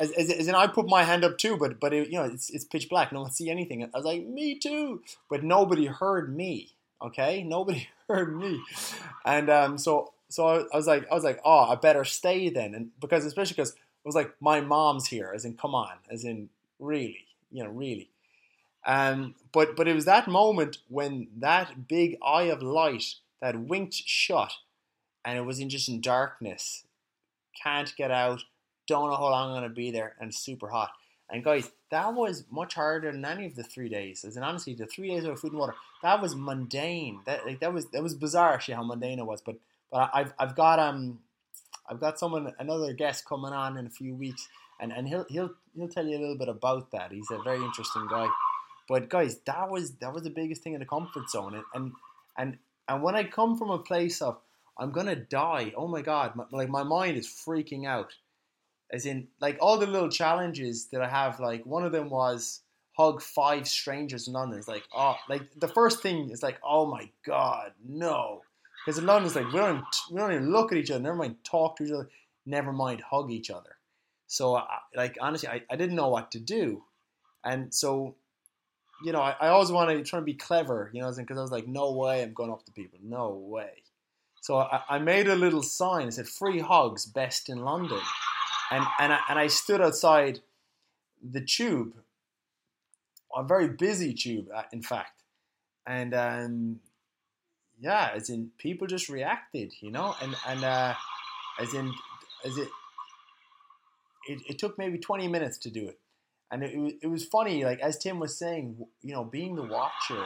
as, 0.00 0.10
as, 0.12 0.30
as 0.30 0.48
I 0.48 0.66
put 0.66 0.88
my 0.88 1.04
hand 1.04 1.24
up 1.24 1.38
too, 1.38 1.56
but 1.56 1.78
but 1.78 1.92
it, 1.92 2.08
you 2.08 2.18
know 2.18 2.24
it's 2.24 2.50
it's 2.50 2.64
pitch 2.64 2.88
black, 2.88 3.12
no 3.12 3.22
one 3.22 3.30
see 3.30 3.50
anything. 3.50 3.84
I 3.84 3.88
was 3.94 4.04
like, 4.04 4.26
"Me 4.26 4.58
too," 4.58 5.02
but 5.28 5.44
nobody 5.44 5.86
heard 5.86 6.34
me. 6.34 6.70
Okay, 7.02 7.42
nobody 7.42 7.88
heard 8.08 8.36
me, 8.36 8.62
and 9.24 9.50
um, 9.50 9.78
so 9.78 10.12
so 10.28 10.46
I, 10.46 10.58
I 10.72 10.76
was 10.76 10.86
like 10.86 11.10
I 11.10 11.14
was 11.14 11.24
like, 11.24 11.40
"Oh, 11.44 11.70
I 11.70 11.74
better 11.74 12.04
stay 12.04 12.48
then," 12.48 12.74
and 12.74 12.90
because 13.00 13.24
especially 13.24 13.54
because 13.54 13.70
it 13.72 14.06
was 14.06 14.14
like 14.14 14.34
my 14.40 14.60
mom's 14.60 15.08
here, 15.08 15.32
as 15.34 15.44
in 15.44 15.56
come 15.56 15.74
on, 15.74 15.94
as 16.10 16.24
in 16.24 16.48
really, 16.78 17.26
you 17.50 17.64
know, 17.64 17.70
really. 17.70 18.08
Um, 18.86 19.34
but 19.52 19.76
but 19.76 19.88
it 19.88 19.94
was 19.94 20.04
that 20.06 20.28
moment 20.28 20.78
when 20.88 21.28
that 21.38 21.88
big 21.88 22.18
eye 22.24 22.44
of 22.44 22.62
light 22.62 23.14
that 23.40 23.58
winked 23.58 23.94
shut, 23.94 24.52
and 25.24 25.38
it 25.38 25.42
was 25.42 25.60
in 25.60 25.68
just 25.70 25.88
in 25.88 26.00
darkness, 26.00 26.84
can't 27.62 27.94
get 27.96 28.10
out, 28.10 28.44
don't 28.86 29.10
know 29.10 29.16
how 29.16 29.30
long 29.30 29.50
I'm 29.50 29.56
gonna 29.56 29.74
be 29.74 29.90
there, 29.90 30.14
and 30.20 30.34
super 30.34 30.68
hot. 30.68 30.90
And 31.32 31.42
guys, 31.42 31.72
that 31.90 32.14
was 32.14 32.44
much 32.50 32.74
harder 32.74 33.10
than 33.10 33.24
any 33.24 33.46
of 33.46 33.56
the 33.56 33.62
three 33.62 33.88
days. 33.88 34.24
As 34.24 34.36
in 34.36 34.42
honestly, 34.42 34.74
the 34.74 34.86
three 34.86 35.08
days 35.08 35.24
of 35.24 35.40
food 35.40 35.52
and 35.52 35.60
water, 35.60 35.74
that 36.02 36.20
was 36.20 36.36
mundane. 36.36 37.20
That 37.24 37.46
like, 37.46 37.60
that 37.60 37.72
was 37.72 37.86
that 37.90 38.02
was 38.02 38.14
bizarre 38.14 38.52
actually 38.52 38.74
how 38.74 38.84
mundane 38.84 39.18
it 39.18 39.26
was. 39.26 39.40
But 39.40 39.56
but 39.90 40.10
I've 40.12 40.34
I've 40.38 40.54
got 40.54 40.78
um 40.78 41.20
I've 41.88 42.00
got 42.00 42.18
someone, 42.18 42.52
another 42.58 42.92
guest 42.92 43.24
coming 43.26 43.52
on 43.52 43.76
in 43.76 43.86
a 43.86 43.90
few 43.90 44.14
weeks, 44.14 44.48
and, 44.80 44.92
and 44.92 45.08
he'll 45.08 45.26
he'll 45.28 45.50
he'll 45.74 45.88
tell 45.88 46.06
you 46.06 46.16
a 46.16 46.20
little 46.20 46.38
bit 46.38 46.48
about 46.48 46.90
that. 46.92 47.12
He's 47.12 47.30
a 47.30 47.42
very 47.42 47.62
interesting 47.62 48.06
guy. 48.08 48.28
But 48.88 49.08
guys, 49.08 49.38
that 49.46 49.70
was 49.70 49.92
that 49.96 50.12
was 50.12 50.22
the 50.22 50.30
biggest 50.30 50.62
thing 50.62 50.74
in 50.74 50.80
the 50.80 50.86
comfort 50.86 51.30
zone, 51.30 51.54
and 51.54 51.64
and 51.74 51.92
and, 52.36 52.58
and 52.88 53.02
when 53.02 53.14
I 53.14 53.24
come 53.24 53.58
from 53.58 53.70
a 53.70 53.78
place 53.78 54.22
of 54.22 54.38
I'm 54.78 54.90
gonna 54.90 55.16
die, 55.16 55.72
oh 55.76 55.88
my 55.88 56.02
god, 56.02 56.34
my, 56.36 56.44
like 56.50 56.68
my 56.68 56.82
mind 56.82 57.16
is 57.16 57.26
freaking 57.26 57.86
out. 57.86 58.12
As 58.92 59.06
in, 59.06 59.28
like 59.40 59.56
all 59.60 59.78
the 59.78 59.86
little 59.86 60.10
challenges 60.10 60.86
that 60.86 61.00
I 61.00 61.08
have, 61.08 61.40
like 61.40 61.64
one 61.64 61.84
of 61.84 61.92
them 61.92 62.10
was 62.10 62.60
hug 62.92 63.22
five 63.22 63.66
strangers 63.66 64.28
in 64.28 64.34
London. 64.34 64.58
It's 64.58 64.68
like, 64.68 64.84
oh, 64.94 65.16
like 65.28 65.48
the 65.58 65.68
first 65.68 66.02
thing 66.02 66.30
is 66.30 66.42
like, 66.42 66.58
oh 66.62 66.86
my 66.86 67.08
god, 67.24 67.72
no. 67.86 68.42
Because 68.84 68.98
in 68.98 69.06
London, 69.06 69.26
it's 69.26 69.36
like 69.36 69.52
we 69.52 69.58
don't 69.58 69.84
we 70.10 70.18
don't 70.18 70.32
even 70.32 70.52
look 70.52 70.72
at 70.72 70.78
each 70.78 70.90
other. 70.90 71.00
Never 71.00 71.16
mind 71.16 71.36
talk 71.44 71.76
to 71.76 71.84
each 71.84 71.92
other. 71.92 72.10
Never 72.44 72.72
mind 72.72 73.00
hug 73.00 73.30
each 73.30 73.50
other. 73.50 73.76
So, 74.26 74.56
I, 74.56 74.66
like 74.96 75.16
honestly, 75.20 75.48
I, 75.48 75.62
I 75.70 75.76
didn't 75.76 75.94
know 75.94 76.08
what 76.08 76.32
to 76.32 76.40
do, 76.40 76.82
and 77.44 77.72
so, 77.72 78.16
you 79.04 79.12
know, 79.12 79.20
I, 79.20 79.36
I 79.40 79.48
always 79.48 79.70
wanted 79.70 79.98
to 79.98 80.04
try 80.04 80.18
to 80.18 80.24
be 80.24 80.34
clever, 80.34 80.90
you 80.92 81.02
know, 81.02 81.12
because 81.14 81.38
I 81.38 81.42
was 81.42 81.52
like, 81.52 81.68
no 81.68 81.92
way, 81.92 82.22
I'm 82.22 82.32
going 82.32 82.50
up 82.50 82.64
to 82.64 82.72
people, 82.72 82.98
no 83.02 83.30
way. 83.30 83.82
So 84.40 84.56
I, 84.56 84.82
I 84.88 84.98
made 84.98 85.28
a 85.28 85.36
little 85.36 85.62
sign. 85.62 86.08
It 86.08 86.14
said 86.14 86.28
"Free 86.28 86.58
hugs, 86.58 87.06
best 87.06 87.48
in 87.48 87.58
London," 87.58 88.00
and 88.72 88.86
and 88.98 89.12
I, 89.12 89.18
and 89.28 89.38
I 89.38 89.46
stood 89.48 89.80
outside 89.80 90.40
the 91.22 91.40
tube, 91.40 91.94
a 93.36 93.44
very 93.44 93.68
busy 93.68 94.14
tube, 94.14 94.48
uh, 94.54 94.62
in 94.72 94.82
fact, 94.82 95.22
and 95.86 96.14
um, 96.14 96.80
yeah, 97.80 98.10
as 98.14 98.30
in 98.30 98.50
people 98.58 98.86
just 98.86 99.08
reacted, 99.08 99.72
you 99.80 99.90
know, 99.90 100.14
and 100.22 100.34
and 100.48 100.64
uh, 100.64 100.94
as 101.60 101.74
in 101.74 101.92
as 102.44 102.56
it, 102.56 102.68
it 104.28 104.40
it 104.48 104.58
took 104.58 104.78
maybe 104.78 104.98
twenty 104.98 105.28
minutes 105.28 105.58
to 105.58 105.70
do 105.70 105.86
it, 105.88 105.98
and 106.50 106.62
it, 106.62 106.96
it 107.02 107.06
was 107.08 107.24
funny, 107.24 107.64
like 107.64 107.80
as 107.80 107.98
Tim 107.98 108.18
was 108.18 108.38
saying, 108.38 108.76
you 109.02 109.12
know, 109.12 109.24
being 109.24 109.54
the 109.54 109.64
watcher, 109.64 110.24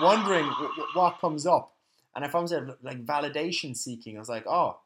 wondering 0.00 0.46
what 0.94 1.20
comes 1.20 1.46
up, 1.46 1.74
and 2.14 2.24
I 2.24 2.28
was 2.38 2.52
like 2.82 3.04
validation 3.04 3.76
seeking, 3.76 4.16
I 4.16 4.20
was 4.20 4.28
like, 4.28 4.46
oh, 4.46 4.78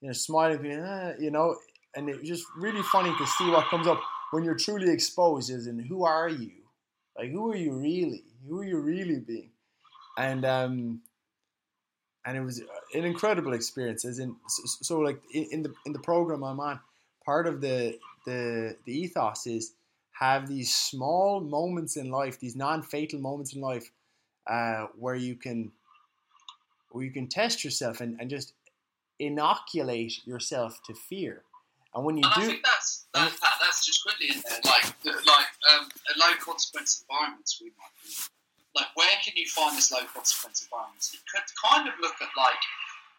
you 0.00 0.08
know, 0.08 0.12
smiling, 0.12 0.64
eh, 0.66 1.14
you 1.18 1.30
know, 1.30 1.56
and 1.94 2.08
it's 2.08 2.28
just 2.28 2.44
really 2.56 2.82
funny 2.82 3.12
to 3.16 3.26
see 3.26 3.48
what 3.50 3.68
comes 3.68 3.86
up 3.86 4.00
when 4.30 4.44
you're 4.44 4.54
truly 4.54 4.90
exposed, 4.90 5.50
as 5.50 5.66
in 5.66 5.78
who 5.78 6.04
are 6.04 6.28
you, 6.28 6.52
like 7.16 7.30
who 7.30 7.50
are 7.50 7.56
you 7.56 7.72
really, 7.72 8.22
who 8.48 8.60
are 8.60 8.64
you 8.64 8.78
really 8.78 9.20
being 9.20 9.50
and 10.18 10.44
um, 10.44 11.00
and 12.26 12.36
it 12.36 12.42
was 12.42 12.60
an 12.92 13.04
incredible 13.04 13.54
experience. 13.54 14.04
As 14.04 14.18
in, 14.18 14.36
so, 14.48 14.62
so 14.82 14.98
like 14.98 15.20
in, 15.32 15.62
the 15.62 15.72
in 15.86 15.92
the 15.92 16.00
program 16.00 16.42
I'm 16.42 16.60
on, 16.60 16.80
part 17.24 17.46
of 17.46 17.60
the 17.60 17.98
the 18.26 18.76
the 18.84 18.92
ethos 18.92 19.46
is 19.46 19.72
have 20.10 20.48
these 20.48 20.74
small 20.74 21.40
moments 21.40 21.96
in 21.96 22.10
life, 22.10 22.40
these 22.40 22.56
non-fatal 22.56 23.20
moments 23.20 23.54
in 23.54 23.60
life, 23.60 23.90
uh, 24.48 24.86
where 24.98 25.14
you 25.14 25.36
can 25.36 25.70
where 26.90 27.04
you 27.04 27.12
can 27.12 27.28
test 27.28 27.62
yourself 27.64 28.00
and, 28.00 28.20
and 28.20 28.28
just 28.28 28.52
inoculate 29.20 30.26
yourself 30.26 30.80
to 30.84 30.94
fear. 30.94 31.42
And 31.94 32.04
when 32.04 32.16
you 32.16 32.24
and 32.24 32.34
do, 32.34 32.40
I 32.42 32.46
think 32.46 32.62
that's 32.62 33.06
that, 33.14 33.32
that, 33.40 33.54
that's 33.64 33.84
just 33.84 34.04
quickly 34.04 34.28
in 34.28 34.42
there, 34.44 34.60
like 34.64 34.92
like 35.04 35.50
um, 35.72 35.88
a 35.88 36.14
low 36.20 36.34
consequence 36.38 37.02
environments 37.02 37.60
we 37.60 37.72
might 37.80 37.96
be 38.04 38.12
like 38.78 38.94
where 38.94 39.16
can 39.24 39.34
you 39.34 39.46
find 39.50 39.74
this 39.76 39.90
low 39.90 40.06
consequence 40.14 40.62
environment? 40.62 41.02
You 41.10 41.18
could 41.26 41.46
kind 41.58 41.90
of 41.90 41.94
look 41.98 42.14
at 42.22 42.30
like 42.38 42.62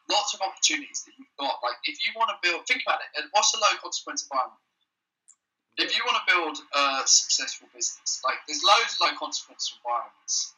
lots 0.07 0.33
of 0.33 0.39
opportunities 0.39 1.03
that 1.03 1.13
you've 1.19 1.35
got. 1.35 1.59
Like 1.59 1.77
if 1.83 1.99
you 2.07 2.15
want 2.15 2.31
to 2.31 2.37
build, 2.39 2.63
think 2.63 2.87
about 2.87 3.03
it. 3.03 3.11
What's 3.35 3.51
a 3.53 3.59
low 3.59 3.75
consequence 3.83 4.23
environment? 4.23 4.61
If 5.79 5.95
you 5.95 6.03
want 6.03 6.19
to 6.19 6.25
build 6.27 6.55
a 6.75 7.07
successful 7.07 7.71
business, 7.71 8.19
like 8.23 8.39
there's 8.47 8.63
loads 8.63 8.99
of 8.99 9.07
low 9.07 9.13
consequence 9.15 9.71
environments 9.79 10.55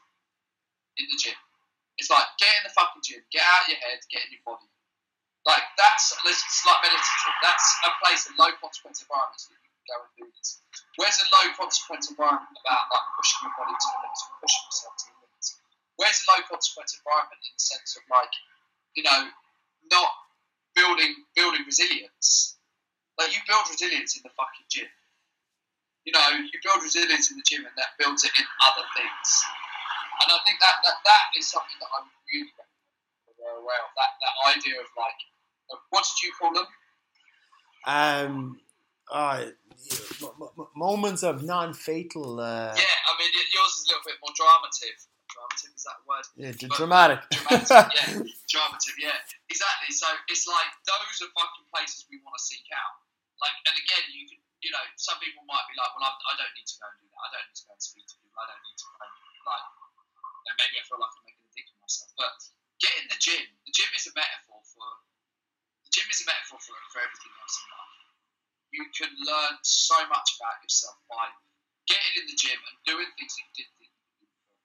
in 0.98 1.06
the 1.10 1.18
gym. 1.18 1.38
It's 2.02 2.10
like 2.10 2.26
get 2.42 2.50
in 2.58 2.66
the 2.66 2.74
fucking 2.74 3.06
gym, 3.06 3.22
get 3.30 3.46
out 3.46 3.70
of 3.70 3.74
your 3.74 3.82
head, 3.86 4.02
get 4.10 4.26
in 4.26 4.34
your 4.34 4.46
body. 4.46 4.66
Like 5.42 5.66
that's 5.74 6.14
it's 6.22 6.66
like 6.66 6.82
meditative. 6.86 7.36
That's 7.42 7.66
a 7.86 7.92
place 7.98 8.30
in 8.30 8.38
low 8.38 8.54
consequence 8.62 9.02
environments 9.02 9.50
that 9.50 9.58
you 9.58 9.70
can 9.74 9.86
go 9.90 9.96
and 10.06 10.14
do 10.14 10.26
this. 10.38 10.62
Where's 11.02 11.18
a 11.18 11.28
low 11.34 11.46
consequence 11.58 12.14
environment 12.14 12.54
about 12.62 12.86
like 12.94 13.08
pushing 13.18 13.42
your 13.50 13.54
body 13.58 13.74
to 13.74 13.88
the 13.90 14.00
limits, 14.06 14.22
pushing 14.38 14.64
yourself 14.70 14.94
to 15.02 15.06
the 15.10 15.18
limits? 15.18 15.48
Where's 15.98 16.20
a 16.22 16.26
low 16.30 16.40
consequence 16.46 16.94
environment 16.94 17.42
in 17.42 17.54
the 17.58 17.64
sense 17.64 17.90
of 17.98 18.04
like, 18.14 18.34
you 18.94 19.02
know, 19.02 19.22
not 19.90 20.14
building 20.78 21.26
building 21.34 21.66
resilience? 21.66 22.62
Like 23.18 23.34
you 23.34 23.42
build 23.50 23.66
resilience 23.66 24.14
in 24.14 24.22
the 24.22 24.34
fucking 24.38 24.70
gym. 24.70 24.90
You 26.06 26.14
know, 26.14 26.26
you 26.38 26.58
build 26.62 26.86
resilience 26.86 27.34
in 27.34 27.38
the 27.38 27.46
gym 27.46 27.66
and 27.66 27.74
that 27.82 27.98
builds 27.98 28.26
it 28.26 28.34
in 28.38 28.46
other 28.62 28.86
things. 28.94 29.30
And 30.22 30.30
I 30.34 30.38
think 30.46 30.62
that 30.62 30.86
that, 30.86 31.02
that 31.02 31.26
is 31.34 31.50
something 31.50 31.78
that 31.82 31.90
I'm 31.98 32.10
really 32.30 32.50
recommend. 32.54 32.71
Aware 33.62 33.82
of 33.86 33.94
that 33.96 34.12
that 34.20 34.36
idea 34.58 34.82
of 34.82 34.90
like 34.98 35.20
of, 35.72 35.78
what 35.94 36.04
did 36.04 36.20
you 36.26 36.32
call 36.36 36.52
them? 36.58 36.68
Um, 37.86 38.60
uh, 39.10 39.50
m- 40.22 40.50
m- 40.58 40.72
moments 40.76 41.24
of 41.24 41.42
non-fatal. 41.42 42.40
Uh, 42.40 42.74
Yeah, 42.76 42.98
I 43.08 43.12
mean 43.18 43.32
yours 43.54 43.72
is 43.80 43.86
a 43.86 43.96
little 43.96 44.06
bit 44.06 44.18
more 44.22 44.34
dramatic. 44.38 44.96
Dramative 45.32 45.72
is 45.74 45.84
that 45.88 45.96
the 46.02 46.06
word? 46.12 46.26
yeah, 46.36 46.52
d- 46.54 46.70
dramatic. 46.76 47.22
Dramatic, 47.32 47.96
yeah, 47.96 48.10
dramatic. 48.52 48.94
yeah, 49.00 49.16
exactly. 49.48 49.90
So 49.96 50.06
it's 50.28 50.44
like 50.46 50.70
those 50.86 51.24
are 51.24 51.32
fucking 51.32 51.68
places 51.72 52.04
we 52.12 52.20
want 52.28 52.36
to 52.36 52.44
seek 52.44 52.68
out. 52.76 53.00
Like, 53.40 53.56
and 53.66 53.74
again, 53.80 54.04
you 54.14 54.28
can, 54.30 54.38
you 54.62 54.70
know, 54.76 54.84
some 55.00 55.18
people 55.24 55.42
might 55.50 55.66
be 55.72 55.74
like, 55.80 55.90
well, 55.98 56.06
I'm, 56.06 56.14
I 56.30 56.34
don't 56.38 56.54
need 56.54 56.68
to 56.70 56.76
go 56.78 56.86
and 56.86 56.98
do 57.02 57.08
that. 57.10 57.22
I 57.26 57.28
don't 57.34 57.48
need 57.50 57.58
to 57.58 57.66
go 57.66 57.74
and 57.74 57.82
speak 57.82 58.06
to 58.12 58.16
people. 58.22 58.38
I 58.38 58.46
don't 58.54 58.62
need 58.62 58.78
to 58.78 58.86
go, 58.86 59.02
like, 59.02 59.66
you 60.22 60.46
know, 60.52 60.56
maybe 60.62 60.76
I 60.78 60.84
feel 60.86 61.00
like 61.02 61.14
I'm 61.18 61.24
making 61.26 61.42
a 61.48 61.52
dick 61.58 61.68
of 61.74 61.78
myself. 61.82 62.12
But 62.20 62.38
get 62.82 62.94
in 62.98 63.08
the 63.08 63.20
gym. 63.22 63.46
The 63.70 63.74
gym 63.74 63.90
is 63.94 64.10
a 64.10 64.14
metaphor 64.18 64.60
for 64.74 64.90
the 65.86 65.92
gym 65.94 66.08
is 66.10 66.22
a 66.24 66.28
metaphor 66.28 66.60
for, 66.60 66.76
for 66.92 67.00
everything 67.06 67.32
else 67.38 67.56
in 67.62 67.68
life. 67.70 67.98
You 68.72 68.84
can 68.96 69.12
learn 69.28 69.56
so 69.62 69.98
much 70.10 70.40
about 70.40 70.64
yourself 70.64 70.98
by 71.06 71.30
getting 71.86 72.24
in 72.24 72.26
the 72.32 72.38
gym 72.38 72.58
and 72.58 72.76
doing 72.88 73.10
things 73.20 73.36
that 73.36 73.44
you 73.44 73.54
didn't 73.62 73.76
think 73.78 73.92
you 73.92 74.06
could 74.18 74.32
before. 74.32 74.62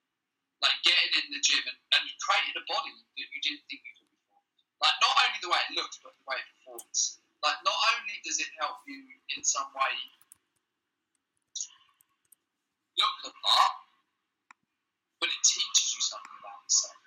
Like 0.63 0.77
getting 0.87 1.13
in 1.21 1.27
the 1.35 1.41
gym 1.43 1.61
and, 1.67 1.77
and 1.77 2.03
creating 2.23 2.55
a 2.57 2.63
body 2.65 2.91
that 2.95 3.27
you 3.29 3.41
didn't 3.43 3.65
think 3.67 3.83
you 3.83 3.93
could 3.99 4.11
before. 4.11 4.43
Like 4.79 4.97
not 5.03 5.13
only 5.19 5.39
the 5.43 5.51
way 5.51 5.61
it 5.67 5.73
looks, 5.75 5.99
but 5.99 6.15
the 6.15 6.25
way 6.25 6.39
it 6.39 6.47
performs. 6.63 7.19
Like 7.43 7.59
not 7.67 7.77
only 7.93 8.17
does 8.23 8.39
it 8.41 8.49
help 8.57 8.81
you 8.89 8.97
in 9.35 9.43
some 9.43 9.69
way 9.75 9.93
look 12.97 13.15
the 13.21 13.33
part, 13.45 13.77
but 15.21 15.29
it 15.29 15.41
teaches 15.45 15.93
you 15.93 16.01
something 16.01 16.37
about 16.41 16.65
yourself. 16.65 17.06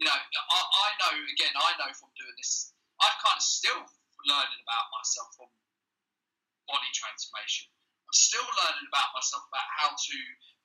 You 0.00 0.08
know, 0.08 0.16
I, 0.16 0.58
I 0.64 0.88
know 0.96 1.12
again, 1.28 1.52
I 1.52 1.76
know 1.76 1.92
from 1.92 2.08
doing 2.16 2.32
this, 2.40 2.72
I'm 3.04 3.12
kind 3.20 3.36
of 3.36 3.44
still 3.44 3.84
learning 4.24 4.60
about 4.64 4.88
myself 4.96 5.28
from 5.36 5.52
body 6.64 6.88
transformation. 6.96 7.68
I'm 8.08 8.16
still 8.16 8.48
learning 8.48 8.88
about 8.88 9.12
myself 9.12 9.44
about 9.52 9.68
how 9.76 9.92
to 9.92 10.16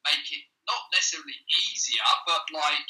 make 0.08 0.24
it 0.32 0.48
not 0.72 0.88
necessarily 0.96 1.36
easier, 1.68 2.08
but 2.24 2.48
like 2.56 2.90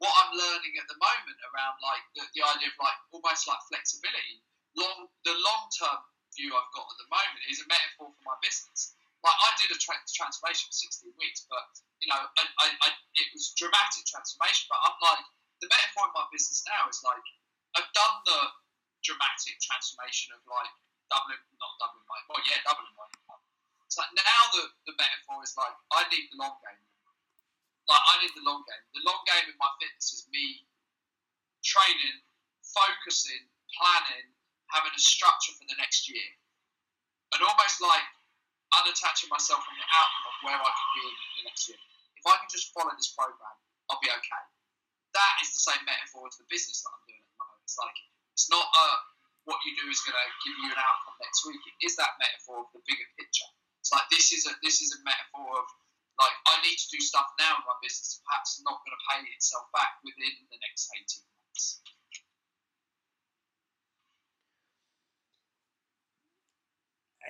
what 0.00 0.16
I'm 0.24 0.32
learning 0.34 0.74
at 0.80 0.88
the 0.88 0.98
moment 0.98 1.38
around 1.52 1.76
like 1.84 2.04
the, 2.18 2.24
the 2.34 2.42
idea 2.42 2.72
of 2.72 2.76
like 2.80 2.98
almost 3.12 3.44
like 3.46 3.60
flexibility. 3.68 4.42
Long 4.72 5.12
the 5.28 5.36
long 5.36 5.68
term 5.76 6.00
view 6.32 6.56
I've 6.56 6.72
got 6.72 6.88
at 6.88 6.98
the 6.98 7.08
moment 7.12 7.44
is 7.52 7.60
a 7.60 7.68
metaphor 7.68 8.08
for 8.10 8.24
my 8.24 8.34
business. 8.40 8.96
Like 9.20 9.36
I 9.36 9.50
did 9.60 9.70
a 9.70 9.78
tra- 9.78 10.08
transformation 10.08 10.72
for 10.72 10.76
16 11.04 11.12
weeks, 11.20 11.44
but 11.46 11.62
you 12.00 12.08
know, 12.10 12.18
I, 12.18 12.42
I, 12.48 12.66
I, 12.72 12.88
it 13.20 13.28
was 13.36 13.54
dramatic 13.54 14.08
transformation. 14.08 14.66
But 14.72 14.80
I'm 14.82 14.98
like 14.98 15.22
the 15.62 15.70
metaphor 15.70 16.10
in 16.10 16.12
my 16.18 16.26
business 16.34 16.66
now 16.66 16.90
is 16.90 16.98
like 17.06 17.22
I've 17.78 17.90
done 17.94 18.16
the 18.26 18.40
dramatic 19.06 19.62
transformation 19.62 20.34
of 20.34 20.42
like 20.44 20.74
doubling, 21.06 21.40
not 21.56 21.72
doubling 21.78 22.04
my, 22.10 22.18
well, 22.26 22.42
yeah, 22.44 22.60
doubling 22.66 22.92
my 22.98 23.06
income. 23.06 23.40
It's 23.86 23.96
like 23.96 24.10
now 24.18 24.42
the, 24.58 24.74
the 24.90 24.94
metaphor 24.98 25.38
is 25.46 25.54
like 25.54 25.72
I 25.94 26.04
need 26.10 26.28
the 26.34 26.42
long 26.42 26.58
game. 26.60 26.82
Like 27.86 28.04
I 28.10 28.14
need 28.26 28.34
the 28.34 28.42
long 28.42 28.66
game. 28.66 28.84
The 28.92 29.06
long 29.06 29.22
game 29.24 29.46
in 29.54 29.56
my 29.56 29.70
fitness 29.78 30.10
is 30.10 30.26
me 30.34 30.66
training, 31.62 32.26
focusing, 32.66 33.46
planning, 33.70 34.34
having 34.74 34.90
a 34.90 35.02
structure 35.02 35.54
for 35.54 35.66
the 35.70 35.78
next 35.78 36.10
year, 36.10 36.28
and 37.34 37.40
almost 37.42 37.78
like 37.78 38.06
unattaching 38.82 39.30
myself 39.30 39.62
from 39.62 39.78
the 39.78 39.86
outcome 39.86 40.26
of 40.26 40.36
where 40.42 40.58
I 40.58 40.70
could 40.74 40.92
be 40.98 41.06
in 41.06 41.32
the 41.38 41.44
next 41.46 41.70
year. 41.70 41.78
If 42.18 42.24
I 42.26 42.34
can 42.42 42.50
just 42.50 42.74
follow 42.74 42.90
this 42.98 43.14
program, 43.14 43.56
I'll 43.90 44.00
be 44.02 44.10
okay. 44.10 44.42
Is 45.42 45.50
the 45.50 45.74
same 45.74 45.82
metaphor 45.82 46.30
as 46.30 46.38
the 46.38 46.46
business 46.46 46.86
that 46.86 46.94
I'm 46.94 47.02
doing 47.10 47.18
at 47.18 47.30
the 47.34 47.38
moment. 47.42 47.66
It's 47.66 47.74
like 47.74 47.98
it's 48.30 48.46
not 48.46 48.62
uh, 48.62 48.98
what 49.42 49.58
you 49.66 49.74
do 49.74 49.90
is 49.90 49.98
going 50.06 50.14
to 50.14 50.26
give 50.46 50.54
you 50.54 50.70
an 50.70 50.78
outcome 50.78 51.18
next 51.18 51.42
week. 51.42 51.58
It 51.66 51.76
is 51.82 51.98
that 51.98 52.14
metaphor 52.22 52.62
of 52.62 52.70
the 52.70 52.82
bigger 52.86 53.08
picture. 53.18 53.50
It's 53.82 53.90
like 53.90 54.06
this 54.14 54.30
is 54.30 54.46
a 54.46 54.54
this 54.62 54.78
is 54.78 54.94
a 54.94 55.00
metaphor 55.02 55.58
of 55.58 55.66
like 56.22 56.36
I 56.46 56.62
need 56.62 56.78
to 56.78 56.88
do 56.94 57.02
stuff 57.02 57.26
now 57.42 57.58
in 57.58 57.66
my 57.66 57.74
business, 57.82 58.22
perhaps 58.22 58.62
not 58.62 58.78
going 58.86 58.94
to 58.94 59.02
pay 59.10 59.20
itself 59.34 59.66
back 59.74 59.98
within 60.06 60.46
the 60.46 60.58
next 60.62 60.86
eighteen 60.94 61.26
months. 61.26 61.82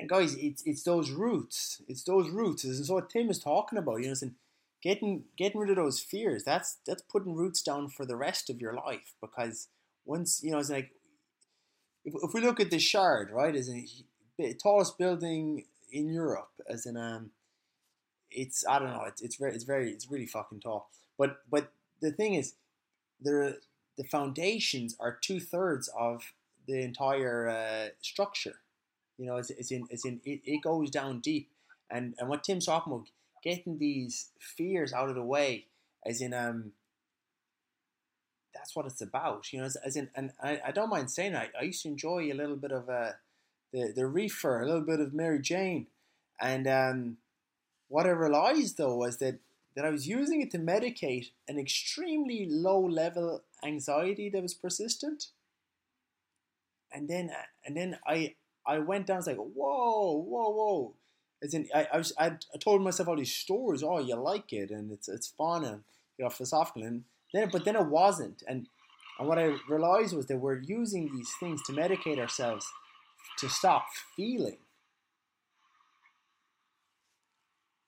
and 0.03 0.09
guys, 0.09 0.35
it's 0.35 0.63
it's 0.67 0.83
those 0.83 1.11
roots. 1.11 1.81
It's 1.89 2.03
those 2.03 2.29
roots. 2.29 2.63
This 2.63 2.79
is 2.79 2.91
what 2.91 3.09
Tim 3.09 3.31
is 3.31 3.39
talking 3.39 3.79
about. 3.79 4.03
You 4.03 4.09
know, 4.09 4.15
saying 4.15 4.35
getting 4.83 5.25
getting 5.37 5.61
rid 5.61 5.71
of 5.71 5.77
those 5.77 6.01
fears. 6.01 6.45
That's 6.45 6.79
that's 6.87 7.03
putting 7.03 7.35
roots 7.35 7.63
down 7.63 7.89
for 7.89 8.05
the 8.05 8.17
rest 8.17 8.51
of 8.51 8.61
your 8.61 8.75
life. 8.75 9.15
Because 9.21 9.69
once 10.05 10.41
you 10.43 10.51
know, 10.51 10.59
it's 10.59 10.71
like 10.71 10.91
if, 12.05 12.15
if 12.23 12.35
we 12.35 12.41
look 12.41 12.61
at 12.61 12.71
the 12.71 12.79
Shard, 12.79 13.31
right, 13.31 13.55
as 13.55 13.71
the 14.39 14.55
tallest 14.55 14.99
building 14.99 15.65
in 15.91 16.09
Europe, 16.09 16.51
as 16.69 16.87
in 16.87 16.97
um, 16.97 17.31
it's 18.31 18.65
I 18.69 18.79
don't 18.79 18.91
know, 18.91 19.05
it's 19.07 19.23
it's 19.23 19.37
very 19.37 19.55
it's 19.55 19.65
very 19.65 19.91
it's 19.91 20.11
really 20.11 20.27
fucking 20.27 20.61
tall. 20.61 20.91
But 21.19 21.39
but 21.51 21.73
the 22.01 22.13
thing 22.13 22.35
is, 22.35 22.55
the 23.21 23.59
the 23.97 24.05
foundations 24.05 24.97
are 24.99 25.19
two 25.21 25.39
thirds 25.41 25.89
of 25.99 26.33
the 26.67 26.81
entire 26.81 27.49
uh, 27.49 27.89
structure. 28.01 28.61
You 29.19 29.27
know, 29.27 29.37
it's, 29.37 29.51
it's 29.51 29.71
in 29.71 29.87
it's 29.91 30.05
in 30.05 30.21
it, 30.25 30.41
it 30.45 30.63
goes 30.63 30.91
down 30.91 31.21
deep, 31.21 31.51
and 31.91 32.15
and 32.19 32.29
what 32.29 32.43
Tim's 32.43 32.67
talking 32.67 32.93
about, 32.93 33.09
getting 33.43 33.79
these 33.79 34.31
fears 34.39 34.93
out 34.93 35.09
of 35.09 35.15
the 35.15 35.23
way, 35.23 35.67
as 36.07 36.21
in 36.21 36.35
um. 36.35 36.73
That's 38.55 38.77
what 38.77 38.87
it's 38.87 39.01
about, 39.01 39.53
you 39.53 39.59
know. 39.59 39.65
As, 39.65 39.77
as 39.77 39.97
in, 39.97 40.11
and 40.15 40.31
I, 40.41 40.61
I 40.67 40.71
don't 40.73 40.91
mind 40.91 41.11
saying 41.11 41.35
I, 41.35 41.49
I 41.59 41.65
used 41.65 41.83
to 41.83 41.89
enjoy 41.89 42.31
a 42.31 42.35
little 42.35 42.57
bit 42.57 42.71
of 42.71 42.89
uh, 42.89 43.13
the 43.73 43.93
the 43.95 44.07
reefer, 44.07 44.61
a 44.61 44.67
little 44.67 44.83
bit 44.83 45.01
of 45.01 45.15
Mary 45.15 45.41
Jane, 45.41 45.87
and 46.41 46.69
um, 46.69 47.17
what 47.89 48.07
I 48.07 48.11
realized 48.11 48.77
though 48.77 48.97
was 48.97 49.19
that 49.19 49.39
that 49.75 49.85
I 49.85 49.91
was 49.91 50.07
using 50.07 50.43
it 50.43 50.51
to 50.53 50.59
medicate 50.59 51.31
an 51.49 51.59
extremely 51.59 52.47
low 52.49 52.81
level 52.81 53.43
anxiety 53.65 54.29
that 54.31 54.43
was 54.43 54.55
persistent, 54.55 55.29
and 56.93 57.09
then 57.09 57.31
and 57.65 57.77
then 57.77 57.99
I 58.07 58.35
I 58.67 58.79
went 58.79 59.07
down. 59.07 59.17
I 59.17 59.19
was 59.19 59.27
like, 59.27 59.37
whoa, 59.37 60.13
whoa, 60.13 60.51
whoa. 60.51 60.95
As 61.43 61.55
in, 61.55 61.69
I, 61.75 61.89
I 61.93 61.99
was, 61.99 62.13
I, 62.19 62.27
I 62.27 62.59
told 62.59 62.83
myself 62.83 63.09
all 63.09 63.17
these 63.17 63.35
stories. 63.35 63.83
Oh, 63.83 63.99
you 63.99 64.15
like 64.15 64.53
it, 64.53 64.71
and 64.71 64.93
it's 64.93 65.09
it's 65.09 65.27
fun, 65.27 65.65
and 65.65 65.83
you 66.17 66.25
know, 66.25 66.31
philosophical. 66.31 66.85
And 66.85 67.05
then, 67.35 67.49
but 67.51 67.65
then 67.65 67.77
it 67.77 67.87
wasn't. 67.87 68.43
And 68.47 68.69
and 69.19 69.29
what 69.29 69.39
I 69.39 69.57
realized 69.69 70.15
was 70.17 70.27
that 70.27 70.39
we're 70.39 70.61
using 70.61 71.13
these 71.13 71.31
things 71.39 71.63
to 71.65 71.73
medicate 71.73 72.19
ourselves 72.19 72.67
to 73.39 73.49
stop 73.49 73.87
feeling. 74.17 74.59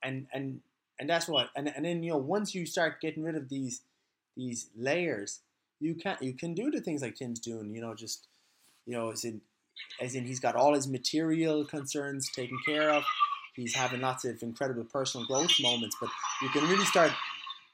And 0.03 0.27
and 0.33 0.61
and 0.99 1.09
that's 1.09 1.29
what. 1.29 1.51
And 1.57 1.69
and 1.75 1.85
then 1.85 2.03
you 2.03 2.11
know, 2.11 2.19
once 2.19 2.55
you 2.55 2.67
start 2.67 3.01
getting 3.01 3.23
rid 3.23 3.37
of 3.37 3.49
these 3.49 3.83
these 4.37 4.69
layers, 4.77 5.41
you 5.81 5.95
can 5.95 6.17
you 6.21 6.35
can 6.35 6.55
do 6.55 6.71
the 6.71 6.81
things 6.81 7.03
like 7.03 7.17
Tim's 7.17 7.41
doing. 7.41 7.75
You 7.75 7.81
know, 7.81 7.95
just 7.95 8.27
you 8.87 8.93
know, 8.93 9.11
as 9.11 9.25
in 9.25 9.41
as 10.01 10.15
in 10.15 10.25
he's 10.25 10.41
got 10.41 10.57
all 10.57 10.75
his 10.75 10.87
material 10.87 11.65
concerns 11.65 12.31
taken 12.31 12.59
care 12.67 12.91
of. 12.91 13.05
He's 13.55 13.75
having 13.75 14.01
lots 14.01 14.25
of 14.25 14.43
incredible 14.43 14.85
personal 14.85 15.27
growth 15.27 15.55
moments, 15.63 15.97
but 16.01 16.11
you 16.43 16.49
can 16.51 16.67
really 16.67 16.85
start 16.85 17.13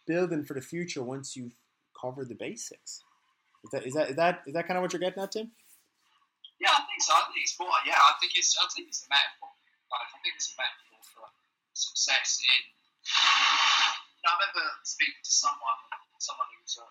building 0.07 0.45
for 0.45 0.53
the 0.53 0.61
future 0.61 1.03
once 1.03 1.37
you've 1.37 1.57
covered 1.97 2.29
the 2.29 2.37
basics. 2.37 3.01
Is 3.65 3.71
that 3.73 3.87
is 3.87 3.95
that 3.95 4.11
is 4.11 4.17
that 4.17 4.35
is 4.45 4.53
that 4.53 4.67
kind 4.69 4.77
of 4.77 4.83
what 4.83 4.93
you're 4.93 5.01
getting 5.01 5.23
at, 5.23 5.33
Tim? 5.33 5.53
Yeah, 6.61 6.77
I 6.77 6.85
think 6.85 7.01
so. 7.01 7.17
I 7.17 7.25
think 7.33 7.41
it's 7.41 7.57
more. 7.57 7.73
Yeah, 7.89 7.97
I 7.97 8.13
think 8.21 8.37
it's. 8.37 8.53
I 8.61 8.69
think 8.77 8.93
it's 8.93 9.05
a 9.05 9.09
metaphor. 9.09 9.49
Like, 9.89 10.13
I 10.13 10.19
think 10.21 10.37
it's 10.37 10.53
a 10.53 10.57
metaphor 10.61 11.01
for 11.17 11.27
success 11.73 12.41
in. 12.45 12.63
You 14.21 14.29
know, 14.29 14.33
I 14.33 14.37
remember 14.37 14.65
speaking 14.85 15.25
to 15.25 15.33
someone, 15.33 15.81
someone 16.21 16.45
who 16.53 16.61
was 16.61 16.77
a 16.77 16.85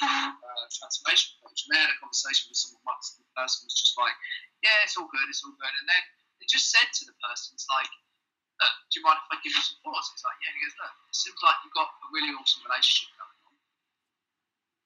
uh, 0.00 0.64
transformation 0.72 1.36
coach, 1.44 1.68
and 1.68 1.76
they 1.76 1.80
had 1.84 1.92
a 1.92 2.00
conversation 2.00 2.48
with 2.48 2.56
someone 2.56 2.80
once, 2.88 3.20
and 3.20 3.28
the 3.28 3.32
person 3.36 3.68
was 3.68 3.76
just 3.76 3.92
like, 4.00 4.16
"Yeah, 4.64 4.72
it's 4.80 4.96
all 4.96 5.12
good, 5.12 5.28
it's 5.28 5.44
all 5.44 5.52
good," 5.60 5.76
and 5.76 5.84
then 5.84 6.02
they 6.40 6.48
just 6.48 6.72
said 6.72 6.88
to 6.88 7.04
the 7.04 7.16
person, 7.20 7.52
"It's 7.52 7.68
like." 7.68 7.92
Look, 8.60 8.74
do 8.90 8.92
you 8.98 9.02
mind 9.02 9.18
if 9.18 9.28
I 9.30 9.36
give 9.42 9.54
you 9.54 9.64
some 9.64 9.80
thoughts? 9.82 10.14
He's 10.14 10.22
like, 10.22 10.38
yeah. 10.40 10.50
And 10.52 10.56
he 10.56 10.62
goes, 10.62 10.76
look, 10.78 10.94
it 11.10 11.16
seems 11.16 11.40
like 11.42 11.58
you've 11.66 11.74
got 11.74 11.90
a 11.90 12.06
really 12.14 12.32
awesome 12.38 12.62
relationship 12.62 13.10
going 13.18 13.30
on 13.30 13.44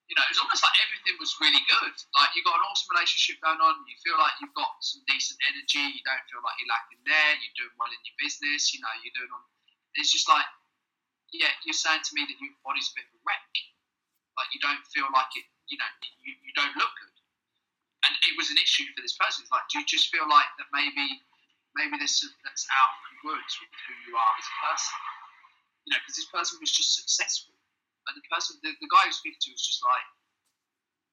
you 0.09 0.16
know, 0.16 0.24
it's 0.32 0.40
almost 0.40 0.65
like 0.65 0.77
everything 0.89 1.20
was 1.20 1.36
really 1.36 1.61
good. 1.69 1.95
Like 2.16 2.32
you've 2.32 2.49
got 2.49 2.57
an 2.57 2.65
awesome 2.65 2.89
relationship 2.97 3.45
going 3.45 3.61
on. 3.61 3.85
You 3.85 3.97
feel 4.01 4.16
like 4.16 4.40
you've 4.40 4.57
got 4.57 4.81
some 4.81 5.05
decent 5.05 5.36
energy. 5.53 5.85
You 5.85 6.01
don't 6.01 6.24
feel 6.32 6.40
like 6.40 6.57
you're 6.57 6.73
lacking 6.73 7.05
there. 7.05 7.32
You're 7.36 7.57
doing 7.61 7.77
well 7.77 7.93
in 7.93 8.01
your 8.09 8.16
business. 8.16 8.73
You 8.73 8.81
know, 8.81 8.93
you're 9.05 9.12
doing 9.12 9.28
on. 9.28 9.45
It's 10.01 10.09
just 10.09 10.24
like, 10.24 10.49
yeah, 11.36 11.53
you're 11.69 11.77
saying 11.77 12.09
to 12.09 12.12
me 12.16 12.24
that 12.24 12.40
your 12.40 12.57
body's 12.65 12.89
a 12.89 12.97
bit 12.97 13.05
of 13.12 13.20
a 13.20 13.23
wreck. 13.28 13.53
Like 14.40 14.49
you 14.57 14.61
don't 14.65 14.81
feel 14.89 15.12
like 15.12 15.28
it. 15.36 15.45
You 15.69 15.77
know, 15.77 15.90
you, 16.24 16.32
you 16.40 16.53
don't 16.57 16.73
look 16.81 16.93
good. 16.97 17.16
And 18.09 18.16
it 18.24 18.32
was 18.40 18.49
an 18.49 18.57
issue 18.57 18.89
for 18.97 19.05
this 19.05 19.12
person. 19.12 19.45
It's 19.45 19.53
like, 19.53 19.69
do 19.69 19.85
you 19.85 19.85
just 19.85 20.09
feel 20.09 20.24
like 20.24 20.49
that 20.57 20.73
maybe, 20.73 21.20
maybe 21.77 22.01
this 22.01 22.24
that's 22.40 22.65
out 22.73 22.97
of 23.27 23.43
with 23.62 23.73
who 23.86 23.95
you 24.07 24.12
are 24.15 24.35
as 24.39 24.47
a 24.47 24.57
person? 24.62 24.99
You 25.86 25.90
know, 25.95 26.01
because 26.05 26.16
this 26.20 26.31
person 26.31 26.61
was 26.62 26.70
just 26.70 26.95
successful 26.95 27.59
and 28.09 28.16
the 28.16 28.24
person, 28.32 28.57
the, 28.65 28.73
the 28.81 28.89
guy 28.89 29.05
who 29.05 29.12
speaking 29.12 29.40
to 29.45 29.53
was 29.53 29.65
just 29.65 29.85
like, 29.85 30.07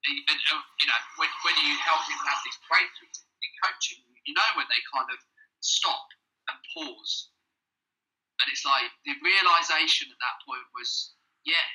and, 0.08 0.16
and 0.32 0.40
you 0.80 0.88
know, 0.88 1.00
when, 1.20 1.28
when 1.44 1.56
you 1.60 1.76
help 1.84 2.08
people 2.08 2.24
have 2.24 2.40
these 2.48 2.60
breakthroughs 2.72 3.20
in 3.20 3.52
coaching, 3.60 4.00
you 4.24 4.34
know 4.34 4.50
when 4.56 4.70
they 4.72 4.80
kind 4.90 5.12
of 5.12 5.20
stop 5.60 6.08
and 6.48 6.58
pause. 6.72 7.36
And 8.40 8.48
it's 8.52 8.64
like 8.64 8.88
the 9.04 9.16
realization 9.20 10.08
at 10.08 10.20
that 10.24 10.38
point 10.48 10.64
was, 10.72 11.16
yeah, 11.44 11.68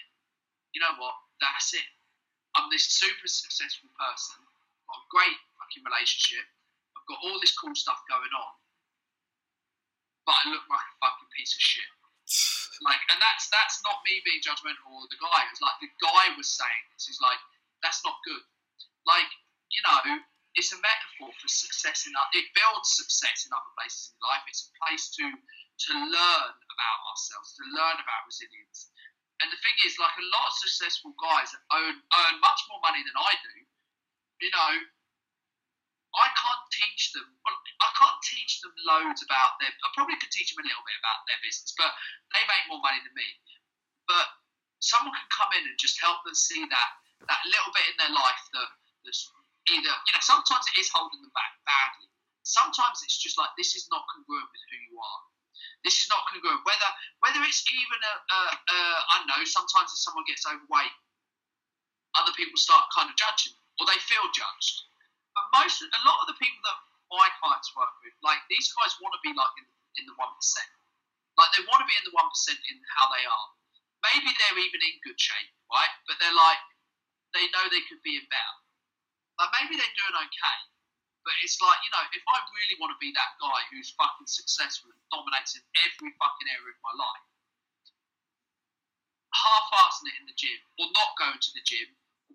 you 0.73 0.81
know 0.81 0.95
what, 0.97 1.17
that's 1.43 1.75
it. 1.77 1.89
I'm 2.57 2.71
this 2.73 2.89
super 2.89 3.29
successful 3.29 3.91
person, 3.95 4.41
got 4.89 5.05
a 5.05 5.13
great 5.13 5.39
fucking 5.61 5.85
relationship, 5.87 6.47
I've 6.97 7.07
got 7.07 7.23
all 7.23 7.39
this 7.39 7.55
cool 7.55 7.75
stuff 7.79 8.03
going 8.11 8.35
on, 8.35 8.53
but 10.25 10.37
I 10.37 10.45
look 10.53 10.65
like 10.69 10.87
a 10.87 10.97
fucking 11.01 11.31
piece 11.37 11.55
of 11.55 11.63
shit. 11.63 11.91
Like, 12.81 13.05
and 13.13 13.21
that's 13.21 13.45
that's 13.53 13.85
not 13.85 14.01
me 14.09 14.25
being 14.25 14.41
judgmental 14.41 14.89
or 14.89 15.05
the 15.13 15.21
guy. 15.21 15.45
It's 15.53 15.61
like 15.61 15.77
the 15.85 15.93
guy 16.01 16.33
was 16.33 16.49
saying 16.49 16.85
this. 16.97 17.13
He's 17.13 17.21
like, 17.21 17.37
that's 17.85 18.01
not 18.09 18.17
good. 18.25 18.41
Like, 19.05 19.29
you 19.69 19.85
know, 19.85 20.25
it's 20.57 20.73
a 20.73 20.81
metaphor 20.81 21.29
for 21.37 21.51
success 21.53 22.09
in 22.09 22.17
it 22.33 22.49
builds 22.57 22.97
success 22.97 23.45
in 23.45 23.53
other 23.53 23.69
places 23.77 24.17
in 24.17 24.19
life. 24.25 24.49
It's 24.49 24.65
a 24.65 24.73
place 24.81 25.13
to 25.21 25.29
to 25.29 25.93
learn 25.93 26.53
about 26.57 26.99
ourselves, 27.13 27.53
to 27.61 27.69
learn 27.77 28.01
about 28.01 28.25
resilience. 28.25 28.89
And 29.41 29.49
the 29.49 29.61
thing 29.61 29.77
is, 29.85 30.01
like 30.01 30.17
a 30.17 30.27
lot 30.33 30.49
of 30.49 30.57
successful 30.57 31.13
guys 31.21 31.53
earn 31.53 32.01
earn 32.01 32.35
much 32.41 32.61
more 32.73 32.81
money 32.81 33.05
than 33.05 33.17
I 33.17 33.33
do. 33.45 33.55
You 34.41 34.51
know, 34.57 34.73
I 36.17 36.27
can't 36.35 36.50
teach 36.71 37.13
them. 37.13 37.27
Well, 37.43 37.59
I 37.83 37.91
can't 37.99 38.21
teach 38.23 38.63
them 38.63 38.73
loads 38.87 39.21
about 39.27 39.59
their. 39.59 39.71
I 39.71 39.89
probably 39.93 40.17
could 40.17 40.33
teach 40.33 40.55
them 40.55 40.63
a 40.63 40.67
little 40.67 40.87
bit 40.87 40.99
about 41.03 41.27
their 41.27 41.41
business, 41.43 41.75
but 41.75 41.91
they 42.33 42.43
make 42.47 42.65
more 42.71 42.83
money 42.83 43.03
than 43.03 43.15
me. 43.15 43.29
But 44.07 44.27
someone 44.81 45.13
can 45.13 45.29
come 45.31 45.53
in 45.59 45.67
and 45.67 45.77
just 45.77 46.01
help 46.01 46.23
them 46.25 46.35
see 46.35 46.65
that 46.65 46.91
that 47.29 47.43
little 47.45 47.71
bit 47.77 47.85
in 47.93 47.97
their 48.01 48.15
life 48.17 48.43
that 48.57 48.69
that's 49.05 49.29
either 49.69 49.93
you 49.93 50.13
know 50.17 50.25
sometimes 50.25 50.65
it 50.73 50.81
is 50.81 50.89
holding 50.89 51.21
them 51.21 51.35
back 51.37 51.59
badly. 51.69 52.09
Sometimes 52.43 53.05
it's 53.05 53.21
just 53.21 53.37
like 53.37 53.53
this 53.61 53.77
is 53.77 53.87
not 53.93 54.09
congruent 54.09 54.49
with 54.49 54.65
who 54.73 54.79
you 54.91 54.97
are. 54.97 55.21
This 55.85 56.01
is 56.01 56.09
not 56.09 56.25
congruent. 56.31 56.65
Whether 56.65 56.91
whether 57.21 57.41
it's 57.45 57.63
even 57.69 58.01
a, 58.01 58.15
a, 58.17 58.41
a 58.57 58.79
I 59.11 59.13
don't 59.21 59.31
know. 59.31 59.43
Sometimes 59.45 59.93
if 59.93 60.01
someone 60.01 60.25
gets 60.25 60.49
overweight, 60.49 60.95
other 62.17 62.33
people 62.35 62.57
start 62.57 62.89
kind 62.97 63.13
of 63.13 63.17
judging, 63.21 63.53
or 63.79 63.85
they 63.85 64.01
feel 64.09 64.25
judged 64.33 64.90
most, 65.55 65.83
a 65.83 66.03
lot 66.07 66.23
of 66.25 66.31
the 66.31 66.39
people 66.39 66.63
that 66.67 66.79
my 67.11 67.27
clients 67.43 67.75
work 67.75 67.91
with, 68.07 68.15
like 68.23 68.39
these 68.47 68.71
guys 68.75 68.95
want 69.03 69.15
to 69.15 69.23
be 69.27 69.35
like 69.35 69.55
in, 69.59 69.67
in 70.01 70.05
the 70.07 70.17
one 70.17 70.31
percent. 70.39 70.71
Like 71.35 71.51
they 71.55 71.67
want 71.67 71.83
to 71.83 71.89
be 71.91 71.97
in 71.99 72.07
the 72.07 72.15
one 72.15 72.31
percent 72.31 72.59
in 72.71 72.79
how 72.95 73.11
they 73.11 73.25
are. 73.27 73.49
Maybe 74.07 74.31
they're 74.31 74.63
even 74.63 74.81
in 74.81 75.05
good 75.05 75.19
shape, 75.19 75.53
right? 75.69 75.93
But 76.07 76.23
they're 76.23 76.35
like, 76.35 76.63
they 77.35 77.47
know 77.53 77.67
they 77.69 77.85
could 77.91 78.01
be 78.07 78.17
in 78.17 78.27
better. 78.31 78.57
Like 79.43 79.53
maybe 79.61 79.81
they're 79.81 79.99
doing 79.99 80.17
okay, 80.17 80.59
but 81.25 81.35
it's 81.41 81.57
like 81.61 81.81
you 81.83 81.91
know, 81.93 82.05
if 82.13 82.25
I 82.29 82.37
really 82.55 82.77
want 82.77 82.93
to 82.93 83.01
be 83.01 83.13
that 83.17 83.41
guy 83.41 83.61
who's 83.73 83.93
fucking 83.97 84.29
successful 84.29 84.93
and 84.93 85.01
dominates 85.09 85.57
in 85.57 85.65
every 85.85 86.13
fucking 86.21 86.49
area 86.49 86.77
of 86.77 86.81
my 86.85 86.95
life, 86.95 87.27
half-assing 89.33 90.13
it 90.13 90.21
in 90.21 90.27
the 90.29 90.37
gym 90.37 90.61
or 90.77 90.93
not 90.93 91.17
going 91.17 91.41
to 91.41 91.53
the 91.57 91.65
gym 91.65 91.89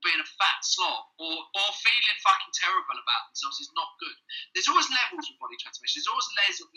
being 0.05 0.21
a 0.21 0.29
fat 0.37 0.61
slob 0.61 1.09
or, 1.17 1.33
or 1.33 1.67
feeling 1.81 2.17
fucking 2.21 2.53
terrible 2.53 2.97
about 3.01 3.21
themselves 3.33 3.57
is 3.57 3.73
not 3.73 3.97
good. 3.97 4.13
There's 4.53 4.69
always 4.69 4.85
levels 4.93 5.25
with 5.25 5.41
body 5.41 5.57
transformation. 5.57 5.99
There's 5.99 6.11
always 6.13 6.29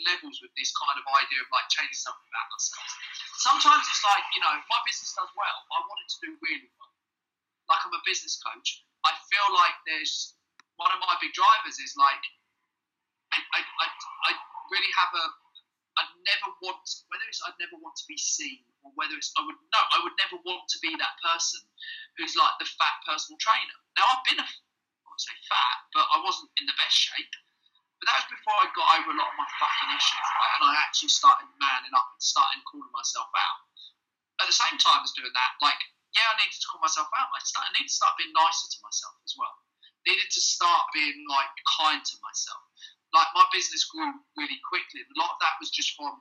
levels 0.09 0.41
with 0.41 0.49
this 0.57 0.73
kind 0.73 0.97
of 0.97 1.05
idea 1.05 1.45
of 1.45 1.49
like 1.53 1.69
changing 1.69 1.95
something 1.95 2.25
about 2.25 2.49
ourselves. 2.49 2.91
Sometimes 3.37 3.85
it's 3.85 4.03
like, 4.03 4.25
you 4.33 4.41
know, 4.41 4.57
my 4.65 4.79
business 4.83 5.13
does 5.13 5.29
well, 5.37 5.57
I 5.69 5.77
want 5.85 6.01
it 6.01 6.09
to 6.09 6.19
do 6.25 6.29
really 6.41 6.69
well. 6.75 6.91
Like 7.69 7.85
I'm 7.85 7.93
a 7.93 8.01
business 8.01 8.41
coach. 8.41 8.83
I 9.05 9.13
feel 9.29 9.47
like 9.53 9.77
there's 9.85 10.35
one 10.81 10.89
of 10.89 10.99
my 10.99 11.13
big 11.21 11.31
drivers 11.37 11.77
is 11.77 11.93
like 11.95 12.23
I, 13.29 13.37
I, 13.53 13.59
I, 13.61 13.87
I 14.25 14.31
really 14.73 14.89
have 14.97 15.11
a 15.13 15.25
I 15.99 16.07
never 16.23 16.49
want 16.63 16.79
whether 17.11 17.27
it's 17.27 17.43
I'd 17.43 17.59
never 17.59 17.75
want 17.83 17.99
to 17.99 18.07
be 18.07 18.15
seen 18.15 18.63
or 18.87 18.95
whether 18.95 19.19
it's 19.19 19.35
I 19.35 19.43
would 19.43 19.59
no 19.59 19.81
I 19.91 19.99
would 19.99 20.15
never 20.15 20.39
want 20.47 20.63
to 20.71 20.79
be 20.79 20.95
that 20.95 21.19
person 21.19 21.59
who's 22.15 22.39
like 22.39 22.55
the 22.63 22.67
fat 22.79 23.03
personal 23.03 23.35
trainer. 23.43 23.77
Now 23.99 24.07
I've 24.15 24.23
been 24.23 24.39
a 24.39 24.47
I 24.47 25.03
won't 25.03 25.19
say 25.19 25.35
fat, 25.51 25.77
but 25.91 26.07
I 26.07 26.23
wasn't 26.23 26.55
in 26.55 26.65
the 26.71 26.77
best 26.79 26.95
shape. 26.95 27.35
But 27.99 28.07
that 28.07 28.23
was 28.23 28.31
before 28.31 28.55
I 28.55 28.71
got 28.71 28.87
over 28.95 29.11
a 29.11 29.19
lot 29.19 29.27
of 29.27 29.35
my 29.35 29.49
fucking 29.59 29.91
issues, 29.91 30.23
right? 30.39 30.53
And 30.55 30.71
I 30.71 30.73
actually 30.79 31.11
started 31.11 31.51
manning 31.59 31.91
up 31.91 32.15
and 32.15 32.23
starting 32.23 32.63
calling 32.63 32.95
myself 32.95 33.27
out. 33.35 33.59
At 34.39 34.47
the 34.47 34.55
same 34.55 34.79
time 34.79 35.03
as 35.03 35.11
doing 35.11 35.35
that, 35.35 35.59
like, 35.59 35.75
yeah, 36.15 36.31
I 36.31 36.39
needed 36.39 36.55
to 36.55 36.67
call 36.71 36.79
myself 36.79 37.11
out. 37.11 37.27
I, 37.35 37.43
started, 37.43 37.67
I 37.67 37.71
needed 37.75 37.91
to 37.91 37.99
start 37.99 38.15
being 38.15 38.31
nicer 38.31 38.71
to 38.71 38.79
myself 38.79 39.19
as 39.27 39.35
well. 39.35 39.51
Needed 40.07 40.31
to 40.31 40.39
start 40.39 40.95
being 40.95 41.27
like 41.27 41.51
kind 41.67 41.99
to 41.99 42.15
myself. 42.23 42.63
Like 43.13 43.29
my 43.33 43.45
business 43.49 43.89
grew 43.89 44.13
really 44.37 44.59
quickly. 44.65 45.01
A 45.01 45.17
lot 45.17 45.33
of 45.33 45.39
that 45.41 45.57
was 45.57 45.73
just 45.73 45.97
from, 45.97 46.13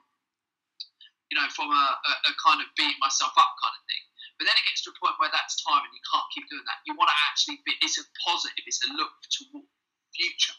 you 1.29 1.37
know, 1.37 1.49
from 1.53 1.69
a, 1.69 1.85
a, 2.01 2.13
a 2.29 2.33
kind 2.41 2.65
of 2.65 2.69
beating 2.77 2.97
myself 3.01 3.37
up 3.37 3.53
kind 3.61 3.77
of 3.77 3.85
thing. 3.85 4.05
But 4.41 4.47
then 4.47 4.55
it 4.55 4.65
gets 4.71 4.87
to 4.87 4.95
a 4.95 4.97
point 5.03 5.19
where 5.19 5.35
that's 5.35 5.59
time 5.67 5.83
and 5.83 5.93
you 5.93 6.01
can't 6.07 6.29
keep 6.31 6.47
doing 6.47 6.63
that. 6.65 6.81
You 6.87 6.95
want 6.95 7.11
to 7.11 7.19
actually 7.29 7.59
be, 7.67 7.75
it's 7.83 7.99
a 7.99 8.07
positive, 8.23 8.65
it's 8.65 8.81
a 8.87 8.91
look 8.95 9.13
toward 9.29 9.67
future, 10.15 10.55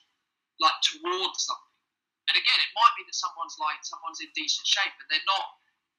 like 0.59 0.75
towards 0.83 1.47
something. 1.47 1.75
And 2.29 2.35
again, 2.37 2.59
it 2.61 2.75
might 2.77 2.93
be 2.99 3.07
that 3.07 3.17
someone's 3.17 3.57
like, 3.57 3.81
someone's 3.81 4.21
in 4.21 4.29
decent 4.35 4.67
shape, 4.67 4.93
but 4.99 5.07
they're 5.09 5.25
not, 5.25 5.47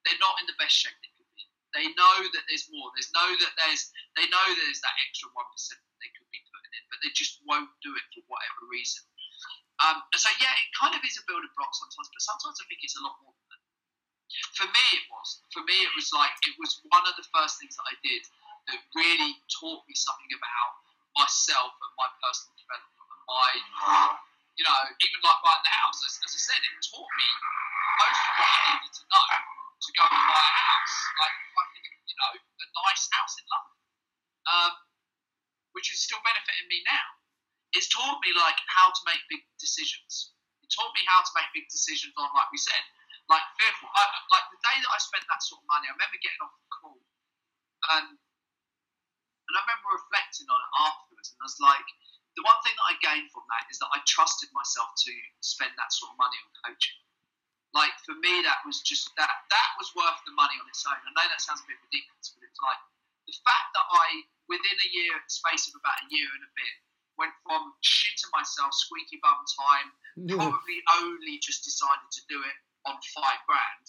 they're 0.06 0.22
not 0.22 0.38
in 0.38 0.46
the 0.46 0.54
best 0.60 0.76
shape 0.76 0.94
they 1.02 1.10
could 1.18 1.26
be. 1.34 1.44
They 1.74 1.86
know 1.98 2.16
that 2.30 2.44
there's 2.46 2.70
more. 2.70 2.92
There's 2.94 3.10
know 3.10 3.26
that 3.26 3.54
there's, 3.58 3.90
they 4.14 4.28
know 4.30 4.46
there's 4.54 4.78
that 4.84 4.94
extra 5.08 5.32
1% 5.32 5.40
that 5.40 5.98
they 5.98 6.10
could 6.14 6.30
be 6.30 6.44
putting 6.52 6.72
in, 6.76 6.84
but 6.86 7.00
they 7.02 7.10
just 7.16 7.42
won't 7.48 7.72
do 7.82 7.96
it 7.96 8.06
for 8.14 8.22
whatever 8.30 8.68
reason. 8.70 9.02
Um, 9.80 9.96
and 10.12 10.20
so, 10.20 10.28
yeah, 10.36 10.52
it 10.52 10.68
kind 10.76 10.92
of 10.92 11.00
is 11.00 11.16
a 11.16 11.24
building 11.24 11.48
block 11.56 11.72
sometimes, 11.72 12.12
but 12.12 12.20
sometimes 12.20 12.60
I 12.60 12.68
think 12.68 12.84
it's 12.84 12.96
a 13.00 13.04
lot 13.04 13.16
more 13.24 13.32
than 13.32 13.48
that. 13.48 13.62
for 14.58 14.68
me, 14.68 14.84
it 14.92 15.06
was. 15.08 15.40
For 15.56 15.64
me, 15.64 15.76
it 15.88 15.92
was 15.96 16.12
like 16.12 16.36
it 16.44 16.56
was 16.60 16.84
one 16.92 17.04
of 17.08 17.16
the 17.16 17.24
first 17.32 17.56
things 17.56 17.74
that 17.80 17.86
I 17.88 17.96
did 18.04 18.22
that 18.68 18.78
really 18.92 19.40
taught 19.48 19.80
me 19.88 19.96
something 19.96 20.30
about 20.36 20.72
myself 21.16 21.72
and 21.72 21.92
my 21.96 22.08
personal 22.20 22.54
development 22.60 23.08
and 23.08 23.22
my, 23.24 23.48
you 24.60 24.64
know, 24.68 24.78
even 25.00 25.18
like 25.24 25.40
buying 25.40 25.64
the 25.64 25.74
house. 25.74 25.98
As, 26.04 26.14
as 26.28 26.32
I 26.36 26.40
said, 26.52 26.60
it 26.60 26.72
taught 26.92 27.08
me 27.16 27.28
most 28.04 28.20
of 28.20 28.32
what 28.36 28.48
I 28.52 28.60
needed 28.76 28.92
to 28.94 29.04
know 29.08 29.26
to 29.80 29.90
go 29.96 30.04
and 30.04 30.24
buy 30.28 30.44
a 30.44 30.56
house, 30.60 30.96
like 31.16 31.36
fucking, 31.56 31.84
you 32.04 32.16
know, 32.20 32.30
a 32.36 32.66
nice 32.84 33.04
house 33.16 33.34
in 33.40 33.46
London, 33.48 33.76
um, 34.44 34.72
which 35.72 35.88
is 35.88 36.04
still 36.04 36.20
benefiting 36.20 36.68
me 36.68 36.84
now. 36.84 37.19
It's 37.72 37.88
taught 37.90 38.18
me 38.22 38.34
like 38.34 38.58
how 38.66 38.90
to 38.90 39.02
make 39.06 39.22
big 39.30 39.42
decisions. 39.62 40.34
It 40.62 40.70
taught 40.74 40.90
me 40.94 41.02
how 41.06 41.22
to 41.22 41.32
make 41.38 41.50
big 41.54 41.70
decisions 41.70 42.14
on, 42.18 42.30
like 42.34 42.50
we 42.50 42.58
said, 42.58 42.82
like 43.30 43.42
fearful. 43.58 43.86
I, 43.94 44.02
like 44.34 44.46
the 44.50 44.60
day 44.62 44.76
that 44.82 44.90
I 44.90 44.98
spent 44.98 45.22
that 45.30 45.42
sort 45.46 45.62
of 45.62 45.66
money, 45.70 45.86
I 45.86 45.94
remember 45.94 46.18
getting 46.18 46.42
off 46.42 46.54
the 46.58 46.70
call, 46.70 46.98
and 47.94 48.08
and 48.14 49.52
I 49.54 49.60
remember 49.66 49.98
reflecting 49.98 50.46
on 50.50 50.58
it 50.58 50.72
afterwards, 50.78 51.30
and 51.34 51.38
I 51.42 51.46
was 51.46 51.58
like, 51.62 51.88
the 52.38 52.46
one 52.46 52.58
thing 52.62 52.74
that 52.74 52.90
I 52.90 52.94
gained 53.02 53.30
from 53.34 53.46
that 53.50 53.66
is 53.70 53.78
that 53.82 53.90
I 53.90 53.98
trusted 54.06 54.50
myself 54.54 54.94
to 55.06 55.12
spend 55.42 55.74
that 55.78 55.90
sort 55.94 56.14
of 56.14 56.22
money 56.22 56.38
on 56.38 56.50
coaching. 56.66 56.98
Like 57.70 57.94
for 58.02 58.18
me, 58.18 58.42
that 58.42 58.66
was 58.66 58.82
just 58.82 59.14
that 59.14 59.30
that 59.30 59.70
was 59.78 59.94
worth 59.94 60.18
the 60.26 60.34
money 60.34 60.58
on 60.58 60.66
its 60.66 60.82
own. 60.86 60.98
I 60.98 61.10
know 61.14 61.26
that 61.30 61.38
sounds 61.38 61.62
a 61.62 61.70
bit 61.70 61.78
ridiculous, 61.86 62.34
but 62.34 62.42
it's 62.42 62.58
like 62.58 62.82
the 63.30 63.34
fact 63.46 63.70
that 63.78 63.86
I, 63.86 64.26
within 64.50 64.74
a 64.74 64.90
year, 64.90 65.14
space 65.30 65.70
of 65.70 65.78
about 65.78 66.02
a 66.02 66.10
year 66.10 66.26
and 66.34 66.42
a 66.42 66.50
bit, 66.58 66.74
went 67.20 67.36
from 67.44 67.76
shitting 67.84 68.32
myself, 68.32 68.72
squeaky 68.72 69.20
bum 69.20 69.44
time, 69.44 69.88
probably 70.40 70.80
only 71.04 71.36
just 71.44 71.62
decided 71.62 72.08
to 72.08 72.22
do 72.32 72.40
it 72.40 72.56
on 72.88 72.96
five 73.12 73.44
grand, 73.44 73.84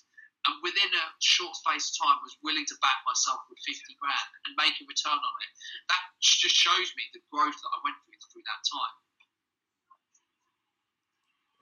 and 0.52 0.60
within 0.60 0.91
a 0.91 1.06
short 1.24 1.56
space 1.56 1.90
of 1.90 1.95
time 2.03 2.20
was 2.20 2.36
willing 2.44 2.68
to 2.68 2.76
back 2.84 2.99
myself 3.08 3.40
with 3.48 3.64
50 3.64 3.80
grand 3.95 4.30
and 4.44 4.53
make 4.60 4.76
a 4.76 4.84
return 4.84 5.16
on 5.16 5.38
it. 5.48 5.52
That 5.88 6.03
just 6.20 6.60
shows 6.60 6.91
me 6.99 7.08
the 7.16 7.24
growth 7.32 7.56
that 7.56 7.72
I 7.72 7.80
went 7.88 7.95
through 8.03 8.12
through 8.32 8.45
that 8.45 8.62
time. 8.68 8.95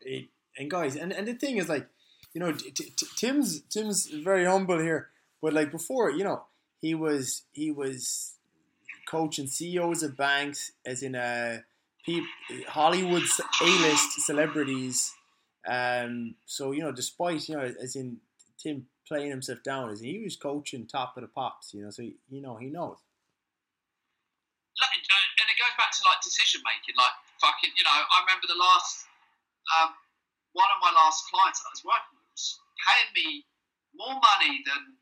It, 0.02 0.30
and 0.58 0.70
guys, 0.70 0.96
and, 0.96 1.12
and 1.12 1.28
the 1.28 1.34
thing 1.34 1.58
is 1.58 1.70
like, 1.70 1.88
you 2.34 2.40
know, 2.40 2.52
t- 2.52 2.72
t- 2.72 3.08
Tim's 3.16 3.62
Tim's 3.70 4.06
very 4.06 4.46
humble 4.46 4.80
here, 4.80 5.10
but 5.42 5.54
like 5.54 5.72
before, 5.72 6.12
you 6.12 6.24
know, 6.24 6.46
he 6.80 6.94
was 6.96 7.44
he 7.52 7.72
was 7.72 8.36
coaching 9.10 9.48
CEOs 9.48 10.04
of 10.04 10.16
banks, 10.16 10.72
as 10.86 11.02
in 11.02 11.16
uh, 11.16 11.60
Hollywood's 12.68 13.42
A-list 13.62 14.26
celebrities, 14.26 15.14
um, 15.68 16.36
so 16.46 16.72
you 16.72 16.82
know, 16.82 16.92
despite 16.92 17.48
you 17.50 17.56
know, 17.56 17.62
as 17.62 17.96
in 17.96 18.18
Tim 18.58 18.88
playing 19.08 19.30
himself 19.30 19.64
down, 19.64 19.90
as 19.90 20.00
he 20.00 20.22
was 20.24 20.36
coaching 20.36 20.86
top 20.86 21.18
of 21.18 21.22
the 21.22 21.28
pops, 21.28 21.74
you 21.74 21.84
know, 21.84 21.90
so 21.90 22.04
you 22.04 22.42
know 22.42 22.56
he 22.56 22.68
knows. 22.70 22.98
And 24.80 25.48
it 25.48 25.58
goes 25.60 25.76
back 25.76 25.92
to 25.92 26.02
like 26.08 26.22
decision 26.24 26.62
making, 26.64 26.96
like 26.96 27.16
fucking, 27.42 27.72
you 27.76 27.84
know, 27.84 27.92
I 27.92 28.24
remember 28.24 28.48
the 28.48 28.60
last 28.60 29.08
um, 29.76 29.92
one 30.54 30.70
of 30.72 30.80
my 30.80 30.92
last 30.96 31.28
clients 31.28 31.60
I 31.64 31.70
was 31.72 31.84
working 31.84 32.16
with 32.16 32.28
was 32.32 32.60
paying 32.80 33.12
me 33.16 33.44
more 33.96 34.16
money 34.16 34.64
than 34.64 35.00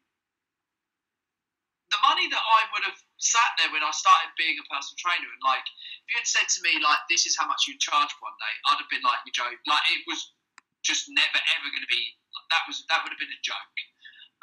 the 1.93 1.99
money 2.01 2.27
that 2.29 2.41
I 2.41 2.59
would 2.73 2.85
have 2.89 2.99
sat 3.18 3.57
there 3.57 3.73
when 3.73 3.81
I 3.81 3.91
started 3.94 4.34
being 4.38 4.57
a 4.61 4.65
personal 4.69 4.98
trainer, 4.98 5.26
and 5.26 5.44
like, 5.45 5.65
if 6.06 6.07
you 6.14 6.18
had 6.22 6.30
said 6.30 6.48
to 6.48 6.60
me 6.61 6.77
like, 6.81 7.02
"This 7.10 7.26
is 7.26 7.34
how 7.38 7.49
much 7.49 7.65
you 7.65 7.77
charge 7.77 8.14
one 8.22 8.38
day," 8.38 8.53
I'd 8.69 8.81
have 8.81 8.91
been 8.94 9.06
like, 9.06 9.22
"You 9.26 9.34
joke!" 9.34 9.57
Like 9.65 9.85
it 9.94 10.06
was 10.06 10.34
just 10.85 11.10
never 11.10 11.39
ever 11.57 11.68
going 11.73 11.84
to 11.84 11.91
be. 11.91 12.15
That 12.53 12.64
was 12.69 12.85
that 12.88 13.02
would 13.03 13.11
have 13.11 13.22
been 13.22 13.34
a 13.34 13.44
joke. 13.44 13.77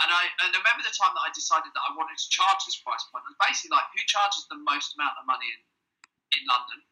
And 0.03 0.11
I 0.11 0.27
and 0.43 0.51
I 0.51 0.59
remember 0.59 0.83
the 0.83 0.95
time 0.95 1.15
that 1.15 1.25
I 1.25 1.31
decided 1.31 1.71
that 1.71 1.85
I 1.87 1.95
wanted 1.95 2.19
to 2.19 2.29
charge 2.29 2.67
this 2.67 2.79
price 2.83 3.07
point. 3.15 3.23
And 3.31 3.39
basically, 3.39 3.73
like, 3.79 3.87
who 3.95 4.03
charges 4.11 4.43
the 4.51 4.59
most 4.59 4.99
amount 4.99 5.15
of 5.17 5.25
money 5.25 5.47
in 5.47 5.61
in 6.35 6.43
London? 6.51 6.83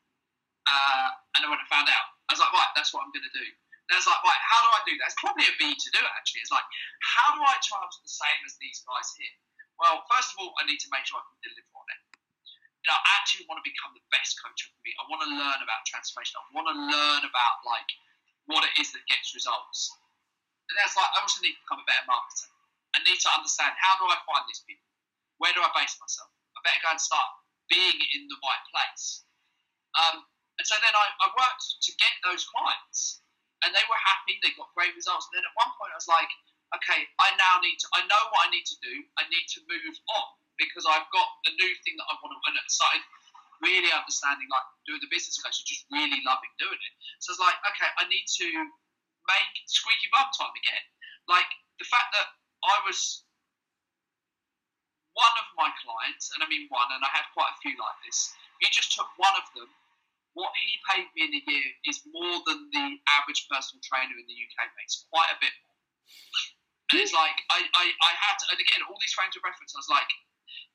Uh, 0.63 1.09
and 1.35 1.41
I 1.43 1.47
went 1.51 1.59
and 1.59 1.71
found 1.71 1.91
out. 1.91 2.15
I 2.31 2.39
was 2.39 2.41
like, 2.41 2.55
right, 2.55 2.73
that's 2.79 2.95
what 2.95 3.03
I'm 3.03 3.11
going 3.11 3.27
to 3.27 3.35
do. 3.35 3.43
And 3.45 3.91
I 3.93 3.99
was 3.99 4.07
like, 4.07 4.23
right, 4.23 4.43
how 4.47 4.63
do 4.63 4.69
I 4.71 4.81
do 4.87 4.95
that? 5.03 5.11
It's 5.11 5.19
probably 5.19 5.45
a 5.51 5.55
B 5.59 5.75
to 5.75 5.91
do 5.91 5.99
it, 5.99 6.13
actually. 6.15 6.47
It's 6.47 6.55
like, 6.55 6.65
how 7.03 7.35
do 7.35 7.43
I 7.43 7.59
charge 7.59 7.93
the 7.99 8.09
same 8.09 8.41
as 8.47 8.55
these 8.63 8.81
guys 8.87 9.11
here? 9.19 9.37
Well, 9.81 10.05
first 10.09 10.35
of 10.35 10.43
all, 10.43 10.53
I 10.61 10.67
need 10.69 10.81
to 10.83 10.91
make 10.93 11.05
sure 11.09 11.19
I 11.19 11.27
can 11.27 11.41
deliver 11.43 11.73
on 11.77 11.87
it. 11.91 12.01
You 12.83 12.91
know, 12.91 12.99
I 12.99 13.11
actually 13.23 13.47
want 13.47 13.63
to 13.63 13.67
become 13.67 13.95
the 13.95 14.03
best 14.11 14.39
coach 14.43 14.67
I 14.67 14.69
can 14.71 14.83
be. 14.83 14.93
I 14.99 15.05
want 15.07 15.23
to 15.23 15.31
learn 15.31 15.61
about 15.63 15.87
transformation. 15.87 16.39
I 16.39 16.45
want 16.51 16.67
to 16.71 16.77
learn 16.77 17.23
about, 17.23 17.57
like, 17.63 17.91
what 18.51 18.67
it 18.67 18.75
is 18.79 18.91
that 18.91 19.07
gets 19.07 19.35
results. 19.39 19.95
And 20.67 20.75
that's 20.75 20.99
like, 20.99 21.07
I 21.15 21.23
also 21.23 21.39
need 21.43 21.55
to 21.55 21.63
become 21.63 21.83
a 21.83 21.87
better 21.87 22.07
marketer. 22.11 22.51
I 22.95 23.01
need 23.07 23.23
to 23.23 23.31
understand 23.33 23.73
how 23.79 23.97
do 24.03 24.11
I 24.11 24.19
find 24.27 24.45
these 24.51 24.67
people? 24.67 24.85
Where 25.39 25.55
do 25.55 25.63
I 25.63 25.71
base 25.75 25.95
myself? 25.99 26.31
I 26.55 26.61
better 26.67 26.83
go 26.83 26.91
and 26.95 27.03
start 27.03 27.29
being 27.71 27.99
in 28.19 28.27
the 28.29 28.39
right 28.43 28.65
place. 28.71 29.25
Um, 29.97 30.27
and 30.59 30.67
so 30.67 30.77
then 30.83 30.93
I, 30.93 31.07
I 31.23 31.27
worked 31.33 31.65
to 31.87 31.91
get 31.97 32.15
those 32.27 32.45
clients, 32.51 33.23
and 33.65 33.73
they 33.73 33.85
were 33.89 33.99
happy. 33.99 34.37
They 34.43 34.53
got 34.59 34.75
great 34.77 34.93
results. 34.93 35.31
And 35.31 35.41
then 35.41 35.47
at 35.47 35.55
one 35.57 35.73
point, 35.79 35.95
I 35.95 35.99
was 35.99 36.11
like, 36.11 36.31
okay, 36.77 37.01
I 37.21 37.29
now 37.37 37.61
need 37.61 37.79
to. 37.81 37.87
I 37.97 38.03
know 38.09 38.23
what 38.33 38.49
I 38.49 38.49
need 38.53 38.67
to 38.69 38.79
do. 38.81 38.95
I 39.21 39.25
need 39.29 39.47
to 39.57 39.61
move 39.69 39.97
on 40.17 40.27
because 40.57 40.85
I've 40.89 41.09
got 41.13 41.29
a 41.49 41.53
new 41.57 41.73
thing 41.85 41.97
that 42.01 42.09
I 42.09 42.15
want 42.21 42.33
to. 42.33 42.41
And 42.49 42.57
I 42.57 42.63
started 42.69 43.03
really 43.63 43.91
understanding, 43.95 44.49
like 44.51 44.67
doing 44.89 45.01
the 45.01 45.11
business 45.13 45.39
coach, 45.39 45.63
just 45.65 45.87
really 45.93 46.21
loving 46.25 46.53
doing 46.59 46.79
it. 46.79 46.95
So 47.23 47.33
it's 47.33 47.43
like, 47.43 47.57
okay, 47.75 47.91
I 48.01 48.05
need 48.09 48.27
to 48.43 48.47
make 49.29 49.51
squeaky 49.71 50.09
bum 50.11 50.29
time 50.35 50.55
again. 50.55 50.85
Like 51.31 51.49
the 51.79 51.87
fact 51.87 52.11
that 52.17 52.27
I 52.67 52.77
was 52.87 53.23
one 55.13 55.37
of 55.39 55.49
my 55.61 55.69
clients, 55.85 56.33
and 56.33 56.41
I 56.41 56.49
mean 56.49 56.67
one, 56.73 56.89
and 56.89 57.05
I 57.05 57.11
had 57.13 57.29
quite 57.37 57.53
a 57.53 57.59
few 57.61 57.77
like 57.77 57.99
this. 58.09 58.33
You 58.65 58.69
just 58.73 58.97
took 58.97 59.11
one 59.21 59.37
of 59.37 59.45
them 59.53 59.69
what 60.35 60.53
he 60.57 60.81
paid 60.89 61.07
me 61.13 61.29
in 61.29 61.33
a 61.37 61.43
year 61.45 61.69
is 61.85 62.01
more 62.09 62.41
than 62.49 62.69
the 62.73 62.87
average 63.21 63.45
personal 63.53 63.85
trainer 63.85 64.17
in 64.17 64.25
the 64.25 64.37
UK 64.37 64.57
makes, 64.81 65.05
quite 65.13 65.29
a 65.29 65.39
bit 65.41 65.53
more. 65.53 65.77
And 66.93 67.01
it's 67.01 67.17
like 67.17 67.41
I, 67.49 67.65
I, 67.73 67.85
I 67.89 68.13
had 68.21 68.37
to, 68.37 68.45
and 68.53 68.61
again, 68.61 68.85
all 68.85 69.01
these 69.01 69.17
frames 69.17 69.33
of 69.33 69.41
reference, 69.41 69.73
I 69.73 69.81
was 69.81 69.89
like, 69.89 70.09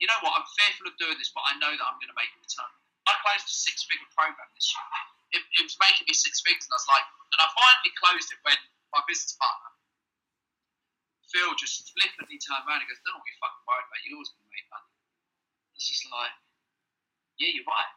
you 0.01 0.09
know 0.09 0.17
what, 0.25 0.33
I'm 0.33 0.47
fearful 0.57 0.89
of 0.89 0.97
doing 0.97 1.13
this, 1.21 1.29
but 1.29 1.45
I 1.45 1.53
know 1.61 1.69
that 1.69 1.85
I'm 1.85 2.01
going 2.01 2.09
to 2.09 2.17
make 2.17 2.33
a 2.33 2.39
return. 2.41 2.71
I 3.05 3.13
closed 3.21 3.45
a 3.45 3.53
six 3.53 3.85
figure 3.85 4.09
program 4.17 4.49
this 4.57 4.73
year. 4.73 4.85
It, 5.37 5.41
it 5.61 5.63
was 5.63 5.77
making 5.77 6.09
me 6.09 6.17
six 6.17 6.41
figures, 6.41 6.65
and 6.65 6.73
I 6.73 6.79
was 6.81 6.89
like, 6.89 7.05
and 7.37 7.39
I 7.39 7.47
finally 7.53 7.93
closed 8.01 8.29
it 8.33 8.39
when 8.41 8.57
my 8.89 9.01
business 9.05 9.37
partner, 9.37 9.71
Phil, 11.29 11.53
just 11.59 11.85
flippantly 11.93 12.39
turned 12.39 12.65
around 12.65 12.81
and 12.81 12.89
goes, 12.89 13.01
Don't 13.03 13.19
you're 13.21 13.41
fucking 13.43 13.63
worried 13.67 13.85
about, 13.85 14.01
you're 14.07 14.17
always 14.17 14.31
going 14.33 14.47
to 14.47 14.53
make 14.53 14.67
money. 14.71 14.91
It's 15.77 15.85
just 15.85 16.07
like, 16.09 16.33
yeah, 17.37 17.51
you're 17.53 17.67
right. 17.67 17.93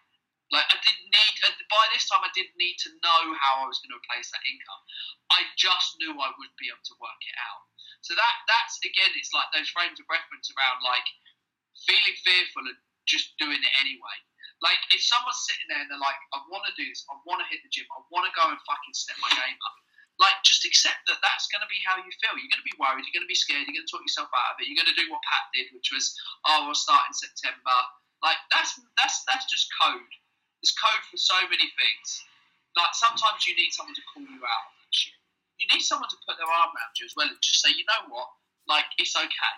Like 0.50 0.66
I 0.66 0.76
didn't 0.82 1.10
need 1.14 1.34
by 1.70 1.84
this 1.94 2.10
time 2.10 2.26
I 2.26 2.32
didn't 2.34 2.58
need 2.58 2.74
to 2.82 2.90
know 3.06 3.22
how 3.38 3.62
I 3.62 3.70
was 3.70 3.78
going 3.78 3.94
to 3.94 4.02
replace 4.02 4.34
that 4.34 4.42
income. 4.42 4.82
I 5.30 5.46
just 5.54 5.94
knew 6.02 6.10
I 6.18 6.34
would 6.34 6.54
be 6.58 6.66
able 6.66 6.82
to 6.90 6.96
work 6.98 7.22
it 7.22 7.38
out. 7.38 7.70
So 8.02 8.18
that 8.18 8.34
that's 8.50 8.82
again, 8.82 9.14
it's 9.14 9.30
like 9.30 9.46
those 9.54 9.70
frames 9.70 10.02
of 10.02 10.10
reference 10.10 10.50
around 10.50 10.82
like 10.82 11.06
feeling 11.86 12.18
fearful 12.26 12.66
and 12.66 12.78
just 13.06 13.38
doing 13.38 13.62
it 13.62 13.74
anyway. 13.78 14.18
Like 14.58 14.82
if 14.90 15.00
someone's 15.00 15.40
sitting 15.46 15.70
there 15.70 15.80
and 15.80 15.88
they're 15.88 16.02
like, 16.02 16.18
I 16.34 16.42
want 16.50 16.66
to 16.66 16.74
do 16.74 16.84
this, 16.84 17.06
I 17.06 17.16
want 17.24 17.40
to 17.40 17.48
hit 17.48 17.62
the 17.62 17.70
gym, 17.70 17.86
I 17.94 18.02
want 18.10 18.26
to 18.26 18.34
go 18.34 18.50
and 18.50 18.58
fucking 18.66 18.96
step 18.98 19.16
my 19.22 19.30
game 19.30 19.60
up. 19.62 19.76
Like 20.20 20.36
just 20.44 20.68
accept 20.68 21.08
that 21.08 21.22
that's 21.24 21.48
going 21.48 21.64
to 21.64 21.70
be 21.70 21.80
how 21.80 21.96
you 21.96 22.12
feel. 22.20 22.36
You're 22.36 22.52
going 22.52 22.60
to 22.60 22.68
be 22.68 22.76
worried. 22.76 23.08
You're 23.08 23.16
going 23.16 23.24
to 23.24 23.32
be 23.32 23.38
scared. 23.38 23.64
You're 23.64 23.78
going 23.80 23.88
to 23.88 23.92
talk 23.94 24.04
yourself 24.04 24.28
out 24.36 24.52
of 24.52 24.60
it. 24.60 24.68
You're 24.68 24.76
going 24.76 24.92
to 24.92 24.98
do 25.00 25.08
what 25.08 25.24
Pat 25.24 25.48
did, 25.56 25.72
which 25.72 25.88
was, 25.94 26.12
oh, 26.44 26.68
we'll 26.68 26.76
start 26.76 27.08
in 27.08 27.16
September. 27.16 27.78
Like 28.20 28.36
that's 28.52 28.76
that's 29.00 29.24
that's 29.24 29.48
just 29.48 29.72
code. 29.80 30.12
There's 30.60 30.76
code 30.76 31.04
for 31.08 31.16
so 31.16 31.36
many 31.48 31.68
things. 31.72 32.08
Like 32.76 32.92
sometimes 32.92 33.48
you 33.48 33.56
need 33.56 33.72
someone 33.72 33.96
to 33.96 34.04
call 34.12 34.22
you 34.22 34.40
out 34.44 34.64
on 34.70 34.74
that 34.76 34.92
shit. 34.92 35.16
You 35.58 35.66
need 35.72 35.82
someone 35.82 36.08
to 36.12 36.20
put 36.24 36.36
their 36.36 36.48
arm 36.48 36.72
around 36.72 36.94
you 36.96 37.08
as 37.08 37.16
well 37.16 37.28
and 37.28 37.40
just 37.40 37.60
say, 37.64 37.72
you 37.72 37.84
know 37.88 38.08
what? 38.12 38.28
Like 38.68 38.86
it's 39.00 39.16
okay. 39.16 39.54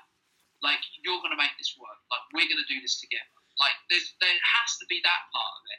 Like 0.62 0.80
you're 1.02 1.20
gonna 1.20 1.38
make 1.38 1.54
this 1.58 1.74
work. 1.76 1.98
Like 2.08 2.24
we're 2.32 2.48
gonna 2.48 2.66
do 2.70 2.78
this 2.80 3.02
together. 3.02 3.34
Like 3.58 3.74
there's 3.90 4.14
there 4.22 4.32
has 4.32 4.78
to 4.80 4.86
be 4.86 5.02
that 5.02 5.22
part 5.34 5.52
of 5.58 5.62
it. 5.74 5.78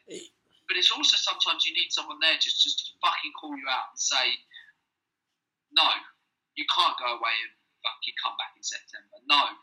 But 0.68 0.80
it's 0.80 0.92
also 0.92 1.16
sometimes 1.20 1.66
you 1.68 1.74
need 1.76 1.92
someone 1.92 2.20
there 2.20 2.36
just 2.40 2.64
just 2.64 2.84
to 2.84 2.92
fucking 3.00 3.34
call 3.40 3.56
you 3.56 3.68
out 3.68 3.96
and 3.96 4.00
say, 4.00 4.40
no, 5.74 5.88
you 6.56 6.66
can't 6.70 6.96
go 7.02 7.18
away 7.18 7.36
and 7.44 7.52
fucking 7.84 8.16
come 8.22 8.36
back 8.40 8.56
in 8.56 8.64
September. 8.64 9.20
No, 9.28 9.58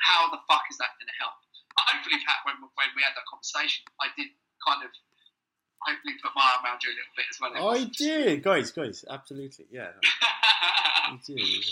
how 0.00 0.32
the 0.32 0.40
fuck 0.48 0.64
is 0.72 0.80
that 0.80 0.96
going 0.96 1.10
to 1.12 1.18
help? 1.20 1.36
Hopefully, 1.76 2.20
Pat, 2.24 2.44
when, 2.44 2.60
when 2.60 2.90
we 2.96 3.02
had 3.04 3.16
that 3.16 3.24
conversation, 3.28 3.84
I 4.00 4.12
did 4.16 4.32
kind 4.66 4.84
of 4.84 4.90
hopefully 5.80 6.14
put 6.22 6.32
my 6.36 6.44
arm 6.44 6.64
around 6.64 6.80
you 6.84 6.92
a 6.92 6.96
little 6.96 7.14
bit 7.16 7.26
as 7.28 7.38
well. 7.40 7.52
Oh, 7.56 7.70
I 7.72 7.84
do, 7.84 8.36
guys, 8.38 8.70
guys, 8.70 9.04
absolutely, 9.08 9.66
yeah. 9.70 9.96
I 11.08 11.18
did. 11.26 11.64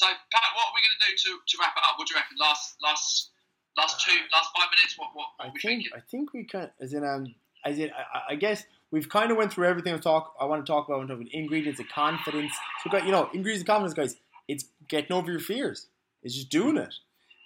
So, 0.00 0.06
Pat, 0.06 0.48
what 0.56 0.64
are 0.64 0.74
we 0.74 0.80
going 0.80 0.96
to 0.96 1.10
do 1.10 1.16
to, 1.16 1.30
to 1.46 1.58
wrap 1.60 1.76
it 1.76 1.82
up? 1.84 1.98
What 1.98 2.08
do 2.08 2.14
you 2.14 2.20
reckon? 2.20 2.36
Last, 2.40 2.76
last, 2.82 3.30
last 3.76 4.00
two, 4.00 4.12
uh, 4.12 4.32
last 4.32 4.48
five 4.56 4.68
minutes. 4.74 4.96
What, 4.96 5.10
what, 5.12 5.26
what 5.36 5.48
I 5.48 5.50
think, 5.50 5.60
thinking? 5.60 5.90
I 5.94 6.00
think 6.00 6.32
we 6.32 6.44
can. 6.44 6.70
As 6.80 6.94
in, 6.94 7.04
um, 7.04 7.34
as 7.66 7.78
in, 7.78 7.90
I, 7.90 8.32
I 8.32 8.34
guess 8.36 8.64
we've 8.90 9.10
kind 9.10 9.30
of 9.30 9.36
went 9.36 9.52
through 9.52 9.66
everything 9.66 9.92
I 9.92 9.98
talk. 9.98 10.34
I 10.40 10.46
want 10.46 10.64
to 10.64 10.72
talk 10.72 10.88
about. 10.88 11.06
Talk 11.06 11.20
ingredients 11.32 11.80
of 11.80 11.88
confidence. 11.90 12.54
So, 12.82 12.88
got 12.88 13.04
you 13.04 13.12
know, 13.12 13.28
ingredients 13.34 13.60
of 13.60 13.66
confidence, 13.66 13.92
guys. 13.92 14.16
It's 14.48 14.64
getting 14.88 15.12
over 15.12 15.30
your 15.30 15.40
fears. 15.40 15.88
It's 16.22 16.34
just 16.34 16.48
doing 16.48 16.78
it. 16.78 16.94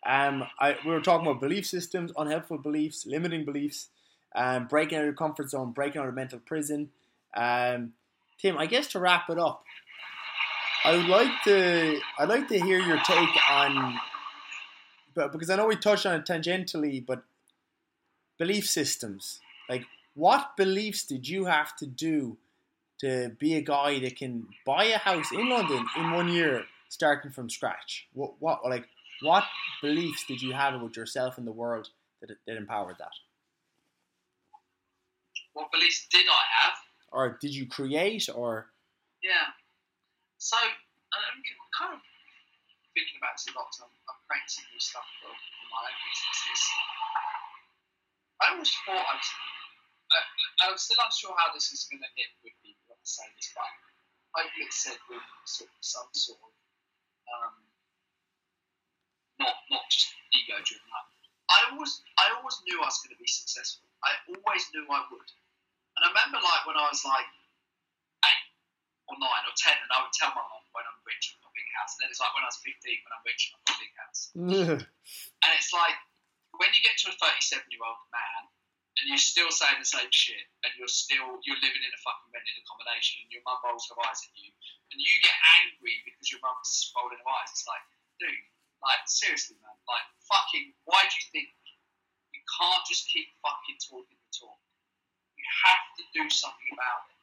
Um, 0.07 0.45
I, 0.61 0.77
we 0.85 0.93
were 0.93 1.01
talking 1.01 1.27
about 1.27 1.41
belief 1.41 1.67
systems, 1.67 2.13
unhelpful 2.17 2.59
beliefs, 2.59 3.07
limiting 3.07 3.45
beliefs, 3.45 3.89
um, 4.35 4.67
breaking 4.67 4.99
out 4.99 5.03
of 5.03 5.07
your 5.07 5.15
comfort 5.15 5.51
zone, 5.51 5.73
breaking 5.73 6.01
out 6.01 6.09
of 6.09 6.15
mental 6.15 6.39
prison. 6.41 6.91
Um, 7.35 7.95
Tim, 8.39 8.59
I 8.59 8.67
guess 8.67 8.89
to 8.89 9.01
wrap 9.01 9.31
it 9.31 9.39
up, 9.39 9.65
I 10.85 10.97
would 10.97 11.07
like 11.07 11.43
to 11.45 11.99
I'd 12.19 12.29
like 12.29 12.49
to 12.49 12.61
hear 12.61 12.79
your 12.79 12.99
take 12.99 13.51
on, 13.51 13.99
but 15.15 15.33
because 15.33 15.49
I 15.49 15.57
know 15.57 15.67
we 15.67 15.77
touched 15.77 16.05
on 16.05 16.15
it 16.15 16.27
tangentially, 16.27 17.05
but 17.05 17.23
belief 18.39 18.69
systems. 18.69 19.41
Like, 19.69 19.87
what 20.15 20.57
beliefs 20.57 21.05
did 21.05 21.27
you 21.27 21.47
have 21.47 21.75
to 21.77 21.87
do 21.87 22.37
to 23.01 23.31
be 23.39 23.55
a 23.55 23.63
guy 23.63 23.99
that 24.01 24.17
can 24.17 24.49
buy 24.67 24.85
a 24.85 24.99
house 24.99 25.33
in 25.33 25.49
London 25.49 25.87
in 25.97 26.11
one 26.11 26.29
year, 26.29 26.65
starting 26.91 27.31
from 27.31 27.49
scratch? 27.49 28.07
What 28.13 28.35
what 28.41 28.65
like 28.65 28.87
what 29.25 29.45
beliefs 29.81 30.25
did 30.29 30.43
you 30.43 30.53
have 30.53 30.75
about 30.75 30.97
yourself 30.97 31.39
and 31.39 31.47
the 31.47 31.53
world 31.53 31.89
that, 32.21 32.31
that 32.47 32.57
empowered 32.57 32.97
that? 33.01 33.17
What 35.55 35.73
beliefs 35.73 36.07
did 36.13 36.27
I 36.29 36.45
have? 36.61 36.77
Or 37.11 37.39
did 37.41 37.55
you 37.55 37.67
create, 37.67 38.29
or? 38.29 38.69
Yeah. 39.23 39.49
So, 40.37 40.57
uh, 40.61 41.17
I'm 41.17 41.41
kind 41.73 41.95
of 41.97 42.03
thinking 42.93 43.17
about 43.17 43.41
this 43.41 43.49
a 43.49 43.57
lot. 43.57 43.73
I'm, 43.81 43.89
I'm 43.89 44.21
creating 44.29 44.51
some 44.51 44.67
new 44.69 44.83
stuff 44.83 45.09
for, 45.23 45.33
for 45.33 45.67
my 45.73 45.89
own 45.89 45.99
businesses. 46.05 46.63
I 48.43 48.45
always 48.53 48.73
thought 48.85 49.09
I 49.09 49.15
was, 49.15 49.31
I, 50.13 50.19
I'm 50.69 50.77
still 50.77 51.01
unsure 51.01 51.33
how 51.39 51.55
this 51.55 51.73
is 51.73 51.87
going 51.89 52.03
to 52.03 52.11
hit 52.19 52.29
with 52.45 52.53
people 52.61 52.93
when 52.93 52.99
I 52.99 53.07
say 53.07 53.25
this, 53.39 53.49
but 53.57 53.73
hopefully 54.35 54.67
it 54.69 54.75
said 54.75 54.99
with 55.09 55.23
sort 55.47 55.71
of 55.71 55.81
some 55.81 56.11
sort 56.13 56.43
of 56.43 56.53
not 59.39 59.55
not 59.70 59.85
just 59.90 60.15
ego 60.35 60.59
driven. 60.62 60.90
I 61.51 61.70
always 61.73 61.93
I 62.19 62.32
always 62.35 62.56
knew 62.66 62.81
I 62.81 62.89
was 62.89 62.98
going 63.05 63.15
to 63.15 63.20
be 63.20 63.28
successful. 63.28 63.86
I 64.02 64.16
always 64.32 64.65
knew 64.73 64.85
I 64.89 65.02
would. 65.12 65.31
And 65.97 66.02
I 66.02 66.09
remember 66.11 66.43
like 66.43 66.62
when 66.66 66.78
I 66.78 66.89
was 66.90 67.05
like 67.06 67.28
eight 68.27 68.44
or 69.06 69.16
nine 69.20 69.44
or 69.47 69.55
ten, 69.55 69.77
and 69.78 69.90
I 69.93 70.02
would 70.02 70.15
tell 70.16 70.32
my 70.35 70.43
mom 70.43 70.65
when 70.74 70.85
I'm 70.89 71.01
rich 71.06 71.31
I've 71.31 71.40
got 71.44 71.52
a 71.52 71.56
big 71.56 71.69
house. 71.78 71.93
And 71.94 72.01
then 72.05 72.09
it's 72.11 72.23
like 72.23 72.32
when 72.35 72.44
I 72.44 72.51
was 72.51 72.61
fifteen 72.65 72.98
when 73.05 73.12
I'm 73.15 73.24
rich 73.28 73.43
I've 73.52 73.62
got 73.65 73.77
a 73.77 73.82
big 73.85 73.94
house. 74.01 74.20
and 75.44 75.51
it's 75.55 75.73
like 75.73 75.97
when 76.59 76.70
you 76.74 76.81
get 76.86 76.94
to 77.02 77.11
a 77.11 77.16
37 77.19 77.66
year 77.70 77.82
old 77.82 77.98
man 78.15 78.43
and 78.98 79.11
you're 79.11 79.19
still 79.19 79.51
saying 79.51 79.74
the 79.82 79.86
same 79.86 80.11
shit 80.15 80.47
and 80.62 80.70
you're 80.78 80.90
still 80.90 81.39
you're 81.43 81.59
living 81.59 81.82
in 81.82 81.90
a 81.90 82.01
fucking 82.02 82.31
rented 82.31 82.55
accommodation 82.62 83.27
and 83.27 83.31
your 83.35 83.43
mum 83.43 83.59
rolls 83.66 83.90
her 83.90 83.98
eyes 84.06 84.23
at 84.23 84.35
you 84.39 84.55
and 84.94 84.98
you 85.02 85.15
get 85.23 85.35
angry 85.59 85.98
because 86.06 86.31
your 86.31 86.39
mum's 86.47 86.94
rolling 86.94 87.19
her 87.19 87.31
eyes. 87.35 87.51
It's 87.51 87.66
like, 87.66 87.82
dude, 88.23 88.47
like, 88.85 89.02
seriously, 89.09 89.56
man. 89.65 89.77
Like, 89.89 90.06
fucking, 90.28 90.77
why 90.85 91.02
do 91.09 91.15
you 91.16 91.27
think 91.32 91.48
you 92.32 92.43
can't 92.44 92.85
just 92.85 93.09
keep 93.09 93.28
fucking 93.40 93.81
talking 93.81 94.16
the 94.16 94.31
talk? 94.32 94.61
You 95.36 95.47
have 95.65 95.85
to 96.01 96.02
do 96.12 96.24
something 96.28 96.70
about 96.73 97.09
it. 97.09 97.19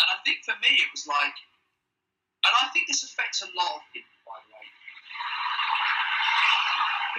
And 0.00 0.08
I 0.14 0.16
think 0.24 0.46
for 0.46 0.56
me, 0.62 0.70
it 0.80 0.90
was 0.94 1.04
like, 1.04 1.36
and 2.46 2.52
I 2.56 2.72
think 2.72 2.88
this 2.88 3.04
affects 3.04 3.44
a 3.44 3.50
lot 3.52 3.82
of 3.82 3.84
people, 3.92 4.16
by 4.24 4.38
the 4.40 4.48
way. 4.48 4.66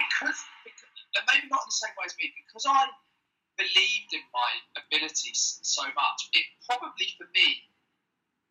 because, 0.02 0.40
because 0.66 0.90
and 1.14 1.24
maybe 1.30 1.46
not 1.46 1.62
in 1.62 1.70
the 1.70 1.78
same 1.78 1.94
way 1.94 2.08
as 2.08 2.16
me, 2.18 2.34
because 2.34 2.66
I 2.66 2.90
believed 3.54 4.10
in 4.16 4.24
my 4.34 4.50
abilities 4.80 5.60
so 5.62 5.84
much, 5.94 6.18
it 6.34 6.46
probably 6.66 7.14
for 7.14 7.28
me 7.36 7.68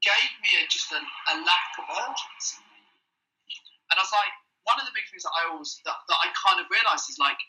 gave 0.01 0.31
me 0.41 0.61
a, 0.61 0.65
just 0.69 0.89
a, 0.93 1.01
a 1.01 1.35
lack 1.43 1.71
of 1.77 1.85
urgency. 1.89 2.63
And 3.91 3.99
I 3.99 4.01
was 4.01 4.13
like, 4.15 4.33
one 4.67 4.77
of 4.77 4.85
the 4.85 4.95
big 4.95 5.07
things 5.09 5.25
that 5.25 5.33
I 5.33 5.49
always 5.49 5.77
that, 5.85 5.97
that 6.07 6.19
I 6.21 6.29
kind 6.37 6.59
of 6.61 6.69
realised 6.69 7.09
is 7.09 7.17
like, 7.17 7.39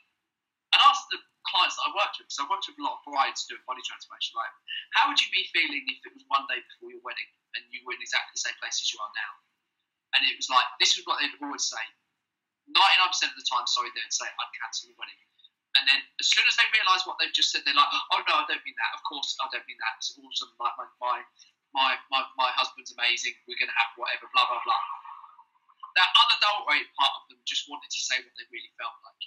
and 0.73 0.81
asked 0.85 1.09
the 1.13 1.21
clients 1.45 1.77
that 1.77 1.89
I 1.89 1.97
worked 1.97 2.17
with, 2.17 2.31
because 2.31 2.41
I 2.41 2.49
worked 2.49 2.67
with 2.71 2.81
a 2.81 2.85
lot 2.85 3.01
of 3.01 3.05
brides 3.05 3.45
doing 3.45 3.61
body 3.69 3.85
transformation, 3.85 4.39
like, 4.39 4.53
how 4.97 5.11
would 5.11 5.21
you 5.21 5.29
be 5.29 5.45
feeling 5.53 5.85
if 5.91 6.01
it 6.07 6.15
was 6.17 6.25
one 6.33 6.49
day 6.49 6.61
before 6.61 6.95
your 6.95 7.05
wedding 7.05 7.29
and 7.59 7.67
you 7.69 7.85
were 7.85 7.93
in 7.93 8.01
exactly 8.01 8.33
the 8.33 8.45
same 8.47 8.57
place 8.57 8.81
as 8.81 8.89
you 8.89 8.99
are 9.03 9.13
now? 9.13 9.33
And 10.17 10.29
it 10.29 10.37
was 10.37 10.49
like, 10.49 10.65
this 10.81 10.97
is 10.97 11.05
what 11.05 11.21
they'd 11.21 11.37
always 11.41 11.65
say 11.65 11.85
99% 12.71 13.33
of 13.33 13.37
the 13.37 13.49
time, 13.49 13.67
sorry, 13.67 13.91
they'd 13.93 14.15
say, 14.15 14.29
I'd 14.29 14.55
cancel 14.55 14.93
the 14.93 14.97
wedding. 14.97 15.19
And 15.73 15.89
then 15.89 16.05
as 16.21 16.29
soon 16.29 16.45
as 16.45 16.55
they 16.61 16.69
realise 16.69 17.09
what 17.09 17.17
they've 17.17 17.33
just 17.33 17.49
said, 17.49 17.65
they're 17.65 17.77
like, 17.77 17.89
oh 17.89 18.21
no, 18.29 18.45
I 18.45 18.45
don't 18.45 18.61
mean 18.61 18.77
that. 18.77 18.93
Of 18.93 19.03
course, 19.09 19.33
I 19.41 19.49
don't 19.49 19.65
mean 19.65 19.81
that. 19.81 19.97
It's 19.97 20.13
awesome. 20.21 20.53
Like 20.61 20.77
my 20.77 20.85
my 21.01 21.17
my 21.73 21.91
my, 22.13 22.21
my 22.37 22.51
husband's 22.53 22.93
amazing. 22.93 23.33
We're 23.49 23.57
going 23.57 23.73
to 23.73 23.81
have 23.81 23.97
whatever. 23.97 24.29
Blah 24.37 24.53
blah 24.53 24.61
blah. 24.69 25.02
That 25.97 26.09
unadulterated 26.17 26.89
part 26.97 27.13
of 27.21 27.23
them 27.29 27.41
just 27.45 27.69
wanted 27.69 27.93
to 27.93 28.01
say 28.01 28.17
what 28.21 28.33
they 28.41 28.49
really 28.49 28.73
felt 28.81 28.97
like. 29.05 29.23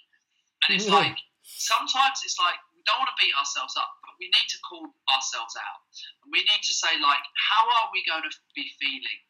And 0.66 0.70
it's 0.74 0.90
like 0.90 1.18
sometimes 1.46 2.26
it's 2.26 2.42
like 2.42 2.58
we 2.74 2.82
don't 2.90 2.98
want 2.98 3.14
to 3.14 3.20
beat 3.22 3.34
ourselves 3.38 3.78
up, 3.78 4.02
but 4.02 4.18
we 4.18 4.34
need 4.34 4.50
to 4.50 4.60
call 4.66 4.90
ourselves 5.14 5.54
out, 5.58 5.86
and 6.26 6.34
we 6.34 6.42
need 6.42 6.64
to 6.66 6.74
say 6.74 6.98
like, 6.98 7.22
how 7.38 7.64
are 7.70 7.94
we 7.94 8.02
going 8.10 8.26
to 8.26 8.34
be 8.58 8.66
feeling 8.82 9.22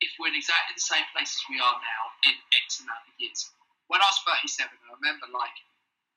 if 0.00 0.14
we're 0.16 0.32
in 0.32 0.38
exactly 0.38 0.72
the 0.72 0.88
same 0.88 1.04
place 1.12 1.36
as 1.36 1.44
we 1.52 1.60
are 1.60 1.76
now 1.76 2.02
in 2.24 2.34
X 2.64 2.80
amount 2.80 3.04
of 3.04 3.12
years? 3.20 3.44
When 3.92 4.00
I 4.00 4.08
was 4.08 4.20
37, 4.24 4.64
I 4.64 4.96
remember 4.96 5.28
like 5.28 5.56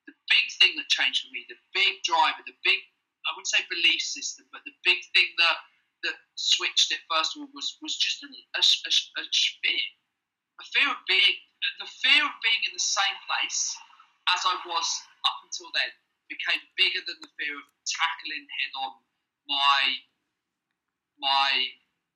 the 0.07 0.15
big 0.31 0.45
thing 0.59 0.79
that 0.79 0.87
changed 0.87 1.27
for 1.27 1.31
me, 1.35 1.43
the 1.51 1.59
big 1.75 1.99
driver, 2.07 2.39
the 2.47 2.55
big 2.63 2.79
I 3.27 3.35
wouldn't 3.35 3.51
say 3.51 3.61
belief 3.69 4.01
system, 4.01 4.49
but 4.49 4.65
the 4.65 4.73
big 4.81 4.97
thing 5.13 5.29
that 5.37 5.57
that 6.03 6.17
switched 6.35 6.91
it 6.91 7.01
first 7.09 7.35
of 7.35 7.45
all 7.45 7.51
was 7.53 7.77
was 7.81 7.97
just 7.97 8.23
a, 8.23 8.27
a, 8.27 8.61
a, 8.61 8.91
a 9.21 9.23
fear, 9.61 9.85
a 10.59 10.65
fear 10.73 10.89
of 10.89 11.01
being 11.07 11.37
the 11.77 11.89
fear 12.01 12.21
of 12.25 12.35
being 12.41 12.61
in 12.65 12.73
the 12.73 12.81
same 12.81 13.17
place 13.29 13.77
as 14.33 14.41
I 14.45 14.55
was 14.65 14.87
up 15.25 15.37
until 15.45 15.69
then 15.77 15.91
became 16.29 16.61
bigger 16.79 17.03
than 17.05 17.19
the 17.21 17.31
fear 17.37 17.53
of 17.53 17.65
tackling 17.85 18.47
head 18.47 18.73
on 18.79 18.91
my 19.45 19.79
my 21.19 21.49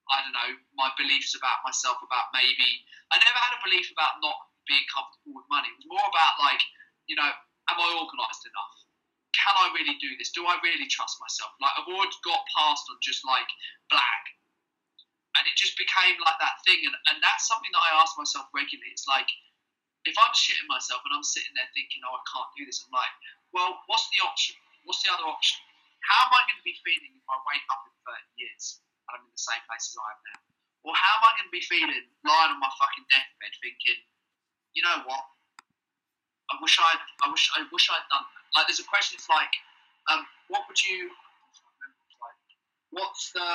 I 0.10 0.22
don't 0.22 0.38
know 0.38 0.54
my 0.78 0.90
beliefs 0.98 1.34
about 1.38 1.66
myself 1.66 2.00
about 2.02 2.34
maybe 2.34 2.86
I 3.12 3.22
never 3.22 3.42
had 3.42 3.58
a 3.58 3.66
belief 3.66 3.90
about 3.92 4.22
not 4.22 4.38
being 4.66 4.86
comfortable 4.90 5.38
with 5.38 5.50
money. 5.50 5.70
It 5.70 5.78
was 5.82 5.90
more 5.90 6.08
about 6.10 6.42
like 6.42 6.62
you 7.06 7.18
know 7.18 7.30
am 7.30 7.78
I 7.78 7.90
organised 7.98 8.46
enough? 8.46 8.85
Can 9.36 9.56
I 9.60 9.68
really 9.76 10.00
do 10.00 10.16
this? 10.16 10.32
Do 10.32 10.48
I 10.48 10.56
really 10.64 10.88
trust 10.88 11.20
myself? 11.20 11.52
Like 11.60 11.76
I've 11.76 11.92
already 11.92 12.16
got 12.24 12.40
past 12.56 12.88
on 12.88 12.96
just 13.04 13.28
like 13.28 13.48
black, 13.92 14.24
and 15.36 15.44
it 15.44 15.60
just 15.60 15.76
became 15.76 16.16
like 16.24 16.40
that 16.40 16.64
thing, 16.64 16.80
and, 16.88 16.96
and 17.12 17.20
that's 17.20 17.52
something 17.52 17.72
that 17.76 17.84
I 17.84 18.00
ask 18.00 18.16
myself 18.16 18.48
regularly. 18.56 18.96
It's 18.96 19.06
like 19.06 19.28
if 20.06 20.16
I'm 20.22 20.34
shitting 20.38 20.70
myself 20.70 21.02
and 21.04 21.18
I'm 21.18 21.26
sitting 21.26 21.52
there 21.58 21.68
thinking, 21.74 22.06
oh, 22.06 22.14
I 22.14 22.24
can't 22.30 22.52
do 22.54 22.64
this, 22.64 22.86
I'm 22.86 22.94
like, 22.94 23.14
well, 23.52 23.82
what's 23.90 24.06
the 24.14 24.22
option? 24.22 24.54
What's 24.86 25.02
the 25.02 25.10
other 25.10 25.26
option? 25.26 25.58
How 26.06 26.30
am 26.30 26.34
I 26.38 26.46
going 26.46 26.62
to 26.62 26.66
be 26.66 26.78
feeling 26.86 27.18
if 27.18 27.26
I 27.26 27.38
wake 27.50 27.66
up 27.74 27.82
in 27.90 27.94
30 28.06 28.38
years 28.38 28.86
and 29.10 29.18
I'm 29.18 29.26
in 29.26 29.34
the 29.34 29.42
same 29.42 29.62
place 29.66 29.90
as 29.90 29.98
I 29.98 30.10
am 30.14 30.22
now? 30.30 30.40
Or 30.86 30.94
how 30.94 31.18
am 31.18 31.26
I 31.26 31.32
going 31.42 31.50
to 31.50 31.56
be 31.58 31.66
feeling 31.66 32.06
lying 32.22 32.54
on 32.54 32.62
my 32.62 32.70
fucking 32.78 33.10
deathbed 33.10 33.54
thinking, 33.58 34.00
you 34.78 34.86
know 34.86 35.02
what? 35.10 35.26
I 36.54 36.62
wish 36.62 36.78
I'd, 36.78 37.02
I 37.26 37.34
wish, 37.34 37.50
I 37.58 37.66
wish 37.74 37.90
I'd 37.90 38.06
done 38.06 38.22
that. 38.30 38.45
Like, 38.56 38.72
there's 38.72 38.80
a 38.80 38.88
question. 38.88 39.20
It's 39.20 39.30
like, 39.30 39.52
um, 40.12 40.24
what 40.48 40.64
would 40.68 40.80
you? 40.80 41.12
What's 42.96 43.36
the 43.36 43.50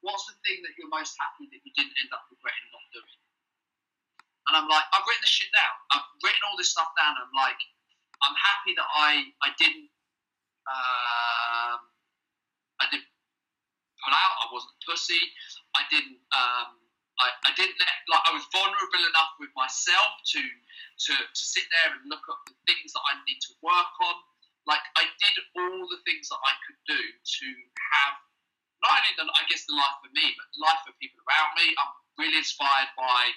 what's 0.00 0.24
the 0.30 0.36
thing 0.46 0.64
that 0.64 0.72
you're 0.80 0.88
most 0.88 1.18
happy 1.20 1.50
that 1.52 1.60
you 1.60 1.72
didn't 1.76 1.92
end 2.00 2.10
up 2.16 2.24
regretting 2.32 2.68
not 2.72 2.86
doing? 2.96 3.18
And 4.48 4.54
I'm 4.56 4.68
like, 4.70 4.86
I've 4.94 5.04
written 5.04 5.20
this 5.26 5.34
shit 5.34 5.50
down. 5.52 5.74
I've 5.92 6.06
written 6.22 6.40
all 6.48 6.56
this 6.56 6.70
stuff 6.72 6.88
down. 6.96 7.18
I'm 7.18 7.34
like, 7.34 7.58
I'm 8.24 8.36
happy 8.38 8.72
that 8.78 8.88
I 8.88 9.10
I 9.44 9.50
didn't 9.58 9.90
um, 10.66 11.80
I 12.82 12.86
didn't 12.90 13.10
pull 14.02 14.14
out. 14.14 14.34
I 14.42 14.46
wasn't 14.50 14.74
pussy. 14.82 15.20
I 15.74 15.82
didn't. 15.90 16.18
Um, 16.34 16.68
I, 17.16 17.32
I 17.48 17.50
didn't 17.56 17.76
let 17.80 17.94
like 18.12 18.24
I 18.28 18.32
was 18.36 18.44
vulnerable 18.52 19.04
enough 19.08 19.32
with 19.40 19.48
myself 19.56 20.20
to 20.36 20.40
to 20.40 21.12
to 21.16 21.42
sit 21.42 21.64
there 21.72 21.96
and 21.96 22.04
look 22.12 22.22
at 22.28 22.38
the 22.48 22.54
things 22.68 22.92
that 22.92 23.04
I 23.08 23.16
need 23.24 23.40
to 23.50 23.52
work 23.64 23.94
on. 24.04 24.16
Like 24.66 24.82
I 24.98 25.06
did 25.22 25.34
all 25.54 25.86
the 25.86 26.02
things 26.02 26.26
that 26.28 26.42
I 26.42 26.54
could 26.66 26.80
do 26.90 26.98
to 26.98 27.46
have 27.94 28.14
not 28.82 28.98
only 28.98 29.14
the 29.14 29.24
I 29.30 29.42
guess 29.46 29.64
the 29.64 29.78
life 29.78 29.98
for 30.02 30.10
me, 30.12 30.34
but 30.36 30.46
the 30.52 30.60
life 30.60 30.82
for 30.84 30.92
people 30.98 31.22
around 31.26 31.54
me. 31.56 31.72
I'm 31.78 31.94
really 32.18 32.42
inspired 32.42 32.90
by. 32.98 33.32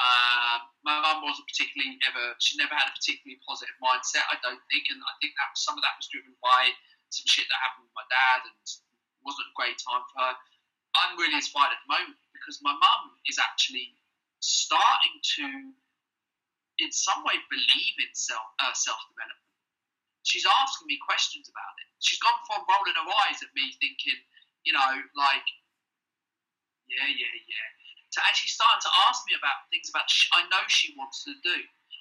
Uh, 0.00 0.64
my 0.80 0.96
mum 0.96 1.20
wasn't 1.20 1.44
particularly 1.44 2.00
ever. 2.08 2.32
She 2.40 2.56
never 2.56 2.72
had 2.72 2.88
a 2.88 2.94
particularly 2.96 3.36
positive 3.44 3.76
mindset. 3.84 4.24
I 4.32 4.40
don't 4.40 4.62
think, 4.72 4.88
and 4.88 4.96
I 5.04 5.12
think 5.20 5.36
that 5.36 5.52
some 5.60 5.76
of 5.76 5.84
that 5.84 5.92
was 6.00 6.08
driven 6.08 6.32
by 6.40 6.72
some 7.12 7.28
shit 7.28 7.44
that 7.52 7.60
happened 7.60 7.84
with 7.84 7.92
my 7.92 8.06
dad, 8.08 8.48
and 8.48 8.56
wasn't 9.20 9.50
a 9.52 9.56
great 9.58 9.76
time 9.76 10.00
for 10.08 10.24
her. 10.24 10.32
I'm 10.96 11.20
really 11.20 11.36
inspired 11.36 11.76
at 11.76 11.80
the 11.84 11.90
moment 11.92 12.16
because 12.32 12.58
my 12.64 12.72
mum 12.72 13.02
is 13.28 13.36
actually 13.36 13.92
starting 14.40 15.20
to, 15.36 15.46
in 16.80 16.90
some 16.90 17.20
way, 17.22 17.36
believe 17.52 17.96
in 18.00 18.10
self 18.16 18.42
uh, 18.58 18.72
self 18.72 18.98
development. 19.12 19.49
She's 20.22 20.44
asking 20.44 20.86
me 20.86 21.00
questions 21.00 21.48
about 21.48 21.74
it. 21.80 21.88
She's 22.00 22.20
gone 22.20 22.36
from 22.44 22.64
rolling 22.68 22.96
her 22.96 23.08
eyes 23.26 23.40
at 23.40 23.50
me, 23.56 23.72
thinking, 23.80 24.20
you 24.68 24.72
know, 24.76 24.92
like, 25.16 25.46
yeah, 26.88 27.08
yeah, 27.08 27.34
yeah, 27.48 27.68
to 28.12 28.18
actually 28.26 28.50
starting 28.50 28.82
to 28.82 28.92
ask 29.06 29.22
me 29.30 29.38
about 29.38 29.70
things 29.70 29.86
about 29.88 30.10
I 30.34 30.42
know 30.50 30.62
she 30.66 30.92
wants 30.98 31.22
to 31.24 31.32
do. 31.40 31.56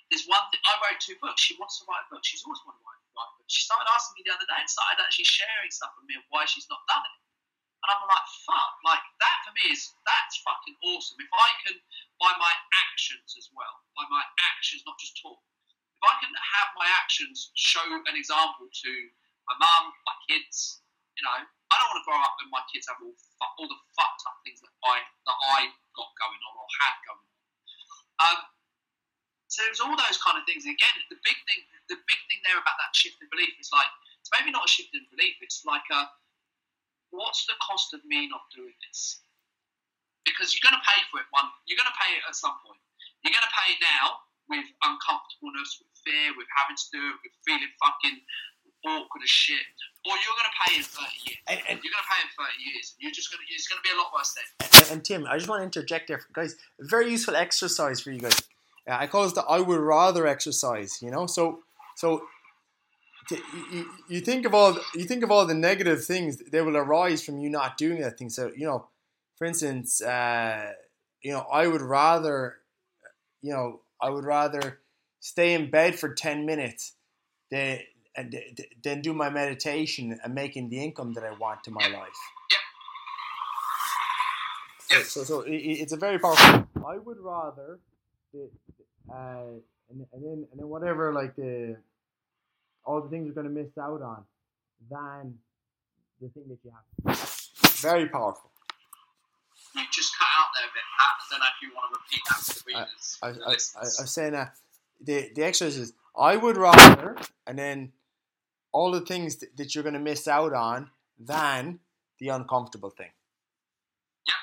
There's 0.10 0.26
one 0.26 0.42
thing 0.50 0.62
I 0.66 0.74
wrote 0.82 0.98
two 0.98 1.14
books. 1.22 1.46
She 1.46 1.54
wants 1.62 1.78
to 1.80 1.86
write 1.86 2.02
a 2.02 2.10
book. 2.10 2.26
She's 2.26 2.42
always 2.42 2.58
wanted 2.66 2.82
to 2.82 2.86
write 2.90 2.98
a 2.98 3.14
book. 3.14 3.32
She 3.46 3.62
started 3.62 3.86
asking 3.94 4.18
me 4.18 4.26
the 4.26 4.34
other 4.34 4.50
day 4.50 4.58
and 4.58 4.66
started 4.66 5.06
actually 5.06 5.30
sharing 5.30 5.70
stuff 5.70 5.94
with 6.02 6.10
me 6.10 6.18
of 6.18 6.26
why 6.34 6.50
she's 6.50 6.66
not 6.66 6.82
done 6.90 7.06
it. 7.06 7.18
And 7.86 7.88
I'm 7.94 8.04
like, 8.10 8.28
fuck, 8.44 8.74
like 8.84 9.06
that 9.24 9.38
for 9.46 9.54
me 9.56 9.72
is 9.72 9.94
that's 10.04 10.42
fucking 10.44 10.76
awesome. 10.84 11.22
If 11.22 11.32
I 11.32 11.50
can, 11.64 11.78
by 12.18 12.34
my 12.36 12.52
actions 12.90 13.38
as 13.38 13.48
well, 13.56 13.86
by 13.96 14.04
my 14.12 14.26
actions, 14.52 14.84
not 14.84 15.00
just 15.00 15.16
talk, 15.22 15.40
if 15.96 16.04
I 16.04 16.14
can 16.20 16.34
have 16.34 16.70
my 16.76 16.90
actions 17.00 17.56
show 17.80 17.96
an 17.96 18.16
example 18.16 18.68
to 18.68 18.92
my 19.48 19.56
mum, 19.56 19.96
my 20.04 20.18
kids, 20.28 20.84
you 21.16 21.24
know, 21.24 21.40
I 21.40 21.74
don't 21.78 21.90
want 21.94 22.02
to 22.04 22.08
grow 22.08 22.20
up 22.20 22.36
and 22.44 22.50
my 22.52 22.64
kids 22.68 22.90
have 22.92 23.00
all 23.00 23.16
all 23.56 23.70
the 23.72 23.80
fucked 23.96 24.24
up 24.28 24.36
things 24.44 24.60
that 24.60 24.74
I 24.84 25.00
that 25.00 25.40
I 25.40 25.72
got 25.96 26.10
going 26.20 26.42
on 26.44 26.54
or 26.60 26.68
had 26.84 26.96
going 27.08 27.24
on. 27.24 27.36
Um, 28.20 28.40
so 29.48 29.64
there's 29.64 29.80
all 29.80 29.96
those 29.96 30.20
kind 30.20 30.36
of 30.36 30.44
things. 30.44 30.68
And 30.68 30.76
again, 30.76 30.96
the 31.08 31.20
big 31.24 31.40
thing, 31.48 31.62
the 31.88 31.98
big 32.04 32.22
thing 32.28 32.42
there 32.44 32.60
about 32.60 32.76
that 32.84 32.92
shift 32.92 33.22
in 33.24 33.32
belief 33.32 33.56
is 33.58 33.72
like 33.72 33.88
it's 34.20 34.32
maybe 34.36 34.52
not 34.52 34.68
a 34.68 34.72
shift 34.72 34.92
in 34.92 35.08
belief. 35.08 35.40
It's 35.40 35.64
like 35.64 35.86
a 35.94 36.10
what's 37.16 37.48
the 37.48 37.58
cost 37.64 37.96
of 37.96 38.04
me 38.04 38.28
not 38.28 38.44
doing 38.52 38.76
this? 38.86 39.24
Because 40.28 40.54
you're 40.54 40.66
going 40.66 40.78
to 40.78 40.86
pay 40.86 41.00
for 41.10 41.24
it. 41.24 41.30
One, 41.34 41.48
you're 41.66 41.80
going 41.80 41.90
to 41.90 42.00
pay 42.00 42.12
it 42.20 42.24
at 42.28 42.38
some 42.38 42.54
point. 42.62 42.82
You're 43.24 43.34
going 43.34 43.46
to 43.46 43.56
pay 43.56 43.72
now 43.82 44.22
with 44.46 44.68
uncomfortableness, 44.86 45.82
with 45.82 45.89
fear, 46.10 46.34
with 46.34 46.50
having 46.58 46.74
to 46.74 46.88
do 46.90 46.98
it, 46.98 47.16
with 47.22 47.34
feeling 47.46 47.70
fucking 47.78 48.18
awkward 48.90 49.22
as 49.22 49.30
shit. 49.30 49.62
Or 50.10 50.18
you're 50.18 50.34
going 50.34 50.50
to 50.50 50.58
pay 50.66 50.72
in 50.82 50.84
30 50.84 51.06
years. 51.30 51.42
And, 51.46 51.60
and 51.70 51.76
you're 51.86 51.94
going 51.94 52.06
to 52.06 52.10
pay 52.10 52.22
in 52.26 52.32
30 52.34 52.66
years. 52.66 52.86
You're 52.98 53.14
just 53.14 53.30
going 53.30 53.46
to, 53.46 53.48
it's 53.54 53.68
going 53.70 53.78
to 53.78 53.86
be 53.86 53.94
a 53.94 54.00
lot 54.02 54.10
worse 54.10 54.34
then. 54.34 54.50
And, 54.74 54.86
and 54.90 55.00
Tim, 55.06 55.22
I 55.30 55.38
just 55.38 55.46
want 55.46 55.62
to 55.62 55.70
interject 55.70 56.10
there, 56.10 56.22
guys. 56.34 56.58
Very 56.82 57.12
useful 57.12 57.36
exercise 57.36 58.02
for 58.02 58.10
you 58.10 58.26
guys. 58.26 58.42
Uh, 58.90 58.98
I 58.98 59.06
call 59.06 59.26
it 59.26 59.36
the 59.36 59.46
I 59.46 59.60
would 59.60 59.80
rather 59.80 60.26
exercise, 60.26 60.98
you 61.02 61.12
know? 61.12 61.28
So, 61.28 61.62
so 61.96 62.24
you, 63.72 63.86
you 64.08 64.22
think 64.22 64.46
of 64.46 64.54
all 64.54 64.78
you 64.96 65.04
think 65.04 65.24
of 65.24 65.32
all 65.32 65.46
the 65.46 65.54
negative 65.54 66.04
things 66.04 66.38
that 66.38 66.66
will 66.66 66.78
arise 66.78 67.24
from 67.24 67.38
you 67.38 67.50
not 67.50 67.78
doing 67.78 68.02
that 68.02 68.18
thing. 68.18 68.30
So 68.30 68.52
you 68.56 68.66
know, 68.66 68.88
for 69.36 69.46
instance, 69.46 70.02
uh, 70.02 70.72
you 71.22 71.32
know, 71.32 71.46
I 71.52 71.68
would 71.68 71.82
rather, 71.82 72.58
you 73.42 73.54
know, 73.54 73.82
I 74.02 74.10
would 74.10 74.26
rather 74.26 74.80
stay 75.20 75.54
in 75.54 75.70
bed 75.70 75.98
for 75.98 76.14
ten 76.14 76.46
minutes 76.46 76.96
than 77.52 77.80
than 78.84 79.02
do 79.02 79.14
my 79.14 79.30
meditation 79.30 80.20
and 80.24 80.34
making 80.34 80.70
the 80.70 80.84
income 80.84 81.14
that 81.14 81.24
I 81.24 81.32
want 81.38 81.64
to 81.66 81.72
my 81.72 81.88
life. 81.88 82.10
So, 84.90 85.02
so, 85.04 85.24
so 85.24 85.42
it, 85.42 85.56
it's 85.56 85.94
a 85.94 85.98
very 85.98 86.18
powerful. 86.18 86.68
I 86.88 86.98
would 86.98 87.20
rather, 87.20 87.80
uh, 88.34 89.54
and, 89.90 90.06
and 90.14 90.24
then 90.24 90.48
and 90.52 90.60
then 90.60 90.68
whatever 90.68 91.14
like 91.14 91.36
the 91.36 91.78
all 92.86 93.02
the 93.02 93.10
things 93.10 93.26
you're 93.26 93.36
going 93.36 93.48
to 93.48 93.54
miss 93.54 93.78
out 93.78 94.02
on 94.02 94.24
than 94.90 95.36
the 96.20 96.30
thing 96.30 96.44
that 96.50 96.58
you 96.64 96.72
have. 97.06 97.20
Very 97.78 98.10
powerful. 98.10 98.50
you 99.76 99.84
just 99.92 100.18
cut 100.18 100.28
out 100.40 100.48
there 100.56 100.66
a 100.66 100.74
bit. 100.74 100.84
Pat. 100.98 101.16
I 101.20 101.30
don't 101.30 101.40
know 101.40 101.46
if 101.46 101.62
you 101.62 101.70
want 101.76 101.94
to 101.94 102.00
repeat 102.02 102.22
that 102.28 102.40
for 102.40 102.54
the 102.54 102.64
readers. 102.68 103.18
I, 103.22 103.32
the 103.32 103.42
I, 103.42 103.46
I, 103.46 103.52
listeners. 103.52 104.00
I 104.00 104.02
was 104.04 104.12
saying 104.12 104.34
that 104.34 104.56
the 105.02 105.32
the 105.36 105.44
exercise 105.44 105.78
is 105.78 105.94
I 106.18 106.36
would 106.36 106.58
rather, 106.58 107.18
and 107.48 107.58
then 107.58 107.94
all 108.72 108.92
the 108.92 109.02
things 109.02 109.38
that, 109.38 109.56
that 109.58 109.74
you're 109.74 109.84
going 109.84 109.98
to 109.98 110.00
miss 110.00 110.28
out 110.28 110.54
on 110.54 110.92
than 111.18 111.80
the 112.20 112.30
uncomfortable 112.30 112.90
thing. 112.90 113.12
Yeah, 114.28 114.42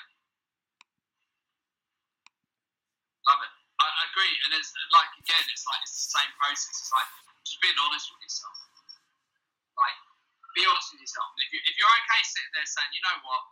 love 3.29 3.41
it. 3.45 3.53
I, 3.79 3.87
I 3.87 4.03
agree, 4.11 4.35
and 4.49 4.57
it's 4.57 4.73
like 4.93 5.11
again, 5.21 5.45
it's 5.53 5.67
like 5.69 5.81
it's 5.85 6.09
the 6.09 6.11
same 6.17 6.33
process. 6.41 6.73
It's 6.73 6.93
like 6.93 7.11
just 7.45 7.61
being 7.61 7.77
honest 7.87 8.09
with 8.11 8.25
yourself. 8.25 8.57
Like, 9.77 9.97
be 10.57 10.65
honest 10.65 10.89
with 10.97 11.05
yourself. 11.05 11.29
And 11.37 11.45
if 11.45 11.53
you 11.53 11.61
if 11.69 11.77
you're 11.77 11.95
okay 12.01 12.23
sitting 12.25 12.53
there 12.57 12.65
saying, 12.65 12.91
you 12.97 13.05
know 13.05 13.21
what, 13.21 13.43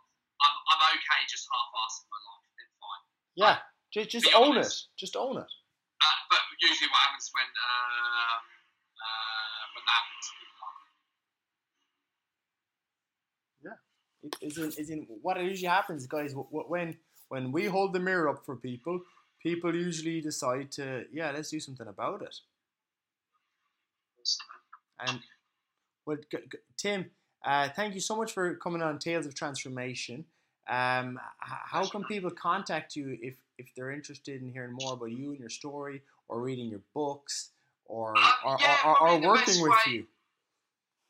I'm 0.41 0.55
I'm 0.73 0.81
okay 0.97 1.21
just 1.29 1.45
half-assing 1.45 2.09
my 2.09 2.17
life, 2.17 2.49
then 2.57 2.69
fine. 2.81 3.03
Yeah, 3.37 3.57
just, 3.93 4.09
just 4.09 4.25
Be 4.25 4.33
own 4.33 4.57
it. 4.57 4.73
Just 4.97 5.13
own 5.13 5.37
it. 5.37 5.53
Uh, 6.05 6.15
but 6.29 6.41
usually, 6.61 6.89
what 6.91 7.01
happens 7.07 7.31
when 7.33 7.49
um, 7.49 8.41
uh, 9.01 9.63
when 9.75 9.83
that 9.89 10.01
happens, 10.05 10.27
aren't. 10.61 10.83
It- 14.23 14.35
Is 14.41 14.57
in, 14.57 14.71
is 14.83 14.89
in 14.89 15.01
what 15.21 15.41
usually 15.41 15.69
happens, 15.69 16.05
guys. 16.07 16.33
wh- 16.33 16.49
wh- 16.53 16.69
When 16.69 16.97
when 17.29 17.51
we 17.51 17.65
hold 17.65 17.93
the 17.93 17.99
mirror 17.99 18.29
up 18.29 18.45
for 18.45 18.55
people, 18.55 19.01
people 19.41 19.75
usually 19.75 20.21
decide 20.21 20.71
to 20.73 21.05
yeah, 21.11 21.31
let's 21.31 21.49
do 21.51 21.59
something 21.59 21.87
about 21.87 22.21
it. 22.21 22.35
And 24.99 25.19
well, 26.05 26.17
Tim, 26.77 27.11
uh, 27.45 27.69
thank 27.75 27.93
you 27.95 28.01
so 28.01 28.15
much 28.15 28.33
for 28.33 28.55
coming 28.55 28.81
on 28.81 28.99
Tales 28.99 29.25
of 29.27 29.35
Transformation. 29.35 30.25
Um, 30.67 31.19
how 31.39 31.85
can 31.87 32.03
people 32.05 32.31
contact 32.31 32.95
you 32.95 33.17
if 33.21 33.35
if 33.57 33.67
they're 33.75 33.91
interested 33.91 34.41
in 34.41 34.49
hearing 34.51 34.73
more 34.73 34.93
about 34.93 35.11
you 35.11 35.31
and 35.31 35.39
your 35.39 35.49
story, 35.49 36.01
or 36.27 36.41
reading 36.41 36.67
your 36.69 36.81
books, 36.93 37.51
or 37.85 38.17
Um, 38.17 38.23
or, 38.43 38.57
yeah, 38.59 38.77
or, 38.85 38.89
or, 38.91 38.95
probably 38.97 39.27
working 39.27 39.61
with 39.61 39.71
way- 39.85 39.93
you, 39.93 40.07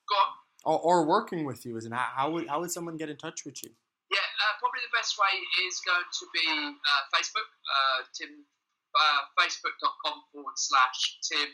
Go 0.10 0.16
on. 0.16 0.32
or, 0.66 0.80
or 0.80 1.06
working 1.08 1.46
with 1.46 1.66
you? 1.66 1.78
In, 1.78 1.92
how, 1.92 2.10
how 2.16 2.32
would 2.32 2.48
how 2.48 2.60
would 2.60 2.72
someone 2.72 2.98
get 2.98 3.10
in 3.10 3.18
touch 3.18 3.46
with 3.46 3.64
you? 3.64 3.72
Yeah, 4.12 4.20
uh, 4.22 4.54
probably 4.60 4.82
the 4.86 4.94
best 4.94 5.18
way 5.18 5.34
is 5.66 5.82
going 5.82 6.06
to 6.06 6.26
be 6.36 6.46
uh, 6.46 7.04
Facebook, 7.16 7.50
uh, 7.66 8.00
Tim, 8.14 8.46
uh, 8.94 9.22
facebook.com 9.40 10.22
forward 10.32 10.54
slash 10.58 11.18
Tim 11.26 11.50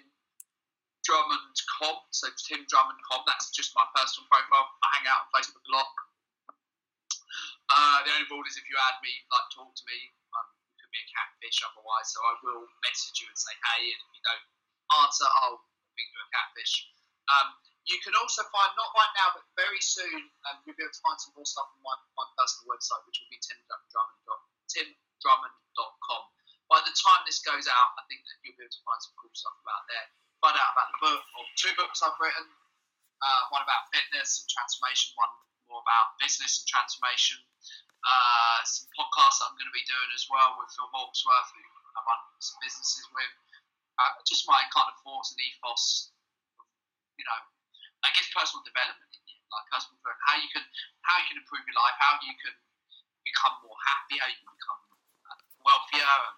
Drummond 1.05 1.55
com. 1.79 1.95
So 2.11 2.27
Tim 2.45 2.65
Drummond 2.67 2.99
com. 3.09 3.23
That's 3.25 3.49
just 3.55 3.71
my 3.75 3.85
personal 3.95 4.27
profile. 4.27 4.67
I 4.83 4.87
hang 4.99 5.07
out 5.07 5.25
on 5.25 5.29
Facebook 5.31 5.63
a 5.69 5.71
lot. 5.77 5.87
Uh, 7.71 8.03
the 8.03 8.11
only 8.11 8.27
rule 8.27 8.43
is 8.43 8.59
if 8.59 8.67
you 8.67 8.75
add 8.75 8.99
me, 8.99 9.11
like 9.31 9.47
talk 9.55 9.71
to 9.71 9.85
me, 9.87 10.11
um, 10.35 10.47
you 10.67 10.75
could 10.83 10.91
be 10.91 10.99
a 10.99 11.07
catfish 11.07 11.63
otherwise. 11.63 12.11
So 12.11 12.19
I 12.19 12.35
will 12.43 12.67
message 12.83 13.23
you 13.23 13.31
and 13.31 13.39
say 13.39 13.55
hey, 13.55 13.95
and 13.95 13.99
if 14.03 14.11
you 14.11 14.23
don't 14.27 14.45
answer, 15.07 15.23
I'll 15.39 15.63
think 15.95 16.11
you're 16.11 16.27
a 16.27 16.31
catfish. 16.35 16.91
Um, 17.31 17.55
you 17.87 17.97
can 18.03 18.13
also 18.19 18.43
find, 18.51 18.71
not 18.75 18.91
right 18.93 19.13
now, 19.17 19.33
but 19.33 19.47
very 19.57 19.81
soon, 19.81 20.29
um, 20.51 20.61
you'll 20.67 20.77
be 20.77 20.85
able 20.85 20.93
to 20.93 21.03
find 21.03 21.17
some 21.17 21.33
more 21.33 21.47
stuff 21.47 21.65
on 21.73 21.81
my, 21.81 21.95
my 22.13 22.27
personal 22.37 22.69
website, 22.69 23.01
which 23.09 23.17
will 23.23 23.31
be 23.31 23.41
timdrummond.com. 23.41 24.39
timdrummond.com. 24.69 26.21
By 26.69 26.79
the 26.87 26.93
time 26.93 27.21
this 27.27 27.41
goes 27.43 27.67
out, 27.67 27.89
I 27.99 28.03
think 28.07 28.23
that 28.23 28.35
you'll 28.45 28.55
be 28.55 28.63
able 28.63 28.71
to 28.71 28.83
find 28.85 28.99
some 29.01 29.15
cool 29.19 29.33
stuff 29.33 29.57
about 29.59 29.83
there. 29.91 30.07
Find 30.39 30.55
out 30.55 30.71
about 30.77 30.89
the 30.95 30.99
book, 31.03 31.23
or 31.35 31.43
two 31.57 31.73
books 31.75 31.99
I've 31.99 32.15
written. 32.21 32.47
Uh, 33.21 33.41
one 33.53 33.61
about 33.61 33.85
fitness 33.93 34.41
and 34.41 34.47
transformation, 34.49 35.13
one 35.13 35.29
more 35.71 35.79
about 35.79 36.19
business 36.19 36.61
and 36.61 36.67
transformation. 36.67 37.39
Uh, 38.03 38.59
some 38.67 38.91
podcasts 38.97 39.39
that 39.39 39.47
I'm 39.47 39.55
going 39.55 39.71
to 39.71 39.77
be 39.77 39.87
doing 39.87 40.11
as 40.11 40.27
well 40.27 40.59
with 40.59 40.67
Phil 40.75 40.89
Hawksworth, 40.91 41.49
who 41.55 41.63
I 41.95 41.99
run 42.03 42.19
some 42.43 42.59
businesses 42.59 43.07
with. 43.15 43.33
Uh, 43.95 44.11
just 44.27 44.43
my 44.49 44.59
kind 44.73 44.89
of 44.91 44.97
thoughts 45.05 45.31
and 45.31 45.39
ethos, 45.39 46.11
you 47.15 47.23
know, 47.23 47.39
I 48.01 48.09
guess 48.17 48.25
personal 48.33 48.65
development, 48.65 49.13
like 49.53 49.65
personal 49.69 49.95
development, 50.01 50.25
how 50.25 50.37
you 50.41 50.49
can 50.49 50.65
how 51.05 51.15
you 51.21 51.25
can 51.29 51.37
improve 51.37 51.61
your 51.69 51.77
life, 51.77 51.93
how 52.01 52.17
you 52.25 52.33
can 52.41 52.55
become 53.21 53.61
more 53.61 53.77
happy, 53.85 54.17
how 54.17 54.25
you 54.25 54.39
can 54.41 54.49
become 54.49 54.81
uh, 55.29 55.37
wealthier, 55.61 56.01
and 56.01 56.37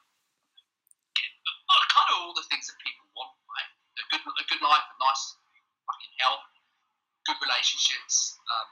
get 1.16 1.32
uh, 1.48 1.84
kind 1.88 2.10
of 2.12 2.16
all 2.28 2.36
the 2.36 2.44
things 2.52 2.68
that 2.68 2.76
people 2.84 3.08
want, 3.16 3.32
right? 3.48 3.70
A 3.72 4.04
good 4.12 4.24
a 4.28 4.44
good 4.52 4.60
life, 4.60 4.84
a 4.84 4.96
nice 5.00 5.40
fucking 5.88 6.14
health, 6.20 6.44
good 7.24 7.40
relationships, 7.40 8.36
um, 8.52 8.68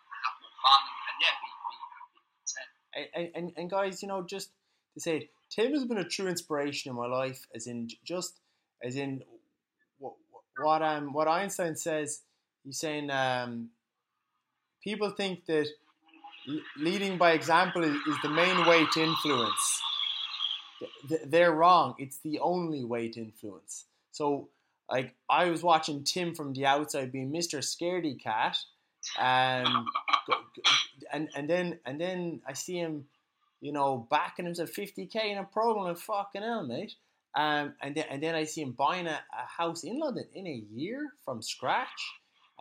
fun, 0.61 0.81
and, 0.89 1.01
and 1.09 1.17
yeah, 1.23 1.33
be, 1.41 1.49
be, 1.67 1.75
be 1.83 2.21
content. 2.45 3.11
and, 3.15 3.29
and, 3.35 3.53
and 3.57 3.69
guys, 3.69 4.01
you 4.01 4.07
know, 4.07 4.21
just 4.23 4.49
to 4.93 4.99
say, 4.99 5.17
it, 5.17 5.29
Tim 5.49 5.73
has 5.73 5.85
been 5.85 5.97
a 5.97 6.07
true 6.07 6.27
inspiration 6.27 6.91
in 6.91 6.95
my 6.95 7.07
life, 7.07 7.47
as 7.53 7.67
in 7.67 7.89
just 8.03 8.39
as 8.81 8.95
in 8.95 9.23
what 9.99 10.13
what 10.57 10.81
um 10.81 11.13
what 11.13 11.27
Einstein 11.27 11.75
says. 11.75 12.21
He's 12.63 12.77
saying 12.77 13.09
um, 13.09 13.69
people 14.83 15.09
think 15.09 15.45
that 15.47 15.67
leading 16.77 17.17
by 17.17 17.31
example 17.31 17.83
is, 17.83 17.95
is 17.95 18.15
the 18.23 18.29
main 18.29 18.65
way 18.65 18.85
to 18.93 19.01
influence. 19.01 19.81
Th- 20.79 20.91
th- 21.09 21.21
They're 21.25 21.51
wrong. 21.51 21.95
It's 21.97 22.19
the 22.19 22.39
only 22.39 22.83
way 22.83 23.09
to 23.09 23.19
influence. 23.19 23.85
So, 24.11 24.49
like, 24.91 25.15
I 25.29 25.49
was 25.49 25.63
watching 25.63 26.03
Tim 26.03 26.35
from 26.35 26.53
the 26.53 26.65
outside 26.65 27.11
being 27.11 27.31
Mister 27.31 27.59
Scaredy 27.59 28.21
Cat, 28.21 28.57
um, 29.19 29.85
and 31.11 31.29
and 31.35 31.49
then 31.49 31.79
and 31.85 31.99
then 31.99 32.41
I 32.47 32.53
see 32.53 32.77
him, 32.77 33.05
you 33.59 33.71
know, 33.71 34.07
backing 34.09 34.45
himself 34.45 34.71
50k 34.71 35.31
in 35.31 35.37
a 35.37 35.43
program 35.43 35.85
like 35.85 35.97
fucking 35.97 36.41
hell, 36.41 36.65
mate. 36.65 36.95
Um, 37.35 37.75
and 37.81 37.95
then 37.95 38.05
and 38.09 38.21
then 38.21 38.35
I 38.35 38.43
see 38.43 38.61
him 38.61 38.73
buying 38.73 39.07
a, 39.07 39.19
a 39.33 39.45
house 39.45 39.83
in 39.83 39.99
London 39.99 40.25
in 40.33 40.47
a 40.47 40.63
year 40.73 41.13
from 41.23 41.41
scratch, 41.41 41.87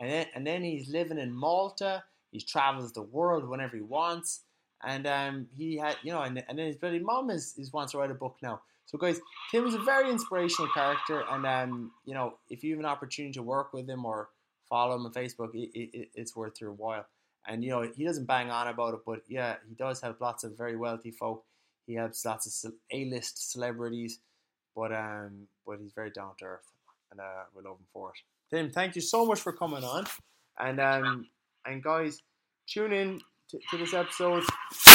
and 0.00 0.10
then 0.10 0.26
and 0.34 0.46
then 0.46 0.62
he's 0.62 0.88
living 0.88 1.18
in 1.18 1.32
Malta. 1.32 2.04
He 2.30 2.40
travels 2.40 2.92
the 2.92 3.02
world 3.02 3.48
whenever 3.48 3.76
he 3.76 3.82
wants, 3.82 4.42
and 4.84 5.06
um, 5.06 5.48
he 5.56 5.76
had 5.76 5.96
you 6.02 6.12
know, 6.12 6.22
and, 6.22 6.42
and 6.48 6.58
then 6.58 6.66
his 6.66 6.76
bloody 6.76 7.00
mom 7.00 7.30
is, 7.30 7.54
is 7.58 7.72
wants 7.72 7.92
to 7.92 7.98
write 7.98 8.10
a 8.10 8.14
book 8.14 8.36
now. 8.42 8.60
So 8.86 8.98
guys, 8.98 9.20
Tim 9.50 9.66
is 9.66 9.74
a 9.74 9.78
very 9.78 10.10
inspirational 10.10 10.70
character, 10.72 11.24
and 11.28 11.46
um, 11.46 11.92
you 12.04 12.14
know, 12.14 12.34
if 12.48 12.62
you 12.62 12.72
have 12.72 12.80
an 12.80 12.86
opportunity 12.86 13.32
to 13.34 13.42
work 13.42 13.72
with 13.72 13.88
him 13.88 14.04
or 14.04 14.30
follow 14.68 14.94
him 14.94 15.06
on 15.06 15.12
Facebook, 15.12 15.54
it, 15.54 15.70
it, 15.74 16.08
it's 16.14 16.36
worth 16.36 16.60
your 16.60 16.72
while. 16.72 17.06
And 17.46 17.64
you 17.64 17.70
know, 17.70 17.82
he 17.82 18.04
doesn't 18.04 18.26
bang 18.26 18.50
on 18.50 18.68
about 18.68 18.94
it, 18.94 19.00
but 19.06 19.22
yeah, 19.28 19.56
he 19.68 19.74
does 19.74 20.00
help 20.00 20.20
lots 20.20 20.44
of 20.44 20.56
very 20.56 20.76
wealthy 20.76 21.10
folk. 21.10 21.44
He 21.86 21.94
helps 21.94 22.24
lots 22.24 22.64
of 22.64 22.72
A-list 22.92 23.50
celebrities, 23.50 24.20
but 24.76 24.92
um, 24.92 25.48
but 25.66 25.78
he's 25.80 25.92
very 25.92 26.10
down 26.10 26.32
to 26.38 26.44
earth, 26.44 26.70
and 27.10 27.20
uh, 27.20 27.44
we 27.54 27.62
love 27.62 27.78
him 27.78 27.86
for 27.92 28.10
it. 28.10 28.54
Tim, 28.54 28.70
thank 28.70 28.94
you 28.94 29.02
so 29.02 29.24
much 29.24 29.40
for 29.40 29.52
coming 29.52 29.82
on, 29.82 30.04
and 30.58 30.80
um, 30.80 31.26
and 31.66 31.82
guys, 31.82 32.22
tune 32.68 32.92
in 32.92 33.20
to, 33.48 33.58
to 33.70 33.78
this 33.78 33.94
episode, 33.94 34.44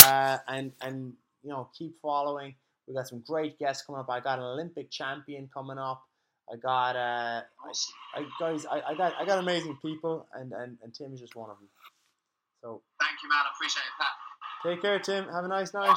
uh, 0.05 0.37
and 0.47 0.71
and 0.81 1.13
you 1.43 1.49
know, 1.49 1.69
keep 1.77 1.99
following. 2.01 2.55
We 2.87 2.93
got 2.93 3.07
some 3.07 3.23
great 3.27 3.57
guests 3.57 3.85
coming 3.85 3.99
up. 3.99 4.09
I 4.09 4.19
got 4.19 4.39
an 4.39 4.45
Olympic 4.45 4.91
champion 4.91 5.49
coming 5.51 5.79
up. 5.79 6.03
I 6.51 6.57
got 6.57 6.95
uh, 6.95 7.41
Awesome. 7.67 7.93
I, 8.15 8.25
guys, 8.39 8.65
I, 8.65 8.91
I 8.91 8.95
got 8.95 9.13
I 9.19 9.25
got 9.25 9.39
amazing 9.39 9.77
people, 9.81 10.27
and, 10.33 10.53
and, 10.53 10.77
and 10.83 10.93
Tim 10.93 11.13
is 11.13 11.19
just 11.19 11.35
one 11.35 11.49
of 11.49 11.57
them. 11.57 11.67
So 12.65 12.81
Thank 12.99 13.21
you, 13.21 13.29
man. 13.29 13.45
I 13.45 13.53
appreciate 13.53 13.85
it, 13.85 13.93
Pat. 14.01 14.09
take 14.65 14.81
care, 14.81 14.97
Tim. 14.97 15.31
Have 15.31 15.45
a 15.45 15.47
nice 15.47 15.71
night. 15.71 15.95